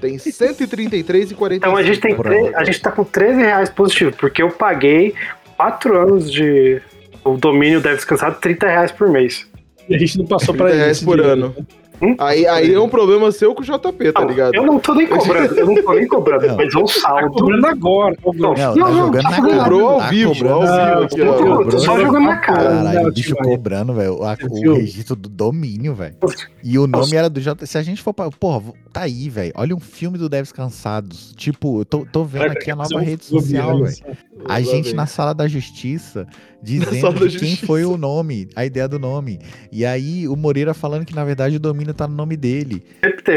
Tem 0.00 0.18
133 0.18 1.30
e 1.30 1.34
40. 1.34 1.66
Então 1.66 1.76
a 1.76 1.82
gente 1.82 2.00
tem 2.00 2.14
tre- 2.16 2.54
a 2.54 2.64
gente 2.64 2.80
tá 2.80 2.90
com 2.92 3.04
13 3.04 3.40
reais 3.40 3.68
positivo, 3.70 4.12
porque 4.16 4.42
eu 4.42 4.50
paguei 4.50 5.14
4 5.56 5.96
anos 5.98 6.30
de 6.30 6.80
o 7.24 7.36
domínio 7.36 7.80
deve 7.80 7.96
descansar 7.96 8.34
30 8.38 8.66
reais 8.68 8.92
por 8.92 9.08
mês. 9.10 9.46
E 9.88 9.94
a 9.94 9.98
gente 9.98 10.18
não 10.18 10.26
passou 10.26 10.54
pra 10.54 10.66
30 10.66 10.74
ele. 10.74 10.82
reais 10.82 10.96
esse 10.98 11.04
por 11.04 11.16
dinheiro. 11.16 11.32
ano. 11.46 11.66
Aí, 12.18 12.46
aí 12.46 12.72
é 12.74 12.80
um 12.80 12.88
problema 12.88 13.30
seu 13.32 13.54
com 13.54 13.62
o 13.62 13.64
JP, 13.64 14.12
tá 14.12 14.20
Não, 14.20 14.28
ligado? 14.28 14.54
eu 14.54 14.62
não 14.64 14.78
tô 14.78 14.94
nem 14.94 15.06
cobrando, 15.06 15.54
eu 15.58 15.66
não 15.66 15.82
tô 15.82 15.92
nem 15.94 16.06
cobrando, 16.06 16.46
Não. 16.46 16.56
mas 16.56 16.74
é 16.74 16.78
um 16.78 16.84
Tá 16.84 16.92
saldo. 17.00 17.32
cobrando 17.32 17.66
agora. 17.66 18.14
tá 18.16 18.22
Não, 18.34 18.48
Não, 18.50 18.54
tá 18.54 18.74
não, 18.74 18.92
jogando 18.96 19.22
tá 19.22 19.30
na 19.30 19.36
cara. 19.42 19.58
Cobrou 19.58 19.88
ao 19.88 19.98
tá 19.98 20.08
vivo, 20.08 20.32
cobrando. 20.34 20.54
ao 20.54 20.60
vivo 20.62 20.76
Não, 20.76 21.02
aqui, 21.02 21.20
ó. 21.22 21.32
tô 21.32 21.44
Cobrou. 21.56 21.80
só 21.80 21.98
jogando 21.98 22.24
na 22.24 22.36
cara. 22.36 22.62
Caralho, 22.62 23.08
o 23.08 23.12
bicho 23.12 23.34
cobrando, 23.36 23.92
velho. 23.94 24.14
O 24.20 24.74
registro 24.74 25.16
do 25.16 25.28
domínio, 25.28 25.94
velho. 25.94 26.14
E 26.62 26.78
o 26.78 26.86
nome 26.86 27.14
era 27.16 27.28
do 27.28 27.40
J. 27.40 27.66
Se 27.66 27.78
a 27.78 27.82
gente 27.82 28.02
for 28.02 28.14
pra. 28.14 28.30
Porra, 28.30 28.72
tá 28.92 29.02
aí, 29.02 29.28
velho. 29.28 29.52
Olha 29.56 29.74
um 29.74 29.80
filme 29.80 30.18
do 30.18 30.28
Devs 30.28 30.52
Cansados. 30.52 31.32
Tipo, 31.36 31.80
eu 31.80 31.84
tô, 31.84 32.06
tô 32.10 32.24
vendo 32.24 32.52
aqui 32.52 32.70
a 32.70 32.76
nova 32.76 33.00
rede 33.00 33.24
social, 33.24 33.82
velho. 33.82 33.96
A 34.48 34.60
gente 34.60 34.94
na 34.94 35.06
sala 35.06 35.34
da 35.34 35.48
justiça 35.48 36.26
dizendo 36.62 37.20
da 37.20 37.26
de 37.26 37.38
quem 37.38 37.56
foi 37.56 37.84
o 37.84 37.96
nome, 37.96 38.48
a 38.56 38.64
ideia 38.64 38.88
do 38.88 38.98
nome. 38.98 39.38
E 39.70 39.84
aí 39.86 40.26
o 40.28 40.34
Moreira 40.36 40.74
falando 40.74 41.04
que 41.04 41.14
na 41.14 41.24
verdade 41.24 41.56
o 41.56 41.60
domínio 41.60 41.94
tá 41.94 42.06
no 42.08 42.14
nome 42.14 42.36
dele. 42.36 42.82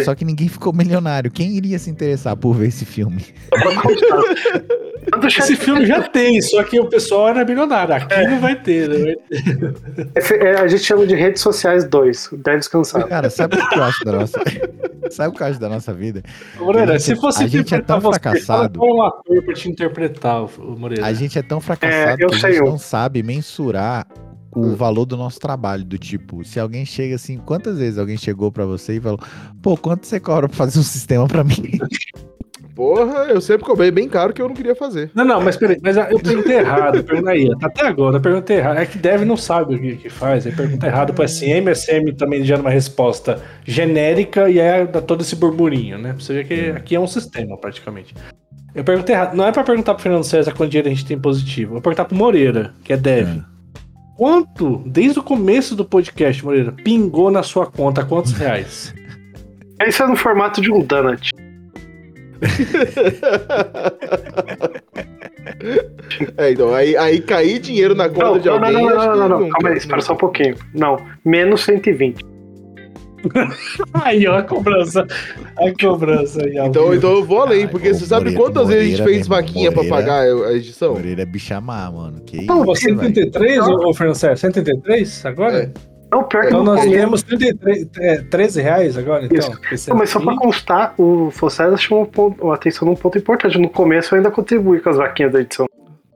Só 0.03 0.15
que 0.15 0.25
ninguém 0.25 0.47
ficou 0.47 0.73
milionário. 0.73 1.29
Quem 1.31 1.55
iria 1.55 1.77
se 1.77 1.89
interessar 1.89 2.35
por 2.35 2.53
ver 2.55 2.67
esse 2.69 2.85
filme? 2.85 3.23
Esse 5.39 5.55
filme 5.55 5.85
já 5.85 6.01
tem, 6.07 6.41
só 6.41 6.63
que 6.63 6.79
o 6.79 6.85
pessoal 6.87 7.29
era 7.29 7.43
milionário. 7.45 7.95
Aqui 7.95 8.13
É. 8.13 8.27
não 8.27 8.39
vai 8.39 8.55
ter, 8.55 8.87
né? 8.89 9.15
esse- 10.15 10.35
é, 10.35 10.59
a 10.59 10.67
gente 10.67 10.83
chama 10.83 11.05
de 11.07 11.15
redes 11.15 11.41
sociais 11.41 11.83
2, 11.85 12.29
deve 12.43 12.59
descansar. 12.59 13.07
Cara, 13.07 13.29
sabe 13.29 13.57
o 13.57 13.69
que 13.69 13.75
eu 13.77 13.83
acho 13.83 14.05
da 14.05 14.11
nossa. 14.13 14.39
sabe 15.09 15.29
o 15.29 15.37
que 15.37 15.43
eu 15.43 15.47
acho 15.47 15.59
da 15.59 15.69
nossa 15.69 15.93
vida? 15.93 16.21
Moreira, 16.59 16.93
A 16.93 16.97
gente- 16.97 17.03
se 17.03 17.15
fosse 17.15 17.43
a 17.43 17.47
gente 17.47 17.73
é 17.73 17.81
tão 17.81 17.99
você, 17.99 18.19
fracassado. 18.19 18.45
fala 18.45 18.69
qual 18.69 18.89
é 18.89 18.93
um 18.93 19.01
ator 19.07 19.43
pra 19.43 19.53
te 19.53 19.69
interpretar, 19.69 20.43
o 20.43 20.77
Moreira. 20.79 21.05
A 21.05 21.13
gente 21.13 21.37
é 21.37 21.41
tão 21.41 21.59
fracassado 21.59 22.21
É, 22.21 22.23
eu 22.23 22.29
que 22.29 22.35
a 22.35 22.51
gente 22.51 22.61
um. 22.63 22.65
não 22.71 22.77
sabe 22.77 23.10
mensurar 23.23 24.07
o 24.51 24.75
valor 24.75 25.05
do 25.05 25.15
nosso 25.15 25.39
trabalho. 25.39 25.83
Do 25.83 25.97
tipo, 25.97 26.43
se 26.43 26.59
alguém 26.59 26.85
chega 26.85 27.15
assim, 27.15 27.37
quantas 27.37 27.77
vezes 27.77 27.97
alguém 27.97 28.17
chegou 28.17 28.51
pra 28.51 28.65
você 28.65 28.97
e 28.97 29.01
falou, 29.01 29.19
pô, 29.61 29.77
quanto 29.77 30.05
você 30.05 30.19
cobra 30.19 30.47
pra 30.47 30.57
fazer 30.57 30.79
um 30.79 30.83
sistema 30.83 31.27
pra 31.27 31.43
mim? 31.43 31.79
Porra, 32.75 33.25
eu 33.25 33.41
sempre 33.41 33.65
cobrei 33.65 33.91
bem 33.91 34.07
caro 34.07 34.33
que 34.33 34.41
eu 34.41 34.47
não 34.47 34.55
queria 34.55 34.73
fazer. 34.73 35.11
Não, 35.13 35.25
não, 35.25 35.41
mas 35.41 35.57
peraí, 35.57 35.77
mas 35.83 35.97
eu 35.97 36.19
perguntei 36.19 36.57
errado, 36.57 36.97
eu 36.97 37.03
perguntei 37.03 37.33
aí, 37.33 37.59
tá 37.59 37.67
até 37.67 37.85
agora, 37.85 38.17
eu 38.17 38.21
perguntei 38.21 38.57
errado. 38.57 38.77
É 38.77 38.85
que 38.85 38.97
deve 38.97 39.25
não 39.25 39.37
sabe 39.37 39.75
o 39.75 39.79
que, 39.79 39.97
que 39.97 40.09
faz, 40.09 40.47
aí 40.47 40.55
pergunta 40.55 40.87
errado 40.87 41.13
pro 41.13 41.27
SM, 41.27 41.69
SM 41.75 42.13
também 42.17 42.43
gera 42.43 42.61
uma 42.61 42.69
resposta 42.69 43.41
genérica 43.65 44.49
e 44.49 44.59
aí 44.59 44.87
dá 44.87 45.01
todo 45.01 45.21
esse 45.21 45.35
burburinho, 45.35 45.97
né? 45.97 46.15
Você 46.17 46.33
ver 46.33 46.47
que 46.47 46.71
aqui 46.71 46.95
é 46.95 46.99
um 46.99 47.07
sistema, 47.07 47.57
praticamente. 47.57 48.15
Eu 48.73 48.83
perguntei 48.83 49.13
errado, 49.15 49.35
não 49.35 49.45
é 49.45 49.51
pra 49.51 49.63
perguntar 49.63 49.93
pro 49.93 50.03
Fernando 50.03 50.23
César 50.23 50.53
quanto 50.53 50.69
dinheiro 50.69 50.87
a 50.87 50.91
gente 50.91 51.05
tem 51.05 51.19
positivo, 51.19 51.71
eu 51.71 51.73
vou 51.73 51.81
perguntar 51.81 52.05
pro 52.05 52.15
Moreira, 52.15 52.73
que 52.83 52.93
é 52.93 52.97
dev. 52.97 53.41
Quanto, 54.17 54.81
desde 54.85 55.19
o 55.19 55.23
começo 55.23 55.75
do 55.75 55.83
podcast, 55.83 56.43
Moreira, 56.45 56.71
pingou 56.71 57.31
na 57.31 57.43
sua 57.43 57.65
conta 57.65 58.05
quantos 58.05 58.31
reais? 58.33 58.93
Isso 59.85 60.03
é 60.03 60.07
no 60.07 60.15
formato 60.15 60.61
de 60.61 60.71
um 60.71 60.81
donut. 60.81 61.31
É, 66.37 66.51
então, 66.51 66.73
aí, 66.73 66.95
aí 66.97 67.19
cair 67.21 67.59
dinheiro 67.59 67.95
na 67.95 68.07
conta 68.09 68.25
Não, 68.25 68.39
de 68.39 68.47
não, 68.47 68.59
não, 68.59 68.67
alguém. 68.67 68.85
não, 68.85 68.89
não, 68.95 69.01
que 69.01 69.07
não, 69.07 69.29
não, 69.29 69.39
nunca. 69.39 69.51
calma 69.53 69.69
aí, 69.69 69.77
espera 69.77 70.01
só 70.01 70.13
um 70.13 70.17
pouquinho. 70.17 70.55
Não, 70.73 70.97
menos 71.25 71.63
120. 71.63 72.23
Aí, 73.93 74.27
ó, 74.27 74.37
a 74.37 74.43
cobrança. 74.43 75.05
A 75.57 75.71
cobrança 75.79 76.41
aí. 76.43 76.57
Então, 76.57 76.93
então 76.93 77.11
eu 77.11 77.23
vou 77.23 77.41
além, 77.41 77.67
porque 77.67 77.89
Ô, 77.89 77.93
você 77.93 78.05
sabe 78.05 78.31
Moreira- 78.31 78.43
quantas 78.43 78.67
vezes 78.67 78.81
a 78.83 78.85
gente 78.87 78.99
Moreira 79.01 79.13
fez 79.19 79.27
mesmo, 79.29 79.35
vaquinha 79.35 79.71
pra 79.71 79.83
Moreira- 79.83 79.95
pagar 80.07 80.21
a 80.47 80.53
edição? 80.53 80.93
Moreira 80.93 81.21
é 81.21 81.25
bichamar, 81.25 81.91
mano. 81.93 82.21
Que 82.25 82.45
Não, 82.45 82.63
isso, 82.71 82.85
velho. 82.85 82.99
133, 82.99 83.59
ô, 83.67 83.89
ô 83.89 83.93
Fernando 83.93 84.15
César? 84.15 84.35
133 84.37 85.25
agora? 85.25 85.63
É. 85.63 85.69
Não, 86.11 86.23
pior 86.23 86.41
que 86.41 86.47
Então 86.47 86.63
nós 86.63 86.81
temos 86.81 87.23
33, 87.23 87.87
é, 87.99 88.17
13 88.23 88.61
reais 88.61 88.97
agora, 88.97 89.25
então. 89.25 89.49
Isso. 89.71 89.89
Não, 89.89 89.97
mas 89.97 90.09
só 90.09 90.19
pra 90.19 90.35
constar, 90.35 90.93
o 90.97 91.31
Fossés 91.31 91.81
chamou 91.81 92.03
um 92.03 92.07
ponto- 92.07 92.51
atenção 92.51 92.85
num 92.87 92.95
ponto 92.95 93.17
importante. 93.17 93.57
No 93.57 93.69
começo 93.69 94.13
eu 94.13 94.17
ainda 94.17 94.29
contribuí 94.29 94.81
com 94.81 94.89
as 94.89 94.97
vaquinhas 94.97 95.31
da 95.31 95.39
edição. 95.39 95.65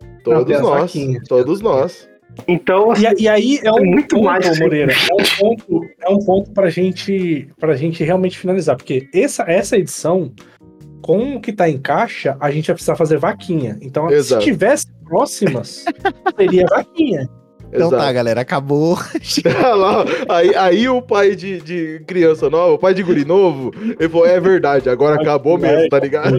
Não, 0.01 0.39
Todos 0.43 0.55
as 0.55 0.61
nós. 0.61 0.93
Todos 1.29 1.61
nós. 1.61 2.09
Então, 2.47 2.91
assim, 2.91 3.05
E, 3.17 3.23
e 3.23 3.27
aí 3.27 3.59
é 3.63 3.71
um 3.71 3.83
muito 3.83 4.15
ponto, 4.15 4.25
mais, 4.25 4.47
assim. 4.47 4.63
Moreira. 4.63 4.93
É 4.93 5.13
um 5.13 5.25
ponto, 5.39 5.81
é 6.01 6.09
um 6.09 6.19
ponto 6.19 6.51
pra, 6.51 6.69
gente, 6.69 7.47
pra 7.59 7.75
gente 7.75 8.03
realmente 8.03 8.37
finalizar. 8.37 8.75
Porque 8.75 9.07
essa, 9.13 9.43
essa 9.43 9.77
edição, 9.77 10.31
com 11.01 11.35
o 11.35 11.41
que 11.41 11.53
tá 11.53 11.69
em 11.69 11.77
caixa, 11.77 12.37
a 12.39 12.51
gente 12.51 12.67
vai 12.67 12.75
precisar 12.75 12.95
fazer 12.95 13.17
vaquinha. 13.17 13.77
Então, 13.81 14.09
Exato. 14.09 14.43
se 14.43 14.49
tivesse 14.49 14.87
próximas, 15.05 15.85
seria 16.37 16.65
vaquinha. 16.67 17.29
Então 17.75 17.89
tá, 17.89 17.97
Exato. 17.97 18.13
galera, 18.13 18.41
acabou. 18.41 18.97
Lá, 19.77 20.05
aí, 20.29 20.55
aí 20.55 20.89
o 20.89 21.01
pai 21.01 21.35
de, 21.35 21.59
de 21.61 22.01
criança 22.07 22.49
nova, 22.49 22.73
o 22.73 22.77
pai 22.77 22.93
de 22.93 23.03
guri 23.03 23.25
novo, 23.25 23.71
ele 23.99 24.09
falou, 24.09 24.25
é 24.25 24.39
verdade, 24.39 24.89
agora 24.89 25.21
acabou 25.21 25.57
mesmo, 25.57 25.89
tá 25.89 25.99
ligado? 25.99 26.37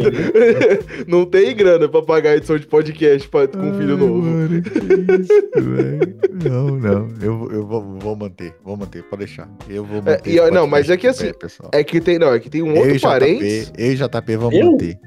Não 1.06 1.24
tem 1.24 1.54
grana 1.54 1.88
pra 1.88 2.02
pagar 2.02 2.30
a 2.30 2.36
edição 2.36 2.58
de 2.58 2.66
podcast 2.66 3.28
pra, 3.28 3.46
com 3.48 3.58
um 3.58 3.78
filho 3.78 3.96
novo. 3.96 4.22
Mano, 4.22 4.62
que 4.62 5.22
isso. 5.22 6.48
Não, 6.50 6.66
não. 6.76 7.08
Eu, 7.20 7.50
eu 7.52 7.66
vou, 7.66 7.82
vou 7.98 8.16
manter, 8.16 8.54
vou 8.64 8.76
manter, 8.76 9.02
pode 9.04 9.24
deixar. 9.24 9.48
Eu 9.68 9.84
vou 9.84 9.98
É, 9.98 10.00
manter. 10.12 10.30
e, 10.30 10.38
ó, 10.40 10.44
esse 10.44 10.50
não, 10.54 10.66
mas 10.66 10.90
é 10.90 10.96
que 10.96 11.06
assim, 11.06 11.26
pé, 11.26 11.32
pessoal. 11.32 11.70
É 11.72 11.82
que 11.82 12.00
tem, 12.00 12.18
não, 12.18 12.32
é 12.32 12.38
que 12.38 12.48
tem 12.50 12.62
um 12.62 12.70
eu 12.72 12.76
outro 12.76 12.90
e 12.90 12.98
JP, 12.98 13.02
parente. 13.06 13.72
eu 13.78 13.92
e 13.92 13.96
JP 13.96 14.36
vamos 14.36 14.54
Eu? 14.58 14.72
manter. 14.72 14.98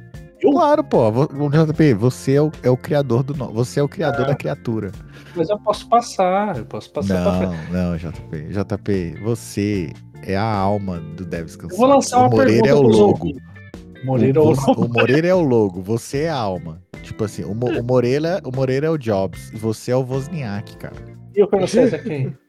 Eu? 0.41 0.51
Claro, 0.51 0.83
pô. 0.83 1.11
JP, 1.49 1.93
você 1.95 2.33
é 2.35 2.41
o, 2.41 2.51
é 2.63 2.69
o 2.69 2.77
criador 2.77 3.23
do. 3.23 3.33
no- 3.35 3.51
Você 3.53 3.79
é 3.79 3.83
o 3.83 3.89
criador 3.89 4.25
da 4.25 4.35
criatura. 4.35 4.91
Mas 5.35 5.49
eu 5.49 5.59
posso 5.59 5.87
passar, 5.87 6.57
eu 6.57 6.65
posso 6.65 6.91
passar 6.91 7.21
pra 7.23 7.37
frente. 7.49 7.71
Não, 7.71 7.91
não, 7.91 7.97
JP. 7.97 8.47
JP, 8.49 9.15
você 9.23 9.93
é 10.23 10.35
a 10.35 10.43
alma 10.51 10.99
do 11.15 11.23
Deves 11.25 11.53
Eu 11.53 11.59
Cansado. 11.61 11.77
vou 11.77 11.87
lançar 11.87 12.17
o 12.17 12.21
uma 12.21 12.29
Moreira 12.29 12.63
pergunta 12.63 12.69
é 12.69 12.73
o 12.73 12.81
logo. 13.07 13.33
Moreira 14.03 14.39
é 14.39 14.41
o, 14.41 14.53
o 14.53 14.85
o 14.85 14.89
Moreira 14.89 15.27
é 15.27 15.33
o 15.35 15.41
logo, 15.41 15.81
você 15.81 16.23
é 16.23 16.29
a 16.29 16.35
alma. 16.35 16.81
Tipo 17.03 17.23
assim, 17.23 17.43
o, 17.43 17.53
Mo- 17.55 17.79
o 17.79 17.83
Moreira, 17.83 18.41
o 18.43 18.53
Moreira 18.55 18.87
é 18.87 18.89
o 18.89 18.97
Jobs 18.97 19.49
e 19.53 19.57
você 19.57 19.91
é 19.91 19.95
o 19.95 20.01
Wozniak, 20.03 20.75
cara. 20.77 20.95
E 21.35 21.43
o 21.43 21.47
Carlos 21.47 21.71
César 21.71 21.99
quem? 21.99 22.35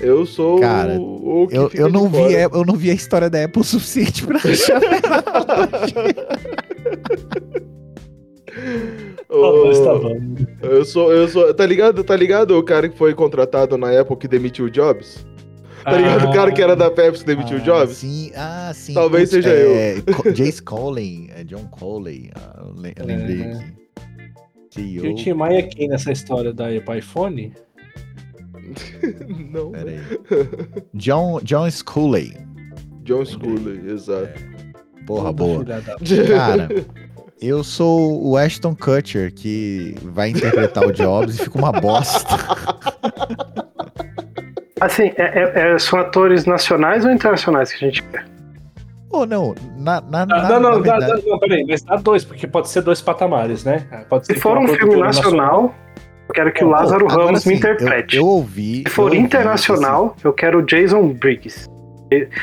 Eu 0.00 0.26
sou 0.26 0.58
Cara, 0.58 0.98
o, 0.98 1.44
o 1.44 1.48
que 1.48 1.56
Eu, 1.56 1.70
eu, 1.74 1.88
não 1.88 2.08
vi, 2.08 2.16
fora. 2.18 2.32
é, 2.32 2.44
eu 2.46 2.64
não 2.64 2.74
vi 2.74 2.90
a 2.90 2.94
história 2.94 3.30
da 3.30 3.44
Apple 3.44 3.60
o 3.60 3.64
suficiente 3.64 4.26
pra 4.26 4.36
achar. 4.42 4.80
Tá 8.52 9.94
bom. 9.98 10.18
Eu 10.62 10.84
sou, 10.84 11.12
eu 11.12 11.26
sou. 11.28 11.52
Tá 11.54 11.64
ligado? 11.66 12.04
Tá 12.04 12.14
ligado 12.16 12.58
o 12.58 12.62
cara 12.62 12.88
que 12.88 12.96
foi 12.98 13.14
contratado 13.14 13.76
na 13.78 13.98
Apple 13.98 14.16
que 14.16 14.28
demitiu 14.28 14.66
o 14.66 14.70
Jobs? 14.70 15.24
Tá 15.84 15.96
ligado? 15.96 16.28
O 16.28 16.32
cara 16.32 16.52
que 16.52 16.62
era 16.62 16.76
da 16.76 16.90
Pepsi 16.90 17.24
que 17.24 17.34
demitiu 17.34 17.56
o 17.58 17.60
Ah, 17.60 17.64
Jobs? 17.64 17.96
Sim, 17.96 18.30
ah, 18.36 18.70
sim. 18.74 18.94
Talvez 18.94 19.30
seja 19.30 19.48
é, 19.50 20.00
Co- 20.02 20.30
Jace 20.30 20.62
Coley, 20.62 21.28
é 21.34 21.42
John 21.44 21.66
Coley. 21.68 22.30
ah, 22.36 22.62
eu 22.64 22.74
le- 22.80 22.94
eu 22.96 23.06
lembrei 23.06 23.42
É. 23.42 23.52
aqui. 23.52 23.72
E 24.78 24.98
o 24.98 25.02
CEO. 25.02 25.14
Tim 25.16 25.32
Maia 25.34 25.58
é 25.58 25.62
quem 25.62 25.88
nessa 25.88 26.12
história 26.12 26.52
da 26.52 26.68
Apple 26.68 26.98
iPhone? 26.98 27.52
Não. 29.50 29.72
Peraí. 29.72 29.98
John, 30.94 31.40
John 31.42 31.68
Scully. 31.70 32.36
John 33.02 33.24
Scully, 33.24 33.90
exato. 33.90 34.40
Porra, 35.06 35.34
Todo 35.34 35.34
boa. 35.34 35.64
Cara, 36.28 36.68
eu 37.42 37.62
sou 37.64 38.24
o 38.26 38.36
Ashton 38.36 38.74
Kutcher, 38.74 39.32
que 39.34 39.94
vai 40.02 40.30
interpretar 40.30 40.86
o 40.86 40.92
Jobs 40.92 41.38
e 41.38 41.44
fica 41.44 41.58
uma 41.58 41.72
bosta. 41.72 42.34
assim 44.80 45.12
é- 45.16 45.42
é- 45.42 45.72
é- 45.74 45.78
são 45.78 45.98
atores 45.98 46.46
nacionais 46.46 47.04
ou 47.04 47.10
internacionais 47.10 47.72
que 47.72 47.84
a 47.84 47.88
gente 47.88 48.02
quer? 48.04 48.24
Ou 49.10 49.26
não, 49.26 49.54
na, 49.76 50.00
na, 50.00 50.24
na, 50.24 50.36
Ah, 50.36 50.48
não, 50.48 50.60
não, 50.60 50.80
na 50.80 50.98
dá- 50.98 51.18
não, 51.26 51.38
peraí, 51.38 51.64
mas 51.68 51.82
dá 51.82 51.96
dois, 51.96 52.24
porque 52.24 52.46
pode 52.46 52.70
ser 52.70 52.80
dois 52.80 53.02
patamares, 53.02 53.62
né? 53.62 53.86
Pode 54.08 54.26
ser 54.26 54.34
Se 54.34 54.40
for 54.40 54.56
um 54.56 54.62
filme 54.62 54.78
produtora 54.78 55.06
nacional, 55.06 55.74
eu 56.28 56.34
quero 56.34 56.52
que 56.52 56.64
o 56.64 56.68
Ó, 56.68 56.70
Lázaro 56.70 57.06
Agora 57.10 57.26
Ramos 57.26 57.42
sim, 57.42 57.50
me 57.50 57.54
eu- 57.56 57.58
interprete. 57.58 58.16
Eu, 58.16 58.26
ouvi. 58.26 58.84
Se 58.86 58.94
for 58.94 59.02
eu 59.02 59.06
ouvi, 59.08 59.18
internacional, 59.18 60.16
eu 60.24 60.32
quero 60.32 60.60
o 60.60 60.62
Jason 60.62 61.08
Briggs. 61.12 61.66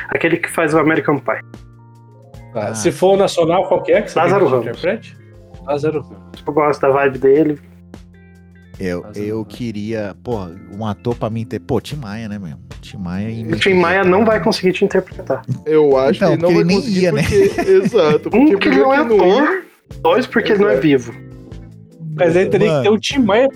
Aquele 0.09 0.37
que 0.37 0.49
faz 0.49 0.73
o 0.73 0.79
American 0.79 1.17
Pie. 1.17 1.39
Tá, 2.59 2.67
Ah. 2.69 2.75
Se 2.75 2.91
for 2.91 3.17
nacional, 3.17 3.67
qual 3.67 3.81
que 3.83 3.91
é 3.91 4.05
você 4.07 4.17
Lázaro 4.19 4.47
Ramos. 4.47 4.65
interprete? 4.67 5.17
Lázaro 5.65 6.01
Ramos. 6.01 6.43
Eu 6.45 6.53
gosto 6.53 6.81
da 6.81 6.89
vibe 6.89 7.17
dele. 7.17 7.59
Eu, 8.79 9.05
eu 9.13 9.43
queria, 9.43 10.15
pô, 10.23 10.37
um 10.73 10.85
ator 10.85 11.13
pra 11.15 11.29
mim 11.29 11.45
ter. 11.45 11.59
Pô, 11.59 11.81
Tim 11.81 11.97
Maia, 11.97 12.29
né, 12.29 12.39
meu? 12.39 12.55
Tim 12.81 12.95
Maia 12.97 13.29
e. 13.29 13.43
O 13.45 13.59
Tim 13.59 13.73
Maia 13.73 14.05
não 14.05 14.23
vai 14.23 14.41
conseguir 14.41 14.71
te 14.71 14.85
interpretar. 14.85 15.41
Eu 15.65 15.97
acho 15.97 16.23
Então, 16.23 16.29
que 16.29 16.33
ele 16.35 16.41
não 16.41 16.49
porque 16.49 16.55
vai 16.55 16.63
nem 16.63 16.77
conseguir 16.77 17.01
ia, 17.01 17.11
né? 17.11 17.21
porque... 17.23 17.59
Exato. 17.71 18.29
Um, 18.29 18.45
Porque 18.47 18.55
que 18.57 18.67
ele 18.69 18.79
não 18.79 18.93
é 18.93 18.97
ator. 18.99 19.63
Dois, 20.01 20.25
porque 20.27 20.53
ele 20.53 20.61
não 20.63 20.69
é 20.69 20.77
vivo. 20.79 21.13
Mas 22.19 22.35
aí 22.35 22.49
teria 22.49 22.67
Mano. 22.67 22.83
que 22.83 22.89
ter 22.89 22.95
o 22.95 22.99
Tim 22.99 23.19
Maia, 23.19 23.47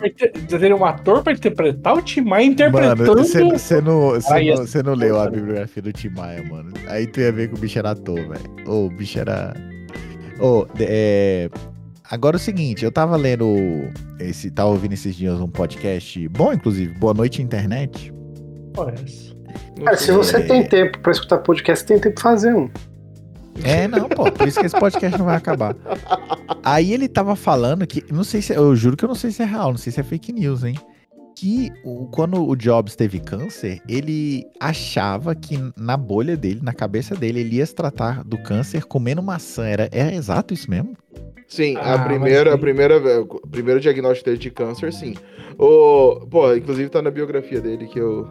teria 0.47 0.75
um 0.75 0.85
ator 0.85 1.21
pra 1.23 1.33
interpretar 1.33 1.93
o 1.95 2.01
Tim 2.01 2.21
Maia 2.21 2.45
interpretando. 2.45 3.05
Você 3.23 3.41
não, 3.41 3.57
cê 3.59 3.81
não, 3.81 4.65
cê 4.67 4.83
não 4.83 4.93
leu 4.93 5.19
a 5.19 5.29
bibliografia 5.29 5.81
do 5.83 5.91
Tim 5.93 6.09
Maia, 6.09 6.43
mano. 6.43 6.71
Aí 6.87 7.05
tu 7.07 7.19
ia 7.19 7.31
ver 7.31 7.49
que 7.49 7.55
o 7.55 7.57
bicho 7.57 7.77
era 7.79 7.91
ator, 7.91 8.15
velho. 8.15 8.55
Ô, 8.67 8.85
o 8.85 8.89
bicho 8.89 9.19
era. 9.19 9.53
Ô, 10.39 10.65
é. 10.79 11.49
Agora 12.09 12.35
é 12.35 12.37
o 12.37 12.39
seguinte, 12.39 12.83
eu 12.83 12.91
tava 12.91 13.15
lendo. 13.15 13.45
Esse, 14.19 14.51
tava 14.51 14.69
ouvindo 14.69 14.93
esses 14.93 15.15
dias 15.15 15.39
um 15.39 15.47
podcast 15.47 16.27
bom, 16.29 16.53
inclusive. 16.53 16.93
Boa 16.97 17.13
noite, 17.13 17.41
internet. 17.41 18.11
É. 18.77 18.93
Não 19.77 19.85
Cara, 19.85 19.97
se 19.97 20.11
você 20.11 20.37
É. 20.37 20.41
tem 20.41 20.63
tempo 20.67 20.99
pra 20.99 21.11
escutar 21.11 21.37
podcast, 21.39 21.85
tem 21.85 21.99
tempo 21.99 22.15
pra 22.15 22.23
fazer 22.31 22.53
um. 22.53 22.69
É, 23.63 23.87
não, 23.87 24.09
pô, 24.09 24.31
por 24.31 24.47
isso 24.47 24.59
que 24.59 24.65
esse 24.65 24.77
podcast 24.79 25.17
não 25.17 25.25
vai 25.25 25.35
acabar. 25.37 25.75
Aí 26.63 26.93
ele 26.93 27.07
tava 27.07 27.35
falando 27.35 27.85
que, 27.85 28.03
não 28.11 28.23
sei 28.23 28.41
se, 28.41 28.53
eu 28.53 28.75
juro 28.75 28.95
que 28.97 29.03
eu 29.05 29.09
não 29.09 29.15
sei 29.15 29.31
se 29.31 29.41
é 29.41 29.45
real, 29.45 29.71
não 29.71 29.77
sei 29.77 29.91
se 29.91 29.99
é 29.99 30.03
fake 30.03 30.31
news, 30.31 30.63
hein? 30.63 30.75
Que 31.35 31.71
o- 31.83 32.05
quando 32.07 32.47
o 32.47 32.55
Jobs 32.55 32.95
teve 32.95 33.19
câncer, 33.19 33.81
ele 33.89 34.45
achava 34.59 35.33
que 35.35 35.57
na 35.75 35.97
bolha 35.97 36.37
dele, 36.37 36.59
na 36.61 36.73
cabeça 36.73 37.15
dele, 37.15 37.39
ele 37.41 37.55
ia 37.57 37.65
se 37.65 37.73
tratar 37.75 38.23
do 38.23 38.37
câncer 38.37 38.85
comendo 38.85 39.21
maçã. 39.21 39.65
Era, 39.65 39.89
é 39.91 40.13
exato 40.15 40.53
isso 40.53 40.69
mesmo? 40.69 40.95
Sim, 41.47 41.75
Ah, 41.77 41.93
a 41.93 41.97
mas 41.97 42.07
primeira, 42.07 42.49
aí- 42.51 42.55
a 42.55 42.57
primeira, 42.57 43.21
o 43.21 43.47
primeiro 43.47 43.79
diagnóstico 43.79 44.25
dele 44.29 44.37
de 44.39 44.49
câncer, 44.51 44.93
sim. 44.93 45.15
O, 45.57 46.25
pô, 46.29 46.53
inclusive 46.55 46.89
tá 46.89 47.01
na 47.01 47.11
biografia 47.11 47.59
dele 47.61 47.87
que 47.87 47.99
eu 47.99 48.29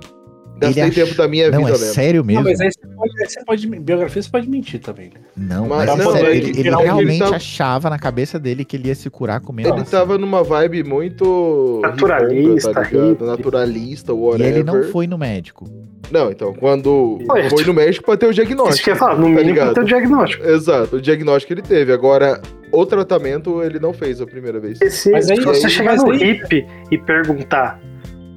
gastei 0.59 0.90
tempo 0.90 1.11
ach- 1.11 1.16
da 1.16 1.28
minha 1.28 1.50
não, 1.50 1.59
vida 1.64 1.70
é 1.70 1.72
lendo. 1.72 1.92
sério 1.92 2.20
Não, 2.20 2.26
mesmo? 2.26 2.44
mas 2.44 2.61
aí 2.61 2.70
você 2.72 2.86
pode, 2.94 3.12
aí 3.22 3.28
você 3.28 3.44
pode. 3.44 3.66
Biografia 3.80 4.22
você 4.22 4.30
pode 4.30 4.48
mentir 4.50 4.80
também, 4.80 5.07
né? 5.07 5.20
Não, 5.36 5.66
Mas 5.68 5.86
mas, 5.86 6.00
é 6.00 6.05
não, 6.05 6.12
sério, 6.12 6.28
é 6.28 6.36
ele, 6.36 6.50
ele 6.50 6.61
ele 6.61 6.70
realmente 6.76 7.18
tava- 7.18 7.36
achava 7.36 7.90
na 7.90 7.98
cabeça 7.98 8.38
dele 8.38 8.64
que 8.64 8.76
ele 8.76 8.88
ia 8.88 8.94
se 8.94 9.09
curar 9.11 9.40
comendo 9.40 9.68
Ele 9.70 9.78
maçã. 9.78 9.98
tava 9.98 10.16
numa 10.18 10.42
vibe 10.44 10.84
muito 10.84 11.80
Naturalista, 11.82 12.72
tá 12.72 12.82
ligado? 12.82 13.09
hippie. 13.11 13.24
naturalista, 13.24 14.12
E 14.12 14.14
whatever. 14.14 14.55
ele 14.55 14.62
não 14.64 14.82
foi 14.84 15.07
no 15.07 15.18
médico. 15.18 15.64
Não, 16.11 16.30
então, 16.30 16.53
quando 16.53 17.18
Ué, 17.30 17.48
foi 17.48 17.64
no 17.64 17.72
médico 17.72 18.05
pra 18.05 18.16
ter 18.16 18.26
o 18.26 18.34
diagnóstico. 18.34 18.74
Isso 18.74 18.84
que 18.84 18.90
eu 18.90 18.94
ia 18.94 18.98
falar, 18.98 19.14
no 19.16 19.22
tá 19.22 19.28
mínimo 19.30 19.46
ligado? 19.48 19.74
tem 19.74 19.82
o 19.82 19.86
diagnóstico. 19.86 20.44
Exato, 20.46 20.96
o 20.96 21.00
diagnóstico 21.00 21.53
ele 21.55 21.62
teve. 21.62 21.90
Agora, 21.92 22.40
o 22.70 22.84
tratamento 22.84 23.62
ele 23.62 23.78
não 23.78 23.94
fez 23.94 24.20
a 24.20 24.26
primeira 24.26 24.61
vez. 24.61 24.78
E 24.82 24.90
se, 24.90 25.11
Mas 25.11 25.30
aí- 25.30 25.38
se 25.38 25.42
você 25.44 25.66
aí- 25.66 25.72
chegar 25.72 25.96
no 25.96 26.11
aí- 26.11 26.22
hip 26.22 26.66
e 26.90 26.98
perguntar, 26.98 27.80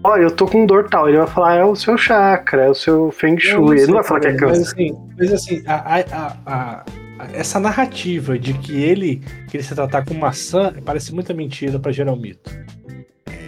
ó, 0.06 0.18
eu 0.18 0.32
tô 0.32 0.46
com 0.48 0.66
dor 0.66 0.88
tal, 0.90 1.08
ele 1.10 1.18
vai 1.18 1.28
falar, 1.28 1.56
é 1.56 1.64
o 1.66 1.76
seu 1.76 1.98
chakra, 1.98 2.64
é 2.66 2.70
o 2.70 2.74
seu 2.76 3.12
feng 3.12 3.38
shui, 3.40 3.78
ele 3.78 3.88
não 3.88 3.96
vai 3.96 4.04
falar 4.04 4.20
que 4.22 4.28
é 4.28 4.32
Mas 4.32 4.40
câncer. 4.42 4.62
assim, 4.62 4.98
mas 5.18 5.34
assim 5.34 5.64
a, 5.66 5.76
a- 5.76 6.00
a- 6.12 6.38
a- 6.46 6.86
a- 7.20 7.28
essa 7.34 7.60
narrativa 7.60 8.38
de 8.38 8.54
que 8.56 8.82
ele 8.84 9.22
queria 9.50 9.64
se 9.66 9.74
tratar 9.74 10.06
com 10.06 10.14
maçã 10.14 10.74
parece 10.86 11.14
muita 11.14 11.34
mentira 11.34 11.80
pra 11.80 11.92
gerar 11.92 12.12
um 12.14 12.20
mito. 12.20 12.50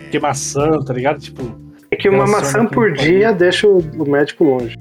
Porque 0.03 0.19
maçã, 0.19 0.79
tá 0.85 0.93
ligado? 0.93 1.19
Tipo, 1.19 1.43
É 1.91 1.95
que 1.95 2.07
uma 2.09 2.25
maçã 2.25 2.65
por 2.65 2.91
dia 2.93 3.31
deixa 3.34 3.67
o, 3.67 3.79
o 3.79 4.09
médico 4.09 4.43
longe. 4.45 4.75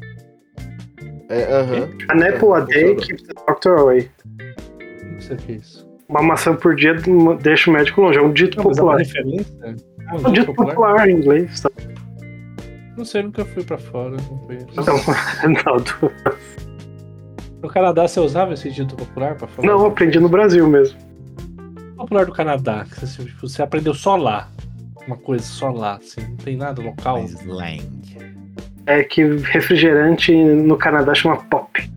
É, 1.29 1.43
aham. 1.53 1.89
An 2.11 2.29
apple 2.29 2.53
a 2.55 2.61
day 2.61 2.95
keeps 2.95 3.23
the 3.25 3.35
doctor 3.47 3.79
away. 3.81 4.09
o 5.31 5.37
que 5.37 5.53
é 5.53 5.55
isso. 5.57 5.85
Uma 6.09 6.23
maçã 6.23 6.55
por 6.55 6.77
dia 6.77 6.95
deixa 7.43 7.69
o 7.69 7.73
médico 7.73 8.01
longe. 8.01 8.17
É 8.19 8.23
um 8.23 8.33
dito 8.33 8.57
Não, 8.59 8.65
mas 8.67 8.79
é 8.79 8.83
uma 8.83 8.93
popular. 8.97 9.05
referência? 9.05 9.77
Um 10.13 10.33
dito 10.33 10.55
popular 10.55 11.09
em 11.09 11.17
inglês. 11.17 11.61
tá? 11.61 11.71
Não 12.97 13.05
sei, 13.05 13.23
nunca 13.23 13.45
fui 13.45 13.63
pra 13.65 13.77
fora. 13.79 14.11
Não 14.17 14.39
conheço. 14.39 14.67
Não, 14.77 15.77
do- 15.77 16.13
No 17.63 17.69
Canadá 17.69 18.07
você 18.09 18.21
usava 18.21 18.55
esse 18.55 18.71
dito 18.71 18.95
popular 18.97 19.35
pra 19.35 19.47
falar? 19.49 19.67
não, 19.69 19.81
eu 19.81 19.87
aprendi 19.87 20.19
no 20.21 20.29
Brasil 20.29 20.67
mesmo. 20.69 20.99
popular 21.97 22.25
do 22.25 22.33
Canadá. 22.33 22.85
que 22.89 23.01
Você, 23.07 23.25
tipo, 23.25 23.49
você 23.49 23.63
aprendeu 23.63 23.93
só 23.95 24.17
lá. 24.17 24.49
Uma 25.07 25.17
coisa 25.17 25.45
só 25.45 25.71
lá, 25.71 25.97
assim. 25.97 26.21
Não 26.21 26.37
tem 26.37 26.57
nada 26.57 26.83
local. 26.83 27.23
Slang. 27.25 27.81
É 28.87 29.03
que 29.05 29.23
refrigerante 29.39 30.33
no 30.35 30.77
Canadá 30.77 31.13
chama 31.15 31.37
pop. 31.45 31.91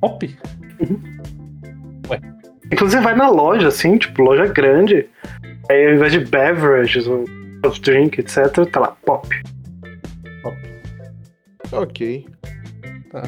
Pop? 0.00 0.36
Inclusive 2.72 3.02
vai 3.02 3.14
na 3.14 3.28
loja, 3.28 3.68
assim, 3.68 3.98
tipo, 3.98 4.22
loja 4.22 4.46
grande. 4.46 5.06
Aí 5.70 5.86
ao 5.88 5.94
invés 5.94 6.12
de 6.12 6.20
beverages 6.20 7.06
ou 7.06 7.24
soft 7.64 7.82
drink, 7.82 8.18
etc., 8.20 8.48
tá 8.70 8.80
lá, 8.80 8.96
pop. 9.04 9.28
Ok. 11.72 12.26
Tá. 13.10 13.22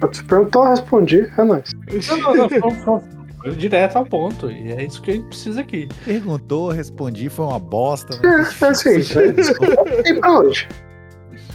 Você 0.00 0.22
perguntou, 0.22 0.64
eu 0.64 0.70
respondi, 0.70 1.28
é 1.36 1.42
nóis. 1.44 1.72
Não, 2.08 2.34
não, 2.34 2.48
não. 2.48 3.02
Foi, 3.42 3.50
direto 3.56 3.96
ao 3.96 4.06
ponto. 4.06 4.50
E 4.50 4.72
é 4.72 4.84
isso 4.84 5.02
que 5.02 5.10
a 5.10 5.14
gente 5.14 5.26
precisa 5.28 5.60
aqui. 5.60 5.88
Perguntou, 6.04 6.70
respondi, 6.70 7.28
foi 7.28 7.46
uma 7.46 7.58
bosta. 7.58 8.14
É, 8.24 8.64
é 8.64 8.68
assim, 8.68 9.00
tem 10.04 10.20
pra 10.20 10.38
hoje. 10.38 10.68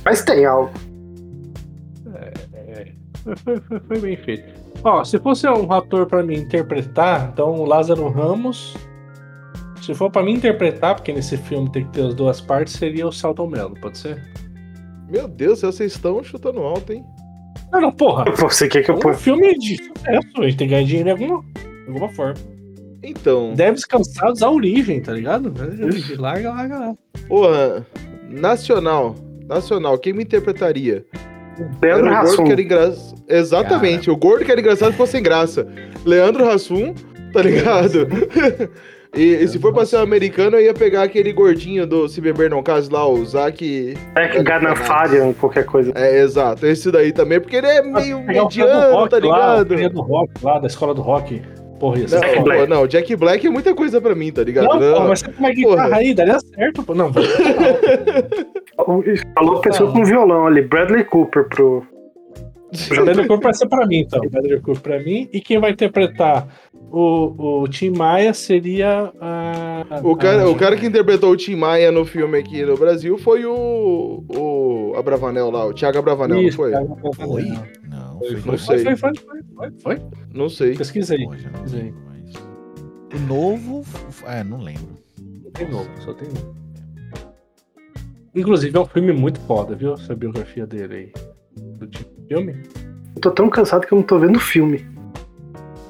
Mas 0.04 0.24
tem 0.24 0.44
algo. 0.46 0.72
É, 2.16 2.92
foi, 3.38 3.58
foi- 3.62 3.80
foi 3.80 4.00
bem 4.00 4.18
feito. 4.18 4.44
Ó, 4.84 5.04
se 5.06 5.18
fosse 5.20 5.48
um 5.48 5.72
ator 5.72 6.06
pra 6.08 6.22
mim 6.24 6.36
interpretar, 6.36 7.30
então 7.32 7.52
o 7.54 7.66
Lázaro 7.66 8.10
Ramos. 8.10 8.76
Se 9.86 9.94
for 9.94 10.10
pra 10.10 10.24
mim 10.24 10.34
interpretar, 10.34 10.96
porque 10.96 11.12
nesse 11.12 11.36
filme 11.38 11.70
tem 11.72 11.84
que 11.86 11.92
ter 11.92 12.06
as 12.06 12.14
duas 12.16 12.40
partes, 12.40 12.74
seria 12.74 13.08
o 13.08 13.12
Celton 13.12 13.48
Mello, 13.48 13.76
pode 13.82 13.98
ser? 13.98 14.22
Meu 15.10 15.28
Deus, 15.28 15.62
vocês 15.62 15.94
estão 15.94 16.24
chutando 16.24 16.62
alto, 16.62 16.94
hein? 16.94 17.04
Não, 17.72 17.82
não, 17.82 17.92
porra. 17.92 18.26
Você 18.38 18.68
quer 18.68 18.84
que 18.84 18.92
É 18.92 18.94
eu 18.94 18.98
um 18.98 19.00
ponha? 19.02 19.16
filme 19.16 19.58
de 19.58 19.76
sucesso, 19.84 20.28
a 20.42 20.44
gente 20.44 20.58
tem 20.58 20.68
que 20.68 20.74
ganhar 20.74 20.86
dinheiro 20.86 21.06
de 21.06 21.24
alguma, 21.24 21.44
de 21.44 21.88
alguma 21.88 22.10
forma. 22.10 22.36
Então, 23.04 23.54
Deves 23.54 23.84
cansados 23.84 24.42
à 24.42 24.50
origem, 24.50 25.02
tá 25.02 25.12
ligado? 25.12 25.54
Larga, 26.18 26.52
larga 26.54 26.80
lá. 26.80 26.96
porra, 27.28 27.86
nacional. 28.30 29.16
Nacional, 29.48 29.98
quem 29.98 30.14
me 30.14 30.24
interpretaria? 30.24 31.06
Leandro 31.82 32.08
Era 32.08 32.14
o 32.16 32.22
gordo 32.22 32.32
Hassum. 32.32 32.44
que 32.46 32.52
era 32.54 32.62
engraçado. 32.62 33.24
Exatamente, 33.28 34.10
o 34.10 34.16
gordo 34.16 34.46
que 34.46 34.52
era 34.52 34.62
engraçado 34.62 34.92
ficou 34.94 35.06
sem 35.06 35.22
graça. 35.22 35.68
Leandro 36.06 36.50
Hassum, 36.50 36.94
tá 37.34 37.42
ligado? 37.42 38.08
e, 39.14 39.36
e 39.36 39.48
se 39.48 39.60
for 39.60 39.72
pra 39.74 39.86
ser 39.86 39.98
um 39.98 40.02
americano, 40.02 40.58
eu 40.58 40.62
ia 40.66 40.74
pegar 40.74 41.04
aquele 41.04 41.32
gordinho 41.32 41.86
do 41.86 42.08
Se 42.10 42.20
Beber 42.20 42.50
Não 42.50 42.64
Case 42.64 42.90
lá, 42.92 43.08
o 43.08 43.24
Zac. 43.26 43.94
É 44.16 44.28
que 44.28 44.42
Ganafarian, 44.44 45.34
qualquer 45.34 45.66
coisa. 45.66 45.92
É, 45.96 46.20
exato, 46.22 46.66
esse 46.66 46.92
daí 46.92 47.12
também, 47.12 47.40
porque 47.40 47.56
ele 47.58 47.68
é 47.68 47.82
meio 47.82 48.26
Pegar 48.26 48.44
o 48.46 48.50
cara 48.50 48.50
do 48.50 48.90
mediano, 48.90 48.96
rock 48.96 49.10
tá 49.10 49.16
lá, 49.18 49.22
ligado? 49.22 49.76
cara 49.76 49.90
do 49.90 50.02
rock 50.02 50.32
lá, 50.44 50.60
da 50.60 50.68
escola 50.68 50.94
do 50.94 51.02
rock. 51.02 51.42
Porra, 51.80 51.98
Não, 52.00 52.06
Jack 52.06 52.36
pô, 52.38 52.44
Black. 52.44 52.70
não, 52.70 52.88
Jack 52.88 53.16
Black 53.18 53.46
é 53.48 53.50
muita 53.50 53.76
coisa 53.76 54.00
pra 54.00 54.16
mim, 54.16 54.32
tá 54.32 54.42
ligado? 54.44 54.68
Não, 54.68 54.80
Não, 54.80 55.02
pô, 55.02 55.08
mas 55.10 55.20
você 55.20 55.26
tem 55.28 55.36
uma 55.40 55.52
guitarra 55.52 55.84
Porra. 55.90 55.98
aí, 55.98 56.14
daria 56.14 56.40
certo, 56.40 56.82
pô. 56.84 56.96
Não. 56.96 57.12
Falou 59.36 59.62
pessoa 59.62 59.92
com 59.92 60.04
violão 60.04 60.48
ali, 60.48 60.62
Bradley 60.62 61.04
Cooper 61.04 61.48
pro. 61.50 61.86
Bradley 62.90 63.28
Cooper 63.28 63.44
vai 63.44 63.54
ser 63.54 63.68
pra 63.68 63.86
mim, 63.86 64.00
então. 64.00 64.20
Bradley 64.30 64.60
Cooper 64.62 64.82
pra 64.82 65.00
mim. 65.00 65.30
E 65.34 65.40
quem 65.42 65.60
vai 65.60 65.72
interpretar 65.72 66.48
o, 66.96 67.62
o 67.64 67.68
Tim 67.68 67.90
Maia 67.90 68.34
seria 68.34 69.12
a. 69.20 69.84
O 70.04 70.16
cara, 70.16 70.44
a- 70.44 70.50
o 70.50 70.56
cara 70.56 70.78
que 70.78 70.86
interpretou 70.86 71.32
o 71.32 71.36
Tim 71.38 71.56
Maia 71.56 71.92
no 71.92 72.06
filme 72.06 72.38
aqui 72.38 72.64
no 72.64 72.78
Brasil 72.78 73.18
foi 73.18 73.46
o. 73.46 74.24
O 74.30 74.94
Abravanel 74.96 75.50
lá, 75.50 75.66
o 75.66 75.74
Thiago 75.74 75.98
Abravanel, 75.98 76.42
Isso, 76.42 76.58
não 76.62 76.64
foi? 76.64 76.72
cara, 76.72 76.86
Foi? 77.16 77.44
Não, 77.90 78.20
Foi, 78.20 78.30
foi. 78.30 78.38
foi, 78.42 78.52
Não 78.52 78.58
foi, 78.58 78.78
sei. 78.78 78.84
foi, 78.84 78.96
foi, 78.96 79.12
foi, 79.16 79.42
foi, 79.56 79.72
foi. 79.82 80.02
Não 80.34 80.50
sei. 80.50 80.76
Pesquisei. 80.76 81.26
Não 81.26 81.32
lembro. 81.32 82.04
O 83.16 83.20
novo. 83.28 83.84
É, 84.28 84.44
não 84.44 84.60
lembro. 84.60 84.98
Tem 85.54 85.68
novo, 85.70 85.90
só 86.02 86.14
tem 86.14 86.28
novo. 86.30 86.56
Inclusive 88.36 88.76
é 88.76 88.80
um 88.82 88.86
filme 88.86 89.14
muito 89.14 89.40
foda, 89.42 89.76
viu? 89.76 89.94
Essa 89.94 90.16
biografia 90.16 90.66
dele 90.66 90.96
aí. 90.96 91.12
Do 91.78 91.86
tipo 91.88 92.10
filme. 92.28 92.56
Eu 93.16 93.22
tô 93.22 93.30
tão 93.32 93.50
cansado 93.50 93.86
que 93.86 93.94
eu 93.94 93.98
não 93.98 94.04
tô 94.04 94.18
vendo 94.18 94.38
o 94.38 94.40
filme. 94.40 94.84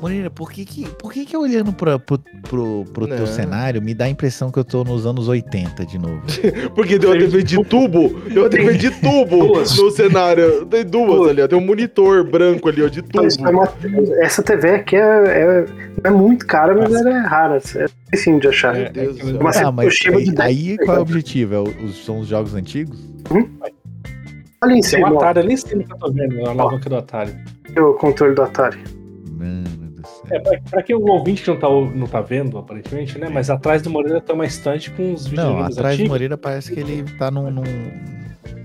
Moreira, 0.03 0.29
por 0.29 0.51
que 0.51 0.65
que, 0.65 0.85
por 0.99 1.13
que, 1.13 1.25
que 1.25 1.37
olhando 1.37 1.71
pra, 1.71 1.97
pro, 1.97 2.19
pro, 2.41 2.83
pro 2.91 3.07
teu 3.07 3.25
cenário 3.25 3.81
me 3.81 3.93
dá 3.93 4.03
a 4.03 4.09
impressão 4.09 4.51
que 4.51 4.59
eu 4.59 4.65
tô 4.65 4.83
nos 4.83 5.05
anos 5.05 5.29
80 5.29 5.85
de 5.85 5.97
novo? 5.97 6.21
Porque 6.75 6.99
deu 6.99 7.11
uma 7.11 7.17
TV 7.17 7.41
de 7.41 7.63
tubo, 7.63 8.09
deu 8.29 8.43
uma 8.43 8.49
TV 8.49 8.73
de 8.77 8.91
tubo 8.99 9.59
no 9.59 9.91
cenário. 9.91 10.65
Tem 10.65 10.83
duas 10.85 11.29
ali, 11.29 11.41
ó. 11.41 11.47
Tem 11.47 11.57
um 11.57 11.65
monitor 11.65 12.29
branco 12.29 12.67
ali, 12.67 12.83
ó, 12.83 12.89
de 12.89 13.01
tubo. 13.01 13.23
Mas 13.23 13.37
é 13.37 13.47
uma- 13.49 13.69
essa 14.21 14.43
TV 14.43 14.71
aqui 14.71 14.97
é, 14.97 14.99
é, 14.99 15.65
é 16.03 16.09
muito 16.09 16.45
cara, 16.45 16.75
mas 16.75 16.93
ela 16.93 17.09
é 17.09 17.19
rara. 17.21 17.61
É 17.75 17.85
difícil 18.11 18.39
de 18.41 18.47
achar. 18.49 18.75
É, 18.75 18.89
Deus 18.89 19.15
céu. 19.15 19.39
Uma 19.39 19.51
ah, 19.51 19.71
mas 19.71 19.95
aí, 20.05 20.23
de 20.25 20.31
10 20.33 20.39
aí 20.39 20.77
qual 20.79 20.97
é 20.97 20.99
o 20.99 21.03
objetivo? 21.03 21.55
É 21.55 21.59
o- 21.61 21.93
são 21.93 22.19
os 22.19 22.27
jogos 22.27 22.53
antigos? 22.53 22.99
Ali 24.61 24.75
em 24.79 24.79
Tem 24.79 24.79
um 24.79 24.83
cima, 24.83 25.07
Atari 25.15 25.39
ali 25.39 25.53
em 25.53 25.57
cima 25.57 25.81
que 25.81 25.93
eu 25.93 25.97
tô 25.97 26.11
vendo, 26.11 26.45
a 26.45 26.49
alavanca 26.49 26.89
do 26.89 26.95
Atari. 26.97 27.31
o 27.77 27.93
controle 27.93 28.35
do 28.35 28.41
Atari. 28.41 28.79
Mano. 29.31 29.82
É, 30.31 30.39
pra, 30.39 30.59
pra 30.69 30.83
quem 30.83 30.95
o 30.95 31.05
ouvinte 31.05 31.47
não 31.47 31.57
tá, 31.57 31.67
não 31.69 32.07
tá 32.07 32.21
vendo, 32.21 32.57
aparentemente, 32.57 33.17
né? 33.19 33.29
Mas 33.31 33.49
atrás 33.49 33.81
do 33.81 33.89
Moreira 33.89 34.21
tem 34.21 34.33
uma 34.35 34.45
estante 34.45 34.89
com 34.91 35.13
os 35.13 35.25
Não, 35.25 35.29
videogames 35.31 35.77
atrás 35.77 35.79
do 35.95 36.01
antigos. 36.01 36.09
Moreira 36.09 36.37
parece 36.37 36.71
que 36.73 36.79
ele 36.79 37.03
tá 37.17 37.29
num, 37.29 37.51
num, 37.51 37.63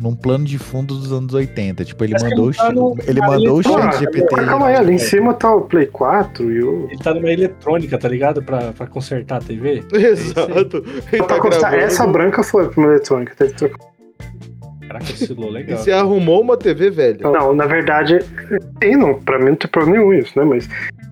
num 0.01 0.15
plano 0.15 0.45
de 0.45 0.57
fundo 0.59 0.95
dos 0.95 1.13
anos 1.13 1.35
80. 1.35 1.85
Tipo, 1.85 2.05
ele 2.05 2.13
Parece 2.13 2.31
mandou, 2.31 2.49
ele 2.51 2.57
tá 2.57 2.69
o 2.69 2.73
no- 2.73 2.97
chat- 2.97 3.09
ele 3.11 3.21
mandou 3.21 3.57
o 3.57 3.61
ele 3.61 3.69
tá- 3.69 3.93
chat 3.93 3.99
GPT. 3.99 4.35
Ah, 4.41 4.45
calma 4.47 4.67
aí, 4.69 4.75
ali 4.77 4.93
em 4.95 4.99
cima 4.99 5.35
tá 5.35 5.53
o 5.55 5.63
Play 5.63 5.87
4 5.87 6.51
e 6.53 6.63
o. 6.63 6.87
Ele 6.91 6.99
tá 7.03 7.13
numa 7.13 7.31
eletrônica, 7.33 7.99
tá 7.99 8.09
ligado? 8.09 8.43
Pra, 8.43 8.73
pra 8.73 8.87
consertar 8.87 9.37
a 9.37 9.41
TV. 9.41 9.83
Exato. 9.93 10.85
Ele 11.13 11.23
tá 11.25 11.41
constar, 11.41 11.71
gravando. 11.73 11.77
essa 11.93 12.07
branca 12.07 12.43
foi 12.43 12.69
pra 12.69 12.81
uma 12.81 12.91
eletrônica. 12.93 13.35
Teve 13.37 13.51
que 13.53 13.59
trocar. 13.59 13.98
Caraca, 14.89 15.05
oscilou 15.05 15.51
E 15.51 15.53
legal. 15.53 15.79
você 15.79 15.93
arrumou 15.93 16.41
uma 16.41 16.57
TV 16.57 16.91
velha. 16.91 17.19
Não, 17.31 17.55
na 17.55 17.67
verdade, 17.67 18.19
tem, 18.81 18.97
não. 18.97 19.15
Pra 19.21 19.39
mim 19.39 19.51
não 19.51 19.57
tem 19.57 19.71
problema 19.71 19.99
nenhum 19.99 20.13
isso, 20.15 20.39
né? 20.39 20.45
Mas 20.45 20.69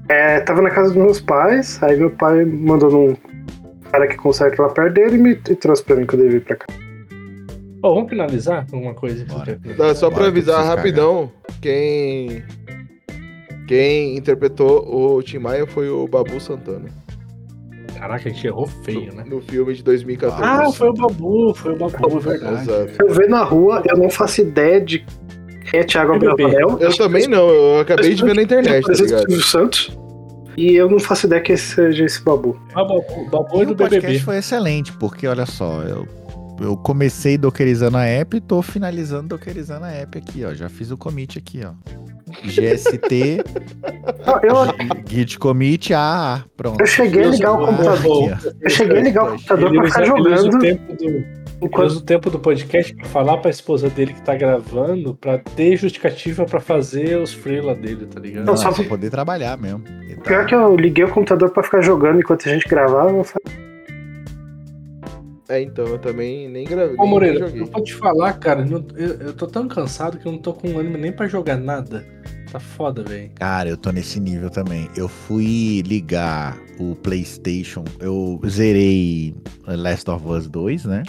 é, 0.09 0.41
tava 0.41 0.63
na 0.63 0.71
casa 0.71 0.89
dos 0.89 0.97
meus 0.97 1.21
pais, 1.21 1.81
aí 1.83 1.97
meu 1.97 2.11
pai 2.11 2.45
mandou 2.45 2.91
num 2.91 3.17
cara 3.93 4.07
que 4.09 4.17
conserta 4.17 4.61
lá 4.63 4.69
perto 4.71 4.95
dele 4.95 5.17
e 5.17 5.19
me 5.19 5.31
e 5.33 5.55
trouxe 5.55 5.85
pra 5.85 5.95
mim 5.97 6.07
quando 6.07 6.21
ele 6.23 6.31
veio 6.31 6.41
pra 6.43 6.57
cá. 6.57 6.67
Ó, 7.83 7.95
vamos 7.95 8.09
finalizar 8.09 8.67
com 8.71 8.81
uma 8.81 8.95
coisa. 8.95 9.25
Tá, 9.77 9.95
só 9.95 10.09
pra 10.09 10.19
Bora, 10.19 10.29
avisar 10.29 10.65
rapidão, 10.65 11.31
quem. 11.61 12.43
Quem 13.69 14.17
interpretou 14.17 15.17
o 15.17 15.23
Tim 15.23 15.39
Maia 15.39 15.67
foi 15.67 15.89
o 15.89 16.07
Babu 16.07 16.41
Santana. 16.41 16.89
Caraca, 17.99 18.29
a 18.29 18.33
gente 18.33 18.47
errou 18.47 18.67
feio, 18.67 19.15
né? 19.15 19.25
No 19.27 19.41
filme 19.41 19.75
de 19.75 19.83
2014. 19.83 20.43
Ah, 20.43 20.71
foi 20.73 20.89
o 20.91 20.93
Babu, 20.93 21.55
foi 21.55 21.73
o 21.73 21.77
Babu, 21.77 22.17
é 22.19 22.21
verdade. 22.21 22.63
Exato. 22.63 22.93
Eu 23.01 23.15
vejo 23.15 23.31
na 23.31 23.43
rua, 23.43 23.83
eu 23.89 23.97
não 23.97 24.11
faço 24.11 24.41
ideia 24.43 24.81
de 24.81 25.05
quem 25.71 25.81
é 25.81 25.85
Thiago. 25.85 26.15
Abravanel. 26.15 26.79
Eu 26.81 26.97
também 26.97 27.27
não, 27.27 27.49
eu 27.49 27.81
acabei 27.81 28.15
de 28.15 28.23
ver 28.23 28.35
na 28.35 28.43
internet, 28.43 28.85
tá 28.87 28.93
ligado? 28.93 29.43
Santos. 29.43 29.97
E 30.57 30.75
eu 30.75 30.89
não 30.89 30.99
faço 30.99 31.27
ideia 31.27 31.43
que 31.43 31.53
esse 31.53 31.75
seja 31.75 32.05
esse 32.05 32.23
babu. 32.23 32.57
Ah, 32.75 32.83
Babu, 32.83 33.05
Babu 33.31 33.59
E 33.59 33.63
é 33.63 33.67
do 33.67 33.73
o 33.73 33.77
podcast 33.77 34.07
BBB. 34.07 34.25
foi 34.25 34.37
excelente, 34.39 34.93
porque 34.93 35.27
olha 35.27 35.45
só, 35.45 35.83
eu, 35.83 36.07
eu 36.61 36.77
comecei 36.77 37.37
dockerizando 37.39 37.97
a 37.97 38.05
app 38.05 38.37
e 38.37 38.41
tô 38.41 38.63
finalizando 38.63 39.29
dockerizando 39.29 39.85
a 39.85 39.91
app 39.91 40.19
aqui, 40.19 40.45
ó. 40.45 40.55
Já 40.55 40.69
fiz 40.69 40.91
o 40.91 40.97
commit 40.97 41.39
aqui, 41.39 41.61
ó. 41.65 41.73
GST, 42.45 43.43
Eu, 44.43 44.55
git 45.09 45.39
commit 45.39 45.95
AA. 45.95 46.45
Pronto. 46.57 46.81
eu 46.81 46.87
cheguei 46.87 47.25
a 47.25 47.29
ligar 47.29 47.53
o 47.53 47.67
computador. 47.67 48.33
Aqui. 48.33 48.57
Eu 48.63 48.71
cheguei 48.71 48.99
a 48.99 49.03
ligar 49.03 49.25
o 49.25 49.31
computador 49.33 49.69
Ele 49.69 49.79
pra 49.79 49.89
ficar 49.89 50.05
jogando. 50.05 50.59
Enquanto 51.63 51.93
o 51.93 52.01
tempo 52.03 52.29
do 52.29 52.39
podcast 52.39 52.95
pra 52.95 53.07
falar 53.07 53.39
pra 53.39 53.51
esposa 53.51 53.89
dele 53.89 54.13
que 54.13 54.21
tá 54.21 54.35
gravando 54.35 55.15
pra 55.15 55.39
ter 55.39 55.77
justificativa 55.79 56.45
pra 56.45 56.61
fazer 56.61 57.17
os 57.19 57.33
freela 57.33 57.75
dele, 57.75 58.05
tá 58.07 58.21
ligado? 58.21 58.45
Não, 58.45 58.57
só 58.57 58.71
que- 58.73 58.85
poder 58.85 59.09
trabalhar 59.09 59.57
mesmo. 59.57 59.83
E 60.07 60.17
tá- 60.17 60.23
Pior 60.23 60.45
que 60.47 60.55
eu 60.55 60.77
liguei 60.77 61.05
o 61.05 61.09
computador 61.11 61.51
pra 61.51 61.63
ficar 61.63 61.81
jogando 61.81 62.19
enquanto 62.21 62.47
a 62.47 62.53
gente 62.53 62.69
gravava. 62.69 63.09
Eu 63.11 63.25
falei, 63.25 63.66
É, 65.49 65.63
então, 65.63 65.87
eu 65.87 65.99
também 65.99 66.49
nem 66.49 66.65
gravei. 66.65 66.97
Ô, 66.99 67.07
Moreira, 67.07 67.39
joguei. 67.47 67.63
eu 67.63 67.67
vou 67.67 67.83
te 67.83 67.95
falar, 67.95 68.33
cara, 68.35 68.65
não- 68.65 68.85
eu, 68.97 69.09
eu 69.21 69.33
tô 69.33 69.47
tão 69.47 69.69
cansado 69.69 70.19
que 70.19 70.27
eu 70.27 70.33
não 70.33 70.39
tô 70.41 70.53
com 70.53 70.77
ânimo 70.79 70.99
nem 70.99 71.13
pra 71.13 71.29
jogar 71.29 71.57
nada. 71.57 72.05
Tá 72.51 72.59
foda, 72.61 73.03
velho. 73.03 73.31
Cara, 73.35 73.69
eu 73.69 73.77
tô 73.77 73.91
nesse 73.91 74.19
nível 74.19 74.51
também. 74.51 74.89
Eu 74.97 75.09
fui 75.09 75.83
ligar 75.87 76.57
o 76.81 76.95
PlayStation, 76.97 77.85
eu 78.01 78.41
zerei 78.47 79.35
Last 79.67 80.11
of 80.11 80.27
Us 80.27 80.49
2, 80.49 80.85
né? 80.85 81.03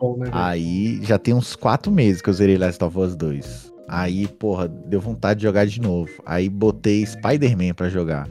Bom, 0.00 0.16
né? 0.18 0.28
Aí 0.32 1.00
já 1.02 1.18
tem 1.18 1.34
uns 1.34 1.54
quatro 1.56 1.90
meses 1.92 2.20
que 2.22 2.28
eu 2.28 2.34
zerei 2.34 2.56
Last 2.58 2.82
of 2.82 2.98
Us 2.98 3.14
2. 3.16 3.72
Aí, 3.88 4.26
porra, 4.26 4.66
deu 4.66 5.00
vontade 5.00 5.40
de 5.40 5.46
jogar 5.46 5.66
de 5.66 5.80
novo. 5.80 6.10
Aí 6.24 6.48
botei 6.48 7.04
Spider-Man 7.04 7.74
pra 7.74 7.88
jogar. 7.88 8.28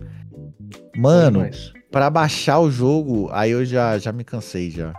Mano, 0.95 1.47
pra 1.91 2.09
baixar 2.09 2.59
o 2.59 2.69
jogo, 2.71 3.29
aí 3.31 3.51
eu 3.51 3.63
já, 3.65 3.97
já 3.97 4.11
me 4.11 4.23
cansei 4.23 4.69
já. 4.69 4.93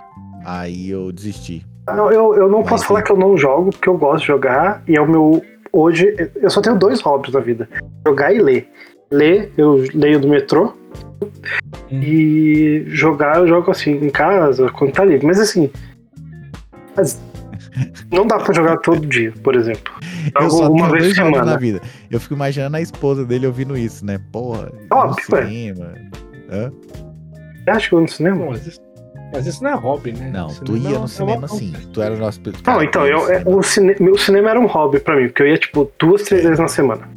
Aí 0.45 0.91
eu 0.91 1.11
desisti. 1.11 1.65
Não, 1.87 2.11
eu, 2.11 2.35
eu 2.35 2.49
não 2.49 2.61
Mas 2.61 2.71
posso 2.71 2.83
sim. 2.83 2.89
falar 2.89 3.03
que 3.03 3.13
eu 3.13 3.17
não 3.17 3.37
jogo, 3.37 3.71
porque 3.71 3.89
eu 3.89 3.99
gosto 3.99 4.21
de 4.21 4.27
jogar, 4.29 4.83
e 4.87 4.97
é 4.97 5.01
o 5.01 5.09
meu. 5.09 5.43
Hoje, 5.73 6.15
eu 6.37 6.49
só 6.51 6.61
tenho 6.61 6.79
dois 6.79 7.01
hobbies 7.01 7.35
na 7.35 7.41
vida: 7.41 7.69
jogar 8.07 8.33
e 8.33 8.41
ler. 8.41 8.69
Ler, 9.11 9.53
eu 9.57 9.85
leio 9.95 10.19
do 10.21 10.29
metrô. 10.29 10.73
Hum. 11.91 12.01
E 12.03 12.85
jogar, 12.87 13.39
eu 13.39 13.47
jogo 13.49 13.71
assim, 13.71 13.93
em 13.93 14.11
casa, 14.11 14.71
quando 14.71 14.93
tá 14.93 15.05
livre. 15.05 15.27
Mas 15.27 15.39
assim. 15.41 15.71
mas 16.97 17.21
não 18.11 18.27
dá 18.27 18.39
pra 18.39 18.55
jogar 18.55 18.79
todo 18.79 19.07
dia, 19.07 19.33
por 19.43 19.55
exemplo. 19.55 19.93
Eu 20.41 20.51
só 20.51 20.71
uma 20.71 20.91
vez 20.91 21.09
por 21.09 21.15
semana. 21.15 21.45
na 21.45 21.57
vida. 21.57 21.81
Eu 22.11 22.21
fico 22.21 22.35
imaginando 22.35 22.77
a 22.77 22.81
esposa 22.81 23.25
dele 23.25 23.47
ouvindo 23.47 23.77
isso, 23.77 24.05
né? 24.05 24.19
Porra, 24.33 24.73
Óbvio, 24.91 25.25
no 25.31 25.37
cinema. 25.37 25.95
Hã? 26.51 26.73
Você 27.65 27.71
acha 27.71 27.89
que 27.89 27.95
eu 27.95 27.99
vou 27.99 28.07
no 28.07 28.09
cinema? 28.09 28.37
Não, 28.37 28.51
mas, 28.51 28.67
isso, 28.67 28.81
mas 29.35 29.47
isso 29.47 29.63
não 29.63 29.71
é 29.71 29.75
hobby, 29.75 30.13
né? 30.13 30.31
Não, 30.33 30.49
Cinema 30.49 30.65
tu 30.65 30.77
ia 30.77 30.97
é 30.97 30.99
no 30.99 31.09
cinema 31.09 31.33
é 31.33 31.39
uma- 31.39 31.49
sim. 31.49 31.73
Tu 31.93 32.01
era 32.03 32.15
o 32.15 32.19
nosso. 32.19 32.41
Não, 32.67 32.83
então, 32.83 33.07
eu, 33.07 33.19
é, 33.31 33.39
cinema. 33.41 33.57
o 33.59 33.63
cine, 33.63 33.97
meu 34.01 34.17
cinema 34.19 34.51
era 34.51 34.61
um 34.61 34.67
hobby 34.67 35.01
pra 35.01 35.17
mim, 35.17 35.27
porque 35.29 35.43
eu 35.43 35.49
ia, 35.49 35.59
tipo, 35.59 35.91
duas, 35.99 36.23
três 36.23 36.43
vezes 36.45 36.59
na 36.59 36.69
semana. 36.69 37.09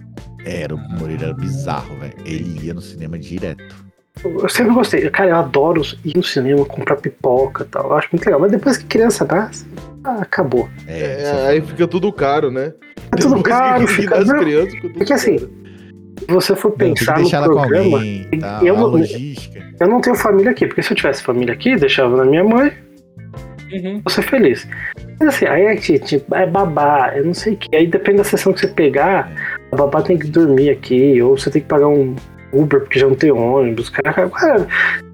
Era, 0.45 0.76
o 0.76 0.77
Moreira 0.77 1.26
era 1.26 1.34
bizarro, 1.34 1.95
velho. 1.98 2.14
Ele 2.26 2.65
ia 2.65 2.73
no 2.73 2.81
cinema 2.81 3.18
direto. 3.19 3.88
Eu 4.23 4.49
sempre 4.49 4.73
gostei. 4.73 5.07
Cara, 5.11 5.30
eu 5.30 5.35
adoro 5.35 5.81
ir 6.03 6.15
no 6.18 6.23
cinema, 6.23 6.65
comprar 6.65 6.95
pipoca 6.95 7.64
e 7.64 7.68
tal. 7.68 7.85
Eu 7.89 7.95
acho 7.95 8.07
muito 8.11 8.26
legal. 8.26 8.39
Mas 8.39 8.52
depois 8.52 8.77
que 8.77 8.85
criança 8.85 9.26
nasce, 9.26 9.65
ah, 10.03 10.22
acabou. 10.22 10.68
É, 10.88 10.99
É, 10.99 11.22
é 11.23 11.48
aí 11.49 11.61
fica 11.61 11.88
tudo 11.88 12.11
caro, 12.11 12.49
né? 12.49 12.73
É 13.11 13.15
tudo 13.18 13.35
Depois 13.35 13.44
que 13.44 13.49
caro, 13.49 13.85
cuida 13.85 13.94
fica- 14.02 14.18
das 14.18 14.27
não, 14.27 14.39
crianças, 14.39 14.73
tudo 14.81 14.94
Porque 14.95 15.14
assim, 15.14 15.38
caro. 15.38 15.52
Se 16.28 16.34
você 16.34 16.56
for 16.56 16.70
Não, 16.72 16.78
pensar 16.78 17.20
no 17.20 17.30
programa, 17.56 17.98
alguém, 17.98 18.28
tá? 18.40 18.60
eu 18.64 18.76
não- 18.76 18.88
logística. 18.88 19.64
eu 19.80 19.88
não 19.88 20.02
tenho 20.02 20.16
família 20.16 20.52
aqui. 20.52 20.68
Porque 20.68 20.82
se 20.84 20.91
eu 20.91 20.98
tivesse 20.98 21.24
família 21.24 21.54
aqui, 21.54 21.76
deixava 21.76 22.16
na 22.18 22.26
minha 22.26 22.44
mãe, 22.44 22.72
Uhum. 23.72 24.02
vou 24.04 24.10
ser 24.12 24.22
feliz. 24.22 24.68
Mas 25.20 25.30
assim, 25.30 25.45
aí 25.45 25.64
é, 25.64 25.76
que, 25.76 25.99
tipo, 25.99 26.34
é 26.36 26.45
babá, 26.45 27.12
eu 27.16 27.26
não 27.26 27.34
sei 27.34 27.54
o 27.54 27.58
que. 27.58 27.76
Aí 27.76 27.86
depende 27.88 28.18
da 28.20 28.24
sessão 28.24 28.54
que 28.54 28.60
você 28.62 28.68
pegar, 28.68 29.32
a 29.72 29.76
babá 29.76 30.02
tem 30.02 30.18
que 30.18 30.28
dormir 30.28 30.70
aqui, 30.70 31.22
ou 31.22 31.38
você 31.38 31.49
tem 31.49 31.62
que 31.62 31.68
pagar 31.68 31.88
um 31.88 32.16
Uber 32.54 32.80
porque 32.82 32.98
já 32.99 33.08
não 33.08 33.16
tem 33.16 33.32
ônibus. 33.32 33.90
Cara, 33.90 34.30
cara 34.30 34.68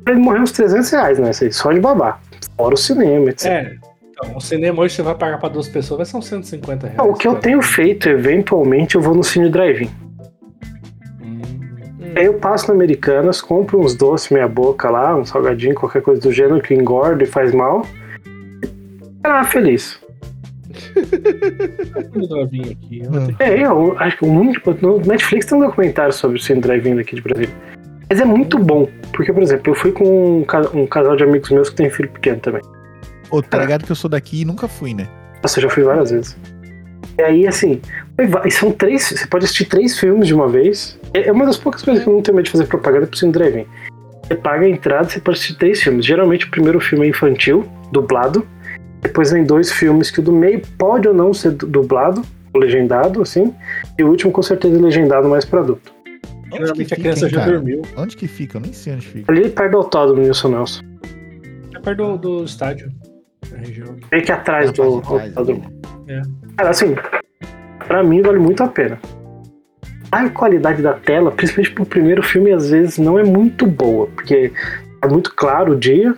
ele 0.08 0.20
morrer 0.20 0.40
uns 0.42 0.52
300 0.52 0.90
reais, 0.92 1.18
né? 1.20 1.32
Isso 1.32 1.44
aí, 1.46 1.52
Só 1.54 1.72
de 1.72 1.80
babá. 1.80 2.20
Fora 2.58 2.74
o 2.76 2.78
cinema, 2.78 3.30
etc. 3.32 3.46
É. 3.52 3.76
Então, 4.12 4.38
o 4.38 4.42
cinema 4.42 4.82
hoje 4.84 4.94
você 4.96 5.02
vai 5.02 5.16
pagar 5.16 5.40
pra 5.40 5.50
duas 5.50 5.68
pessoas, 5.68 5.98
vai 5.98 6.06
ser 6.06 6.18
uns 6.18 6.28
150 6.28 6.86
reais. 6.88 7.00
Ah, 7.00 7.04
o 7.04 7.16
que 7.16 7.28
eu 7.28 7.32
cara. 7.32 7.42
tenho 7.44 7.62
feito, 7.64 8.08
eventualmente, 8.08 8.94
eu 8.96 9.02
vou 9.02 9.16
no 9.16 9.24
cine 9.24 9.50
drive-in. 9.50 9.90
Aí 12.16 12.26
eu 12.26 12.36
passo 12.36 12.68
no 12.68 12.74
Americanas, 12.74 13.42
compro 13.42 13.80
uns 13.80 13.96
doces 13.96 14.30
meia 14.30 14.48
boca 14.48 14.90
lá, 14.90 15.16
um 15.16 15.26
salgadinho, 15.26 15.74
qualquer 15.76 16.02
coisa 16.02 16.22
do 16.22 16.32
gênero 16.32 16.62
que 16.62 16.74
engorda 16.74 17.24
e 17.24 17.26
faz 17.26 17.54
mal. 17.54 17.86
Ah, 19.24 19.44
feliz. 19.44 20.00
Aqui. 22.44 23.04
Hum. 23.08 23.36
É, 23.40 23.66
eu 23.66 23.98
acho 24.00 24.18
que 24.18 24.26
o 24.26 24.28
único. 24.28 24.76
No 24.82 25.00
Netflix 25.00 25.46
tem 25.46 25.58
um 25.58 25.62
documentário 25.62 26.14
sobre 26.14 26.38
o 26.38 26.42
cine 26.42 26.62
drive-in 26.62 26.96
daqui 26.96 27.16
de 27.16 27.22
Brasília. 27.22 27.54
Mas 28.10 28.20
é 28.20 28.26
muito 28.26 28.60
bom. 28.60 28.88
Porque, 29.14 29.32
por 29.32 29.42
exemplo, 29.42 29.72
eu 29.72 29.76
fui 29.76 29.92
com 29.92 30.40
um, 30.40 30.44
ca- 30.44 30.70
um 30.74 30.86
casal 30.86 31.16
de 31.16 31.24
amigos 31.24 31.50
meus 31.52 31.70
que 31.70 31.76
tem 31.76 31.90
filho 31.90 32.10
pequeno 32.10 32.40
também. 32.40 32.62
Ô, 33.32 33.42
tá 33.42 33.58
ligado 33.60 33.86
que 33.86 33.92
eu 33.92 33.96
sou 33.96 34.10
daqui 34.10 34.42
e 34.42 34.46
nunca 34.46 34.68
fui, 34.68 34.94
né? 34.94 35.08
Nossa, 35.42 35.60
eu 35.60 35.64
já 35.64 35.70
fui 35.70 35.84
várias 35.84 36.12
vezes. 36.12 36.38
E 37.18 37.22
aí, 37.22 37.48
assim, 37.48 37.82
são 38.52 38.72
três. 38.72 39.04
Você 39.10 39.28
pode 39.28 39.46
assistir 39.46 39.66
três 39.66 39.98
filmes 40.00 40.28
de 40.28 40.34
uma 40.34 40.48
vez. 40.48 41.00
É 41.14 41.28
é 41.28 41.32
uma 41.32 41.46
das 41.46 41.58
poucas 41.58 41.82
coisas 41.84 42.04
que 42.04 42.10
eu 42.10 42.14
não 42.14 42.22
tenho 42.22 42.36
medo 42.36 42.46
de 42.46 42.52
fazer 42.52 42.66
propaganda 42.66 43.08
pro 43.08 43.18
cine 43.18 43.32
drive-in. 43.32 43.66
Você 44.28 44.36
paga 44.36 44.66
a 44.66 44.70
entrada, 44.70 45.10
você 45.10 45.20
pode 45.20 45.38
assistir 45.38 45.58
três 45.58 45.82
filmes. 45.82 46.06
Geralmente 46.06 46.46
o 46.46 46.50
primeiro 46.52 46.80
filme 46.80 47.06
é 47.06 47.10
infantil, 47.10 47.66
dublado. 47.92 48.46
Depois 49.02 49.32
vem 49.32 49.44
dois 49.44 49.72
filmes 49.72 50.10
que 50.10 50.20
o 50.20 50.24
do 50.24 50.32
meio 50.32 50.62
pode 50.78 51.08
ou 51.08 51.14
não 51.14 51.34
ser 51.34 51.52
du- 51.52 51.68
dublado, 51.68 52.22
ou 52.54 52.62
legendado, 52.62 53.22
assim. 53.22 53.54
E 54.00 54.04
o 54.04 54.08
último, 54.08 54.32
com 54.32 54.42
certeza, 54.42 54.78
é 54.78 54.82
legendado 54.82 55.28
mais 55.28 55.44
pra 55.44 55.60
adulto. 55.60 55.92
Onde 56.06 56.50
que 56.50 56.58
Geralmente 56.58 56.82
a 56.94 56.96
fica, 56.96 56.96
criança 57.02 57.26
hein, 57.26 57.32
já 57.32 57.46
dormiu. 57.46 57.82
Onde 57.98 58.16
que 58.16 58.28
fica? 58.28 58.58
Eu 58.58 58.62
nem 58.62 58.72
sei 58.74 58.94
onde 58.94 59.08
fica. 59.08 59.32
Ali 59.32 59.50
perto 59.50 59.72
do 59.72 59.78
autódromo, 59.78 60.22
Nilson 60.22 60.48
Nelson. 60.50 60.82
É 61.76 61.80
perto 61.80 61.98
do, 61.98 62.18
do 62.40 62.44
estádio. 62.46 62.92
Da 63.52 63.58
região. 63.58 63.96
Meio 64.12 64.24
que 64.24 64.32
atrás 64.32 64.68
Na 64.68 64.72
do 64.72 65.02
trás, 65.02 65.36
autódromo. 65.38 65.70
né? 66.08 66.22
Cara, 66.56 66.70
assim, 66.70 66.96
pra 67.88 68.02
mim 68.04 68.22
vale 68.22 68.40
muito 68.40 68.64
a 68.64 68.68
pena. 68.68 68.98
A 70.14 70.30
qualidade 70.30 70.80
da 70.84 70.94
tela, 70.94 71.32
principalmente 71.32 71.74
pro 71.74 71.86
primeiro 71.88 72.22
filme, 72.22 72.52
às 72.52 72.70
vezes 72.70 73.00
não 73.00 73.18
é 73.18 73.24
muito 73.24 73.66
boa, 73.66 74.06
porque 74.06 74.52
é 75.02 75.08
muito 75.08 75.34
claro 75.34 75.74
o 75.74 75.76
dia, 75.76 76.16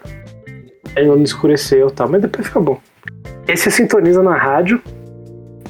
aí 0.98 1.08
não 1.08 1.24
escureceu 1.24 1.88
e 1.88 1.92
tal, 1.94 2.10
mas 2.10 2.22
depois 2.22 2.46
fica 2.46 2.60
bom. 2.60 2.78
Aí 3.48 3.56
você 3.56 3.72
sintoniza 3.72 4.22
na 4.22 4.36
rádio, 4.36 4.82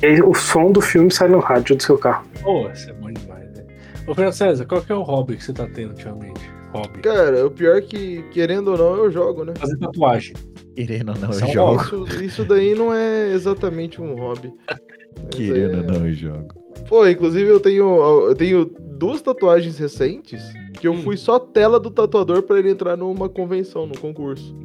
e 0.02 0.08
aí 0.08 0.22
o 0.24 0.34
som 0.34 0.72
do 0.72 0.82
filme 0.82 1.12
sai 1.12 1.28
no 1.28 1.38
rádio 1.38 1.76
do 1.76 1.84
seu 1.84 2.00
carro. 2.00 2.26
Pô, 2.42 2.68
isso 2.72 2.90
é 2.90 2.94
bom 2.94 3.12
demais, 3.12 3.52
né? 3.54 3.64
Ô, 4.08 4.16
Fernando 4.16 4.34
César, 4.34 4.66
qual 4.66 4.82
que 4.82 4.92
é 4.92 4.96
o 4.96 5.04
hobby 5.04 5.38
que 5.38 5.44
você 5.44 5.54
tá 5.54 5.68
tendo 5.72 5.90
ultimamente? 5.90 6.42
Hobby. 6.74 7.02
Cara, 7.02 7.46
o 7.46 7.52
pior 7.52 7.78
é 7.78 7.82
que, 7.82 8.24
querendo 8.32 8.70
ou 8.72 8.78
não, 8.78 8.96
eu 9.04 9.12
jogo, 9.12 9.46
né? 9.46 9.54
Fazer 9.56 9.78
tatuagem. 9.78 10.34
Querendo 10.76 11.10
ou 11.10 11.20
não, 11.20 11.30
é 11.32 11.42
eu 11.42 11.46
um 11.46 11.54
jogo. 11.54 12.08
Isso, 12.08 12.24
isso 12.24 12.46
daí 12.46 12.74
não 12.74 12.92
é 12.92 13.32
exatamente 13.34 14.02
um 14.02 14.16
hobby. 14.16 14.52
Querendo 15.30 15.76
ou 15.76 15.80
aí 15.80 15.84
é- 15.84 16.00
não, 16.00 16.08
eu 16.08 16.14
jogo. 16.14 16.65
Pô, 16.88 17.08
inclusive 17.08 17.50
eu 17.50 17.60
tenho, 17.60 18.28
eu 18.30 18.36
tenho 18.36 18.66
duas 18.66 19.22
tatuagens 19.22 19.78
recentes 19.78 20.42
que 20.80 20.88
eu 20.88 20.94
Hum. 20.94 21.02
fui 21.02 21.18
só 21.18 21.40
tela 21.40 21.80
do 21.80 21.90
tatuador 21.90 22.44
pra 22.44 22.60
ele 22.60 22.70
entrar 22.72 22.96
numa 22.96 23.28
convenção, 23.30 23.86
num 23.88 23.96
concurso. 23.96 24.56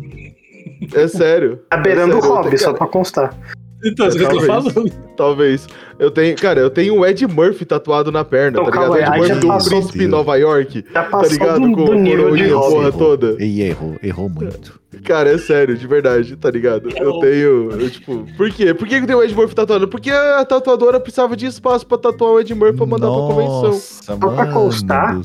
É 0.95 1.09
sério. 1.09 1.61
Tá 1.71 1.77
beirando 1.79 2.13
é 2.13 2.17
o 2.17 2.21
sério, 2.21 2.31
eu 2.31 2.37
hobby, 2.37 2.49
tenho- 2.51 2.61
só 2.61 2.73
pra 2.73 2.87
constar. 2.87 3.37
Então, 3.85 4.09
tô 4.11 4.47
Talvez. 4.47 4.93
Talvez. 5.17 5.67
Eu 5.99 6.11
tenho, 6.11 6.37
cara, 6.37 6.61
eu 6.61 6.71
tenho 6.71 6.99
o 6.99 7.07
Ed 7.07 7.27
Murphy 7.27 7.65
tatuado 7.65 8.11
na 8.13 8.25
perna, 8.25 8.59
Então, 8.61 8.65
tá 8.65 8.71
ligado? 8.71 8.99
calma 8.99 9.19
O 9.19 9.25
Ed 9.25 9.35
Murphy 9.47 9.47
do 9.59 9.65
Príncipe 9.71 10.05
em 10.05 10.07
Nova 10.07 10.37
York, 10.37 10.85
Já 10.93 11.03
tá 11.05 11.23
ligado? 11.23 11.61
do, 11.61 11.73
Com 11.75 11.85
do 11.85 11.95
nível 11.95 12.37
de 12.37 12.49
porra 12.49 12.89
errou. 12.89 12.93
toda. 12.93 13.37
E 13.43 13.63
errou, 13.63 13.97
errou 14.03 14.29
muito. 14.29 14.81
Cara, 15.05 15.31
é 15.31 15.39
sério, 15.39 15.77
de 15.77 15.87
verdade, 15.87 16.37
tá 16.37 16.51
ligado? 16.51 16.91
Eu 16.97 17.21
tenho, 17.21 17.71
eu, 17.73 17.91
tipo, 17.91 18.27
por 18.37 18.51
quê? 18.51 18.75
Por 18.75 18.87
que 18.89 18.97
eu 18.97 19.07
tenho 19.07 19.19
o 19.19 19.23
Ed 19.23 19.35
Murphy 19.35 19.55
tatuado? 19.55 19.87
Porque 19.89 20.11
a 20.11 20.45
tatuadora 20.45 20.99
precisava 20.99 21.37
de 21.37 21.47
espaço 21.47 21.87
pra 21.87 21.97
tatuar 21.97 22.33
o 22.33 22.41
Ed 22.41 22.53
Murphy 22.55 22.77
pra 22.77 22.87
mandar 22.87 23.07
pra 23.07 23.17
convenção. 23.17 23.63
Nossa, 23.71 24.03
Só 24.05 24.17
pra 24.17 24.47
constar, 24.53 25.21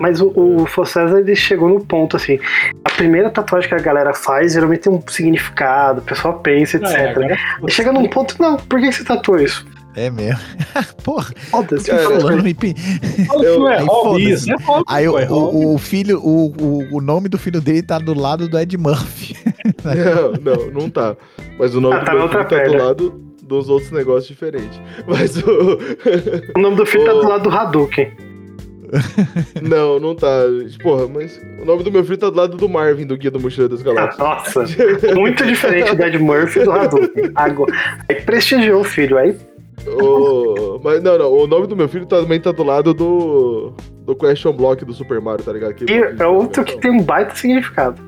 Mas 0.00 0.20
o, 0.20 0.32
o 0.34 0.66
Fossesa, 0.66 1.20
ele 1.20 1.34
chegou 1.34 1.68
no 1.68 1.80
ponto, 1.84 2.16
assim. 2.16 2.38
A 2.84 2.90
primeira 2.90 3.30
tatuagem 3.30 3.68
que 3.68 3.74
a 3.74 3.78
galera 3.80 4.14
faz, 4.14 4.52
geralmente 4.52 4.80
tem 4.82 4.92
um 4.92 5.02
significado, 5.08 6.00
o 6.00 6.04
pessoal 6.04 6.38
pensa, 6.40 6.76
etc. 6.76 6.90
É, 6.90 7.10
agora, 7.10 7.38
Chega 7.68 7.92
num 7.92 8.08
ponto, 8.08 8.34
não, 8.40 8.56
por 8.56 8.80
que 8.80 8.92
você 8.92 9.04
tatuou 9.04 9.38
isso? 9.40 9.66
É 9.96 10.10
mesmo. 10.10 10.38
Porra, 11.02 11.32
Foda-se. 11.50 11.90
Falando 11.90 12.42
me 12.44 12.54
que 12.54 12.74
não 13.42 13.68
é 13.68 13.78
aí 13.78 14.30
isso, 14.30 14.50
é. 14.52 14.56
Aí 14.86 15.08
pô, 15.08 15.18
é 15.18 15.28
o, 15.28 15.34
o, 15.34 15.74
o 15.74 15.78
filho, 15.78 16.20
o, 16.20 16.52
o, 16.56 16.96
o 16.96 17.00
nome 17.00 17.28
do 17.28 17.36
filho 17.36 17.60
dele 17.60 17.82
tá 17.82 17.98
do 17.98 18.14
lado 18.14 18.48
do 18.48 18.58
Ed 18.58 18.76
Murphy. 18.76 19.36
Não, 19.84 20.32
não, 20.56 20.70
não 20.82 20.90
tá. 20.90 21.16
Mas 21.58 21.74
o 21.74 21.80
nome 21.80 21.96
Ah, 21.96 22.00
do 22.00 22.04
tá 22.04 22.12
meu 22.12 22.18
na 22.20 22.24
outra 22.26 22.44
filho 22.48 22.60
tá 22.60 22.68
do 22.68 22.84
lado 22.84 23.28
dos 23.42 23.68
outros 23.68 23.90
negócios 23.90 24.28
diferentes. 24.28 24.80
Mas 25.06 25.36
o. 25.38 25.78
O 26.56 26.60
nome 26.60 26.76
do 26.76 26.86
filho 26.86 27.04
tá 27.04 27.12
do 27.12 27.26
lado 27.28 27.50
do 27.50 27.56
Hadouken. 27.56 28.12
não, 29.62 29.98
não 30.00 30.14
tá. 30.14 30.42
Porra, 30.82 31.06
mas 31.08 31.40
o 31.60 31.64
nome 31.64 31.82
do 31.82 31.92
meu 31.92 32.02
filho 32.04 32.18
tá 32.18 32.30
do 32.30 32.36
lado 32.36 32.56
do 32.56 32.68
Marvin, 32.68 33.06
do 33.06 33.16
Guia 33.16 33.30
do 33.30 33.40
Mochileiro 33.40 33.74
das 33.74 33.82
Galáxias. 33.82 34.18
Nossa, 34.18 34.64
muito 35.14 35.44
diferente 35.46 35.94
do 35.94 36.02
Ed 36.02 36.18
Murphy 36.18 36.60
e 36.60 36.64
do 36.64 36.72
Hadouken. 36.72 37.30
Agora, 37.34 37.72
aí 38.08 38.20
prestigiou 38.22 38.80
o 38.80 38.84
filho, 38.84 39.16
aí 39.18 39.36
O- 39.86 40.80
Mas 40.82 41.02
não, 41.02 41.18
não. 41.18 41.32
O 41.32 41.46
nome 41.46 41.66
do 41.66 41.76
meu 41.76 41.88
filho 41.88 42.06
também 42.06 42.40
tá 42.40 42.52
do 42.52 42.62
lado 42.64 42.92
do. 42.94 43.72
Do 44.04 44.16
Question 44.16 44.52
Block 44.54 44.84
do 44.86 44.92
Super 44.94 45.20
Mario, 45.20 45.44
tá 45.44 45.52
ligado? 45.52 45.74
Que- 45.74 45.84
e 45.84 45.98
é 46.18 46.26
outro 46.26 46.64
que 46.64 46.78
tem 46.78 46.90
um 46.90 47.02
baita 47.02 47.34
significado. 47.34 48.00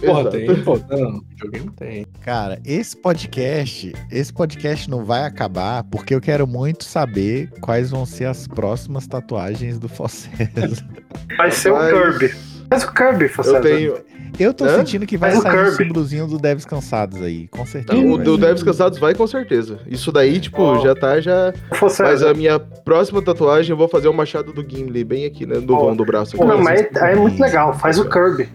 Porra, 0.00 0.20
Exato. 0.20 0.30
tem, 0.36 0.62
pô. 0.64 0.78
Não, 0.90 1.20
videogame 1.30 1.70
tem. 1.76 2.06
Cara, 2.22 2.58
esse 2.64 2.96
podcast, 2.96 3.92
esse 4.10 4.32
podcast 4.32 4.90
não 4.90 5.04
vai 5.04 5.24
acabar 5.24 5.84
porque 5.84 6.14
eu 6.14 6.20
quero 6.20 6.46
muito 6.46 6.84
saber 6.84 7.50
quais 7.60 7.90
vão 7.90 8.04
ser 8.04 8.26
as 8.26 8.46
próximas 8.46 9.06
tatuagens 9.06 9.78
do 9.78 9.88
Fossesa. 9.88 10.84
Vai 11.38 11.50
ser 11.50 11.70
o 11.72 11.76
Mas 11.76 11.92
Kirby. 11.92 12.34
Mas 12.70 12.82
o 12.84 12.92
Kirby, 12.92 13.24
Eu 13.24 13.28
Fossesa. 13.30 13.60
tenho. 13.60 13.96
Eu 14.38 14.52
tô 14.52 14.64
Hã? 14.64 14.78
sentindo 14.78 15.06
que 15.06 15.16
vai 15.16 15.30
Mas 15.30 15.38
o 15.38 15.42
sair 15.42 15.52
um 15.52 15.62
Kirby. 15.62 15.76
símbolozinho 15.76 16.26
do 16.26 16.38
Devs 16.38 16.64
Cansados 16.64 17.22
aí, 17.22 17.46
com 17.48 17.64
certeza. 17.64 18.00
O 18.04 18.18
do. 18.18 18.36
Devs 18.36 18.64
Cansados 18.64 18.98
vai 18.98 19.14
com 19.14 19.26
certeza. 19.28 19.78
Isso 19.86 20.10
daí, 20.10 20.40
tipo, 20.40 20.60
Ó. 20.60 20.80
já 20.80 20.92
tá 20.92 21.20
já. 21.20 21.52
Mas 21.70 21.78
Fossesa. 21.78 22.30
a 22.30 22.34
minha 22.34 22.58
próxima 22.58 23.22
tatuagem 23.22 23.70
eu 23.70 23.76
vou 23.76 23.86
fazer 23.88 24.08
o 24.08 24.12
machado 24.12 24.52
do 24.52 24.68
Gimli, 24.68 25.04
bem 25.04 25.24
aqui, 25.24 25.46
né? 25.46 25.60
Do 25.60 25.74
Ó. 25.74 25.84
vão 25.84 25.94
do 25.96 26.04
braço. 26.04 26.36
Pô, 26.36 26.50
aqui. 26.50 26.62
mas 26.62 26.80
aí 26.96 27.12
é 27.12 27.16
muito 27.16 27.40
legal, 27.40 27.72
faz 27.78 27.96
o 27.98 28.08
Kirby. 28.10 28.48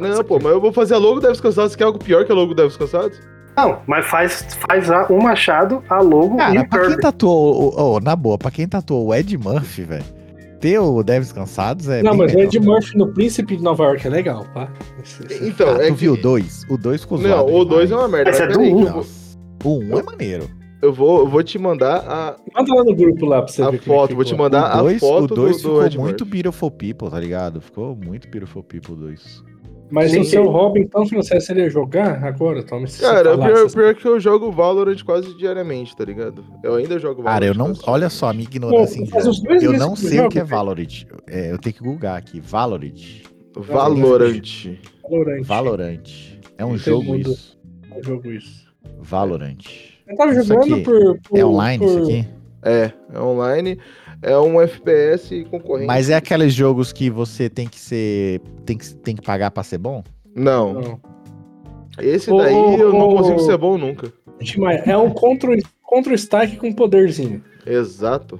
Não, 0.00 0.24
pô, 0.24 0.38
mas 0.42 0.52
eu 0.52 0.60
vou 0.60 0.72
fazer 0.72 0.94
a 0.94 0.98
logo 0.98 1.16
do 1.20 1.26
Devs 1.26 1.40
Cansados, 1.40 1.76
que 1.76 1.82
é 1.82 1.86
algo 1.86 1.98
pior 1.98 2.24
que 2.24 2.32
a 2.32 2.34
logo 2.34 2.54
do 2.54 2.62
Devs 2.62 2.76
Cansados? 2.76 3.20
Não, 3.56 3.78
mas 3.86 4.06
faz, 4.06 4.46
faz 4.68 4.90
a, 4.90 5.06
o 5.08 5.22
Machado, 5.22 5.82
a 5.88 6.00
logo 6.00 6.36
e 6.36 6.38
Cara, 6.38 6.60
o 6.62 6.68
pra 6.68 6.86
quem 6.88 6.96
tatuou, 6.98 7.74
ô, 7.78 7.96
ô, 7.96 8.00
na 8.00 8.14
boa, 8.16 8.38
pra 8.38 8.50
quem 8.50 8.66
tatuou 8.66 9.08
o 9.08 9.14
Ed 9.14 9.36
Murphy, 9.36 9.82
velho, 9.82 10.04
ter 10.60 10.78
o 10.78 11.02
Devs 11.02 11.32
Cansados 11.32 11.88
é. 11.88 12.02
não, 12.02 12.14
mas 12.16 12.32
o. 12.32 12.38
Ed 12.38 12.58
Murphy 12.60 12.96
no 12.96 13.12
Príncipe 13.12 13.56
de 13.56 13.62
Nova 13.62 13.84
York 13.84 14.06
é 14.06 14.10
legal, 14.10 14.46
tá? 14.54 14.68
Esse- 15.02 15.46
Então, 15.46 15.68
Ah, 15.68 15.82
é 15.82 15.88
tu 15.88 15.94
que. 15.94 16.00
viu 16.00 16.12
o 16.14 16.16
2? 16.16 16.64
O 16.70 16.78
2 16.78 17.00
ficou 17.02 17.18
Não, 17.18 17.28
zoado 17.28 17.52
o 17.54 17.64
2 17.64 17.90
é 17.90 17.96
uma 17.96 18.08
merda. 18.08 18.30
Esse 18.30 18.40
mas 18.40 18.50
é 18.50 18.52
do 18.52 18.58
peraí, 18.58 18.72
um. 18.74 18.76
que 18.76 18.82
eu 18.82 18.86
vou- 18.92 18.96
Nossa, 18.96 19.38
O 19.64 19.78
1 19.78 19.98
é 19.98 20.02
maneiro. 20.02 20.50
Eu 20.82 20.94
vou, 20.94 21.18
eu 21.18 21.26
vou 21.26 21.42
te 21.42 21.58
mandar 21.58 21.96
a, 22.08 22.36
Manda 22.56 22.74
lá 22.74 22.84
no 22.84 22.94
grupo 22.94 23.26
lá 23.26 23.42
pra 23.42 23.52
você 23.52 23.62
a 23.62 23.68
ver. 23.70 23.80
como 23.80 23.92
é 23.92 23.96
foto, 23.98 24.08
que 24.10 24.14
vou 24.14 24.24
te 24.24 24.34
mandar 24.34 24.62
o 24.62 24.78
a 24.78 24.82
2 24.82 24.98
foto 25.00 25.24
o 25.24 25.26
do, 25.26 25.34
dois 25.34 25.56
do 25.56 25.68
ficou 25.68 25.84
Ed 25.84 25.98
muito. 25.98 26.24
Beautiful 26.24 26.70
People, 26.70 27.10
tá 27.10 27.20
ligado? 27.20 27.60
Ficou 27.60 27.94
muito 27.94 28.26
Beautiful 28.30 28.62
People 28.62 28.94
2. 28.96 29.44
Mas 29.90 30.12
Sim. 30.12 30.20
o 30.20 30.24
seu 30.24 30.44
hobby, 30.48 30.80
então, 30.82 31.04
se 31.04 31.14
você 31.14 31.40
seria 31.40 31.68
jogar 31.68 32.22
agora, 32.22 32.62
você 32.62 33.02
Cara, 33.02 33.30
o 33.34 33.38
falar, 33.38 33.46
pior, 33.48 33.62
você- 33.62 33.76
pior 33.76 33.94
que 33.94 34.06
eu 34.06 34.20
jogo 34.20 34.52
Valorant 34.52 35.02
quase 35.04 35.34
diariamente, 35.36 35.96
tá 35.96 36.04
ligado? 36.04 36.44
Eu 36.62 36.74
ainda 36.76 36.98
jogo 36.98 37.22
Valorant. 37.22 37.34
Cara, 37.34 37.46
eu 37.46 37.54
não. 37.54 37.72
Olha 37.86 38.08
só 38.08 38.28
a 38.28 38.32
minha 38.32 38.44
ignorância. 38.46 39.04
Pô, 39.06 39.18
Eu 39.60 39.72
não 39.72 39.96
sei 39.96 40.10
o 40.10 40.22
jogo, 40.22 40.28
que 40.30 40.38
é. 40.38 40.44
Valorant. 40.44 41.04
É, 41.26 41.50
eu 41.52 41.58
tenho 41.58 41.74
que 41.74 41.82
googar 41.82 42.16
aqui. 42.16 42.38
Valorant. 42.40 42.92
Valorant. 43.56 44.42
Valorant. 45.02 45.42
Valorant. 45.44 46.08
É 46.56 46.64
um 46.64 46.76
jogo 46.78 47.16
isso. 47.16 47.58
É 47.90 47.98
um 47.98 48.02
jogo 48.02 48.30
isso. 48.30 48.64
Valorant. 49.00 49.58
Eu 50.08 50.16
tava 50.16 50.34
jogando 50.34 50.82
por, 50.82 51.18
por- 51.20 51.38
É 51.38 51.44
online 51.44 51.84
por- 51.84 51.88
isso 52.00 52.10
aqui? 52.10 52.28
É, 52.62 52.92
é 53.14 53.18
online. 53.20 53.78
É 54.22 54.36
um 54.38 54.60
FPS 54.60 55.44
concorrente. 55.50 55.86
Mas 55.86 56.10
é 56.10 56.14
aqueles 56.14 56.52
jogos 56.52 56.92
que 56.92 57.08
você 57.08 57.48
tem 57.48 57.66
que 57.66 57.78
ser. 57.80 58.40
tem 58.66 58.76
que, 58.76 58.94
tem 58.96 59.16
que 59.16 59.22
pagar 59.22 59.50
pra 59.50 59.62
ser 59.62 59.78
bom? 59.78 60.04
Não, 60.34 60.74
Não. 60.74 61.00
esse 61.98 62.30
daí 62.30 62.54
ô, 62.54 62.76
eu 62.76 62.92
não 62.92 63.16
consigo 63.16 63.36
ô. 63.36 63.40
ser 63.40 63.56
bom 63.56 63.78
nunca. 63.78 64.12
É 64.86 64.96
um 64.96 65.10
contra, 65.10 65.50
contra 65.82 66.14
strike 66.14 66.56
com 66.56 66.72
poderzinho. 66.72 67.42
Exato. 67.66 68.38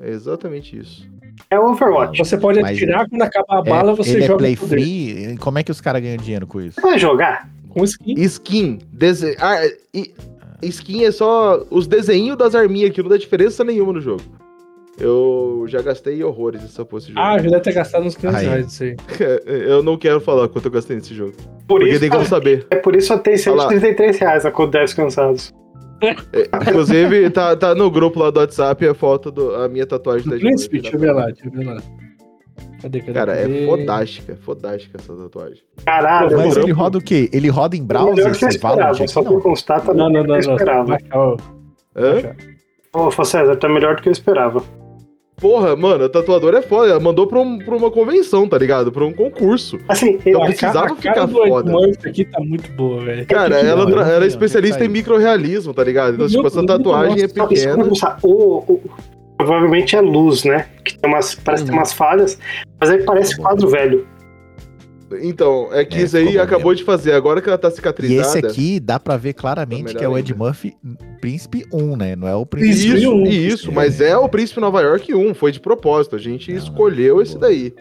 É 0.00 0.10
exatamente 0.10 0.78
isso. 0.78 1.08
É 1.50 1.58
o 1.58 1.70
Overwatch. 1.70 2.18
Você 2.18 2.36
pode 2.36 2.60
Mas 2.60 2.76
atirar, 2.76 3.08
quando 3.08 3.22
acaba 3.22 3.58
a 3.58 3.62
bala, 3.62 3.92
é, 3.92 3.96
você 3.96 4.10
ele 4.12 4.24
é 4.24 4.26
joga 4.26 4.38
play 4.38 4.56
poder. 4.56 4.68
free? 4.82 5.36
Como 5.38 5.58
é 5.58 5.62
que 5.62 5.70
os 5.70 5.80
caras 5.80 6.02
ganham 6.02 6.16
dinheiro 6.16 6.46
com 6.46 6.60
isso? 6.60 6.80
Você 6.80 6.80
vai 6.80 6.98
jogar? 6.98 7.48
com 7.74 7.82
skin. 7.84 8.14
Skin. 8.20 8.78
Dese... 8.92 9.36
Ah, 9.40 9.60
e- 9.92 10.14
skin 10.62 11.04
é 11.04 11.10
só 11.10 11.64
os 11.70 11.86
desenhos 11.86 12.38
das 12.38 12.54
arminhas 12.54 12.92
que 12.92 13.02
não 13.02 13.10
dá 13.10 13.16
diferença 13.16 13.64
nenhuma 13.64 13.92
no 13.92 14.00
jogo. 14.00 14.22
Eu 14.98 15.64
já 15.66 15.82
gastei 15.82 16.22
horrores 16.22 16.62
nessa 16.62 16.84
porra 16.84 17.02
jogo. 17.02 17.18
Ah, 17.18 17.36
já 17.38 17.50
deve 17.50 17.60
ter 17.60 17.72
gastado 17.72 18.04
uns 18.06 18.14
500 18.16 18.38
Aí. 18.40 18.46
reais 18.46 18.66
isso 18.66 18.82
aí. 18.84 18.96
eu 19.46 19.82
não 19.82 19.96
quero 19.96 20.20
falar 20.20 20.48
quanto 20.48 20.66
eu 20.66 20.70
gastei 20.70 20.96
nesse 20.96 21.14
jogo. 21.14 21.32
Por 21.66 21.80
porque 21.80 21.90
isso, 21.90 22.00
tem 22.00 22.10
como 22.10 22.24
saber. 22.24 22.66
é 22.70 22.76
por 22.76 22.94
isso 22.94 23.08
que 23.08 23.14
eu 23.14 23.18
tenho 23.18 23.36
Olha 23.48 23.54
lá. 23.64 23.68
133 23.70 24.18
reais 24.18 24.46
a 24.46 24.50
conta 24.52 24.78
10 24.78 24.94
cansados. 24.94 25.52
Inclusive, 26.68 27.30
tá, 27.30 27.56
tá 27.56 27.74
no 27.74 27.90
grupo 27.90 28.18
lá 28.20 28.30
do 28.30 28.38
WhatsApp 28.40 28.86
a 28.86 28.94
foto 28.94 29.30
da 29.30 29.68
minha 29.68 29.86
tatuagem 29.86 30.28
da 30.28 30.36
Príncipe, 30.36 30.80
deixa 30.80 30.96
eu 30.96 31.00
ver 31.00 31.12
lá, 31.12 31.26
deixa 31.26 31.46
eu 31.46 31.50
ver 31.50 31.64
lá. 31.66 31.76
Cadê, 32.82 33.00
cadê? 33.00 33.12
Cara, 33.14 33.32
é 33.34 33.42
cadê? 33.42 33.66
fodástica, 33.66 34.36
fodástica 34.42 34.98
essa 34.98 35.14
tatuagem. 35.14 35.62
Caralho, 35.86 36.36
Mas 36.36 36.56
ele 36.56 36.72
roda 36.72 36.98
o 36.98 37.00
quê? 37.02 37.30
Ele 37.32 37.48
roda 37.48 37.76
em 37.76 37.82
browser? 37.82 38.30
que 38.32 38.36
você 38.38 38.48
esperava. 38.48 39.02
é 39.02 39.06
Só 39.06 39.22
que 39.22 39.28
por 39.28 39.34
não? 39.34 39.40
constar, 39.40 39.80
tá 39.80 39.94
Não, 39.94 40.10
não, 40.10 40.22
não, 40.22 40.28
não. 40.34 40.38
esperava. 40.38 40.98
Ô, 42.92 43.10
Fô 43.10 43.24
César, 43.24 43.56
tá 43.56 43.68
melhor 43.68 43.96
do 43.96 44.02
que 44.02 44.08
eu 44.08 44.12
esperava. 44.12 44.62
Porra, 45.40 45.74
mano, 45.74 46.04
a 46.04 46.08
tatuadora 46.08 46.58
é 46.58 46.62
foda. 46.62 46.90
Ela 46.90 47.00
mandou 47.00 47.26
pra, 47.26 47.40
um- 47.40 47.58
pra 47.58 47.74
uma 47.76 47.90
convenção, 47.90 48.48
tá 48.48 48.56
ligado? 48.56 48.92
Pra 48.92 49.04
um 49.04 49.12
concurso. 49.12 49.78
Assim, 49.88 50.18
eu, 50.24 50.40
A 50.42 50.46
precisava 50.46 50.80
cara, 50.80 50.92
a 50.92 50.96
cara 50.96 50.96
ficar 50.96 51.26
do 51.26 51.40
Ed 51.42 51.48
foda. 51.48 51.72
Aqui 52.08 52.24
tá 52.24 52.40
muito 52.40 52.70
boa, 52.72 53.02
velho. 53.04 53.26
Cara, 53.26 53.58
que 53.60 53.66
ela, 53.66 53.84
não 53.84 54.00
ela 54.00 54.24
é 54.24 54.28
especialista 54.28 54.82
é 54.82 54.84
em 54.84 54.88
tá 54.88 54.92
microrealismo, 54.92 55.74
tá 55.74 55.82
ligado? 55.82 56.14
Então, 56.14 56.26
Meu 56.26 56.28
tipo, 56.36 56.46
essa 56.46 56.64
tatuagem 56.64 57.22
é 57.24 57.28
pequena. 57.28 57.84
pensar, 57.84 58.18
o, 58.22 58.58
o- 58.74 58.80
provavelmente 59.36 59.96
é 59.96 60.00
luz, 60.00 60.44
né? 60.44 60.66
Que 60.84 60.96
tem 60.96 61.10
umas, 61.10 61.34
parece 61.34 61.64
que 61.64 61.70
tem 61.70 61.78
umas 61.78 61.92
falhas, 61.92 62.38
mas 62.80 62.90
aí 62.90 63.02
parece 63.02 63.36
quadro 63.36 63.68
velho. 63.68 64.06
Então, 65.22 65.68
é 65.72 65.84
que 65.84 65.98
É, 65.98 66.02
isso 66.02 66.16
aí 66.16 66.38
acabou 66.38 66.74
de 66.74 66.82
fazer. 66.84 67.12
Agora 67.12 67.40
que 67.42 67.48
ela 67.48 67.58
tá 67.58 67.68
E 67.68 67.72
cicatrizada. 67.72 68.26
esse 68.38 68.46
aqui 68.46 68.80
dá 68.80 68.98
pra 69.00 69.16
ver 69.16 69.32
claramente 69.34 69.94
que 69.94 70.04
é 70.04 70.08
o 70.08 70.16
Ed 70.18 70.32
ainda. 70.32 70.44
Murphy 70.44 70.74
Príncipe 71.20 71.64
1, 71.72 71.96
né? 71.96 72.16
Não 72.16 72.26
é 72.28 72.34
o 72.34 72.44
Príncipe 72.46 72.96
Isso, 72.98 73.10
um. 73.12 73.24
isso, 73.26 73.72
mas 73.72 74.00
é 74.00 74.16
o 74.16 74.28
Príncipe 74.28 74.60
Nova 74.60 74.80
York 74.82 75.14
1, 75.14 75.34
foi 75.34 75.52
de 75.52 75.60
propósito. 75.60 76.16
A 76.16 76.18
gente 76.18 76.52
Ah, 76.52 76.56
escolheu 76.56 77.20
esse 77.22 77.32
boa. 77.38 77.48
daí. 77.48 77.74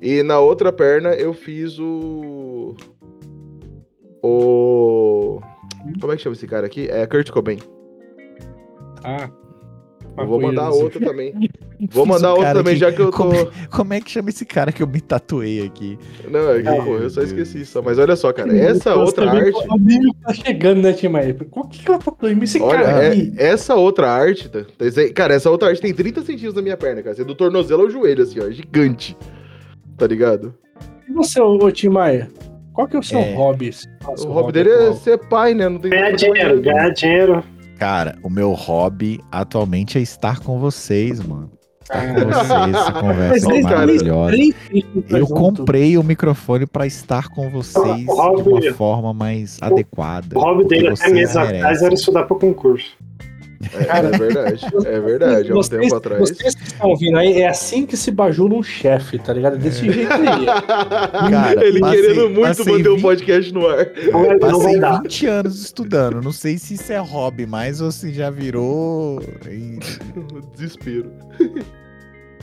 E 0.00 0.22
na 0.22 0.38
outra 0.40 0.70
perna 0.72 1.10
eu 1.14 1.32
fiz 1.32 1.78
o. 1.78 2.74
O. 4.22 5.40
Como 6.00 6.12
é 6.12 6.16
que 6.16 6.22
chama 6.22 6.34
esse 6.34 6.46
cara 6.46 6.66
aqui? 6.66 6.88
É 6.90 7.06
Kurt 7.06 7.30
Cobain. 7.30 7.58
Ah. 9.04 9.30
Eu 10.18 10.26
vou 10.26 10.40
mandar 10.40 10.62
maconheiro, 10.64 10.84
outra 10.84 11.00
também. 11.06 11.34
Vou 11.90 12.06
Fiz 12.06 12.14
mandar 12.14 12.28
um 12.28 12.30
outra 12.36 12.44
cara 12.46 12.58
também, 12.60 12.72
que- 12.72 12.80
já 12.80 12.90
que 12.90 13.00
eu 13.00 13.10
tô. 13.10 13.16
Como, 13.18 13.32
como 13.70 13.92
é 13.92 14.00
que 14.00 14.10
chama 14.10 14.30
esse 14.30 14.46
cara 14.46 14.72
que 14.72 14.82
eu 14.82 14.86
me 14.86 14.98
tatuei 14.98 15.62
aqui? 15.66 15.98
Não, 16.30 16.50
é 16.50 16.62
que, 16.62 16.68
Ah, 16.68 16.82
pô, 16.82 16.96
eu 16.96 17.10
só 17.10 17.20
esqueci 17.22 17.66
só. 17.66 17.82
Mas 17.82 17.98
olha 17.98 18.16
só, 18.16 18.32
cara, 18.32 18.48
assim. 18.50 18.60
essa 18.60 18.94
Você 18.94 18.98
outra 18.98 19.30
arte. 19.30 19.52
que 19.52 19.68
O 19.68 19.72
amigo 19.74 20.14
tá 20.24 20.32
chegando, 20.32 20.80
né, 20.80 20.94
Timaya? 20.94 21.34
Qual 21.50 21.68
que 21.68 21.86
ela 21.86 21.98
tá 21.98 22.10
doendo? 22.18 22.42
Esse 22.44 22.58
Olha, 22.62 22.82
cara 22.82 23.04
é- 23.04 23.10
aí. 23.10 23.32
essa 23.36 23.74
outra 23.74 24.08
arte, 24.10 24.48
tá- 24.48 24.60
tá- 24.64 25.12
cara, 25.14 25.34
essa 25.34 25.50
outra 25.50 25.68
arte 25.68 25.82
tem 25.82 25.92
30 25.92 26.20
centímetros 26.22 26.54
na 26.54 26.62
minha 26.62 26.78
perna, 26.78 27.02
cara. 27.02 27.14
Você 27.14 27.20
é 27.20 27.24
do 27.26 27.34
tornozelo 27.34 27.82
ao 27.82 27.90
joelho, 27.90 28.22
assim, 28.22 28.40
ó, 28.40 28.50
gigante. 28.50 29.14
Tá 29.98 30.06
ligado? 30.06 30.54
E 31.06 31.12
você, 31.12 31.38
ô, 31.42 31.70
Timaya? 31.70 32.28
Qual 32.72 32.88
que 32.88 32.96
é 32.96 32.98
o 32.98 33.02
seu 33.02 33.18
É. 33.18 33.34
hobby? 33.34 33.70
O 34.20 34.28
hobby 34.28 34.52
dele 34.52 34.70
é 34.70 34.92
ser 34.94 35.18
pai, 35.18 35.52
né? 35.52 35.68
Não 35.68 35.78
tem 35.78 35.90
Ganhar 35.90 36.12
dinheiro, 36.12 36.60
ganhar 36.62 36.88
dinheiro. 36.90 37.44
Cara, 37.78 38.16
o 38.22 38.30
meu 38.30 38.52
hobby 38.52 39.20
atualmente 39.30 39.98
é 39.98 40.00
estar 40.00 40.40
com 40.40 40.58
vocês, 40.58 41.20
mano. 41.20 41.50
Estar 41.82 42.14
com 42.14 42.14
vocês, 42.24 42.74
essa 42.74 42.92
conversa 42.92 43.48
desde 43.48 43.62
maravilhosa. 43.62 44.36
2003 44.36 45.10
tá 45.10 45.18
Eu 45.18 45.26
comprei 45.26 45.98
o 45.98 46.02
microfone 46.02 46.66
pra 46.66 46.86
estar 46.86 47.28
com 47.28 47.50
vocês 47.50 48.04
de 48.04 48.10
uma 48.10 48.74
forma 48.74 49.12
mais 49.12 49.58
adequada. 49.60 50.38
O 50.38 50.40
hobby 50.40 50.64
dele 50.66 50.88
até 50.88 51.10
meses 51.10 51.36
atrás 51.36 51.82
era 51.82 51.94
estudar 51.94 52.24
pro 52.24 52.38
concurso. 52.38 52.96
É, 53.72 53.98
é 54.06 54.18
verdade, 54.18 54.66
é 54.86 55.00
verdade. 55.00 55.50
Há 55.50 55.52
um 55.52 55.56
vocês, 55.56 55.80
tempo 55.82 55.94
atrás. 55.94 56.20
Vocês 56.20 56.54
que 56.54 56.62
estão 56.64 56.90
ouvindo 56.90 57.16
aí, 57.18 57.40
é 57.40 57.48
assim 57.48 57.86
que 57.86 57.96
se 57.96 58.10
bajula 58.10 58.54
um 58.54 58.62
chefe, 58.62 59.18
tá 59.18 59.32
ligado? 59.32 59.56
Desse 59.58 59.90
jeito 59.90 60.12
aí. 60.12 60.46
Cara, 61.30 61.64
Ele 61.66 61.80
passei- 61.80 62.02
querendo 62.02 62.30
muito 62.30 62.64
manter 62.70 62.88
o 62.88 62.94
20 62.94 63.02
podcast 63.02 63.54
no 63.54 63.68
ar. 63.68 63.86
Passei 64.40 64.78
dar. 64.80 65.02
20 65.02 65.26
anos 65.26 65.62
estudando. 65.62 66.20
Não 66.22 66.32
sei 66.32 66.58
se 66.58 66.74
isso 66.74 66.92
é 66.92 66.98
hobby, 66.98 67.46
mas 67.46 67.80
ou 67.80 67.90
se 67.90 68.12
já 68.12 68.30
virou. 68.30 69.20
em- 69.48 69.78
Desespero. 70.54 71.10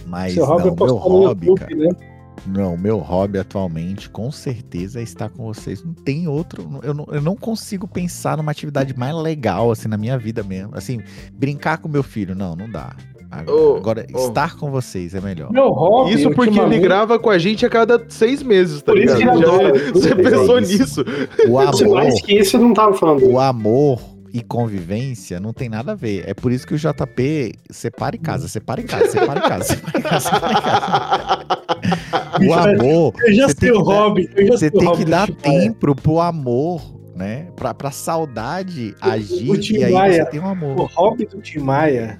Mas 0.06 0.34
Seu 0.34 0.46
hobby 0.46 0.66
não, 0.66 0.74
é 0.74 0.86
meu 0.86 0.96
hobby, 0.96 1.48
YouTube, 1.48 1.60
cara. 1.60 1.76
né? 1.76 2.13
Não, 2.46 2.76
meu 2.76 2.98
hobby 2.98 3.40
atualmente, 3.40 4.10
com 4.10 4.32
certeza, 4.32 5.00
é 5.00 5.04
estar 5.04 5.30
com 5.30 5.44
vocês. 5.46 5.84
Não 5.84 5.94
tem 5.94 6.28
outro. 6.28 6.80
Eu 6.84 6.94
não, 6.94 7.08
eu 7.12 7.22
não 7.22 7.36
consigo 7.36 7.88
pensar 7.88 8.36
numa 8.38 8.52
atividade 8.52 8.98
mais 8.98 9.16
legal, 9.16 9.72
assim, 9.72 9.88
na 9.88 9.98
minha 9.98 10.18
vida 10.18 10.44
mesmo. 10.44 10.72
Assim, 10.76 11.00
brincar 11.34 11.78
com 11.78 11.88
meu 11.88 12.04
filho, 12.04 12.36
não, 12.36 12.56
não 12.56 12.70
dá. 12.70 12.92
Agora, 13.32 13.78
agora, 13.78 14.08
ô. 14.14 14.28
estar 14.28 14.56
com 14.58 14.70
vocês 14.70 15.16
é 15.16 15.22
melhor. 15.22 15.52
Meu 15.52 15.70
hobby. 15.70 16.14
Isso 16.14 16.30
porque 16.32 16.60
ele 16.60 16.78
grava 16.80 17.18
com 17.18 17.30
a 17.32 17.38
gente 17.40 17.66
a 17.66 17.70
cada 17.70 18.04
seis 18.10 18.44
meses, 18.44 18.82
tá 18.84 18.92
Por 18.92 19.02
isso 19.02 19.16
ligado? 19.18 19.40
que 19.40 19.44
ele 19.46 19.50
adora. 19.56 19.80
Já- 19.86 19.92
Você 19.92 20.10
É 20.14 20.16
pensou 20.16 20.60
isso. 20.60 20.72
nisso? 20.78 21.02
O 21.50 21.74
Se 21.74 21.84
amor, 21.86 21.96
mais 21.96 22.22
que 22.22 22.34
isso, 22.38 22.58
eu 22.58 22.62
não 22.62 22.74
tava 22.74 22.94
falando. 22.94 23.26
o 23.26 23.40
amor 23.40 24.00
e 24.34 24.42
convivência 24.42 25.40
não 25.40 25.54
tem 25.54 25.70
nada 25.70 25.92
a 25.92 25.96
ver. 25.96 26.24
É 26.28 26.34
por 26.34 26.52
isso 26.52 26.66
que 26.66 26.74
o 26.74 26.78
JP 26.78 27.54
separa 27.70 28.16
em 28.16 28.20
casa, 28.20 28.48
separa 28.48 28.82
em 28.82 28.86
casa, 28.86 29.08
separa 29.12 29.40
em 29.40 29.44
casa, 29.50 29.64
separa 29.66 30.00
em 30.00 30.02
casa, 30.04 30.30
separa 30.30 30.54
em 30.54 30.62
casa. 30.62 31.54
O 32.48 32.54
amor, 32.54 33.14
Eu 33.26 33.34
já 33.34 33.48
você 33.48 33.56
sei 33.60 33.70
tem 33.70 33.72
o 33.72 33.84
que 33.84 33.90
dar- 33.90 33.96
hobby. 33.96 34.30
você 34.48 34.68
o 34.68 34.72
tem 34.72 34.92
que 34.94 35.06
dar 35.06 35.30
tempo 35.32 35.96
pro 35.96 36.20
amor, 36.20 36.82
né? 37.16 37.48
Pra, 37.56 37.74
pra 37.74 37.92
saudade 37.92 38.96
agir 39.00 39.50
o 39.50 39.56
e 39.56 39.58
aí 39.58 39.62
Timaya, 39.62 40.26
você 40.26 40.32
tem 40.32 40.40
um 40.40 40.46
O 40.46 40.48
amor. 40.48 40.90
hobby 40.96 41.26
do 41.26 41.40
Tim 41.42 41.60
Maia 41.60 42.20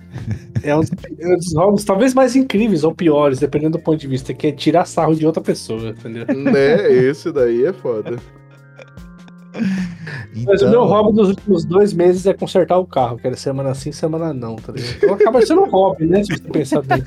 é 0.62 0.76
um, 0.76 0.82
é 1.20 1.28
um 1.28 1.38
dos 1.38 1.54
hobbies 1.56 1.84
talvez 1.84 2.14
mais 2.14 2.36
incríveis 2.36 2.84
ou 2.84 2.94
piores, 2.94 3.40
dependendo 3.40 3.78
do 3.78 3.84
ponto 3.84 3.98
de 3.98 4.08
vista, 4.08 4.34
que 4.34 4.48
é 4.48 4.52
tirar 4.52 4.86
sarro 4.86 5.16
de 5.16 5.26
outra 5.26 5.42
pessoa, 5.42 5.90
entendeu? 5.90 6.26
né? 6.28 6.92
Esse 6.92 7.32
daí 7.32 7.66
é 7.66 7.74
foda. 7.74 8.18
Mas 10.46 10.62
o 10.62 10.70
meu 10.70 10.84
Então, 10.84 10.86
hobby 10.88 11.16
dos 11.16 11.30
últimos 11.30 11.66
dois 11.66 11.94
meses 11.94 12.26
é 12.26 12.34
consertar 12.34 12.78
o 12.78 12.86
carro, 12.86 13.18
que 13.18 13.28
era 13.28 13.36
semana 13.36 13.74
sim, 13.74 13.92
semana 13.92 14.34
não, 14.34 14.56
tá 14.56 14.72
ligado? 14.74 14.96
Então 14.98 15.14
acaba 15.14 15.42
sendo 15.46 15.62
um 15.62 15.70
hobby, 15.70 16.06
né? 16.06 16.24
Se 16.24 16.34
você 16.34 16.44
pensar 16.50 16.82
bem. 16.82 17.04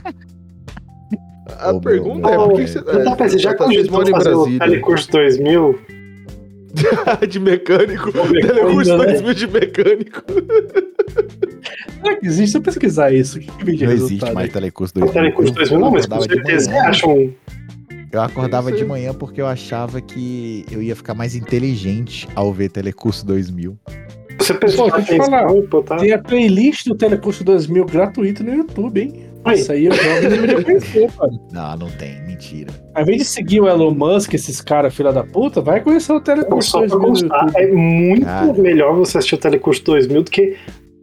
A 1.58 1.72
Ô, 1.72 1.80
pergunta 1.80 2.20
meu, 2.20 2.30
é 2.30 2.36
meu, 2.38 2.48
por 2.48 2.56
que 2.56 2.62
é. 2.62 2.66
você. 2.66 2.78
Eu 2.78 3.04
tava 3.04 3.16
pensando, 3.16 3.38
já 3.40 3.54
tá- 3.54 3.72
em 3.72 3.84
fazer 3.86 3.90
o 3.90 4.10
Brasília. 4.10 4.58
Telecurso 4.58 5.10
2000, 5.12 5.78
de 7.28 7.40
mecânico. 7.40 8.12
Telecurso 8.12 8.96
né? 8.98 9.04
2000 9.06 9.34
de 9.34 9.46
mecânico. 9.46 10.22
Será 12.02 12.16
que 12.16 12.26
existe? 12.26 12.50
Se 12.52 12.58
eu 12.58 12.62
pesquisar 12.62 13.12
isso, 13.12 13.38
o 13.38 13.40
que, 13.40 13.84
não 13.84 13.92
existe 13.92 14.32
mais 14.32 14.52
telecurso 14.52 14.92
o 14.96 15.00
2000. 15.00 15.12
Telecurso 15.22 15.52
2000, 15.54 15.78
não, 15.78 15.90
mas 15.90 16.06
com 16.06 16.20
certeza 16.20 16.70
você 16.70 16.76
acha 16.78 17.06
um. 17.08 17.32
Eu 18.16 18.22
acordava 18.22 18.72
de 18.72 18.82
manhã 18.82 19.12
porque 19.12 19.42
eu 19.42 19.46
achava 19.46 20.00
que 20.00 20.64
eu 20.70 20.82
ia 20.82 20.96
ficar 20.96 21.12
mais 21.12 21.36
inteligente 21.36 22.26
ao 22.34 22.50
ver 22.50 22.70
Telecurso 22.70 23.26
2000. 23.26 23.78
Você 24.38 24.54
Pô, 24.54 24.90
deixa 24.90 25.14
eu 25.16 25.24
falar. 25.24 25.46
tá? 25.84 25.96
Tem 25.96 26.12
a 26.12 26.18
playlist 26.18 26.86
do 26.86 26.94
Telecurso 26.94 27.44
2000 27.44 27.84
gratuito 27.84 28.42
no 28.42 28.54
YouTube, 28.54 29.02
hein? 29.02 29.26
Aí. 29.44 29.60
Isso 29.60 29.70
aí 29.70 29.84
eu 29.84 29.92
jovem 29.92 30.30
deveria 30.30 30.64
conhecer, 30.64 31.12
cara. 31.12 31.30
Não, 31.52 31.76
não 31.76 31.90
tem, 31.90 32.22
mentira. 32.22 32.72
Ao 32.94 33.02
invés 33.02 33.18
de 33.18 33.24
seguir 33.26 33.60
o 33.60 33.68
Elon 33.68 33.92
Musk, 33.92 34.32
esses 34.32 34.62
caras 34.62 34.94
filha 34.94 35.12
da 35.12 35.22
puta, 35.22 35.60
vai 35.60 35.82
conhecer 35.82 36.12
o 36.14 36.20
Telecurso 36.20 36.70
Só 36.70 36.78
pra 36.78 36.88
2000 36.88 36.98
no 36.98 37.12
constar, 37.12 37.46
YouTube. 37.48 37.62
é 37.62 37.72
muito 37.72 38.24
Cara. 38.24 38.52
melhor 38.54 38.96
você 38.96 39.18
assistir 39.18 39.34
o 39.34 39.38
Telecurso 39.38 39.84
2000 39.84 40.22
do 40.22 40.30
que 40.30 40.56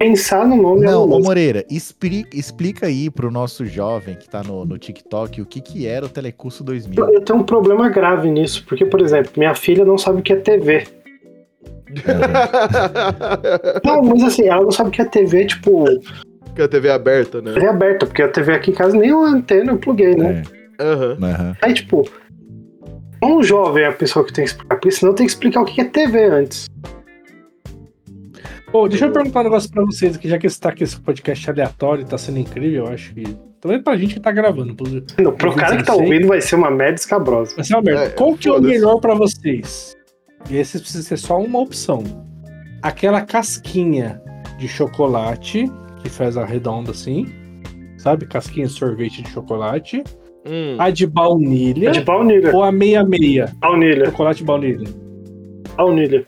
pensar 0.04 0.46
no 0.46 0.56
nome 0.62 0.82
Não, 0.82 1.04
Elon 1.04 1.18
ô. 1.18 1.20
Moreira, 1.22 1.66
explica, 1.70 2.38
explica 2.38 2.88
aí 2.88 3.10
pro 3.10 3.32
nosso 3.32 3.66
jovem 3.66 4.16
que 4.16 4.30
tá 4.30 4.44
no, 4.44 4.66
no 4.66 4.78
TikTok 4.78 5.42
o 5.42 5.46
que 5.46 5.62
que 5.62 5.88
era 5.88 6.06
o 6.06 6.10
Telecurso 6.10 6.64
2000. 6.64 7.10
Eu 7.14 7.22
tenho 7.22 7.40
um 7.40 7.44
problema 7.44 7.88
grave 7.90 8.30
nisso, 8.30 8.66
porque, 8.68 8.86
por 8.86 9.02
exemplo, 9.02 9.32
minha 9.38 9.56
filha 9.56 9.86
não 9.86 9.98
sabe 9.98 10.20
o 10.20 10.22
que 10.22 10.34
é 10.34 10.36
TV. 10.36 10.86
Não, 13.84 14.04
mas 14.04 14.24
assim, 14.24 14.48
ela 14.48 14.64
não 14.64 14.72
sabe 14.72 14.90
o 14.90 14.92
que 14.92 15.02
é 15.02 15.06
TV, 15.06 15.46
tipo, 15.46 15.86
que 16.56 16.62
a 16.62 16.68
TV 16.68 16.88
é 16.88 16.92
aberta, 16.92 17.42
né? 17.42 17.54
TV 17.54 17.68
aberta, 17.68 18.06
porque 18.06 18.22
a 18.22 18.28
TV 18.28 18.54
aqui 18.54 18.72
em 18.72 18.74
casa 18.74 18.98
nem 18.98 19.14
uma 19.14 19.30
antena 19.30 19.72
eu 19.72 19.78
pluguei, 19.78 20.16
né? 20.16 20.44
É, 20.80 20.84
Aham. 20.84 21.18
aham. 21.22 21.58
Aí, 21.62 21.74
tipo, 21.74 22.08
um 23.24 23.42
jovem 23.42 23.84
é 23.84 23.88
a 23.88 23.92
pessoa 23.92 24.26
que 24.26 24.34
tem 24.34 24.44
que 24.44 24.52
explicar, 24.52 24.76
porque 24.76 24.92
senão 24.92 25.14
tem 25.14 25.26
que 25.26 25.32
explicar 25.32 25.62
o 25.62 25.66
que 25.66 25.82
é 25.82 25.86
TV 25.86 26.26
antes. 26.26 26.68
Pô, 28.74 28.90
deixa 28.90 29.06
eu 29.06 29.12
perguntar 29.12 29.42
um 29.42 29.44
negócio 29.44 29.70
pra 29.70 29.86
vocês 29.86 30.16
aqui, 30.16 30.28
já 30.28 30.40
que 30.40 30.48
esse 30.48 30.60
tá 30.60 30.70
aqui 30.70 30.84
esse 30.84 31.00
podcast 31.00 31.48
aleatório, 31.48 32.04
tá 32.04 32.18
sendo 32.18 32.40
incrível, 32.40 32.88
eu 32.88 32.92
acho 32.92 33.14
que 33.14 33.24
Também 33.62 33.80
pra 33.80 33.96
gente 33.96 34.16
que 34.16 34.20
tá 34.20 34.32
gravando. 34.32 34.74
Pro, 34.74 34.88
Não, 35.20 35.32
pro 35.32 35.54
cara 35.54 35.78
que 35.78 35.84
tá 35.84 35.94
ouvindo 35.94 36.28
vai 36.28 36.42
ser 36.42 36.56
uma 36.56 36.72
merda 36.72 36.96
escabrosa. 36.96 37.56
Vai 37.56 37.64
ser 37.64 37.76
uma 37.76 37.84
merda. 37.84 38.06
É, 38.06 38.10
Qual 38.10 38.36
que 38.36 38.50
é 38.50 38.52
o 38.52 38.60
melhor 38.60 39.00
pra 39.00 39.14
vocês? 39.14 39.96
E 40.50 40.58
esse 40.58 40.80
precisa 40.80 41.04
ser 41.04 41.18
só 41.18 41.40
uma 41.40 41.60
opção. 41.60 42.04
Aquela 42.82 43.22
casquinha 43.22 44.20
de 44.58 44.68
chocolate, 44.68 45.72
que 46.02 46.10
faz 46.10 46.36
a 46.36 46.44
redonda 46.44 46.90
assim. 46.90 47.28
Sabe? 48.00 48.26
Casquinha 48.26 48.66
de 48.66 48.74
sorvete 48.74 49.22
de 49.22 49.30
chocolate. 49.30 50.04
Hum. 50.48 50.78
A 50.80 50.90
de 50.90 51.06
baunilha. 51.06 51.90
É 51.90 51.92
de 51.92 52.02
baunilha. 52.02 52.56
Ou 52.56 52.64
a 52.64 52.72
meia-meia. 52.72 53.54
Baunilha. 53.60 54.06
Chocolate 54.08 54.44
baunilha. 54.44 54.90
Baunilha. 55.78 56.26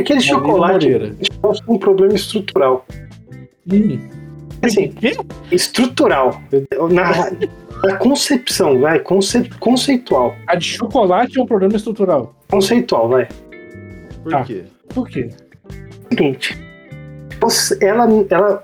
Aquele 0.00 0.20
chocolate 0.20 0.86
Moreira. 0.88 1.14
tem 1.14 1.28
um 1.68 1.78
problema 1.78 2.14
estrutural. 2.14 2.86
Hum. 3.70 3.98
Assim, 4.62 4.88
Quê? 4.92 5.16
estrutural. 5.52 6.40
Na, 6.90 7.30
na 7.84 7.96
concepção, 7.98 8.80
vai. 8.80 8.98
Conce, 9.00 9.48
conceitual. 9.60 10.34
A 10.46 10.54
de 10.56 10.64
chocolate 10.66 11.38
é 11.38 11.42
um 11.42 11.46
problema 11.46 11.76
estrutural. 11.76 12.34
Conceitual, 12.50 13.08
vai. 13.08 13.28
Por 14.22 14.32
Tá. 14.32 14.44
quê? 14.44 14.64
Por 14.88 15.08
quê? 15.08 15.28
Seguinte. 16.08 16.58
Ela. 17.80 18.06
ela 18.30 18.62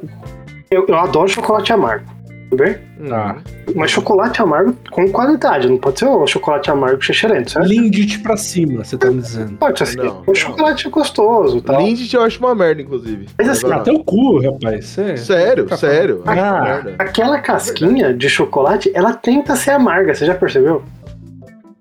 eu, 0.70 0.84
eu 0.88 0.94
adoro 0.96 1.28
chocolate 1.28 1.72
amargo. 1.72 2.06
Tudo 2.54 2.64
bem? 2.64 2.76
Tá. 3.08 3.36
Mas 3.74 3.90
chocolate 3.90 4.40
amargo 4.40 4.76
com 4.90 5.10
qualidade. 5.10 5.68
Não 5.68 5.76
pode 5.78 5.98
ser 5.98 6.06
o 6.06 6.26
chocolate 6.26 6.70
amargo 6.70 7.02
xixerento, 7.02 7.50
certo? 7.50 7.66
Lindt 7.68 8.20
pra 8.20 8.36
cima, 8.36 8.84
você 8.84 8.96
tá 8.96 9.10
me 9.10 9.20
dizendo. 9.20 9.56
Pode 9.56 9.78
ser 9.78 9.84
assim. 9.84 9.96
Não, 9.96 10.20
o 10.20 10.24
não. 10.28 10.34
chocolate 10.34 10.86
é 10.86 10.90
gostoso, 10.90 11.60
tá? 11.60 11.78
Lindt 11.78 12.14
eu 12.14 12.22
acho 12.22 12.38
uma 12.38 12.54
merda, 12.54 12.82
inclusive. 12.82 13.26
Mas 13.36 13.48
assim, 13.48 13.72
Até 13.72 13.92
o 13.92 14.04
cu, 14.04 14.40
rapaz. 14.40 14.86
Sério, 14.86 15.76
sério. 15.76 16.22
Ah, 16.26 16.62
merda. 16.62 16.94
Aquela 16.98 17.40
casquinha 17.40 18.14
de 18.14 18.28
chocolate, 18.28 18.90
ela 18.94 19.12
tenta 19.12 19.56
ser 19.56 19.72
amarga, 19.72 20.14
você 20.14 20.24
já 20.26 20.34
percebeu? 20.34 20.82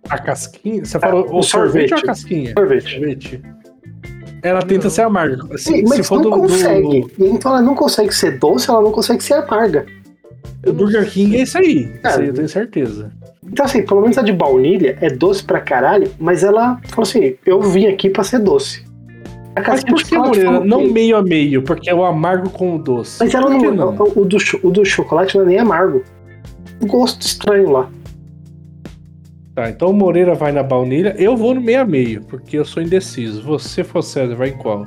A 0.10 0.18
casquinha? 0.18 0.84
Você 0.84 1.00
falou 1.00 1.28
o 1.30 1.40
o 1.40 1.44
sorvete, 1.44 1.90
sorvete. 1.90 1.94
ou 1.94 1.98
a 2.00 2.02
casquinha? 2.02 2.54
Sorvete. 2.58 2.92
Sorvete. 2.92 3.42
Ela 4.42 4.62
tenta 4.62 4.90
ser 4.90 5.04
amarga. 5.04 5.38
Sim, 5.58 5.78
Se, 5.78 5.84
mas 5.84 5.94
se 5.98 6.04
for 6.04 6.16
não 6.22 6.24
do, 6.24 6.30
consegue. 6.32 7.02
do, 7.18 7.26
Então 7.28 7.52
ela 7.54 7.62
não 7.62 7.76
consegue 7.76 8.14
ser 8.14 8.38
doce, 8.40 8.70
ela 8.70 8.82
não 8.82 8.92
consegue 8.92 9.24
ser 9.24 9.36
amarga. 9.36 9.86
Do 10.62 10.74
Burger 10.74 11.10
King, 11.10 11.38
é 11.38 11.44
isso 11.44 11.58
aí. 11.58 11.92
É. 12.04 12.10
Isso 12.10 12.20
aí 12.20 12.28
eu 12.28 12.34
tenho 12.34 12.50
certeza. 12.50 13.12
Então, 13.46 13.66
assim, 13.66 13.86
pelo 13.86 14.02
menos 14.02 14.18
a 14.18 14.22
de 14.22 14.32
baunilha 14.32 14.98
é 15.02 15.10
doce 15.10 15.44
pra 15.44 15.60
caralho, 15.60 16.10
mas 16.20 16.44
ela 16.44 16.80
falou 16.90 17.04
assim: 17.04 17.36
eu 17.46 17.62
vim 17.62 17.88
aqui 17.88 18.10
pra 18.10 18.24
ser 18.24 18.40
doce. 18.40 18.86
A 19.56 19.62
Mas 19.62 19.84
por 19.84 20.02
que, 20.02 20.18
Moreira? 20.18 20.52
falou 20.52 20.66
Não 20.66 20.88
meio 20.88 21.16
a 21.16 21.22
meio, 21.22 21.62
porque 21.62 21.90
é 21.90 21.94
o 21.94 22.04
amargo 22.04 22.50
com 22.50 22.76
o 22.76 22.80
doce. 22.80 23.18
Mas 23.20 23.36
ela 23.36 23.50
não, 23.50 23.72
não? 23.72 23.94
O, 24.16 24.26
do, 24.26 24.38
o 24.64 24.72
do 24.72 24.84
chocolate 24.84 25.36
não 25.36 25.44
é 25.44 25.48
nem 25.48 25.60
amargo. 25.60 26.04
Um 26.82 26.88
gosto 26.88 27.22
estranho 27.22 27.70
lá. 27.70 27.90
Tá, 29.54 29.70
então 29.70 29.90
o 29.90 29.94
Moreira 29.94 30.34
vai 30.34 30.52
na 30.52 30.64
baunilha, 30.64 31.16
eu 31.20 31.38
vou 31.38 31.54
no 31.54 31.62
meio 31.62 31.82
a 31.82 31.86
meio, 31.86 32.24
porque 32.24 32.58
eu 32.58 32.66
sou 32.66 32.82
indeciso. 32.82 33.44
Você 33.44 33.84
for 33.84 34.02
César, 34.02 34.36
vai 34.36 34.50
em 34.50 34.58
qual? 34.58 34.86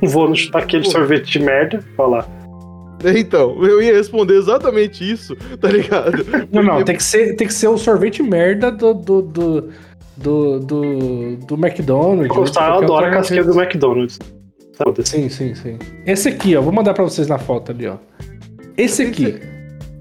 Não 0.00 0.08
vou 0.08 0.28
no 0.30 0.34
aquele 0.54 0.84
sorvete 0.84 1.38
de 1.38 1.44
merda, 1.44 1.84
falar. 1.94 2.26
Então, 3.18 3.64
eu 3.64 3.80
ia 3.82 3.94
responder 3.94 4.34
exatamente 4.34 5.08
isso, 5.08 5.36
tá 5.60 5.68
ligado? 5.68 6.24
Não, 6.52 6.62
não, 6.62 6.84
tem 6.84 6.96
que 6.96 7.02
ser, 7.02 7.34
tem 7.36 7.46
que 7.46 7.54
ser 7.54 7.68
o 7.68 7.78
sorvete 7.78 8.22
merda 8.22 8.70
do. 8.70 8.94
do, 8.94 9.22
do, 9.22 9.68
do, 10.16 10.60
do, 10.60 11.36
do 11.36 11.54
McDonald's. 11.54 12.28
Eu 12.28 12.34
gostar, 12.34 12.70
eu 12.70 12.82
adoro 12.82 13.06
a 13.06 13.10
casquinha 13.10 13.44
do 13.44 13.60
McDonald's. 13.60 14.18
Sim, 15.04 15.28
sim, 15.28 15.54
sim. 15.54 15.78
Esse 16.06 16.28
aqui, 16.28 16.56
ó, 16.56 16.62
vou 16.62 16.72
mandar 16.72 16.94
pra 16.94 17.04
vocês 17.04 17.28
na 17.28 17.38
foto 17.38 17.72
ali, 17.72 17.86
ó. 17.86 17.96
Esse 18.76 19.02
aqui. 19.02 19.40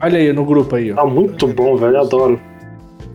Olha 0.01 0.19
aí 0.19 0.31
no 0.31 0.45
grupo 0.45 0.75
aí, 0.75 0.91
ó. 0.91 0.95
Tá 0.95 1.05
muito 1.05 1.47
bom, 1.47 1.75
velho. 1.75 1.99
Adoro. 1.99 2.39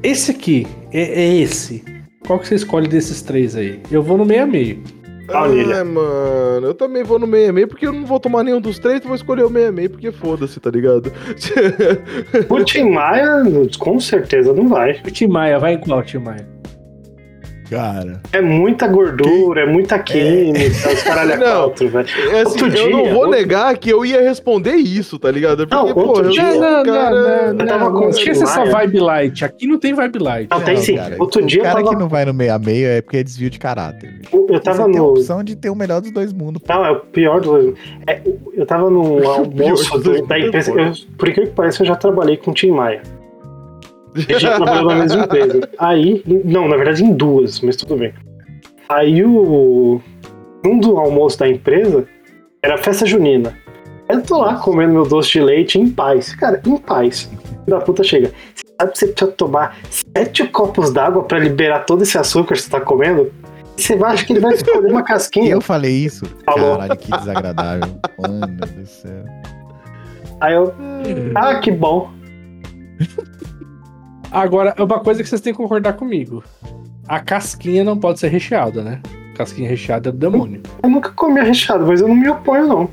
Esse 0.03 0.33
aqui 0.33 0.67
é, 0.93 1.23
é 1.23 1.35
esse. 1.37 1.85
Qual 2.27 2.39
que 2.39 2.49
você 2.49 2.57
escolhe 2.57 2.89
desses 2.89 3.23
três 3.23 3.55
aí? 3.57 3.81
Eu 3.91 4.03
vou 4.03 4.19
no 4.19 4.25
meio 4.25 4.43
a 4.43 4.47
meio. 4.47 4.83
Baunilha. 5.33 5.77
Ai, 5.79 5.85
mano, 5.85 6.67
eu 6.67 6.75
também 6.75 7.03
vou 7.03 7.19
no 7.19 7.27
meio-meio 7.27 7.67
porque 7.69 7.87
eu 7.87 7.93
não 7.93 8.05
vou 8.05 8.21
tomar 8.21 8.43
nenhum 8.45 8.61
dos 8.61 8.79
três, 8.79 9.01
eu 9.01 9.09
vou 9.09 9.17
escolher 9.17 9.45
o 9.45 9.51
meio-meio 9.51 9.91
porque 9.91 10.13
foda-se, 10.13 10.61
tá 10.61 10.71
ligado? 10.71 11.13
O 12.49 12.65
Tim 12.65 12.91
Maia, 12.91 13.43
com 13.79 13.99
certeza, 13.99 14.53
não 14.53 14.69
vai. 14.69 15.01
O 15.07 15.11
Tim 15.11 15.27
Maia, 15.27 15.59
vai 15.59 15.75
em 15.75 15.79
qual, 15.79 16.03
Tim 16.03 16.19
Maia? 16.19 16.52
Cara. 17.73 18.21
É 18.33 18.41
muita 18.41 18.87
gordura, 18.87 19.63
é 19.63 19.67
muita 19.67 19.99
química, 19.99 20.91
os 20.93 21.03
caralho 21.03 21.33
é 21.33 21.37
Não. 21.37 21.63
quatro, 21.69 21.89
velho. 21.89 22.09
É 22.33 22.41
assim, 22.43 22.63
Outro 22.63 22.67
eu 22.79 22.91
não 22.91 23.03
dia, 23.03 23.13
vou 23.15 23.23
outro- 23.25 23.31
negar 23.39 23.77
que 23.79 23.91
eu 23.91 24.05
ia 24.05 24.21
responder 24.23 24.75
isso, 24.75 25.19
tá 25.19 25.31
ligado? 25.31 25.67
Porque, 25.67 25.75
Não, 25.75 25.95
pô, 25.95 26.01
outro 26.09 26.25
eu 26.27 26.31
dia- 26.31 26.43
um 26.45 26.61
Não, 26.61 26.83
não, 26.85 26.95
cara... 26.95 27.53
não, 27.55 27.61
eu 27.61 27.67
tava 27.67 27.85
não, 27.85 27.93
com 27.93 28.01
não. 28.01 28.07
o 28.07 28.11
Esqueça 28.11 28.45
essa 28.45 28.65
vibe 28.65 28.99
light. 29.01 29.45
Aqui 29.45 29.67
não 29.67 29.79
tem 29.79 29.95
vibe 29.95 30.19
light. 30.19 30.49
Não, 30.51 30.61
tem 30.61 30.77
sim. 30.77 30.97
cara, 30.97 31.17
Outro 31.19 31.43
o 31.43 31.47
dia 31.47 31.61
eu 31.61 31.65
cara 31.65 31.77
tava- 31.77 31.91
que 31.91 31.97
não 32.01 32.09
vai 32.09 32.25
no 32.25 32.35
meio 32.35 32.55
a 32.55 32.59
meio 32.59 32.87
é 32.89 33.01
porque 33.01 33.17
é 33.19 33.23
desvio 33.23 33.49
de 33.51 33.59
caráter. 33.59 34.11
bicho. 34.13 34.47
Eu 34.49 34.61
tava 34.61 34.79
Você 34.85 34.91
tem 34.91 34.97
a 34.97 35.03
no. 35.03 35.09
opção 35.11 35.43
de 35.45 35.57
ter 35.57 35.71
o 35.71 35.75
melhor 35.75 36.01
dos 36.01 36.11
dois 36.11 36.33
mundos. 36.33 36.63
pô. 36.63 36.73
Não, 36.73 36.85
é 36.85 36.91
o 36.91 37.01
pior 37.01 37.41
do. 37.41 37.75
É, 38.07 38.21
eu 38.55 38.67
tava 38.67 38.91
num 38.91 39.19
almoço 39.27 39.93
dos 39.95 40.03
do- 40.03 40.11
dois 40.11 40.27
da 40.27 40.39
mundos 40.39 40.55
é 40.69 40.71
empresa. 40.71 40.71
Eu, 40.73 41.17
por 41.17 41.29
incrível 41.29 41.51
que 41.51 41.57
pareça, 41.57 41.83
eu 41.83 41.87
já 41.87 41.97
trabalhei 41.97 42.37
com 42.37 42.51
o 42.51 42.55
Tim 42.55 42.71
Maia. 42.71 43.01
A 44.15 44.21
gente 44.21 44.41
trabalhou 44.41 44.85
na 44.91 44.97
mesma 44.97 45.25
empresa. 45.25 45.69
Aí. 45.79 46.23
Não, 46.45 46.69
na 46.69 46.77
verdade 46.77 47.05
em 47.05 47.13
duas, 47.13 47.61
mas 47.61 47.77
tudo 47.77 47.97
bem. 47.97 48.13
Aí 48.89 49.25
o. 49.25 50.01
Um 50.65 50.79
do 50.79 50.97
almoço 50.97 51.39
da 51.39 51.49
empresa 51.49 52.07
era 52.63 52.79
festa 52.79 53.05
junina. 53.05 53.59
Aí 54.09 54.17
eu 54.17 54.23
tô 54.23 54.39
lá 54.39 54.57
comendo 54.57 54.93
meu 54.93 55.05
doce 55.05 55.33
de 55.33 55.41
leite 55.41 55.79
em 55.79 55.89
paz. 55.89 56.35
Cara, 56.35 56.61
em 56.65 56.77
paz. 56.77 57.23
Filho 57.23 57.41
Da 57.67 57.81
puta 57.81 58.05
chega. 58.05 58.31
Você 58.55 58.65
sabe 58.79 58.93
que 58.93 58.99
você 58.99 59.07
precisa 59.09 59.33
tomar 59.33 59.77
sete 59.91 60.47
copos 60.47 60.93
d'água 60.93 61.25
pra 61.25 61.39
liberar 61.39 61.81
todo 61.81 62.03
esse 62.03 62.17
açúcar 62.17 62.55
que 62.55 62.63
você 62.63 62.71
tá 62.71 62.81
comendo? 62.81 63.33
Você 63.77 63.97
vai 63.97 64.13
achar 64.13 64.27
que 64.27 64.33
ele 64.35 64.41
vai 64.41 64.55
escolher 64.55 64.91
uma 64.91 65.03
casquinha. 65.03 65.51
Eu 65.51 65.61
falei 65.61 65.93
isso? 65.93 66.25
Falou. 66.45 66.77
Caralho, 66.77 66.97
que 66.99 67.11
desagradável. 67.11 67.89
Mano 68.21 68.47
do 68.47 68.87
céu. 68.87 69.25
Aí 70.41 70.55
eu. 70.55 70.73
Ah, 71.35 71.59
que 71.59 71.71
bom. 71.71 72.11
Agora, 74.33 74.75
uma 74.79 75.01
coisa 75.01 75.23
que 75.23 75.29
vocês 75.29 75.41
têm 75.41 75.53
que 75.53 75.57
concordar 75.59 75.93
comigo. 75.95 76.43
A 77.07 77.21
casquinha 77.21 77.85
não 77.85 77.99
pode 77.99 78.19
ser 78.21 78.29
recheada, 78.29 78.83
né? 78.83 79.01
Casquinha 79.37 79.69
recheada 79.69 80.09
é 80.09 80.13
do 80.13 80.19
demônio. 80.19 80.63
Eu 80.83 80.89
nunca 80.91 81.11
comi 81.11 81.41
a 81.41 81.45
recheado, 81.45 81.87
mas 81.87 82.01
eu 82.01 82.09
não 82.09 82.15
me 82.15 82.29
oponho, 82.29 82.67
não. 82.67 82.91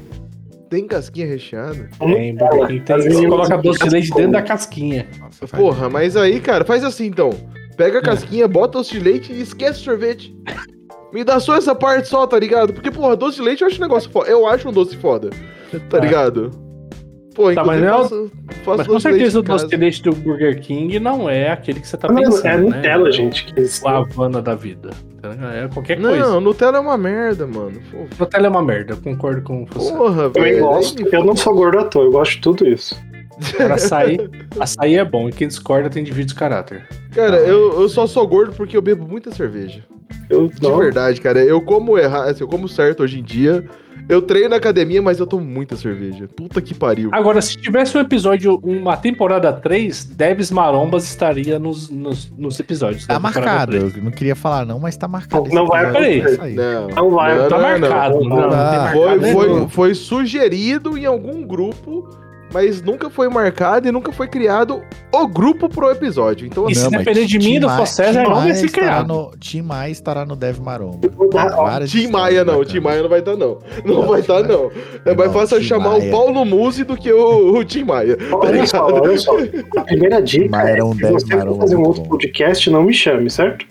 Tem 0.69 0.85
casquinha 0.85 1.25
recheada? 1.27 1.89
Tem, 1.99 2.35
tem. 2.35 3.01
Você 3.01 3.27
coloca 3.27 3.57
do 3.57 3.63
doce 3.63 3.79
de 3.83 3.89
leite 3.89 4.11
dentro 4.11 4.31
da 4.33 4.41
casquinha. 4.41 5.07
Nossa, 5.19 5.47
faz- 5.47 5.63
Porra, 5.63 5.89
mas 5.89 6.15
aí, 6.15 6.39
cara, 6.39 6.63
faz 6.65 6.83
assim 6.83 7.07
então. 7.07 7.29
Pega 7.75 7.99
a 7.99 8.01
casquinha, 8.01 8.47
bota 8.47 8.77
doce 8.79 8.91
de 8.91 8.99
leite 8.99 9.31
e 9.31 9.41
esquece 9.41 9.79
o 9.79 9.83
sorvete. 9.83 10.35
Me 11.13 11.23
dá 11.23 11.39
só 11.39 11.55
essa 11.55 11.73
parte 11.73 12.07
só, 12.07 12.27
tá 12.27 12.37
ligado? 12.37 12.73
Porque, 12.73 12.91
porra, 12.91 13.15
doce 13.15 13.37
de 13.37 13.41
leite 13.43 13.61
eu 13.61 13.67
acho 13.67 13.77
um 13.77 13.81
negócio 13.81 14.11
foda. 14.11 14.29
Eu 14.29 14.45
acho 14.45 14.69
um 14.69 14.71
doce 14.71 14.95
foda, 14.97 15.29
tá 15.71 15.79
Tá. 15.89 15.99
ligado? 15.99 16.51
Pô, 17.39 17.53
Tá, 17.53 17.63
mas 17.63 17.81
não- 17.81 17.99
faço, 18.01 18.31
faço 18.65 18.77
Mas 18.79 18.87
com 18.87 18.99
certeza 18.99 19.39
o 19.39 19.41
doce 19.41 19.77
leite 19.77 20.03
do 20.03 20.11
Burger 20.11 20.59
King 20.59 20.99
não 20.99 21.29
é 21.29 21.49
aquele 21.49 21.79
que 21.79 21.87
você 21.87 21.95
tá 21.95 22.09
Não, 22.09 22.15
pensando. 22.21 22.45
é 22.45 22.57
né? 22.57 22.63
Nutella, 22.75 23.11
gente. 23.13 23.45
Que 23.45 23.61
O 23.81 23.87
Havana 23.87 24.41
da 24.41 24.55
vida. 24.55 24.89
É 25.23 25.69
qualquer 25.73 26.01
coisa. 26.01 26.19
Não, 26.19 26.41
Nutella 26.41 26.77
é 26.77 26.81
uma 26.81 26.97
merda, 26.97 27.47
mano. 27.47 27.79
Pô, 27.89 28.05
Nutella 28.19 28.47
é 28.47 28.49
uma 28.49 28.61
merda, 28.61 28.91
eu 28.91 28.97
concordo 28.97 29.41
com 29.41 29.65
você. 29.67 29.93
Porra, 29.93 30.23
Eu 30.23 30.31
velho. 30.31 30.59
gosto. 30.59 31.07
Eu 31.15 31.23
não 31.23 31.33
sou 31.33 31.53
gordo 31.55 31.79
à 31.79 31.85
toa, 31.85 32.03
eu 32.03 32.11
gosto 32.11 32.31
de 32.35 32.41
tudo 32.41 32.67
isso. 32.67 32.93
Agora, 33.55 33.75
açaí, 33.75 34.17
açaí 34.59 34.95
é 34.97 35.05
bom 35.05 35.29
e 35.29 35.31
quem 35.31 35.47
discorda 35.47 35.89
tem 35.89 36.03
divídeo 36.03 36.27
de 36.27 36.35
caráter. 36.35 36.85
Cara, 37.15 37.37
eu, 37.37 37.79
eu 37.83 37.87
só 37.87 38.05
sou 38.05 38.27
gordo 38.27 38.51
porque 38.51 38.75
eu 38.75 38.81
bebo 38.81 39.07
muita 39.07 39.31
cerveja. 39.31 39.81
Eu 40.29 40.49
De 40.49 40.61
não. 40.61 40.77
verdade, 40.77 41.21
cara. 41.21 41.41
Eu 41.41 41.61
como 41.61 41.97
errado, 41.97 42.27
assim, 42.31 42.43
eu 42.43 42.49
como 42.49 42.67
certo 42.67 43.01
hoje 43.01 43.17
em 43.19 43.23
dia. 43.23 43.63
Eu 44.10 44.23
treino 44.23 44.49
na 44.49 44.56
academia, 44.56 44.99
mas 45.03 45.19
eu 45.19 45.27
tomo 45.27 45.45
muita 45.45 45.76
cerveja. 45.76 46.27
Puta 46.36 46.60
que 46.60 46.73
pariu. 46.73 47.11
Agora, 47.14 47.40
se 47.44 47.56
tivesse 47.56 47.95
um 47.95 48.02
episódio, 48.02 48.60
uma 48.64 48.98
temporada 48.98 49.53
3, 49.53 50.03
Debs 50.06 50.49
Marombas 50.49 51.03
estaria 51.03 51.60
nos, 51.60 51.91
nos, 51.91 52.27
nos 52.36 52.60
episódios. 52.60 53.06
Tá 53.06 53.19
marcado. 53.19 53.73
3. 53.73 53.98
Eu 53.98 54.03
não 54.03 54.10
queria 54.10 54.36
falar, 54.36 54.65
não, 54.65 54.80
mas 54.80 54.98
tá 54.98 55.07
marcado. 55.07 55.48
Não 55.53 55.68
vai 55.68 55.84
episódio. 55.84 56.34
aparecer. 56.34 56.56
Não, 56.56 56.88
Não 56.88 57.11
vai, 57.11 57.38
não, 57.38 57.49
Tá 57.49 57.57
não, 57.57 57.61
marcado, 57.61 58.19
não. 58.22 58.30
não, 58.30 58.41
não, 58.41 58.49
marcado 58.49 58.91
Foi, 58.94 59.31
foi, 59.31 59.68
foi 59.69 59.94
sugerido 59.94 60.98
em 60.98 61.06
algum 61.06 61.45
grupo, 61.45 62.10
mas 62.53 62.81
nunca 62.81 63.09
foi 63.09 63.27
marcado 63.30 63.88
e 63.88 63.91
nunca 63.91 64.11
foi 64.11 64.27
criado 64.27 64.81
o 65.11 65.27
grupo 65.27 65.67
pro 65.69 65.89
episódio. 65.91 66.45
Então, 66.47 66.67
E 66.69 66.71
assim, 66.71 66.81
se 66.81 66.84
Não, 66.85 66.91
mas 66.91 67.05
depender 67.05 67.26
de 67.26 67.38
mim, 67.38 67.43
Tim 67.45 67.59
do 67.59 67.67
Tim 67.67 67.67
não 67.67 67.77
vai 67.77 67.85
ser 67.85 68.05
estará 68.09 68.69
criado. 68.71 69.07
no- 69.07 69.31
Tim 69.39 69.61
Maia 69.61 69.91
estará 69.91 70.26
no 70.26 70.35
Dev 70.35 70.59
Maromba. 70.59 71.09
Várias 71.55 71.91
Tim 71.91 72.07
Maia 72.07 72.43
não. 72.45 72.63
Tim 72.65 72.80
Maia 72.80 73.01
não 73.01 73.09
vai 73.09 73.19
estar 73.19 73.35
não. 73.35 73.57
Não 73.85 74.01
vai 74.07 74.19
estar 74.21 74.43
não. 74.43 74.71
É 75.05 75.15
mais 75.15 75.31
Não, 75.31 75.39
fácil 75.39 75.61
chamar 75.63 75.89
Maia. 75.97 76.07
o 76.07 76.11
Paulo 76.11 76.45
Musi 76.45 76.84
do 76.84 76.95
que 76.97 77.11
o, 77.11 77.55
o 77.57 77.63
Tim 77.65 77.84
Maia. 77.84 78.15
Tá 78.17 78.38
Olha 78.38 78.65
só, 78.67 78.88
ligado? 78.88 79.03
olha 79.03 79.17
só. 79.17 79.38
A 79.77 79.81
primeira 79.81 80.21
dica 80.21 80.61
é 80.67 80.71
era 80.73 80.85
um 80.85 80.93
se 80.93 81.01
Dave 81.01 81.13
você 81.13 81.39
for 81.39 81.57
fazer 81.59 81.76
um 81.76 81.84
outro 81.84 82.03
bom. 82.03 82.09
podcast, 82.09 82.69
não 82.69 82.84
me 82.84 82.93
chame, 82.93 83.30
certo? 83.30 83.65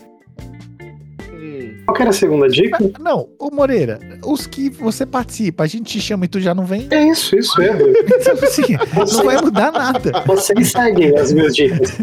Qual 1.89 1.95
que 1.95 2.01
era 2.03 2.11
a 2.11 2.13
segunda 2.13 2.47
dica? 2.47 2.77
Não, 2.99 3.29
ô 3.39 3.49
Moreira, 3.51 3.97
os 4.23 4.45
que 4.45 4.69
você 4.69 5.07
participa, 5.07 5.63
a 5.63 5.67
gente 5.67 5.91
te 5.93 5.99
chama 5.99 6.25
e 6.25 6.27
tu 6.27 6.39
já 6.39 6.53
não 6.53 6.63
vem? 6.63 6.87
É 6.91 7.03
isso, 7.07 7.35
isso 7.35 7.59
é. 7.59 7.69
Então, 8.19 8.33
assim, 8.43 8.77
não 9.17 9.23
vai 9.25 9.41
mudar 9.41 9.71
nada. 9.71 10.23
Vocês 10.27 10.71
seguem 10.71 11.17
as 11.17 11.31
minhas 11.33 11.55
dicas. 11.55 11.97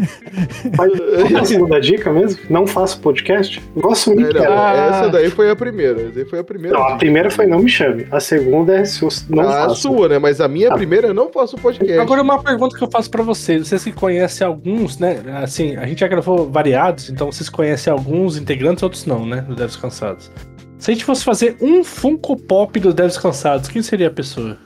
Mas 0.77 0.91
qual 0.97 1.37
é 1.37 1.39
a 1.39 1.45
segunda 1.45 1.79
dica 1.79 2.11
mesmo? 2.11 2.39
Não 2.49 2.67
faço 2.67 2.99
podcast? 2.99 3.61
Vou 3.75 3.91
assumir 3.93 4.35
É, 4.35 4.39
era. 4.39 4.89
essa 4.89 5.09
daí 5.09 5.29
foi 5.29 5.49
a 5.49 5.55
primeira. 5.55 6.01
Essa 6.01 6.11
daí 6.11 6.25
foi 6.25 6.39
a 6.39 6.43
primeira. 6.43 6.77
Não, 6.77 6.85
a 6.87 6.95
primeira 6.97 7.29
foi 7.31 7.45
não 7.47 7.59
me 7.59 7.69
chame. 7.69 8.05
A 8.11 8.19
segunda 8.19 8.75
é 8.77 8.83
se 8.83 9.01
eu 9.03 9.09
não 9.29 9.43
a 9.47 9.67
faço. 9.67 9.83
sua, 9.83 10.09
né? 10.09 10.19
Mas 10.19 10.41
a 10.41 10.47
minha 10.49 10.69
Ah. 10.69 10.73
primeira 10.75 11.07
eu 11.07 11.13
não 11.13 11.31
faço 11.31 11.55
podcast. 11.57 11.97
Agora 11.99 12.21
uma 12.21 12.41
pergunta 12.43 12.77
que 12.77 12.83
eu 12.83 12.89
faço 12.91 13.09
pra 13.09 13.23
vocês. 13.23 13.67
Vocês 13.67 13.83
que 13.83 13.91
conhecem 13.93 14.45
alguns, 14.45 14.97
né? 14.99 15.21
Assim, 15.41 15.77
a 15.77 15.85
gente 15.85 15.99
já 15.99 16.07
gravou 16.07 16.49
variados, 16.49 17.09
então 17.09 17.31
vocês 17.31 17.47
conhecem 17.49 17.91
alguns 17.93 18.37
integrantes, 18.37 18.83
outros 18.83 19.05
não, 19.05 19.25
né? 19.25 19.41
Do 19.47 19.55
Devs 19.77 19.81
Cansados. 19.81 20.31
Se 20.77 20.91
a 20.91 20.93
gente 20.93 21.05
fosse 21.05 21.23
fazer 21.23 21.57
um 21.61 21.83
Funko 21.83 22.35
Pop 22.37 22.79
dos 22.79 22.93
Devs 22.93 23.17
Cansados, 23.17 23.67
quem 23.69 23.81
seria 23.81 24.07
a 24.07 24.11
pessoa? 24.11 24.57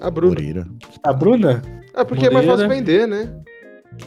A 0.00 0.10
Bruna. 0.10 0.34
Moreira. 0.34 0.66
A 1.04 1.12
Bruna? 1.12 1.62
Ah, 1.94 2.04
porque 2.04 2.26
é 2.26 2.30
mais 2.30 2.46
Moreira. 2.46 2.68
fácil 2.68 2.84
vender, 2.84 3.06
né? 3.06 3.32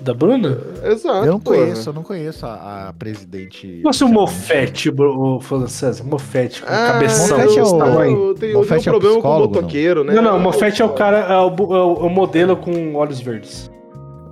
Da 0.01 0.13
Bruna? 0.13 0.57
Exato. 0.83 1.25
Eu 1.25 1.33
não 1.33 1.39
porra. 1.39 1.57
conheço, 1.57 1.89
eu 1.89 1.93
não 1.93 2.03
conheço 2.03 2.45
a, 2.45 2.87
a 2.89 2.93
presidente. 2.93 3.67
Se 3.77 3.81
fosse 3.83 4.03
o 4.03 4.07
Mofete, 4.09 4.89
o 4.89 5.39
César, 5.67 6.03
Mofete, 6.03 6.61
com 6.63 6.67
Ah, 6.67 6.87
cabeção 6.93 7.37
Mofete 7.37 7.59
é 7.59 7.63
o- 7.63 7.77
tamanho. 7.77 8.23
eu 8.29 8.33
tenho, 8.33 8.51
eu 8.53 8.57
Mofete 8.59 8.89
é 8.89 8.91
um 8.91 8.99
problema 8.99 9.21
com 9.21 9.29
o 9.29 9.39
motoqueiro, 9.39 10.03
né? 10.03 10.13
Não, 10.15 10.23
não, 10.23 10.37
o 10.37 10.39
Mofete 10.41 10.81
é 10.81 10.85
o 10.85 10.89
cara, 10.89 11.19
é 11.19 11.37
o, 11.37 11.49
é 11.49 11.85
o- 11.85 12.03
é 12.03 12.07
o 12.07 12.09
modelo 12.09 12.57
com 12.57 12.95
olhos 12.95 13.21
verdes. 13.21 13.71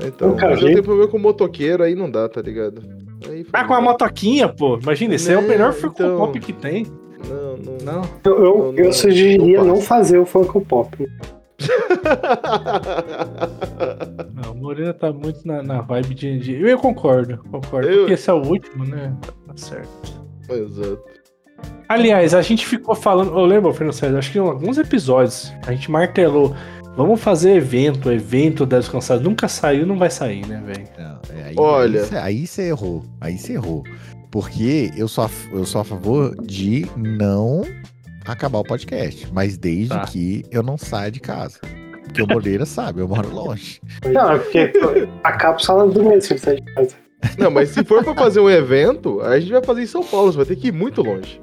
Então, 0.04 0.32
Um 0.32 0.36
cara 0.36 0.54
mas 0.54 0.62
eu 0.62 0.68
gente. 0.68 0.74
tenho 0.76 0.84
problema 0.84 1.08
com 1.10 1.18
o 1.18 1.22
motoqueiro, 1.22 1.84
aí 1.84 1.94
não 1.96 2.10
dá, 2.10 2.28
tá 2.28 2.42
ligado? 2.42 2.82
Aí, 3.30 3.46
Ah, 3.54 3.64
com 3.66 3.74
a 3.74 3.82
motoquinha, 3.82 4.48
pô. 4.50 4.78
Imagina, 4.82 5.16
esse 5.16 5.32
é 5.32 5.38
o 5.38 5.42
Né, 5.42 5.48
melhor 5.50 5.74
Funko 5.74 5.94
então. 6.04 6.18
Pop 6.18 6.40
que 6.40 6.54
tem. 6.54 6.86
Não, 7.30 7.58
não. 7.58 7.78
Não. 8.02 8.10
Eu, 8.26 8.44
eu, 8.44 8.58
Não, 8.58 8.74
eu 8.78 8.86
não, 8.86 8.94
sugeriria 8.94 9.60
não 9.60 9.68
não, 9.68 9.82
fazer 9.82 10.18
o 10.18 10.26
Funko 10.26 10.60
Pop. 10.62 11.06
Não, 14.34 14.52
o 14.52 14.56
Moreira 14.58 14.94
tá 14.94 15.12
muito 15.12 15.46
na, 15.48 15.62
na 15.64 15.82
vibe 15.82 16.14
de, 16.14 16.40
de- 16.40 16.62
Eu 16.62 16.78
concordo, 16.78 17.38
concordo. 17.50 17.90
Eu- 17.90 18.00
Porque 18.00 18.14
esse 18.14 18.30
é 18.30 18.34
o 18.34 18.42
último, 18.42 18.86
né? 18.86 19.14
Tá 19.48 19.54
certo. 19.56 19.90
Exato. 20.50 21.02
Aliás, 21.88 22.34
a 22.34 22.42
gente 22.42 22.66
ficou 22.66 22.96
falando. 22.96 23.32
Eu 23.38 23.46
lembro, 23.46 23.74
Fernando 23.74 23.94
César, 23.94 24.18
acho 24.18 24.32
que 24.32 24.38
em 24.38 24.42
alguns 24.42 24.78
episódios 24.78 25.54
a 25.66 25.72
gente 25.72 25.90
martelou. 25.90 26.54
Vamos 26.96 27.22
fazer 27.22 27.56
evento, 27.56 28.12
evento 28.12 28.66
da 28.66 28.78
descansada. 28.80 29.22
Nunca 29.22 29.48
saiu, 29.48 29.86
não 29.86 29.98
vai 29.98 30.12
sair, 30.12 30.46
né, 30.48 30.62
velho? 30.66 30.88
É, 31.30 31.54
Olha. 31.58 32.02
Aí, 32.02 32.08
cê- 32.08 32.18
aí 32.18 32.48
você 32.48 32.62
errou. 32.70 33.04
Aí 33.20 33.38
você 33.38 33.54
errou. 33.54 33.84
Porque 34.30 34.92
eu 34.96 35.08
sou, 35.08 35.24
a, 35.26 35.30
eu 35.52 35.66
sou 35.66 35.82
a 35.82 35.84
favor 35.84 36.36
de 36.44 36.86
não 36.96 37.64
acabar 38.26 38.60
o 38.60 38.64
podcast. 38.64 39.28
Mas 39.34 39.58
desde 39.58 39.90
Tá. 39.90 40.02
que 40.06 40.44
eu 40.52 40.62
não 40.62 40.78
saia 40.78 41.10
de 41.12 41.20
casa. 41.20 41.60
Porque 42.04 42.22
o 42.22 42.28
Moreira 42.28 42.66
sabe, 42.68 43.02
eu 43.02 43.08
moro 43.08 43.34
longe. 43.34 43.82
Não, 44.12 44.32
é 44.34 44.38
porque 44.40 44.72
acaba 45.24 45.58
o 45.58 45.60
salário 45.64 45.92
do 45.92 46.04
mês 46.04 46.26
se 46.26 46.34
ele 46.34 46.40
sair 46.40 46.62
de 46.62 46.74
casa. 46.76 46.96
Não, 47.40 47.50
mas 47.50 47.70
se 47.70 47.84
for 47.84 48.04
pra 48.04 48.14
fazer 48.14 48.40
um 48.40 48.50
evento, 48.50 49.20
a 49.22 49.40
gente 49.40 49.52
vai 49.52 49.64
fazer 49.64 49.82
em 49.84 49.88
São 49.88 50.04
Paulo, 50.04 50.32
você 50.32 50.38
vai 50.38 50.46
ter 50.46 50.58
que 50.58 50.68
ir 50.68 50.74
muito 50.74 51.02
longe. 51.02 51.42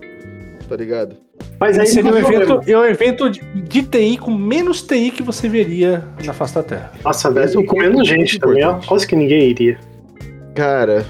Tá 0.68 0.76
ligado? 0.76 1.16
Mas 1.58 1.78
aí 1.78 1.86
Seria 1.86 2.12
um 2.12 2.16
evento, 2.16 2.60
é 2.66 2.78
um 2.78 2.84
evento 2.84 3.28
de, 3.30 3.40
de 3.40 3.82
TI 3.82 4.16
com 4.16 4.30
menos 4.30 4.82
TI 4.82 5.10
que 5.10 5.22
você 5.22 5.48
veria 5.48 6.04
na 6.24 6.32
face 6.32 6.54
da 6.54 6.62
Terra. 6.62 6.92
Nossa, 7.04 7.28
é 7.28 7.32
velho, 7.32 7.60
e 7.60 7.66
com 7.66 7.78
menos 7.78 8.08
gente 8.08 8.38
também, 8.38 8.64
ó. 8.64 8.74
Quase 8.86 9.06
que 9.06 9.14
ninguém 9.14 9.50
iria. 9.50 9.78
Cara, 10.54 11.04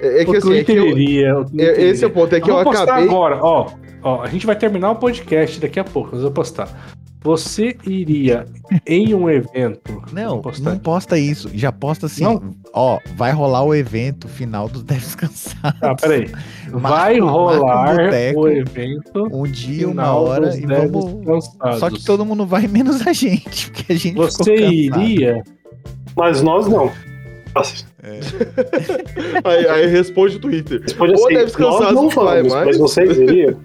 é, 0.00 0.22
é 0.22 0.24
que 0.24 0.30
o 0.30 0.36
assim, 0.38 0.54
é 0.54 0.64
que 0.64 0.64
Twitter 0.64 0.76
eu- 0.76 0.86
iria. 0.86 1.34
Twitter 1.44 1.68
é- 1.68 1.82
esse 1.82 2.04
é 2.04 2.06
o 2.06 2.10
ponto, 2.10 2.34
é 2.34 2.40
que 2.40 2.50
eu 2.50 2.54
vou 2.54 2.64
postar 2.64 2.82
acabei. 2.84 3.04
agora, 3.08 3.38
ó, 3.42 3.70
ó. 4.02 4.22
A 4.22 4.28
gente 4.28 4.46
vai 4.46 4.56
terminar 4.56 4.90
o 4.92 4.96
podcast 4.96 5.60
daqui 5.60 5.80
a 5.80 5.84
pouco, 5.84 6.10
mas 6.12 6.18
eu 6.20 6.24
vou 6.26 6.32
postar. 6.32 6.68
Você 7.26 7.76
iria 7.84 8.46
em 8.86 9.12
um 9.12 9.28
evento. 9.28 10.00
Não, 10.12 10.40
postar 10.40 10.70
não 10.70 10.78
posta 10.78 11.18
isso. 11.18 11.50
Já 11.52 11.72
posta 11.72 12.06
assim. 12.06 12.22
Não. 12.22 12.54
Ó, 12.72 13.00
vai 13.16 13.32
rolar 13.32 13.64
o 13.64 13.74
evento 13.74 14.28
final 14.28 14.68
dos 14.68 14.82
10 14.86 15.14
cansados. 15.16 15.78
Ah, 15.82 15.94
peraí. 15.96 16.30
Marca- 16.70 16.88
Vai 16.88 17.20
um 17.20 17.26
rolar 17.28 17.96
boteco, 17.96 18.40
o 18.42 18.48
evento. 18.48 19.28
Um 19.32 19.42
dia, 19.42 19.88
uma 19.88 20.12
hora 20.14 20.56
e 20.56 20.60
vamos. 20.64 21.24
Cansados. 21.26 21.80
Só 21.80 21.90
que 21.90 22.04
todo 22.04 22.24
mundo 22.24 22.46
vai 22.46 22.66
menos 22.68 23.04
a 23.06 23.12
gente, 23.12 23.70
porque 23.72 23.92
a 23.92 23.96
gente 23.96 24.14
Você 24.14 24.54
iria. 24.54 25.42
Mas 26.16 26.42
nós 26.42 26.68
não. 26.68 26.92
Nossa, 27.54 27.84
Aí, 29.44 29.66
aí 29.68 29.86
responde 29.86 30.36
o 30.36 30.38
Twitter. 30.40 30.80
responde 30.82 31.12
Ou 31.14 31.24
assim, 31.24 31.34
deve 31.34 31.44
descansar, 31.46 31.92
não 31.92 32.08
vai 32.08 32.36
vamos, 32.42 32.52
mais. 32.52 32.66
mas 32.66 32.78
vocês 32.78 33.16
iriam? 33.18 33.56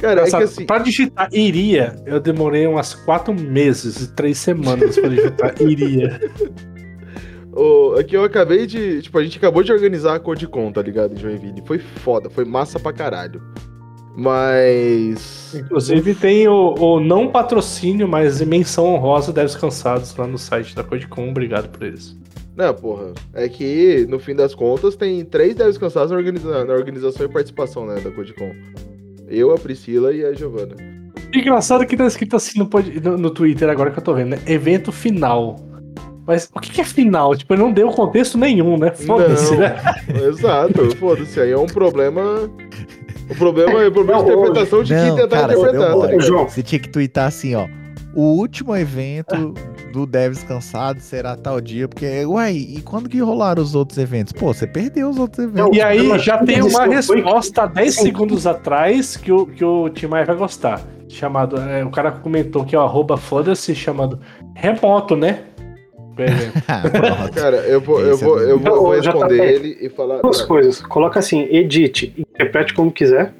Cara, 0.00 0.22
é 0.22 0.30
que 0.30 0.36
assim. 0.36 0.66
Pra 0.66 0.78
digitar 0.78 1.28
iria, 1.32 1.96
eu 2.06 2.20
demorei 2.20 2.66
umas 2.66 2.94
quatro 2.94 3.32
meses 3.34 4.02
e 4.02 4.12
três 4.14 4.38
semanas 4.38 4.98
pra 4.98 5.08
digitar 5.08 5.54
iria. 5.62 6.20
O, 7.52 7.94
aqui 7.98 8.14
eu 8.16 8.24
acabei 8.24 8.66
de. 8.66 9.02
Tipo, 9.02 9.18
a 9.18 9.24
gente 9.24 9.38
acabou 9.38 9.62
de 9.62 9.72
organizar 9.72 10.14
a 10.14 10.20
Codicon, 10.20 10.70
tá 10.72 10.82
ligado? 10.82 11.14
Em 11.14 11.16
Joinville. 11.16 11.62
Foi 11.64 11.78
foda, 11.78 12.28
foi 12.28 12.44
massa 12.44 12.78
pra 12.78 12.92
caralho. 12.92 13.40
Mas. 14.14 15.54
Inclusive 15.54 16.14
tem 16.14 16.48
o, 16.48 16.74
o 16.78 17.00
não 17.00 17.28
patrocínio, 17.30 18.06
mas 18.08 18.40
menção 18.42 18.86
honrosa 18.94 19.32
Devs 19.32 19.54
Cansados 19.56 20.14
lá 20.16 20.26
no 20.26 20.38
site 20.38 20.74
da 20.74 20.82
Codecom. 20.84 21.30
Obrigado 21.30 21.68
por 21.70 21.86
isso. 21.86 22.18
Não, 22.56 22.72
porra. 22.72 23.12
É 23.34 23.48
que, 23.48 24.06
no 24.08 24.18
fim 24.18 24.34
das 24.34 24.54
contas, 24.54 24.96
tem 24.96 25.22
três 25.26 25.54
devs 25.54 25.76
cansados 25.76 26.10
na, 26.10 26.16
organiza- 26.16 26.64
na 26.64 26.72
organização 26.72 27.26
e 27.26 27.28
participação, 27.28 27.86
né, 27.86 28.00
da 28.00 28.10
Codicon. 28.10 28.50
Eu, 29.28 29.52
a 29.52 29.58
Priscila 29.58 30.12
e 30.12 30.24
a 30.24 30.32
Giovana. 30.32 30.74
Engraçado 31.34 31.84
que 31.86 31.96
tá 31.96 32.06
escrito 32.06 32.36
assim 32.36 32.58
no, 32.58 32.68
no, 33.02 33.18
no 33.18 33.30
Twitter 33.30 33.68
agora 33.68 33.90
que 33.90 33.98
eu 33.98 34.02
tô 34.04 34.14
vendo, 34.14 34.30
né? 34.30 34.38
Evento 34.46 34.92
final. 34.92 35.56
Mas 36.26 36.50
o 36.52 36.60
que, 36.60 36.72
que 36.72 36.80
é 36.80 36.84
final? 36.84 37.36
Tipo, 37.36 37.54
não 37.56 37.72
deu 37.72 37.88
contexto 37.90 38.36
nenhum, 38.36 38.76
né? 38.76 38.90
Foda-se, 38.92 39.52
Não. 39.52 39.60
né? 39.60 39.76
Exato, 40.28 40.96
foda-se. 40.96 41.40
Aí 41.40 41.52
é 41.52 41.58
um 41.58 41.66
problema. 41.66 42.50
O 43.30 43.34
problema 43.36 43.82
é 43.82 43.88
o 43.88 43.92
problema 43.92 44.24
de 44.24 44.30
interpretação 44.30 44.82
de 44.82 44.94
quem 44.94 45.06
Não, 45.08 45.16
tentar 45.16 45.40
cara, 45.40 45.52
interpretar. 45.54 45.96
tá? 45.98 46.18
João. 46.18 46.48
Você 46.48 46.62
tinha 46.62 46.78
que 46.80 46.88
twittar 46.88 47.26
assim, 47.26 47.54
ó. 47.54 47.68
O 48.16 48.38
último 48.38 48.74
evento 48.74 49.52
do 49.92 50.06
Devs 50.06 50.42
Cansado 50.42 51.00
será 51.00 51.36
tal 51.36 51.60
dia, 51.60 51.86
porque, 51.86 52.24
uai, 52.24 52.54
e 52.54 52.80
quando 52.80 53.10
que 53.10 53.20
rolaram 53.20 53.62
os 53.62 53.74
outros 53.74 53.98
eventos? 53.98 54.32
Pô, 54.32 54.54
você 54.54 54.66
perdeu 54.66 55.10
os 55.10 55.18
outros 55.18 55.44
eventos. 55.44 55.76
E 55.76 55.82
aí 55.82 56.18
já 56.18 56.38
tem 56.42 56.62
uma 56.62 56.86
resposta 56.86 57.64
há 57.64 57.66
10 57.66 57.94
segundos 57.94 58.46
atrás 58.46 59.18
que 59.18 59.30
o, 59.30 59.44
que 59.44 59.62
o 59.62 59.90
Tim 59.90 60.06
Maia 60.06 60.24
vai 60.24 60.34
gostar. 60.34 60.80
Chamado. 61.10 61.60
é, 61.60 61.84
o 61.84 61.90
cara 61.90 62.10
comentou 62.10 62.64
que 62.64 62.74
é 62.74 62.78
o 62.78 62.82
arroba 62.82 63.18
foda-se, 63.18 63.74
chamado 63.74 64.18
remoto, 64.54 65.14
né? 65.14 65.44
Ah, 66.66 66.88
pronto. 66.88 67.32
Cara, 67.36 67.56
eu 67.58 67.82
vou, 67.82 68.00
eu 68.00 68.14
é 68.14 68.16
vou, 68.16 68.40
eu 68.40 68.58
vou, 68.58 68.70
Não, 68.70 68.82
vou 68.82 68.98
JP, 68.98 69.06
responder 69.08 69.52
ele 69.52 69.78
e 69.78 69.90
falar. 69.90 70.22
Duas 70.22 70.40
coisas. 70.40 70.80
Coloca 70.80 71.18
assim, 71.18 71.42
edite, 71.50 72.14
interprete 72.16 72.72
como 72.72 72.90
quiser. 72.90 73.34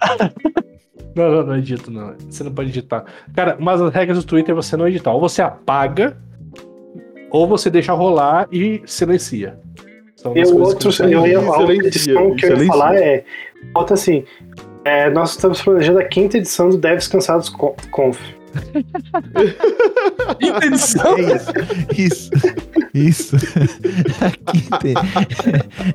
Não, 1.14 1.30
não, 1.30 1.46
não 1.46 1.56
edito, 1.56 1.90
não. 1.90 2.14
Você 2.28 2.44
não 2.44 2.52
pode 2.52 2.68
editar. 2.70 3.04
Cara, 3.34 3.56
mas 3.58 3.80
as 3.80 3.92
regras 3.92 4.18
do 4.18 4.24
Twitter 4.24 4.54
você 4.54 4.76
não 4.76 4.86
editar. 4.86 5.12
Ou 5.12 5.20
você 5.20 5.42
apaga, 5.42 6.16
ou 7.30 7.46
você 7.46 7.70
deixa 7.70 7.92
rolar 7.92 8.46
e 8.52 8.82
silencia. 8.86 9.58
São 10.16 10.36
E 10.36 10.42
o 10.44 10.58
outro, 10.60 10.90
que 10.90 11.02
eu 11.02 11.22
faz. 11.22 11.36
a 11.46 11.58
outra 11.58 11.74
edição 11.74 12.34
que 12.36 12.46
eu 12.46 12.56
ia 12.62 12.66
falar 12.66 12.96
é. 12.96 13.24
Bota 13.72 13.94
assim. 13.94 14.24
é, 14.84 15.10
nós 15.10 15.30
estamos 15.30 15.60
planejando 15.62 15.98
a 16.00 16.04
quinta 16.04 16.38
edição 16.38 16.68
do 16.70 16.76
Devs 16.78 17.08
Cansados 17.08 17.48
Con- 17.48 17.74
Conf. 17.90 18.18
Intenção. 20.40 21.16
É 21.18 21.96
isso. 21.96 21.96
Isso. 21.96 22.30
Isso. 22.94 23.36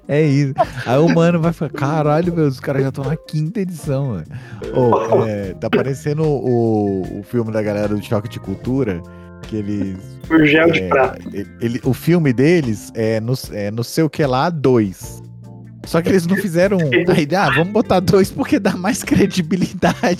É 0.07 0.21
isso. 0.23 0.53
Aí 0.85 0.97
o 0.99 1.09
mano 1.13 1.39
vai 1.39 1.53
falar: 1.53 1.71
caralho, 1.71 2.33
meu, 2.33 2.47
os 2.47 2.59
caras 2.59 2.83
já 2.83 2.89
estão 2.89 3.03
na 3.03 3.15
quinta 3.15 3.59
edição, 3.61 4.07
mano. 4.09 4.25
Ô, 4.73 5.23
é, 5.25 5.53
tá 5.53 5.69
parecendo 5.69 6.23
o, 6.23 7.19
o 7.19 7.23
filme 7.23 7.51
da 7.51 7.61
galera 7.61 7.89
do 7.89 8.03
Choque 8.03 8.29
de 8.29 8.39
Cultura. 8.39 9.01
Que 9.43 9.57
eles. 9.57 9.97
Por 10.27 10.45
gel 10.45 10.71
de 10.71 10.83
é, 10.83 10.87
prata. 10.87 11.19
ele- 11.59 11.81
o 11.83 11.93
filme 11.93 12.31
deles 12.31 12.91
é 12.95 13.19
no, 13.19 13.33
é 13.51 13.69
no 13.71 13.83
sei 13.83 14.03
o 14.03 14.09
que 14.09 14.25
lá, 14.25 14.49
dois. 14.49 15.21
Só 15.85 16.01
que 16.01 16.09
eles 16.09 16.25
não 16.25 16.35
fizeram 16.37 16.77
um. 16.79 17.11
Aí, 17.11 17.27
ah, 17.35 17.49
vamos 17.49 17.73
botar 17.73 17.99
dois 17.99 18.31
porque 18.31 18.59
dá 18.59 18.71
mais 18.77 19.03
credibilidade. 19.03 20.19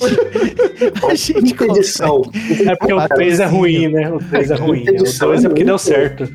A 1.10 1.16
gente 1.16 1.54
consegue. 1.54 1.80
edição. 1.80 2.22
É 2.66 2.76
porque 2.76 2.94
o 2.94 3.08
3 3.08 3.40
é 3.40 3.46
ruim, 3.46 3.88
né? 3.88 4.12
O 4.12 4.18
3 4.20 4.52
é 4.52 4.56
ruim. 4.56 4.84
O 4.84 4.90
Edição 4.90 5.28
2 5.30 5.44
é 5.44 5.46
é 5.46 5.50
porque 5.50 5.64
deu 5.64 5.74
muito- 5.74 5.82
certo. 5.84 6.30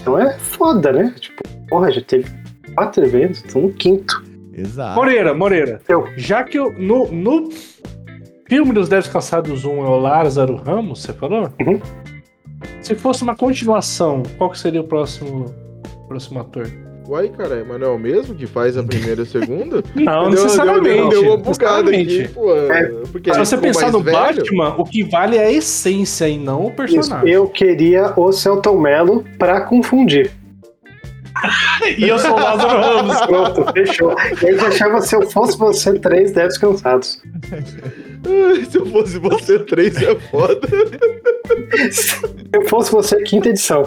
Então 0.00 0.18
é 0.18 0.38
foda, 0.38 0.92
né? 0.92 1.14
Tipo, 1.18 1.42
porra, 1.68 1.90
já 1.92 2.00
teve 2.02 2.26
quatro 2.74 3.04
eventos, 3.04 3.42
tô 3.42 3.60
no 3.60 3.72
quinto. 3.72 4.22
Exato. 4.52 4.94
Moreira, 4.94 5.34
Moreira. 5.34 5.80
Eu. 5.88 6.06
Já 6.16 6.42
que 6.44 6.58
eu, 6.58 6.72
no, 6.78 7.10
no 7.10 7.50
filme 8.48 8.72
dos 8.72 8.88
Devs 8.88 9.08
Cansados 9.08 9.64
1 9.64 9.70
é 9.70 9.88
o 9.88 9.98
Lázaro 9.98 10.56
Ramos, 10.56 11.02
você 11.02 11.12
falou? 11.12 11.50
Uhum. 11.60 11.80
Se 12.80 12.94
fosse 12.94 13.22
uma 13.22 13.34
continuação, 13.36 14.22
qual 14.38 14.50
que 14.50 14.58
seria 14.58 14.80
o 14.80 14.84
próximo, 14.84 15.46
próximo 16.08 16.40
ator? 16.40 16.70
Uai, 17.06 17.28
caralho, 17.28 17.66
mas 17.68 17.78
não 17.78 17.86
é 17.88 17.90
o 17.90 17.98
mesmo 17.98 18.34
que 18.34 18.46
faz 18.46 18.78
a 18.78 18.82
primeira 18.82 19.20
e 19.20 19.24
a 19.24 19.26
segunda? 19.26 19.82
Não, 19.94 20.30
Deu- 20.30 20.42
necessariamente. 20.42 20.96
Deu, 20.96 21.08
deu 21.10 21.22
uma 21.28 21.36
bugada 21.36 21.90
aqui, 21.90 22.28
pô. 22.28 22.54
É, 22.56 22.84
Porque 23.12 23.30
Se 23.32 23.38
você 23.38 23.58
pensar 23.58 23.92
no 23.92 24.00
velho. 24.00 24.16
Batman, 24.16 24.74
o 24.78 24.84
que 24.84 25.02
vale 25.02 25.36
é 25.36 25.44
a 25.46 25.52
essência 25.52 26.26
e 26.28 26.38
não 26.38 26.62
o 26.62 26.66
Isso, 26.68 26.76
personagem. 26.76 27.28
eu 27.30 27.46
queria 27.46 28.12
o 28.16 28.32
Celton 28.32 28.78
Mello 28.80 29.22
pra 29.38 29.60
confundir. 29.62 30.30
E 31.98 32.08
eu 32.08 32.18
sou 32.18 32.30
o 32.30 32.40
Lázaro 32.40 32.80
Ramos. 32.80 33.20
Pronto, 33.26 33.72
fechou. 33.74 34.14
Ele 34.40 34.56
já 34.58 34.70
chama 34.70 35.00
Se 35.02 35.14
Eu 35.16 35.28
Fosse 35.30 35.58
Você 35.58 35.98
Três 35.98 36.32
Devs 36.32 36.56
Cansados. 36.56 37.20
Se 38.70 38.78
eu 38.78 38.86
fosse 38.86 39.18
você, 39.18 39.58
três 39.58 40.00
é 40.00 40.14
foda. 40.30 40.60
Se 41.90 42.16
eu 42.54 42.62
fosse 42.68 42.90
você, 42.90 43.20
quinta 43.22 43.50
edição. 43.50 43.82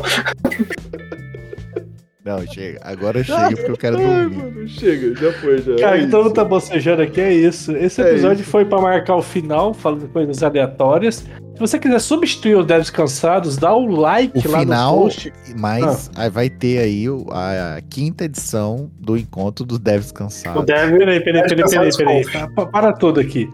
Não, 2.27 2.45
chega. 2.45 2.79
Agora 2.83 3.23
chega 3.23 3.49
porque 3.55 3.71
eu 3.71 3.77
quero 3.77 3.97
Ai, 3.97 4.03
dormir. 4.03 4.35
mano, 4.37 4.67
chega, 4.67 5.15
já 5.15 5.33
foi, 5.39 5.61
já. 5.61 5.75
Cara, 5.77 5.97
É 5.99 6.03
então 6.03 6.21
isso. 6.21 6.31
tá 6.33 6.43
bocejando 6.43 7.01
aqui, 7.01 7.21
é 7.21 7.33
isso. 7.33 7.71
Esse 7.75 8.01
É 8.01 8.09
episódio 8.11 8.41
isso. 8.41 8.49
foi 8.51 8.65
pra 8.65 8.81
marcar 8.81 9.15
o 9.15 9.21
final, 9.21 9.73
falando 9.73 10.07
coisas 10.09 10.43
aleatórias. 10.43 11.15
Se 11.53 11.59
você 11.59 11.79
quiser 11.79 11.99
substituir 11.99 12.55
os 12.55 12.65
devs 12.67 12.89
cansados, 12.91 13.57
dá 13.57 13.73
o 13.73 13.85
like 13.87 14.45
O 14.47 14.51
lá 14.51 14.59
final, 14.59 14.95
no 14.97 15.01
post. 15.03 15.33
mas 15.57 16.11
aí 16.15 16.29
vai 16.29 16.49
ter 16.51 16.77
aí 16.79 17.09
o- 17.09 17.25
a, 17.31 17.79
quinta 17.89 18.25
edição 18.25 18.91
do 18.99 19.17
encontro 19.17 19.65
dos 19.65 19.79
devs 19.79 20.11
O 20.11 20.13
cansados. 20.13 20.65
Dev. 20.65 20.97
Peraí, 20.99 21.19
peraí, 21.23 21.43
peraí, 21.47 21.91
peraí, 21.95 22.23
peraí. 22.25 22.49
Para 22.71 22.93
tudo 22.93 23.19
aqui. 23.19 23.49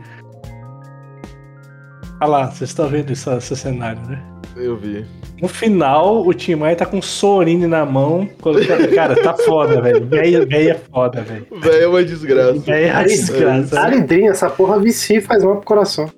Olha 2.21 2.29
lá, 2.29 2.45
vocês 2.51 2.69
estão 2.69 2.87
vendo 2.89 3.11
isso- 3.11 3.31
esse 3.31 3.55
cenário, 3.55 4.01
né? 4.07 4.21
Eu 4.55 4.77
vi. 4.77 5.05
No 5.41 5.47
final, 5.47 6.25
o 6.25 6.34
Tim 6.34 6.55
Maia 6.55 6.75
tá 6.75 6.85
com 6.85 6.99
o 6.99 7.03
Sorine 7.03 7.67
na 7.67 7.85
mão. 7.85 8.27
colocando- 8.39 8.88
Cara, 8.93 9.15
tá 9.21 9.34
foda, 9.34 9.81
velho. 9.81 10.05
Véia, 10.05 10.45
véia 10.45 10.71
é 10.71 10.75
foda, 10.75 11.21
velho. 11.21 11.47
Velho, 11.59 11.84
é 11.84 11.88
uma 11.88 12.03
desgraça. 12.03 12.59
Véia 12.59 12.88
é 12.88 12.93
uma 12.93 13.03
desgraça. 13.03 13.80
Aridrinha, 13.80 14.31
essa 14.31 14.49
porra 14.49 14.80
vicia 14.80 15.17
e 15.17 15.21
faz 15.21 15.43
mal 15.43 15.55
pro 15.57 15.65
coração. 15.65 16.09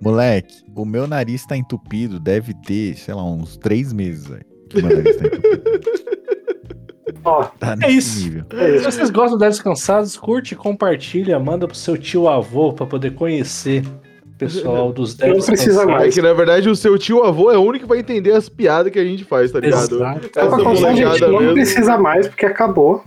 Moleque, 0.00 0.54
o 0.74 0.84
meu 0.86 1.06
nariz 1.06 1.44
tá 1.44 1.56
entupido, 1.56 2.18
deve 2.18 2.54
ter, 2.66 2.96
sei 2.96 3.12
lá, 3.12 3.24
uns 3.24 3.56
três 3.58 3.92
meses, 3.92 4.26
velho. 4.26 4.44
que 4.70 4.80
meu 4.80 4.96
nariz 4.96 5.16
tá 5.16 5.26
entupido. 5.26 5.80
Ó, 7.24 7.42
Tá 7.58 7.76
É 7.82 7.90
isso. 7.90 8.22
nível. 8.24 8.44
é 8.52 8.66
Se 8.70 8.76
isso. 8.76 8.84
vocês 8.92 9.10
gostam 9.10 9.36
do 9.36 9.40
Devs 9.44 9.60
Cansados, 9.60 10.16
curte, 10.16 10.54
compartilha, 10.56 11.38
manda 11.38 11.66
pro 11.66 11.76
seu 11.76 11.98
tio 11.98 12.28
avô 12.28 12.72
pra 12.72 12.86
poder 12.86 13.10
conhecer 13.14 13.82
pessoal 14.40 14.92
dos 14.92 15.14
Devs 15.14 15.38
Não 15.38 15.46
precisa 15.46 15.70
Cansados. 15.80 15.92
É 15.94 15.98
mais. 15.98 16.14
que 16.14 16.22
na 16.22 16.32
verdade 16.32 16.68
o 16.68 16.74
seu 16.76 16.98
tio 16.98 17.22
avô 17.24 17.50
é 17.50 17.56
o 17.58 17.62
único 17.62 17.84
que 17.84 17.88
vai 17.88 17.98
entender 17.98 18.32
as 18.32 18.48
piadas 18.48 18.92
que 18.92 18.98
a 18.98 19.04
gente 19.04 19.24
faz, 19.24 19.52
tá 19.52 19.60
ligado? 19.60 19.94
Exato. 19.96 20.28
Pra 20.30 20.48
constar, 20.48 20.96
gente, 20.96 21.20
não 21.20 21.52
precisa 21.52 21.96
mais, 21.98 22.26
porque 22.28 22.46
acabou. 22.46 23.04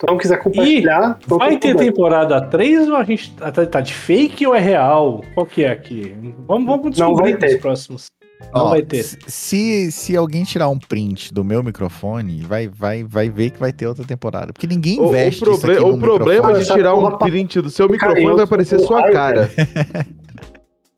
Então, 0.00 0.16
quiser 0.16 0.36
compartilhar, 0.36 1.18
então 1.24 1.38
Vai 1.38 1.54
tá 1.54 1.58
ter 1.58 1.76
temporada 1.76 2.40
3 2.40 2.88
ou 2.88 2.94
a 2.94 3.02
gente 3.02 3.32
tá, 3.32 3.50
tá 3.50 3.80
de 3.80 3.92
fake 3.92 4.46
ou 4.46 4.54
é 4.54 4.60
real? 4.60 5.24
Qual 5.34 5.44
que 5.44 5.64
é 5.64 5.72
aqui? 5.72 6.14
Vamos, 6.46 6.66
vamos 6.68 6.96
Não 6.96 7.16
vai 7.16 7.32
descobrir 7.32 7.52
nos 7.54 7.60
próximos. 7.60 8.06
Não 8.54 8.66
Ó, 8.66 8.68
vai 8.70 8.82
ter. 8.82 9.02
Se, 9.26 9.90
se 9.90 10.16
alguém 10.16 10.44
tirar 10.44 10.68
um 10.68 10.78
print 10.78 11.34
do 11.34 11.42
meu 11.42 11.64
microfone, 11.64 12.42
vai, 12.42 12.68
vai, 12.68 13.02
vai 13.02 13.28
ver 13.28 13.50
que 13.50 13.58
vai 13.58 13.72
ter 13.72 13.88
outra 13.88 14.04
temporada. 14.04 14.52
Porque 14.52 14.68
ninguém 14.68 15.00
O, 15.00 15.06
o, 15.06 15.08
investe 15.08 15.42
isso 15.42 15.58
proble- 15.58 15.72
aqui 15.78 15.84
o 15.84 15.92
no 15.96 15.98
problema 15.98 16.34
microfone. 16.46 16.54
de 16.58 16.62
Essa 16.62 16.74
tirar 16.74 16.94
um 16.94 17.18
print 17.18 17.60
do 17.60 17.68
seu 17.68 17.88
microfone 17.88 18.34
vai 18.36 18.44
aparecer 18.44 18.78
sua 18.78 19.10
cara. 19.10 19.50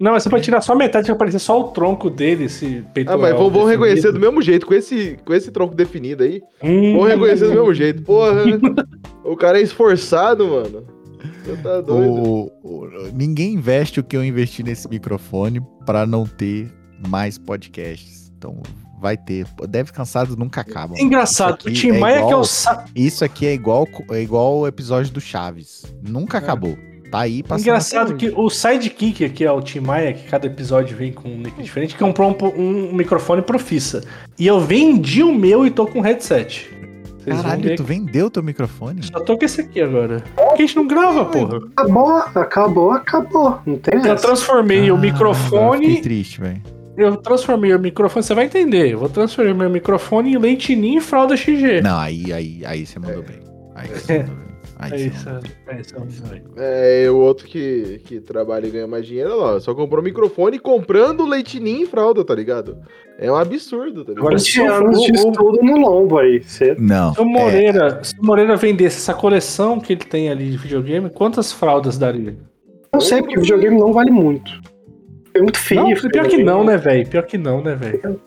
Não, 0.00 0.12
mas 0.12 0.22
você 0.22 0.30
pode 0.30 0.42
tirar 0.44 0.62
só 0.62 0.74
metade 0.74 1.06
vai 1.08 1.14
aparecer 1.14 1.38
só 1.38 1.60
o 1.60 1.64
tronco 1.72 2.08
dele, 2.08 2.44
esse 2.44 2.82
Ah, 2.86 2.90
peitoral. 2.94 3.20
mas 3.20 3.34
vão, 3.34 3.50
vão 3.50 3.64
reconhecer 3.66 4.10
do 4.12 4.18
mesmo 4.18 4.40
jeito, 4.40 4.66
com 4.66 4.72
esse, 4.72 5.18
com 5.26 5.34
esse 5.34 5.50
tronco 5.50 5.74
definido 5.74 6.22
aí. 6.24 6.40
Hum, 6.62 6.96
Vão 6.96 7.06
reconhecer 7.06 7.46
do 7.46 7.52
mesmo 7.54 7.74
jeito. 7.74 8.02
Porra, 8.02 8.42
o 9.24 9.36
cara 9.36 9.58
é 9.58 9.62
esforçado, 9.62 10.48
mano. 10.48 10.84
Você 11.44 11.56
tá 11.62 11.80
doido. 11.82 12.10
O- 12.12 12.50
o- 12.64 12.88
ninguém 13.14 13.52
investe 13.54 14.00
o 14.00 14.02
que 14.02 14.16
eu 14.16 14.24
investi 14.24 14.62
nesse 14.62 14.88
microfone 14.88 15.60
pra 15.84 16.06
não 16.06 16.24
ter 16.26 16.72
mais 17.06 17.36
podcasts. 17.36 18.32
Então 18.38 18.62
vai 18.98 19.18
ter. 19.18 19.46
Deve 19.68 19.92
cansados 19.92 20.34
nunca 20.34 20.62
acabam. 20.62 20.96
Engraçado, 20.98 21.58
Isso 21.60 21.68
o 21.68 21.72
Tim 21.92 21.98
Maia 21.98 22.16
que 22.16 22.22
é 22.22 22.26
igual- 22.26 22.40
o. 22.40 22.44
sa- 22.46 22.84
Isso 22.96 23.22
aqui 23.24 23.46
é 23.46 23.52
igual 23.52 23.86
é 24.12 24.22
igual 24.22 24.60
o 24.60 24.66
episódio 24.66 25.12
do 25.12 25.20
Chaves. 25.20 25.84
Nunca 26.02 26.38
acabou. 26.38 26.76
Tá 27.10 27.20
aí 27.20 27.42
passando. 27.42 27.66
Engraçado 27.66 28.14
que 28.16 28.32
o 28.36 28.48
sidekick 28.48 29.24
aqui 29.24 29.44
é 29.44 29.50
o 29.50 29.60
Tim 29.60 29.80
Maia, 29.80 30.12
que 30.12 30.28
cada 30.28 30.46
episódio 30.46 30.96
vem 30.96 31.12
com 31.12 31.28
um 31.28 31.38
nick 31.38 31.60
diferente, 31.62 31.94
que 31.94 32.00
comprou 32.04 32.30
um, 32.56 32.60
um 32.60 32.92
microfone 32.94 33.42
profissa. 33.42 34.02
E 34.38 34.46
eu 34.46 34.60
vendi 34.60 35.22
o 35.22 35.34
meu 35.34 35.66
e 35.66 35.70
tô 35.70 35.86
com 35.86 36.00
headset. 36.00 36.70
Vocês 37.18 37.36
Caralho, 37.42 37.76
tu 37.76 37.82
que- 37.82 37.88
vendeu 37.88 38.30
teu 38.30 38.42
microfone? 38.42 39.02
Só 39.02 39.20
tô 39.20 39.36
com 39.36 39.44
esse 39.44 39.60
aqui 39.60 39.80
agora. 39.82 40.22
Porque 40.36 40.62
a 40.62 40.66
gente 40.66 40.76
não 40.76 40.86
grava, 40.86 41.24
porra. 41.26 41.58
Acabou, 41.76 42.16
acabou, 42.16 42.90
acabou. 42.92 43.58
Não 43.66 43.76
tem 43.76 43.94
Eu 43.98 44.12
essa. 44.14 44.26
transformei 44.26 44.80
o 44.80 44.84
Ah, 44.84 44.86
eu 44.88 44.96
microfone. 44.98 45.86
Fiquei 45.86 46.00
triste, 46.02 46.40
velho. 46.40 46.62
Eu 46.96 47.16
transformei 47.16 47.74
o 47.74 47.78
microfone, 47.78 48.22
você 48.22 48.34
vai 48.34 48.44
entender. 48.46 48.92
Eu 48.92 48.98
vou 49.00 49.08
transformar 49.08 49.52
meu 49.54 49.70
microfone 49.70 50.32
em 50.32 50.38
leitinho 50.38 50.98
e 50.98 51.00
fralda 51.00 51.36
XG. 51.36 51.80
Não, 51.82 51.98
aí, 51.98 52.32
aí, 52.32 52.62
aí 52.64 52.86
você 52.86 52.98
mandou 52.98 53.22
bem. 53.22 53.38
Aí 53.74 53.88
você 53.88 54.18
mandou 54.20 54.34
bem. 54.36 54.49
Aí 54.80 54.92
É 54.92 54.96
isso, 55.06 55.28
é 55.28 55.80
isso, 55.80 55.96
é 55.96 56.06
isso. 56.06 56.22
É, 56.56 57.04
e 57.04 57.08
o 57.08 57.16
outro 57.18 57.46
que, 57.46 58.00
que 58.04 58.20
trabalha 58.20 58.66
e 58.66 58.70
ganha 58.70 58.86
mais 58.86 59.06
dinheiro, 59.06 59.30
olha 59.32 59.52
lá, 59.54 59.60
só 59.60 59.74
comprou 59.74 60.02
microfone 60.02 60.58
comprando 60.58 61.26
leitinho 61.26 61.66
em 61.68 61.86
fralda, 61.86 62.24
tá 62.24 62.34
ligado? 62.34 62.78
É 63.18 63.30
um 63.30 63.36
absurdo, 63.36 64.04
tá 64.04 64.10
ligado? 64.12 64.18
Agora, 64.20 64.36
20 64.36 64.50
se 64.52 64.58
eu- 64.60 64.74
anos 64.74 65.02
de 65.02 65.12
estudo 65.12 65.58
no 65.62 65.76
lombo 65.76 66.18
aí. 66.18 66.42
Você 66.42 66.74
Não. 66.78 67.12
Se 67.14 67.20
o 67.20 67.24
Moreira, 67.26 68.00
se 68.02 68.14
o 68.18 68.24
Moreira 68.24 68.56
vendesse 68.56 68.96
essa 68.96 69.12
coleção 69.12 69.78
que 69.78 69.92
ele 69.92 70.04
tem 70.04 70.30
ali 70.30 70.50
de 70.50 70.56
videogame, 70.56 71.10
quantas 71.10 71.52
fraldas 71.52 71.98
daria? 71.98 72.36
não 72.92 73.00
sei, 73.00 73.20
porque 73.22 73.38
videogame 73.38 73.78
não 73.78 73.92
vale 73.92 74.10
muito. 74.10 74.50
É 75.34 75.40
muito 75.40 75.58
feio. 75.58 75.82
Não, 75.82 76.10
pior 76.10 76.26
que 76.26 76.42
não, 76.42 76.64
né, 76.64 76.76
velho? 76.76 77.06
Pior 77.06 77.22
que 77.24 77.38
não, 77.38 77.62
né, 77.62 77.76
velho? 77.76 78.20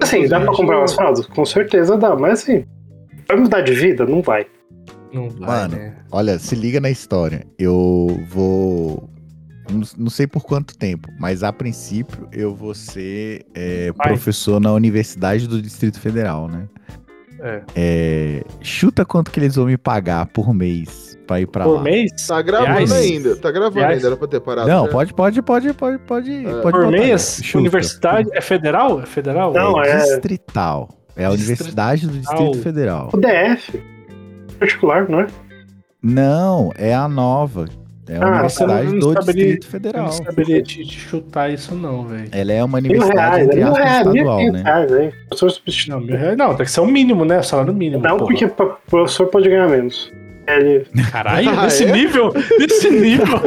Assim, 0.00 0.26
dá 0.26 0.40
pra 0.40 0.52
comprar 0.52 0.78
umas 0.78 0.92
fraldas? 0.92 1.26
Com 1.26 1.44
certeza 1.44 1.96
dá, 1.96 2.16
mas 2.16 2.42
assim, 2.42 2.64
vai 3.28 3.36
mudar 3.36 3.60
de 3.60 3.72
vida? 3.72 4.04
Não 4.04 4.20
vai. 4.20 4.46
Não 5.14 5.30
vai, 5.30 5.48
Mano, 5.48 5.76
né? 5.76 5.94
Olha, 6.10 6.38
se 6.38 6.54
liga 6.54 6.80
na 6.80 6.90
história. 6.90 7.46
Eu 7.58 8.20
vou. 8.30 9.08
Não, 9.70 9.80
não 9.96 10.10
sei 10.10 10.26
por 10.26 10.44
quanto 10.44 10.76
tempo, 10.76 11.08
mas 11.18 11.42
a 11.42 11.52
princípio 11.52 12.28
eu 12.32 12.54
vou 12.54 12.74
ser 12.74 13.46
é, 13.54 13.92
Vai. 13.96 14.08
professor 14.08 14.60
na 14.60 14.72
Universidade 14.72 15.46
do 15.48 15.62
Distrito 15.62 15.98
Federal, 15.98 16.48
né? 16.48 16.68
É. 17.40 17.62
É, 17.74 18.44
chuta 18.60 19.04
quanto 19.04 19.30
que 19.30 19.38
eles 19.40 19.54
vão 19.56 19.66
me 19.66 19.76
pagar 19.76 20.26
por 20.26 20.52
mês 20.54 21.18
pra 21.26 21.40
ir 21.40 21.46
pra 21.46 21.64
Por 21.64 21.76
lá. 21.76 21.82
mês? 21.82 22.10
Tá 22.26 22.40
gravando 22.42 22.72
Reais? 22.72 22.92
ainda, 22.92 23.36
tá 23.36 23.50
gravando 23.50 23.78
Reais? 23.78 23.96
ainda, 23.96 24.06
era 24.08 24.16
pra 24.16 24.28
ter 24.28 24.40
parado. 24.40 24.68
Não, 24.68 24.84
já. 24.86 24.92
pode, 24.92 25.14
pode, 25.14 25.42
pode, 25.42 25.72
pode, 25.74 25.98
pode. 25.98 26.30
É. 26.46 26.60
pode 26.60 26.62
Por 26.62 26.84
botar, 26.86 26.90
mês? 26.90 27.40
chuta. 27.42 27.58
Universidade? 27.58 28.28
É 28.32 28.40
federal? 28.40 29.00
É 29.02 29.06
federal? 29.06 29.52
Não, 29.52 29.82
é- 29.82 29.96
Distrital. 29.98 30.88
É 31.16 31.24
a 31.26 31.30
Universidade 31.30 32.06
do 32.06 32.12
Distrito 32.18 32.50
Distrital. 32.52 32.62
Federal. 32.62 33.10
O 33.12 33.16
DF. 33.18 33.82
Particular, 34.66 35.08
não 35.08 35.20
é? 35.20 35.26
Não, 36.02 36.72
é 36.76 36.94
a 36.94 37.08
nova. 37.08 37.66
É 38.06 38.16
a 38.16 38.22
Ah, 38.22 38.28
Universidade 38.32 38.86
eu 38.86 38.92
não 38.92 38.98
do 38.98 39.12
saberia- 39.14 39.44
Distrito 39.44 39.64
Eu 39.66 39.70
Federal. 39.70 40.04
não 40.04 40.12
saberia 40.12 40.62
te, 40.62 40.84
te 40.84 40.98
chutar 41.00 41.50
isso, 41.50 41.74
não, 41.74 42.04
velho. 42.06 42.28
Ela 42.32 42.52
é 42.52 42.62
uma 42.62 42.78
Mil 42.80 42.90
universidade 42.92 43.30
reais, 43.36 43.46
entre 43.46 43.56
mil 43.60 43.68
aspas, 43.68 43.84
reais, 43.84 44.06
mil 44.06 44.14
estadual, 44.16 44.38
né? 44.52 44.62
reais. 44.62 45.86
Não, 45.88 46.00
mil 46.00 46.16
reais 46.18 46.36
não, 46.36 46.54
tem 46.54 46.66
que 46.66 46.70
ser 46.72 46.80
o 46.80 46.86
mínimo, 46.86 47.24
né? 47.24 47.42
Salário 47.42 47.72
mínimo. 47.72 48.02
Não, 48.02 48.18
porra. 48.18 48.30
porque 48.30 48.44
o 48.44 48.50
professor 48.90 49.26
pode 49.28 49.48
ganhar 49.48 49.68
menos. 49.68 50.12
Ele... 50.46 50.86
Caralho, 51.10 51.48
Ah, 51.48 51.62
nesse 51.64 51.84
é? 51.84 51.92
nível? 51.92 52.30
Nesse 52.58 52.90
nível? 52.90 53.40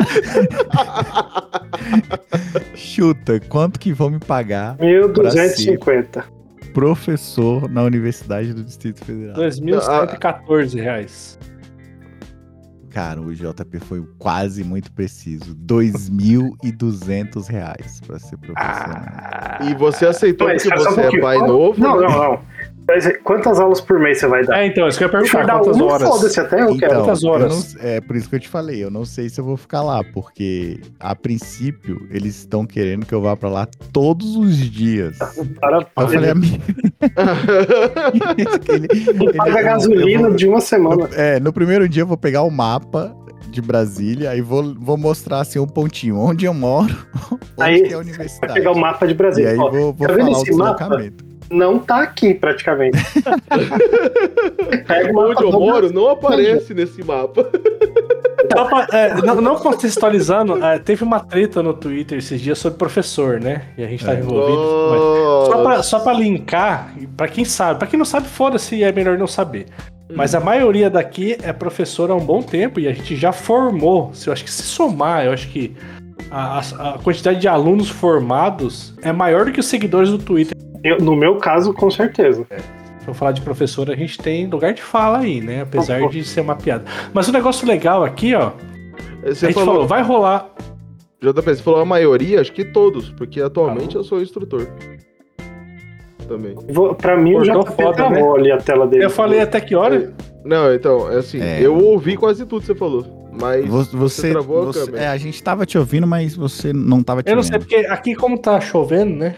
Chuta, 2.75 3.39
quanto 3.47 3.79
que 3.79 3.93
vão 3.93 4.09
me 4.09 4.19
pagar 4.19 4.75
1.250. 4.77 6.23
professor 6.77 7.67
na 7.67 7.81
Universidade 7.81 8.53
do 8.53 8.63
Distrito 8.63 9.03
Federal? 9.03 9.35
2.114 9.35 10.75
reais. 10.75 11.39
Cara, 12.91 13.19
o 13.19 13.33
JP 13.33 13.79
foi 13.79 14.05
quase 14.19 14.63
muito 14.63 14.91
preciso. 14.91 15.55
2.200 15.55 17.47
reais 17.49 17.99
pra 18.05 18.19
ser 18.19 18.37
professor. 18.37 18.95
Ah, 18.95 19.57
E 19.63 19.73
você 19.73 20.05
aceitou 20.05 20.47
Mas, 20.47 20.61
que 20.61 20.71
um 20.71 20.77
você 20.77 21.01
é 21.01 21.19
pai 21.19 21.39
novo? 21.39 21.81
Não, 21.81 21.99
não, 21.99 22.09
não. 22.09 22.39
Mas 22.87 23.05
quantas 23.23 23.59
aulas 23.59 23.81
por 23.81 23.99
mês 23.99 24.17
você 24.19 24.27
vai 24.27 24.45
dar? 24.45 24.59
É, 24.59 24.65
então, 24.67 24.87
isso 24.87 24.97
que 24.97 25.03
eu 25.03 25.07
ia 25.07 25.11
perguntar, 25.11 25.45
dar 25.45 25.59
quantas 25.59 25.75
uma, 25.75 25.85
horas? 25.93 26.07
foda-se 26.07 26.39
até 26.39 26.61
eu 26.61 26.77
quero. 26.77 26.95
quantas 27.03 27.21
eu 27.23 27.29
horas? 27.29 27.73
não- 27.75 27.81
é 27.83 27.99
por 27.99 28.15
isso 28.15 28.29
que 28.29 28.35
eu 28.35 28.39
te 28.39 28.47
falei, 28.47 28.81
eu 28.83 28.89
não 28.89 29.03
sei 29.03 29.27
se 29.29 29.41
eu 29.41 29.45
vou 29.45 29.57
ficar 29.57 29.81
lá, 29.83 30.01
porque 30.13 30.79
a 30.99 31.13
princípio 31.13 32.07
eles 32.09 32.37
estão 32.37 32.65
querendo 32.65 33.05
que 33.05 33.13
eu 33.13 33.21
vá 33.21 33.35
pra 33.35 33.49
lá 33.49 33.67
todos 33.91 34.35
os 34.37 34.55
dias. 34.57 35.17
Para, 35.59 35.79
Eu 35.97 36.07
falei, 36.07 36.29
amigo. 36.29 36.63
ele, 38.69 38.87
ele 38.91 39.33
paga 39.33 39.49
ele- 39.49 39.59
eu 39.59 39.63
gasolina 39.65 40.27
vou- 40.29 40.35
de 40.37 40.47
uma 40.47 40.61
semana. 40.61 41.07
No, 41.07 41.13
é, 41.13 41.39
no 41.39 41.51
primeiro 41.53 41.87
dia 41.89 42.03
eu 42.03 42.07
vou 42.07 42.17
pegar 42.17 42.43
o 42.43 42.49
mapa 42.49 43.15
de 43.49 43.61
Brasília 43.61 44.35
e 44.35 44.41
vou, 44.41 44.75
vou 44.79 44.97
mostrar 44.97 45.39
assim 45.41 45.59
um 45.59 45.67
pontinho 45.67 46.17
onde 46.17 46.45
eu 46.45 46.53
moro, 46.53 46.95
onde 47.57 47.61
Aí, 47.61 47.81
é 47.81 47.85
a 47.87 47.89
Vai 47.89 47.99
universidade. 48.05 48.53
pegar 48.53 48.71
o 48.71 48.77
mapa 48.79 49.05
de 49.05 49.13
E 49.13 49.15
Brasília. 49.17 49.51
aí 49.51 49.57
Ó, 49.57 49.69
vou, 49.71 49.93
vou 49.93 50.07
tá 50.07 50.13
falar 50.15 50.29
o 50.37 50.41
esse 50.41 50.53
mapa? 50.55 50.89
Não 51.51 51.79
tá 51.79 52.01
aqui 52.01 52.33
praticamente. 52.33 52.97
Pega 54.87 55.17
Onde 55.17 55.43
eu 55.43 55.51
moro 55.51 55.91
não 55.93 56.09
aparece 56.09 56.73
nesse 56.73 57.03
mapa. 57.03 57.49
Pra- 58.47 58.87
é, 58.93 59.13
não, 59.21 59.41
não 59.41 59.55
contextualizando, 59.57 60.63
é, 60.63 60.79
teve 60.79 61.03
uma 61.03 61.19
treta 61.19 61.61
no 61.61 61.73
Twitter 61.73 62.17
esses 62.17 62.39
dias 62.39 62.57
sobre 62.57 62.77
professor, 62.77 63.39
né? 63.41 63.63
E 63.77 63.83
a 63.83 63.87
gente 63.87 64.03
tava 64.05 64.19
envolvido. 64.19 64.57
mas- 64.89 65.47
Só 65.47 65.63
pra, 65.63 65.83
só 65.83 65.99
pra 65.99 66.13
linkar, 66.13 66.93
pra 67.17 67.27
quem 67.27 67.43
sabe, 67.43 67.77
pra 67.79 67.87
quem 67.87 67.97
não 67.99 68.05
sabe, 68.05 68.27
foda-se, 68.27 68.81
é 68.83 68.91
melhor 68.91 69.17
não 69.17 69.27
saber. 69.27 69.65
Mas 70.15 70.33
a 70.33 70.39
maioria 70.39 70.89
daqui 70.89 71.37
é 71.43 71.51
professor 71.51 72.09
há 72.09 72.15
um 72.15 72.25
bom 72.25 72.41
tempo 72.41 72.79
e 72.79 72.87
a 72.87 72.93
gente 72.93 73.15
já 73.17 73.33
formou. 73.33 74.11
Se 74.13 74.29
eu 74.29 74.33
acho 74.33 74.45
que 74.45 74.51
se 74.51 74.63
somar, 74.63 75.25
eu 75.25 75.33
acho 75.33 75.49
que 75.49 75.75
a, 76.31 76.59
a- 76.59 76.89
a 76.93 76.97
quantidade 76.99 77.39
de 77.41 77.47
alunos 77.49 77.89
formados 77.89 78.93
é 79.01 79.11
maior 79.11 79.45
do 79.45 79.51
que 79.51 79.59
os 79.59 79.67
seguidores 79.67 80.09
do 80.09 80.17
Twitter. 80.17 80.55
Eu- 80.83 80.97
no 80.99 81.15
meu 81.15 81.37
caso, 81.37 81.73
com 81.73 81.89
certeza. 81.89 82.45
Se 82.99 83.07
eu 83.07 83.13
falar 83.13 83.31
de 83.31 83.41
professor, 83.41 83.89
a 83.89 83.95
gente 83.95 84.17
tem 84.17 84.47
lugar 84.47 84.73
de 84.73 84.81
fala 84.81 85.19
aí, 85.19 85.39
né? 85.41 85.61
Apesar 85.61 86.07
de 86.09 86.23
ser 86.23 86.41
uma 86.41 86.55
piada. 86.55 86.83
Mas 87.13 87.27
o 87.27 87.31
negócio 87.31 87.67
legal 87.67 88.03
aqui, 88.03 88.33
ó, 88.35 88.51
Você 89.23 89.45
a 89.45 89.49
gente 89.49 89.53
falou, 89.53 89.73
falou, 89.73 89.87
vai 89.87 90.01
rolar. 90.03 90.49
JP, 91.21 91.41
você 91.55 91.63
falou 91.63 91.79
a 91.81 91.85
maioria, 91.85 92.39
acho 92.41 92.51
que 92.53 92.63
todos, 92.63 93.09
porque 93.09 93.41
atualmente 93.41 93.95
eu 93.95 94.03
sou 94.03 94.21
instrutor. 94.21 94.67
Também. 96.27 96.55
Vou, 96.69 96.93
pra 96.93 97.15
mim, 97.17 97.31
eu 97.33 97.45
já 97.45 97.53
Cortou 97.53 97.75
foda, 97.75 97.93
travou 97.93 98.35
ali 98.35 98.51
a 98.51 98.57
tela 98.57 98.85
dele. 98.85 99.05
Eu 99.05 99.09
falei 99.09 99.39
até 99.39 99.61
que 99.61 99.73
hora? 99.75 100.13
Não, 100.43 100.73
então, 100.73 101.09
é 101.11 101.15
assim, 101.17 101.41
É. 101.41 101.59
eu 101.61 101.75
ouvi 101.77 102.17
quase 102.17 102.45
tudo 102.45 102.61
que 102.61 102.67
você 102.67 102.75
falou. 102.75 103.05
Mas 103.39 103.65
Vo- 103.67 103.83
você, 103.83 103.97
Você, 103.97 104.31
travou 104.31 104.61
a 104.63 104.65
você- 104.65 104.85
câmera. 104.85 105.03
é, 105.03 105.07
a 105.07 105.17
gente 105.17 105.41
tava 105.41 105.65
te 105.65 105.77
ouvindo, 105.77 106.05
mas 106.07 106.35
você 106.35 106.73
não 106.73 107.01
tava 107.03 107.21
te 107.23 107.29
Eu 107.29 107.35
não 107.35 107.43
vendo. 107.43 107.51
sei, 107.51 107.59
porque 107.59 107.75
aqui, 107.87 108.15
como 108.15 108.37
tá 108.37 108.59
chovendo, 108.59 109.15
né? 109.15 109.35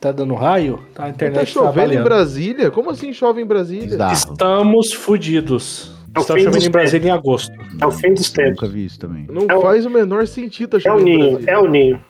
Tá 0.00 0.12
dando 0.12 0.34
raio, 0.34 0.78
tá, 0.94 1.02
a 1.02 1.06
Tá 1.06 1.10
internet 1.10 1.40
tá, 1.40 1.46
chovendo 1.46 1.70
em 1.78 1.82
avaliando. 1.82 2.04
Brasília? 2.04 2.70
Como 2.70 2.90
assim 2.90 3.12
chove 3.12 3.42
em 3.42 3.46
Brasília? 3.46 3.88
Bizarro. 3.88 4.12
Estamos 4.12 4.92
fudidos. 4.92 5.92
É 6.14 6.18
o 6.18 6.22
Está 6.22 6.38
chovendo 6.38 6.64
em 6.64 6.70
Brasília 6.70 7.08
em 7.08 7.10
agosto. 7.10 7.52
É 7.80 7.86
o 7.86 7.90
fim 7.90 8.14
dos 8.14 8.30
tempos. 8.30 8.62
Nunca 8.62 8.68
vi 8.68 8.84
isso 8.84 8.98
também. 8.98 9.26
Não 9.28 9.46
É 9.48 9.56
o- 9.56 9.60
faz 9.60 9.84
o 9.84 9.90
menor 9.90 10.26
sentido 10.26 10.78
tá 10.80 10.88
É 10.88 10.92
o 10.92 11.00
em 11.00 11.04
ninho, 11.04 11.40
é 11.46 11.58
o 11.58 11.66
ninho. 11.68 12.00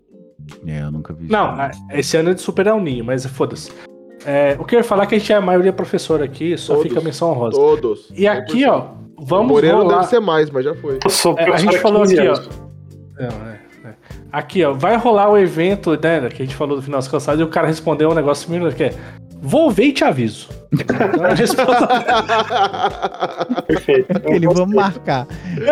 É, 0.67 0.83
eu 0.83 0.91
nunca 0.91 1.13
vi 1.15 1.25
isso. 1.25 1.33
Não, 1.33 1.49
também. 1.57 1.65
a- 1.91 1.99
esse 1.99 2.17
ano 2.17 2.31
é 2.31 2.35
de 2.35 2.41
superar 2.43 2.75
o 2.77 2.81
ninho, 2.81 3.05
mas 3.05 3.25
foda-se. 3.27 3.71
É, 4.27 4.57
o 4.59 4.65
que 4.65 4.75
eu 4.75 4.81
ia 4.81 4.85
falar 4.85 5.05
é 5.05 5.07
que 5.07 5.15
a 5.15 5.19
gente 5.19 5.33
é 5.33 5.37
a 5.37 5.41
maioria 5.41 5.73
professor 5.73 6.23
aqui, 6.23 6.57
só 6.59 6.75
Todos. 6.75 6.89
fica 6.89 7.01
a 7.01 7.03
menção 7.05 7.31
honrosa. 7.31 7.57
Todos. 7.57 8.13
E 8.15 8.27
aqui, 8.29 8.67
ó, 8.67 8.89
O 9.17 9.25
vamos 9.25 9.49
Moreira 9.49 9.77
rolar... 9.77 9.97
deve 10.01 10.09
ser 10.09 10.21
mais, 10.21 10.51
mas 10.51 10.65
já 10.65 10.75
foi. 10.75 10.99
Eu 11.03 11.11
sou 11.11 11.35
É, 11.39 11.51
a 11.53 11.57
gente 11.57 11.79
falou 11.79 12.03
15 12.03 12.19
aqui, 12.19 12.29
ó. 12.29 12.33
anos. 12.35 12.49
Não, 13.19 13.27
é, 13.27 13.53
é. 13.55 13.58
Aqui, 14.31 14.63
ó, 14.65 14.73
vai 14.73 14.97
rolar 14.97 15.31
o 15.31 15.39
evento, 15.39 15.93
né, 15.93 16.29
que 16.29 16.43
a 16.43 16.45
gente 16.45 16.55
falou 16.55 16.77
do 16.77 16.83
final 16.83 17.01
dos 17.01 17.09
cansados, 17.09 17.41
e 17.41 17.45
o 17.45 17.49
cara 17.49 17.67
respondeu 17.67 18.11
um 18.11 18.15
negócio 18.15 18.47
similar, 18.47 18.75
que 18.75 18.85
é, 18.85 18.95
vou 19.41 19.71
ver 19.71 19.85
e 19.85 19.93
te 19.93 20.05
aviso. 20.05 20.49
Então, 20.73 20.97
a 21.25 21.35
resposta- 21.35 21.89
Perfeito. 23.67 24.09
Ele 24.27 24.47
vamos 24.47 24.75
marcar. 24.75 25.27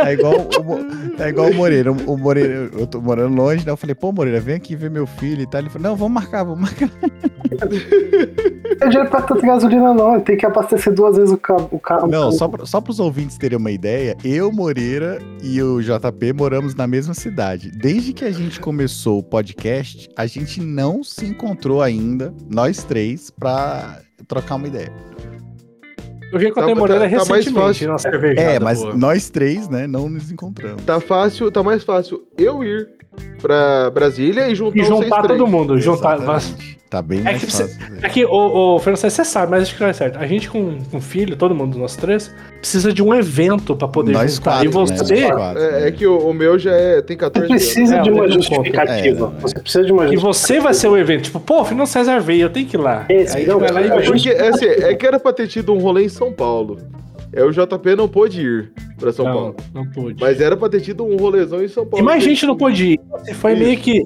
É 0.05 0.13
igual 0.13 0.35
o, 0.35 1.23
é 1.23 1.29
igual 1.29 1.51
o 1.51 1.55
Moreira. 1.55 1.93
O 1.93 2.17
Moreira, 2.17 2.71
eu 2.73 2.87
tô 2.87 3.01
morando 3.01 3.35
longe, 3.37 3.65
né? 3.65 3.73
Eu 3.73 3.77
falei, 3.77 3.95
pô, 3.95 4.13
Moreira, 4.13 4.41
vem 4.41 4.55
aqui 4.57 4.75
ver 4.75 4.91
meu 4.91 5.07
filho 5.07 5.43
e 5.43 5.47
tal. 5.47 5.61
Ele 5.61 5.71
falou, 5.71 5.89
não, 5.91 5.97
vamos 5.97 6.15
marcar, 6.15 6.45
vamos 6.45 6.61
marcar. 6.61 6.91
Não 7.57 7.69
tem 8.79 8.89
dinheiro 8.91 9.09
pra 9.09 9.23
tanta 9.23 9.47
gasolina, 9.47 9.95
não. 9.95 10.21
Tem 10.21 10.37
que 10.37 10.45
abastecer 10.45 10.93
duas 10.93 11.17
vezes 11.17 11.33
o 11.33 11.39
carro. 11.39 11.69
O 11.71 11.79
carro 11.79 12.07
Não, 12.09 12.31
só, 12.33 12.47
pra, 12.49 12.67
só 12.67 12.81
pros 12.81 13.01
ouvintes 13.01 13.39
terem 13.39 13.57
uma 13.57 13.71
ideia, 13.71 14.17
eu, 14.25 14.53
Moreira 14.53 15.19
e 15.43 15.63
o 15.63 15.81
JP 15.81 16.33
moramos 16.35 16.75
na 16.75 16.87
mesma 16.87 17.15
cidade. 17.15 17.71
Desde 17.71 18.13
que 18.13 18.25
a 18.25 18.31
gente 18.31 18.61
começou 18.61 19.21
o 19.21 19.23
podcast, 19.23 20.09
a 20.17 20.27
gente 20.27 20.61
não 20.61 21.03
se 21.03 21.25
encontrou 21.25 21.81
ainda, 21.81 22.35
nós 22.51 22.83
três, 22.85 23.31
pra 23.31 24.01
trocar 24.27 24.57
uma 24.57 24.67
ideia. 24.69 24.93
Eu 26.33 26.41
já 26.41 26.49
encontrei 26.49 26.75
Tá- 26.75 26.81
Moreira 26.81 27.05
tá- 27.09 27.19
tá 27.19 27.25
mais 27.31 27.45
recentemente 27.47 27.87
fácil. 27.87 28.11
É, 28.37 28.59
mas 28.59 28.81
boa. 28.83 28.97
nós 28.97 29.31
três, 29.31 29.69
né, 29.69 29.87
não 29.87 30.09
nos 30.09 30.31
encontramos. 30.31 30.83
Tá 30.85 31.01
fácil, 31.01 31.51
tá 31.53 31.63
mais 31.63 31.85
fácil 31.85 32.27
eu 32.37 32.65
ir 32.65 32.89
pra 33.41 33.91
Brasília 33.91 34.49
e 34.49 34.55
juntar 34.55 34.79
E 34.79 34.85
juntar 34.85 35.23
três. 35.23 35.39
todo 35.39 35.49
mundo, 35.51 35.79
juntar... 35.79 36.17
Exatamente. 36.19 36.77
Tá 36.89 37.03
bem 37.03 37.19
É 37.19 37.23
mais 37.25 37.43
que 37.45 37.51
você- 37.51 37.65
fácil. 37.67 37.97
É 38.01 38.09
que, 38.09 38.25
ô, 38.25 38.75
ô 38.77 38.79
Fernando, 38.79 38.99
você 39.11 39.25
sabe, 39.25 39.51
mas 39.51 39.65
acho 39.65 39.75
que 39.75 39.81
não 39.81 39.89
é 39.89 39.93
certo. 39.93 40.19
A 40.21 40.27
gente 40.27 40.49
com, 40.49 40.79
com 40.89 41.01
filho, 41.01 41.35
todo 41.35 41.53
mundo, 41.53 41.77
nós 41.77 41.97
três, 41.97 42.33
precisa 42.61 42.93
de 42.93 43.03
um 43.03 43.13
evento 43.13 43.75
pra 43.75 43.89
poder 43.89 44.13
Nós 44.13 44.37
juntar. 44.37 44.51
quatro, 44.53 44.67
e 44.67 44.69
você, 44.69 45.15
né? 45.21 45.31
Quatro, 45.33 45.61
É, 45.63 45.71
né? 45.81 45.89
é 45.89 45.91
que 45.91 46.07
o, 46.07 46.17
o 46.17 46.33
meu 46.33 46.57
já 46.57 46.71
é, 46.71 47.03
tem 47.03 47.17
Você 47.17 47.21
14 47.23 47.51
anos. 47.53 47.65
precisa 47.65 47.97
É, 47.97 48.03
de 48.03 48.09
eu 48.09 48.15
uma 48.15 48.29
justificativa. 48.31 49.33
É, 49.37 49.41
Você 49.43 49.59
precisa 49.59 49.85
de 49.85 49.93
uma 49.93 50.03
e 50.05 50.07
justificativa. 50.17 50.33
você 50.33 50.61
vai 50.61 50.75
ser 50.75 50.87
o 50.89 50.97
evento. 50.97 51.25
Tipo, 51.25 51.41
pô, 51.41 51.65
Fernando 51.65 51.89
César 51.89 52.21
veio, 52.21 52.43
eu 52.43 52.51
tenho 52.51 52.67
que 52.69 52.77
ir 52.77 52.81
lá. 52.81 53.05
Esse, 53.09 53.37
Aí 53.39 53.47
não, 53.47 53.59
vai 53.59 53.73
lá 53.73 53.83
e 53.83 53.91
é 53.91 53.97
É 53.97 54.01
porque 54.03 54.31
é, 54.31 54.49
assim, 54.49 54.67
é 54.67 54.95
que 54.95 55.05
era 55.05 55.19
pra 55.19 55.33
ter 55.33 55.49
tido 55.49 55.73
um 55.75 55.79
rolê 55.79 56.05
em 56.05 56.09
São 56.09 56.33
Paulo. 56.33 56.79
É 57.37 57.45
o 57.45 57.51
JP 57.53 57.95
não 57.97 58.09
pôde 58.09 58.41
ir 58.41 58.73
pra 58.99 59.13
São 59.13 59.27
Não, 59.27 59.33
Paulo. 59.35 59.57
não 59.75 59.87
pude. 59.91 60.21
Mas 60.21 60.41
era 60.41 60.57
pra 60.57 60.69
ter 60.71 60.81
tido 60.81 61.05
um 61.05 61.17
rolezão 61.17 61.63
em 61.63 61.69
São 61.69 61.85
Paulo. 61.87 62.03
E 62.03 62.07
mais 62.07 62.25
gente 62.25 62.47
não 62.47 62.57
pôde 62.57 62.93
ir. 62.95 63.01
Você 63.11 63.35
foi 63.35 63.53
Isso. 63.53 63.63
meio 63.63 63.79
que. 63.79 64.03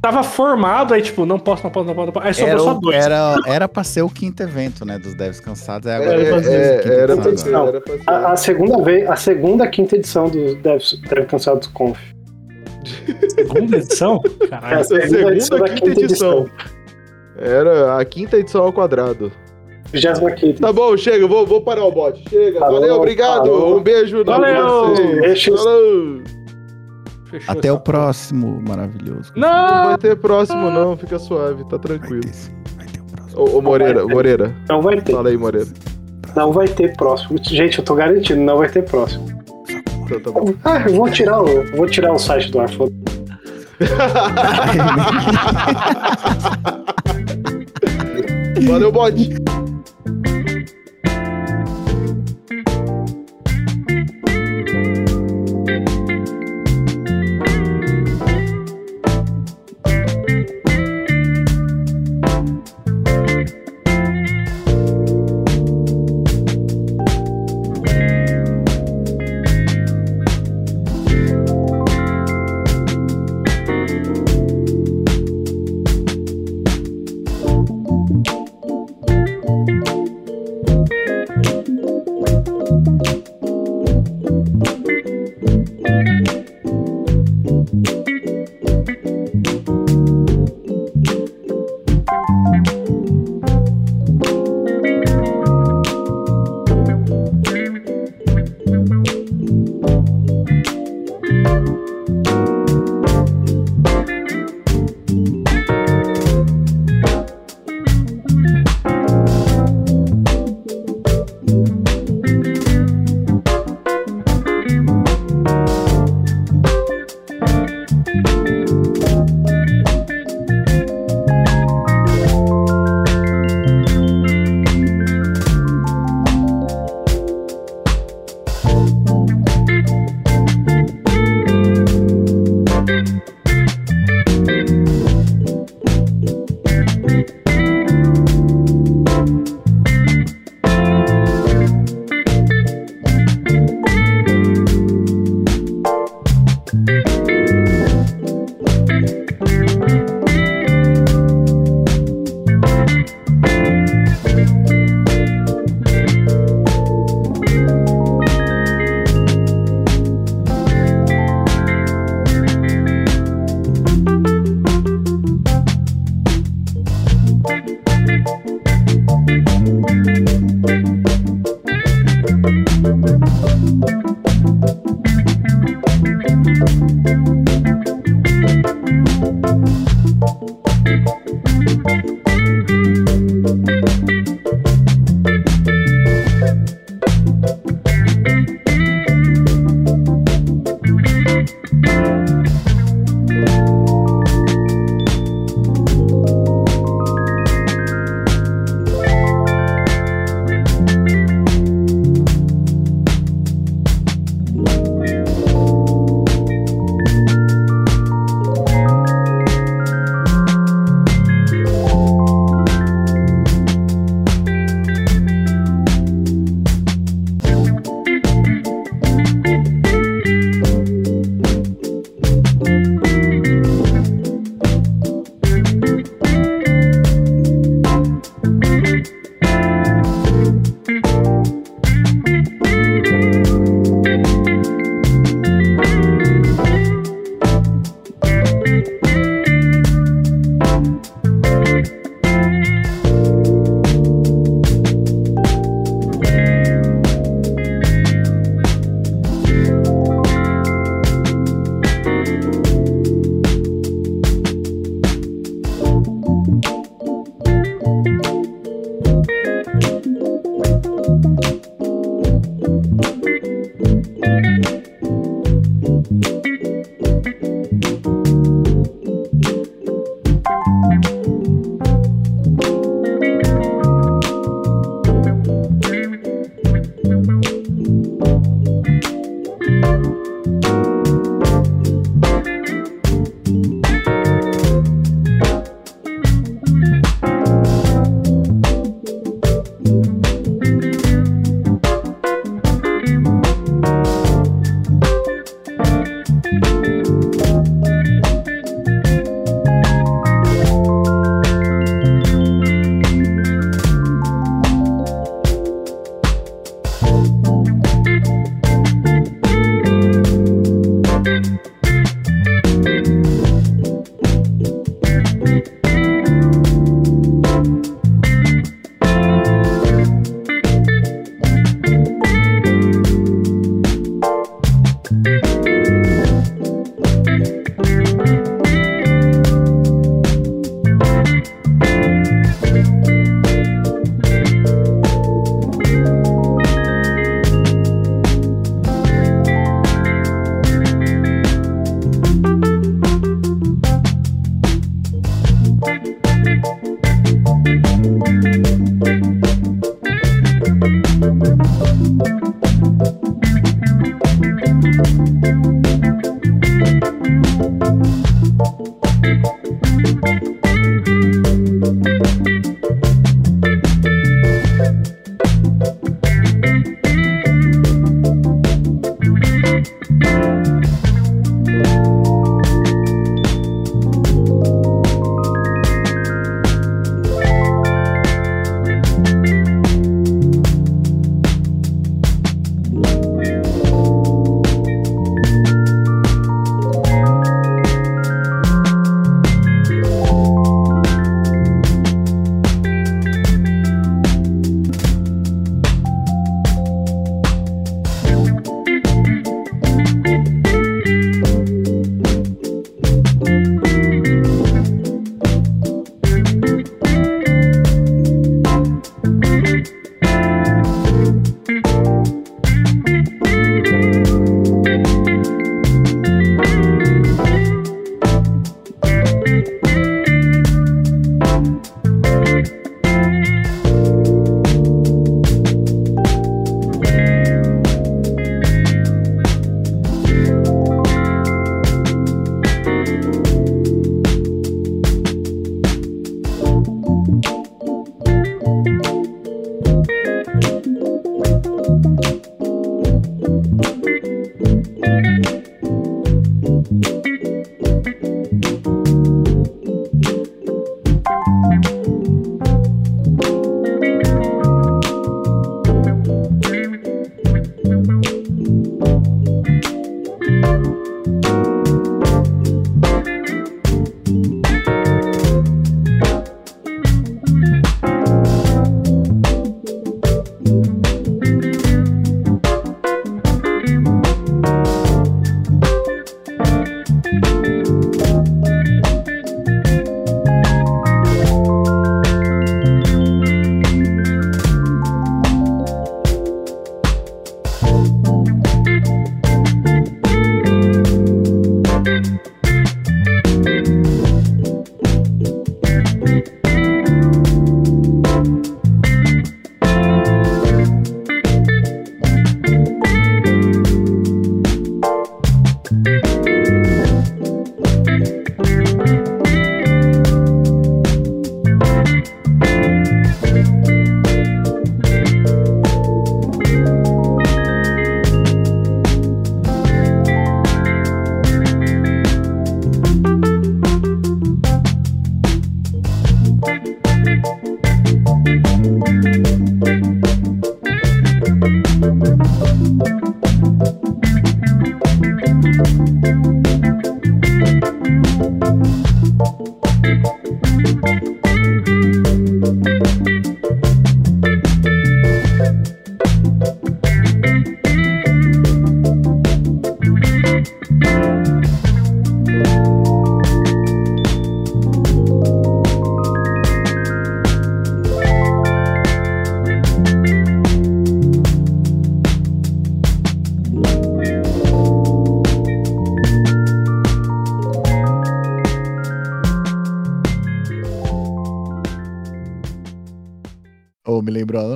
Tava 0.00 0.22
formado, 0.22 0.92
aí, 0.94 1.00
tipo, 1.02 1.24
não 1.26 1.38
posso, 1.38 1.62
não 1.64 1.70
posso, 1.70 1.86
não 1.86 1.94
posso, 1.94 2.06
não 2.06 2.12
posso. 2.12 2.26
Aí 2.26 2.34
sobrou 2.34 2.50
Era, 2.52 2.58
só 2.62 2.74
dois. 2.74 2.96
era, 2.96 3.34
era 3.46 3.68
pra 3.68 3.84
ser 3.84 4.02
o 4.02 4.08
quinto 4.08 4.42
evento, 4.42 4.84
né? 4.84 4.98
Dos 4.98 5.14
Devs 5.14 5.40
Cansados. 5.40 5.86
É 5.86 5.92
É, 5.92 5.96
agora 5.96 6.22
é, 6.22 6.28
é, 6.28 6.32
o 6.32 6.36
quinto 6.82 6.92
era 6.92 7.16
pra 7.16 7.36
ser, 7.36 7.54
era 7.54 7.80
pra 7.80 7.92
ser. 7.94 8.02
A, 8.06 8.32
a 8.32 8.36
segunda 8.36 8.82
vez, 8.82 9.08
a 9.08 9.16
segunda, 9.16 9.66
quinta 9.66 9.96
edição 9.96 10.28
do 10.28 10.54
Deve, 10.56 10.84
Deve 11.08 11.26
Cansados 11.26 11.68
Conf. 11.68 11.98
Segunda 13.34 13.76
edição? 13.78 14.20
É 14.40 14.44
a 14.44 14.48
Caralho. 14.60 14.84
segunda, 14.84 15.08
segunda, 15.08 15.32
edição 15.32 15.58
quinta 15.58 15.74
quinta 15.74 16.00
edição. 16.02 16.38
edição. 16.40 16.50
Era 17.36 17.98
a 17.98 18.04
quinta 18.04 18.36
edição 18.38 18.62
ao 18.64 18.72
quadrado. 18.72 19.32
25 19.94 20.60
Tá 20.60 20.72
bom, 20.72 20.96
chega, 20.96 21.26
vou, 21.26 21.46
vou 21.46 21.60
parar 21.62 21.84
o 21.84 21.92
bot. 21.92 22.22
Chega, 22.28 22.58
Falou, 22.58 22.80
valeu, 22.80 22.96
obrigado. 22.96 23.46
falou. 23.46 23.78
Um 23.78 23.82
beijo 23.82 24.24
Valeu. 24.24 24.54
Falou. 24.64 24.96
Fechou 27.30 27.52
Até 27.52 27.72
o 27.72 27.80
próximo 27.80 28.62
maravilhoso. 28.66 29.32
Não 29.34 29.48
Não! 29.48 29.84
vai 29.86 29.98
ter 29.98 30.16
próximo, 30.16 30.70
não. 30.70 30.96
Fica 30.96 31.18
suave, 31.18 31.62
tá 31.64 31.70
Vai 31.70 31.78
tranquilo. 31.80 32.20
ter 32.22 32.32
sim, 32.34 32.52
vai 32.76 32.86
ter 32.86 33.00
o 33.00 33.04
próximo. 33.04 33.42
Ô, 33.42 33.58
ô 33.58 33.62
Moreira, 33.62 34.06
Moreira. 34.06 34.54
Não 34.68 34.80
vai 34.82 35.00
ter. 35.00 35.12
Fala 35.12 35.28
aí, 35.30 35.36
Moreira. 35.36 35.68
Não 36.36 36.52
vai 36.52 36.68
ter 36.68 36.96
próximo. 36.96 37.38
Gente, 37.42 37.78
eu 37.78 37.84
tô 37.84 37.94
garantindo, 37.94 38.40
não 38.40 38.58
vai 38.58 38.68
ter 38.68 38.82
próximo. 38.84 39.26
Tá, 40.08 40.20
tá 40.22 40.30
bom. 40.30 40.54
Ah, 40.64 40.84
eu 40.86 40.94
vou 40.94 41.10
tirar 41.10 41.42
o, 41.42 41.64
vou 41.76 41.86
tirar 41.86 42.12
o 42.12 42.18
site 42.18 42.50
do 42.52 42.60
ar. 42.60 42.68
foda- 42.70 42.92
Valeu, 48.68 48.92
bot. 48.92 49.14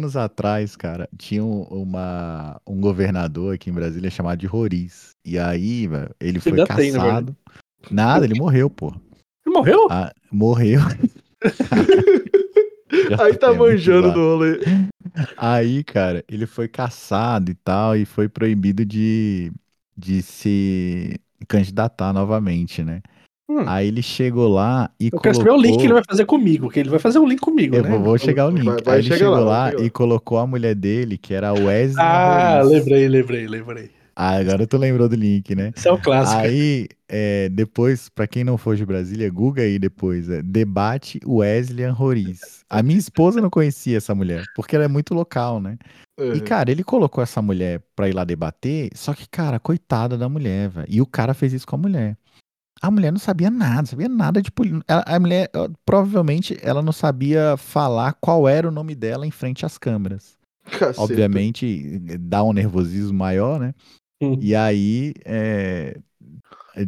Anos 0.08 0.16
atrás, 0.16 0.74
cara, 0.76 1.08
tinha 1.16 1.44
um- 1.44 1.62
uma, 1.64 2.60
um 2.66 2.80
governador 2.80 3.54
aqui 3.54 3.70
em 3.70 3.72
Brasília 3.72 4.10
chamado 4.10 4.38
de 4.38 4.46
Roriz. 4.46 5.14
E 5.24 5.38
aí, 5.38 5.86
velho, 5.86 6.14
ele 6.20 6.40
foi 6.40 6.52
tem, 6.52 6.60
na 6.60 6.66
caçado. 6.66 7.36
Nada, 7.90 8.24
ele 8.24 8.34
morreu, 8.38 8.68
pô. 8.70 8.92
Ele 9.46 9.54
morreu? 9.54 9.86
Ah, 9.90 10.12
morreu. 10.30 10.80
Aí 13.20 13.36
tá 13.36 13.48
muito 13.48 13.60
manjando 13.60 14.12
do 14.12 14.20
rolê. 14.20 14.60
Aí, 15.36 15.84
cara, 15.84 16.24
ele 16.28 16.46
foi 16.46 16.68
caçado 16.68 17.50
e 17.50 17.54
tal, 17.54 17.96
e 17.96 18.04
foi 18.04 18.28
proibido 18.28 18.84
de, 18.84 19.52
de 19.96 20.22
se 20.22 21.20
candidatar 21.46 22.12
novamente, 22.12 22.82
né? 22.82 23.02
Hum. 23.50 23.64
Aí 23.66 23.88
ele 23.88 24.02
chegou 24.02 24.46
lá 24.46 24.90
e 25.00 25.08
Eu 25.10 25.18
quero 25.20 25.36
saber 25.36 25.50
o 25.50 25.56
link 25.56 25.62
que 25.62 25.68
ele 25.68 25.76
colocou- 25.88 25.94
vai 25.94 26.04
fazer 26.06 26.24
comigo, 26.26 26.68
que 26.68 26.80
ele 26.80 26.90
vai 26.90 26.98
fazer 26.98 27.18
um 27.18 27.26
link 27.26 27.40
comigo, 27.40 27.74
Eu 27.76 27.82
né? 27.82 27.88
vou, 27.90 28.00
vou 28.02 28.18
chegar 28.18 28.42
ao 28.42 28.50
link. 28.50 28.64
Vai- 28.64 28.82
vai 28.84 28.94
Aí 28.96 29.00
ele 29.06 29.16
chegou 29.16 29.30
lá, 29.36 29.70
lá 29.70 29.74
e 29.74 29.88
colocou 29.88 30.36
a 30.38 30.46
mulher 30.46 30.74
dele, 30.74 31.16
que 31.16 31.32
era 31.32 31.48
a 31.48 31.52
Wesley 31.54 31.94
Ah, 31.98 32.60
lembrei, 32.62 33.08
lembrei, 33.08 33.46
lembrei. 33.48 33.90
Ah, 34.14 34.32
agora 34.36 34.66
tu 34.66 34.76
lembrou 34.76 35.08
do 35.08 35.14
link, 35.14 35.54
né? 35.54 35.72
Esse 35.76 35.88
é 35.88 35.92
o 35.92 35.96
clássico. 35.98 36.40
Aí, 36.40 36.88
é, 37.08 37.48
depois, 37.50 38.08
pra 38.08 38.26
quem 38.26 38.42
não 38.42 38.58
for 38.58 38.74
de 38.76 38.84
Brasília, 38.84 39.30
Google 39.30 39.62
aí 39.62 39.78
depois, 39.78 40.28
é, 40.28 40.42
debate 40.42 41.20
Wesley 41.24 41.86
Roriz. 41.88 42.40
A 42.68 42.82
minha 42.82 42.98
esposa 42.98 43.40
não 43.40 43.48
conhecia 43.48 43.96
essa 43.96 44.14
mulher, 44.16 44.42
porque 44.56 44.74
ela 44.74 44.84
é 44.84 44.88
muito 44.88 45.14
local, 45.14 45.60
né? 45.60 45.78
É. 46.18 46.32
E, 46.32 46.40
cara, 46.40 46.68
ele 46.70 46.82
colocou 46.82 47.22
essa 47.22 47.40
mulher 47.40 47.80
pra 47.94 48.08
ir 48.08 48.12
lá 48.12 48.24
debater, 48.24 48.90
só 48.92 49.14
que, 49.14 49.26
cara, 49.30 49.60
coitada 49.60 50.18
da 50.18 50.28
mulher, 50.28 50.68
velho. 50.68 50.86
E 50.90 51.00
o 51.00 51.06
cara 51.06 51.32
fez 51.32 51.52
isso 51.52 51.66
com 51.66 51.76
a 51.76 51.78
mulher. 51.78 52.16
A 52.80 52.90
mulher 52.90 53.10
não 53.10 53.18
sabia 53.18 53.50
nada, 53.50 53.86
sabia 53.86 54.08
nada 54.08 54.40
de 54.40 54.50
política. 54.50 54.84
A, 55.06 55.18
mulher, 55.18 55.50
provavelmente, 55.84 56.56
ela 56.62 56.80
não 56.82 56.92
sabia 56.92 57.56
falar 57.56 58.14
qual 58.20 58.48
era 58.48 58.68
o 58.68 58.70
nome 58.72 58.94
dela 58.94 59.26
em 59.26 59.30
frente 59.30 59.66
às 59.66 59.76
câmeras. 59.78 60.36
Caceta. 60.64 61.00
Obviamente, 61.02 61.98
dá 62.20 62.42
um 62.44 62.52
nervosismo 62.52 63.16
maior, 63.18 63.58
né? 63.58 63.74
Hum. 64.20 64.36
E 64.40 64.54
aí, 64.54 65.14
é, 65.24 65.98
é, 66.76 66.86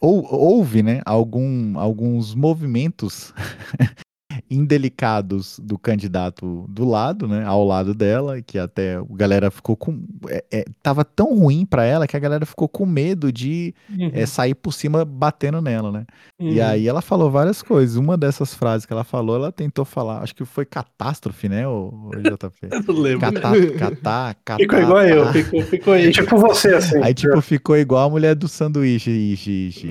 ou- 0.00 0.26
houve, 0.32 0.82
né, 0.82 1.00
algum, 1.04 1.78
alguns 1.78 2.34
movimentos 2.34 3.32
indelicados 4.50 5.58
do 5.62 5.78
candidato 5.78 6.64
do 6.68 6.84
lado, 6.84 7.26
né, 7.28 7.44
ao 7.44 7.64
lado 7.64 7.94
dela, 7.94 8.40
que 8.40 8.58
até 8.58 8.96
a 8.96 9.04
galera 9.10 9.50
ficou 9.50 9.76
com, 9.76 10.02
é, 10.28 10.44
é, 10.50 10.64
tava 10.82 11.04
tão 11.04 11.38
ruim 11.38 11.64
pra 11.64 11.84
ela 11.84 12.06
que 12.06 12.16
a 12.16 12.20
galera 12.20 12.46
ficou 12.46 12.68
com 12.68 12.86
medo 12.86 13.32
de 13.32 13.74
Uhum, 13.98 14.10
é, 14.12 14.26
sair 14.26 14.54
por 14.54 14.72
cima 14.72 15.04
batendo 15.04 15.60
nela, 15.60 15.90
né? 15.90 16.06
E 16.38 16.60
uhum. 16.60 16.66
aí 16.66 16.86
ela 16.86 17.00
falou 17.00 17.30
várias 17.30 17.62
coisas. 17.62 17.96
Uma 17.96 18.16
dessas 18.16 18.54
frases 18.54 18.86
que 18.86 18.92
ela 18.92 19.04
falou, 19.04 19.36
ela 19.36 19.50
tentou 19.50 19.84
falar, 19.84 20.22
acho 20.22 20.34
que 20.34 20.44
foi 20.44 20.64
catástrofe, 20.64 21.48
né, 21.48 21.66
o, 21.66 22.10
JP? 22.22 22.68
Eu 22.70 22.82
não 22.82 23.00
lembro. 23.00 23.20
Catá, 23.20 23.52
catá, 23.78 24.36
catá. 24.44 24.56
Ficou 24.56 24.78
igual 24.78 25.02
eu, 25.02 25.32
ficou, 25.32 25.62
ficou 25.62 25.92
aí. 25.94 26.12
Tipo 26.18 26.38
você, 26.38 26.74
assim. 26.74 27.02
Aí, 27.02 27.14
tipo, 27.14 27.40
ficou 27.40 27.76
igual 27.76 28.06
a 28.06 28.10
mulher 28.10 28.34
do 28.34 28.48
sanduíche. 28.48 29.10
Ixi, 29.10 29.68
ixi? 29.68 29.90